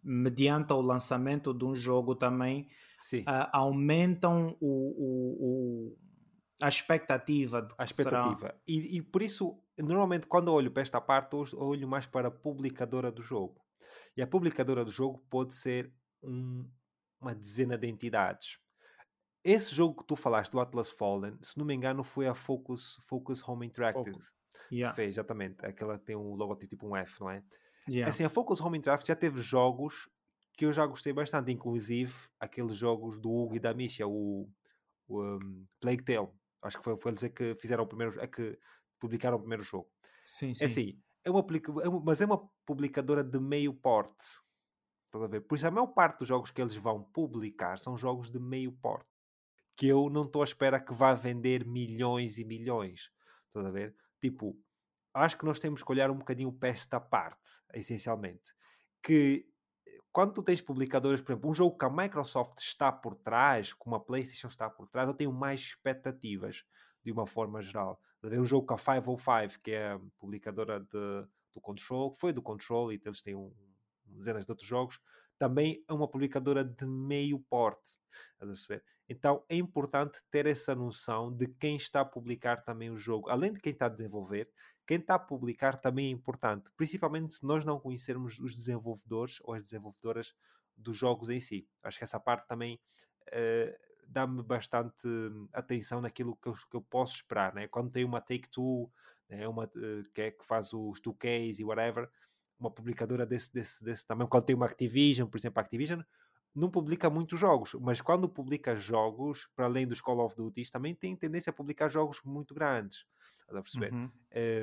[0.03, 2.67] mediante o lançamento de um jogo também,
[3.14, 5.98] uh, aumentam o, o, o,
[6.61, 7.67] a expectativa.
[7.75, 8.53] a expectativa.
[8.67, 12.27] E, e, por isso, normalmente, quando eu olho para esta parte, eu olho mais para
[12.27, 13.59] a publicadora do jogo.
[14.16, 15.91] E a publicadora do jogo pode ser
[16.22, 16.69] um,
[17.22, 18.59] uma dezena de entidades
[19.43, 23.00] esse jogo que tu falaste, do Atlas Fallen, se não me engano, foi a Focus,
[23.08, 24.33] Focus Home Interactive Focus.
[24.72, 24.91] Yeah.
[24.91, 25.66] que fez, exatamente.
[25.66, 27.43] Aquela tem um logotipo tipo um F, não é?
[27.90, 28.09] Yeah.
[28.09, 30.09] Assim, a Focus Home Interactive já teve jogos
[30.53, 34.48] que eu já gostei bastante, inclusive aqueles jogos do Hugo e da Misha, o,
[35.08, 36.30] o um, Plague Tale.
[36.61, 38.58] Acho que foi, foi dizer que fizeram o primeiro, é que
[39.00, 39.90] publicaram o primeiro jogo.
[40.25, 40.64] Sim, é sim.
[40.64, 44.25] É assim, é é uma, mas é uma publicadora de meio porte.
[45.12, 45.42] Estás a ver?
[45.42, 48.72] Por isso a maior parte dos jogos que eles vão publicar são jogos de meio
[48.72, 49.12] porte
[49.76, 53.12] que eu não estou à espera que vá vender milhões e milhões.
[53.48, 53.94] Estás a ver?
[54.22, 54.58] Tipo,
[55.14, 58.54] acho que nós temos que olhar um bocadinho pé esta parte, essencialmente.
[59.04, 59.46] Que
[60.14, 63.96] quando tu tens publicadores, por exemplo, um jogo que a Microsoft está por trás, como
[63.96, 66.64] a PlayStation está por trás, eu tenho mais expectativas
[67.04, 68.00] de uma forma geral.
[68.24, 72.94] Um jogo que a 505, que é a publicadora de, do Control, foi do Control
[72.94, 73.52] e eles têm um,
[74.12, 75.00] dezenas de outros jogos,
[75.38, 78.00] também é uma publicadora de meio porte.
[79.10, 83.30] Então é importante ter essa noção de quem está a publicar também o jogo.
[83.30, 84.50] Além de quem está a desenvolver,
[84.88, 89.54] quem está a publicar também é importante, principalmente se nós não conhecermos os desenvolvedores ou
[89.54, 90.34] as desenvolvedoras
[90.76, 91.68] dos jogos em si.
[91.84, 92.80] Acho que essa parte também
[93.28, 95.08] uh, dá-me bastante
[95.54, 97.54] atenção naquilo que eu, que eu, posso esperar.
[97.54, 97.68] Né?
[97.68, 98.92] Quando tem uma Take-Two,
[99.30, 99.48] né?
[99.48, 102.10] uma, uh, que, é, que faz os 2Ks e whatever,
[102.62, 106.02] uma publicadora desse, desse, desse também, quando tem uma Activision, por exemplo, a Activision,
[106.54, 110.94] não publica muitos jogos, mas quando publica jogos, para além dos Call of Duty, também
[110.94, 113.06] tem tendência a publicar jogos muito grandes.
[113.40, 113.94] Estás a perceber?
[113.94, 114.12] Uhum.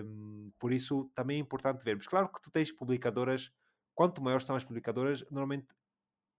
[0.04, 2.06] Um, por isso também é importante vermos.
[2.06, 3.50] Claro que tu tens publicadoras,
[3.94, 5.66] quanto maiores são as publicadoras, normalmente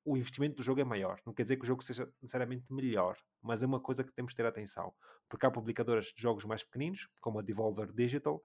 [0.06, 1.20] o investimento do jogo é maior.
[1.26, 4.32] Não quer dizer que o jogo seja necessariamente melhor, mas é uma coisa que temos
[4.32, 4.94] de ter atenção.
[5.28, 8.42] Porque há publicadoras de jogos mais pequeninos, como a Devolver Digital,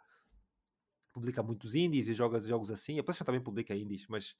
[1.15, 2.99] publica muitos indies e joga jogos assim.
[2.99, 4.37] A PlayStation também publica indies, mas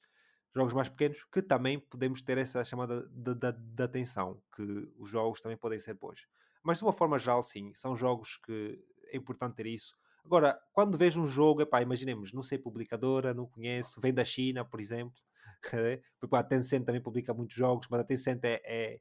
[0.53, 4.61] jogos mais pequenos que também podemos ter essa chamada de, de, de, atenção, que
[4.97, 6.27] os jogos também podem ser bons.
[6.61, 9.95] Mas de uma forma geral, sim, são jogos que é importante ter isso.
[10.25, 14.65] Agora, quando vejo um jogo, epá, imaginemos, não sei publicadora, não conheço, vem da China,
[14.65, 15.15] por exemplo,
[16.19, 18.99] porque a Tencent também publica muitos jogos, mas a Tencent é, é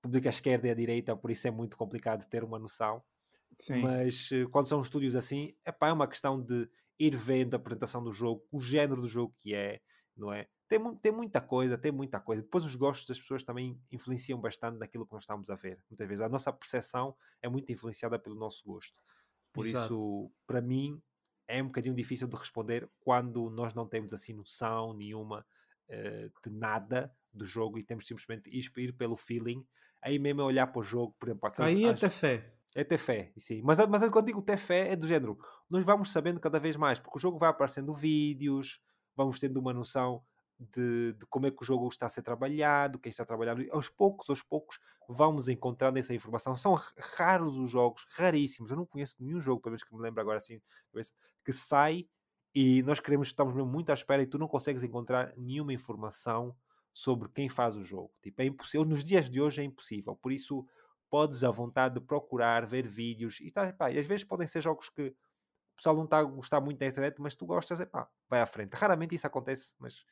[0.00, 3.02] publica a esquerda e a direita, por isso é muito complicado ter uma noção.
[3.60, 3.82] Sim.
[3.82, 8.02] Mas eh, quando são estúdios assim, epá, é uma questão de ir vendo a apresentação
[8.02, 9.80] do jogo, o género do jogo que é,
[10.16, 10.48] não é?
[10.66, 12.42] Tem, tem muita coisa, tem muita coisa.
[12.42, 15.82] Depois os gostos das pessoas também influenciam bastante naquilo que nós estamos a ver.
[15.90, 19.02] Muitas vezes a nossa percepção é muito influenciada pelo nosso gosto.
[19.52, 19.86] Por Exato.
[19.86, 21.02] isso, para mim,
[21.48, 25.44] é um bocadinho difícil de responder quando nós não temos assim noção nenhuma
[25.88, 29.66] uh, de nada do jogo e temos simplesmente ir, pelo feeling.
[30.00, 32.59] Aí mesmo é olhar para o jogo, por exemplo, aqueles, Aí é ter fé.
[32.74, 33.60] É ter fé, sim.
[33.62, 35.38] Mas, mas quando digo ter fé, é do género.
[35.68, 38.80] Nós vamos sabendo cada vez mais, porque o jogo vai aparecendo vídeos,
[39.16, 40.22] vamos tendo uma noção
[40.58, 43.66] de, de, como é que o jogo está a ser trabalhado, quem está trabalhando.
[43.72, 46.54] Aos poucos, aos poucos, vamos encontrando essa informação.
[46.54, 46.76] São
[47.16, 48.70] raros os jogos, raríssimos.
[48.70, 50.60] Eu não conheço nenhum jogo, pelo menos que me lembro agora assim,
[51.44, 52.06] que sai
[52.54, 56.54] e nós queremos, estamos mesmo muito à espera e tu não consegues encontrar nenhuma informação
[56.92, 58.12] sobre quem faz o jogo.
[58.22, 58.84] Tipo, é impossível.
[58.84, 60.16] Nos dias de hoje é impossível.
[60.16, 60.66] Por isso,
[61.10, 64.88] podes à vontade de procurar, ver vídeos e, tá, e às vezes podem ser jogos
[64.88, 68.08] que o pessoal não está a gostar muito da internet, mas tu gostas, é pá,
[68.28, 68.74] vai à frente.
[68.74, 70.04] Raramente isso acontece, mas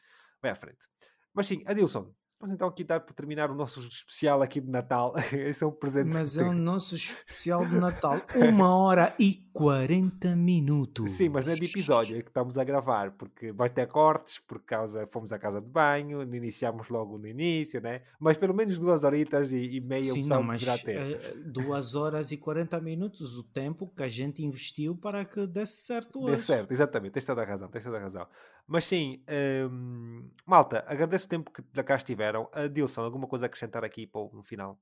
[0.43, 0.89] vai à frente.
[1.33, 5.13] Mas sim, Adilson, Vamos então aqui dar para terminar o nosso especial aqui de Natal.
[5.33, 6.13] Esse é um presente.
[6.13, 8.15] Mas é o nosso especial de Natal.
[8.37, 11.11] Uma hora e 40 minutos.
[11.11, 14.39] Sim, mas não é de episódio, é que estamos a gravar, porque vai ter cortes,
[14.39, 18.03] por causa fomos à casa de banho, iniciámos logo no início, né?
[18.21, 20.97] Mas pelo menos duas horitas e, e meia Sim, não, mas ter.
[20.97, 25.79] É, duas horas e 40 minutos, o tempo que a gente investiu para que desse
[25.79, 26.37] certo hoje.
[26.37, 28.29] Desse certo, exatamente, tens toda a razão, tens toda a razão.
[28.71, 29.25] Mas sim,
[29.71, 32.51] hum, malta, agradeço o tempo que cá estiveram.
[32.71, 34.79] Dilson, alguma coisa a acrescentar aqui para o, no final?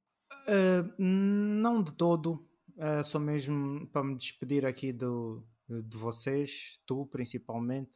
[0.49, 2.45] Uh, não de todo,
[2.77, 7.93] uh, só mesmo para me despedir aqui do, de vocês, tu principalmente.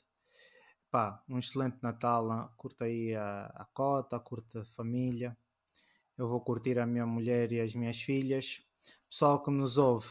[0.93, 5.37] Pá, um excelente Natal, curta aí a, a cota, curta a família.
[6.17, 8.63] Eu vou curtir a minha mulher e as minhas filhas.
[9.09, 10.09] Pessoal que nos ouve,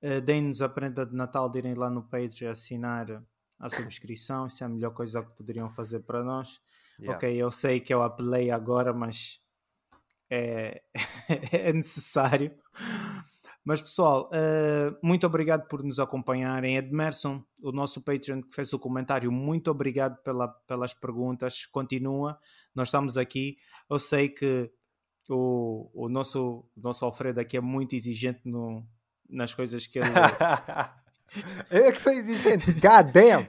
[0.00, 3.20] uh, deem-nos a prenda de Natal de irem lá no Patreon assinar
[3.58, 6.60] a subscrição, isso é a melhor coisa que poderiam fazer para nós.
[7.00, 7.16] Yeah.
[7.16, 9.40] Ok, eu sei que eu apelei agora, mas
[10.30, 10.82] é,
[11.52, 12.56] é necessário.
[13.64, 16.76] Mas pessoal, uh, muito obrigado por nos acompanharem.
[16.76, 21.66] Edmerson, o nosso Patreon que fez o comentário, muito obrigado pela, pelas perguntas.
[21.66, 22.38] Continua,
[22.74, 23.56] nós estamos aqui.
[23.90, 24.72] Eu sei que
[25.28, 28.86] o, o, nosso, o nosso Alfredo aqui é muito exigente no,
[29.28, 30.08] nas coisas que ele,
[31.70, 33.46] É que sou exigente, god damn!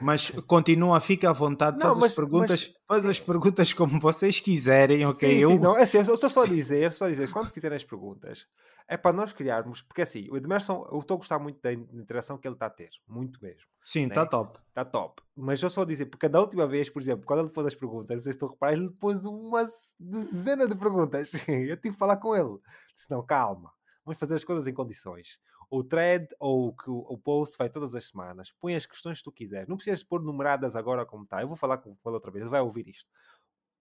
[0.00, 2.74] Mas continua, fica à vontade, não, faz mas, as perguntas, mas...
[2.86, 5.28] faz as perguntas como vocês quiserem, ok?
[5.28, 5.50] Sim, eu...
[5.50, 8.46] Sim, não, é assim, eu só a dizer, só a dizer, quando fizerem as perguntas,
[8.86, 12.38] é para nós criarmos, porque assim, o Edmerson, eu estou a gostar muito da interação
[12.38, 13.62] que ele está a ter, muito mesmo.
[13.84, 14.28] Sim, está né?
[14.28, 14.60] top.
[14.68, 15.22] Está top.
[15.36, 17.74] Mas eu só a dizer, porque da última vez, por exemplo, quando ele fez as
[17.74, 19.66] perguntas, não sei se estou a reparar, ele pôs uma
[19.98, 21.32] dezena de perguntas.
[21.48, 22.58] eu tive que falar com ele.
[22.94, 23.72] Disse, não, calma,
[24.04, 25.40] vamos fazer as coisas em condições
[25.72, 28.52] o thread ou que o post vai todas as semanas.
[28.60, 29.66] Põe as questões que tu quiseres.
[29.66, 31.40] Não precisas pôr numeradas agora como está.
[31.40, 33.10] Eu vou falar com ele outra vez, ele vai ouvir isto.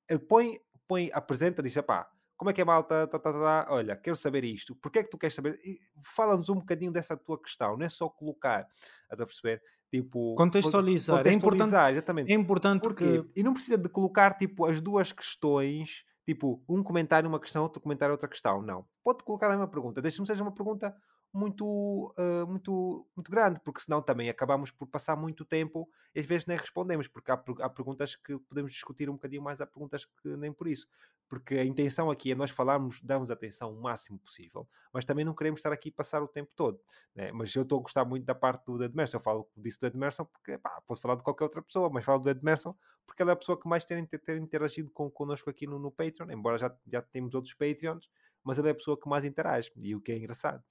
[0.07, 3.07] Ele põe, põe apresenta, diz, pá, como é que é malta?
[3.07, 4.73] Tá, tá, tá, tá, olha, quero saber isto.
[4.77, 5.59] Porquê é que tu queres saber?
[6.01, 7.75] Fala-nos um bocadinho dessa tua questão.
[7.75, 8.65] Não é só colocar,
[9.03, 9.61] estás a perceber?
[9.89, 11.17] Tipo, contextualizar.
[11.17, 12.31] contextualizar é importante, exatamente.
[12.31, 13.25] É importante porque...
[13.35, 17.81] E não precisa de colocar, tipo, as duas questões tipo, um comentário uma questão, outro
[17.81, 18.61] comentário outra questão.
[18.61, 18.85] Não.
[19.03, 20.01] Pode colocar a mesma pergunta.
[20.01, 20.95] Deixa-me seja uma pergunta
[21.33, 26.25] muito, uh, muito, muito grande, porque senão também acabamos por passar muito tempo e às
[26.25, 30.05] vezes nem respondemos, porque há, há perguntas que podemos discutir um bocadinho mais, há perguntas
[30.05, 30.87] que nem por isso.
[31.29, 35.33] Porque a intenção aqui é nós falarmos, darmos atenção o máximo possível, mas também não
[35.33, 36.81] queremos estar aqui passar o tempo todo.
[37.15, 37.31] Né?
[37.31, 40.25] Mas eu estou a gostar muito da parte do Edmerson, eu falo disso do Edmerson
[40.25, 42.75] porque pá, posso falar de qualquer outra pessoa, mas falo do Edmerson
[43.11, 45.91] porque ela é a pessoa que mais tem, ter interagido com, connosco aqui no, no
[45.91, 48.09] Patreon, embora já, já temos outros Patreons,
[48.43, 50.63] mas ele é a pessoa que mais interage, e o que é engraçado.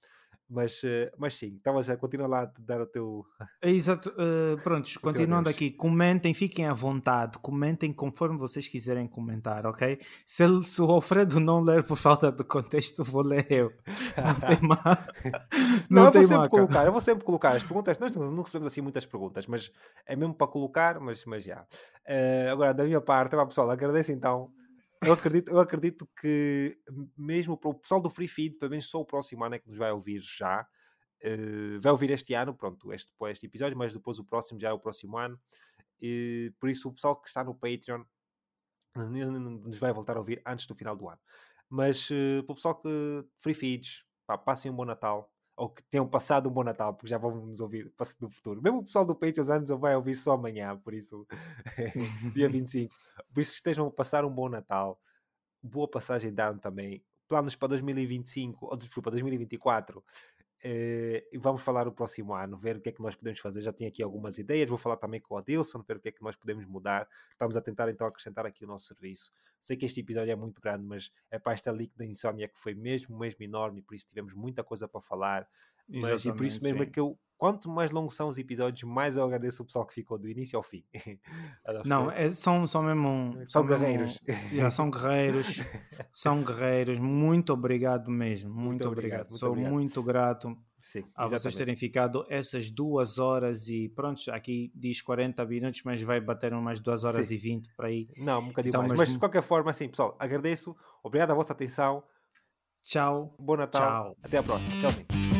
[0.53, 3.25] Mas, eh, mas sim, estavas a continuar lá a dar o teu.
[3.63, 4.11] É exato.
[4.11, 10.01] Uh, prontos, continuando aqui, comentem, fiquem à vontade, comentem conforme vocês quiserem comentar, ok?
[10.27, 13.73] Se, ele, se o Alfredo não ler por falta de contexto, vou ler eu.
[14.21, 14.99] Não tem mal.
[15.89, 16.51] Não, não eu vou sempre marca.
[16.51, 17.99] colocar, eu vou sempre colocar as perguntas.
[17.99, 19.71] Nós não recebemos assim muitas perguntas, mas
[20.05, 21.61] é mesmo para colocar, mas, mas já.
[21.61, 24.51] Uh, agora, da minha parte, pessoal, agradeço então
[25.03, 26.79] eu acredito, eu acredito que
[27.17, 29.69] mesmo para o pessoal do Free Feed, pelo menos só o próximo ano é que
[29.69, 30.67] nos vai ouvir já.
[31.23, 34.73] Uh, vai ouvir este ano, pronto, este, este episódio, mas depois o próximo já é
[34.73, 35.39] o próximo ano.
[36.01, 38.05] E, por isso, o pessoal que está no Patreon
[38.95, 41.21] nos vai voltar a ouvir antes do final do ano.
[41.69, 45.83] Mas uh, para o pessoal que Free Feeds, pá, passem um bom Natal ou que
[45.85, 48.63] tenham passado um bom Natal, porque já vão nos ouvir no futuro.
[48.63, 51.27] Mesmo o pessoal do Patreon anos vai ouvir só amanhã, por isso,
[52.35, 52.95] dia 25.
[53.31, 54.99] Por isso estejam a passar um bom Natal,
[55.63, 57.05] boa passagem de ano também.
[57.29, 60.03] Planos para 2025, ou desculpa, 2024.
[60.63, 63.63] Uh, vamos falar o próximo ano, ver o que é que nós podemos fazer.
[63.63, 66.13] Já tenho aqui algumas ideias, vou falar também com o Adilson, ver o que é
[66.13, 67.09] que nós podemos mudar.
[67.31, 69.33] Estamos a tentar então acrescentar aqui o nosso serviço.
[69.59, 72.75] Sei que este episódio é muito grande, mas para esta leak da insónia que foi
[72.75, 75.49] mesmo, mesmo enorme, por isso tivemos muita coisa para falar.
[75.91, 76.91] Mas e por isso mesmo é sim.
[76.91, 79.95] é que eu, quanto mais longos são os episódios, mais eu agradeço o pessoal que
[79.95, 80.85] ficou do início ao fim.
[81.85, 83.33] Não, é, são, são mesmo.
[83.49, 84.21] São, são guerreiros.
[84.27, 85.57] Mesmo, yeah, são guerreiros.
[86.13, 86.99] são guerreiros.
[86.99, 88.51] Muito obrigado mesmo.
[88.51, 89.21] Muito, muito obrigado.
[89.21, 89.31] obrigado.
[89.31, 89.73] Muito Sou obrigado.
[89.73, 95.45] muito grato Sim, a vocês terem ficado essas duas horas e pronto, aqui diz 40
[95.45, 97.35] minutos, mas vai bater umas duas horas Sim.
[97.35, 98.09] e 20 para aí.
[98.17, 98.93] Não, um bocadinho então, mais.
[98.93, 100.75] Mas, mas de qualquer forma, assim, pessoal, agradeço.
[101.03, 102.03] Obrigado a vossa atenção.
[102.83, 103.35] Tchau.
[103.39, 104.05] Bom Natal.
[104.05, 104.17] Tchau.
[104.23, 104.81] Até a próxima.
[104.81, 105.40] Tchau.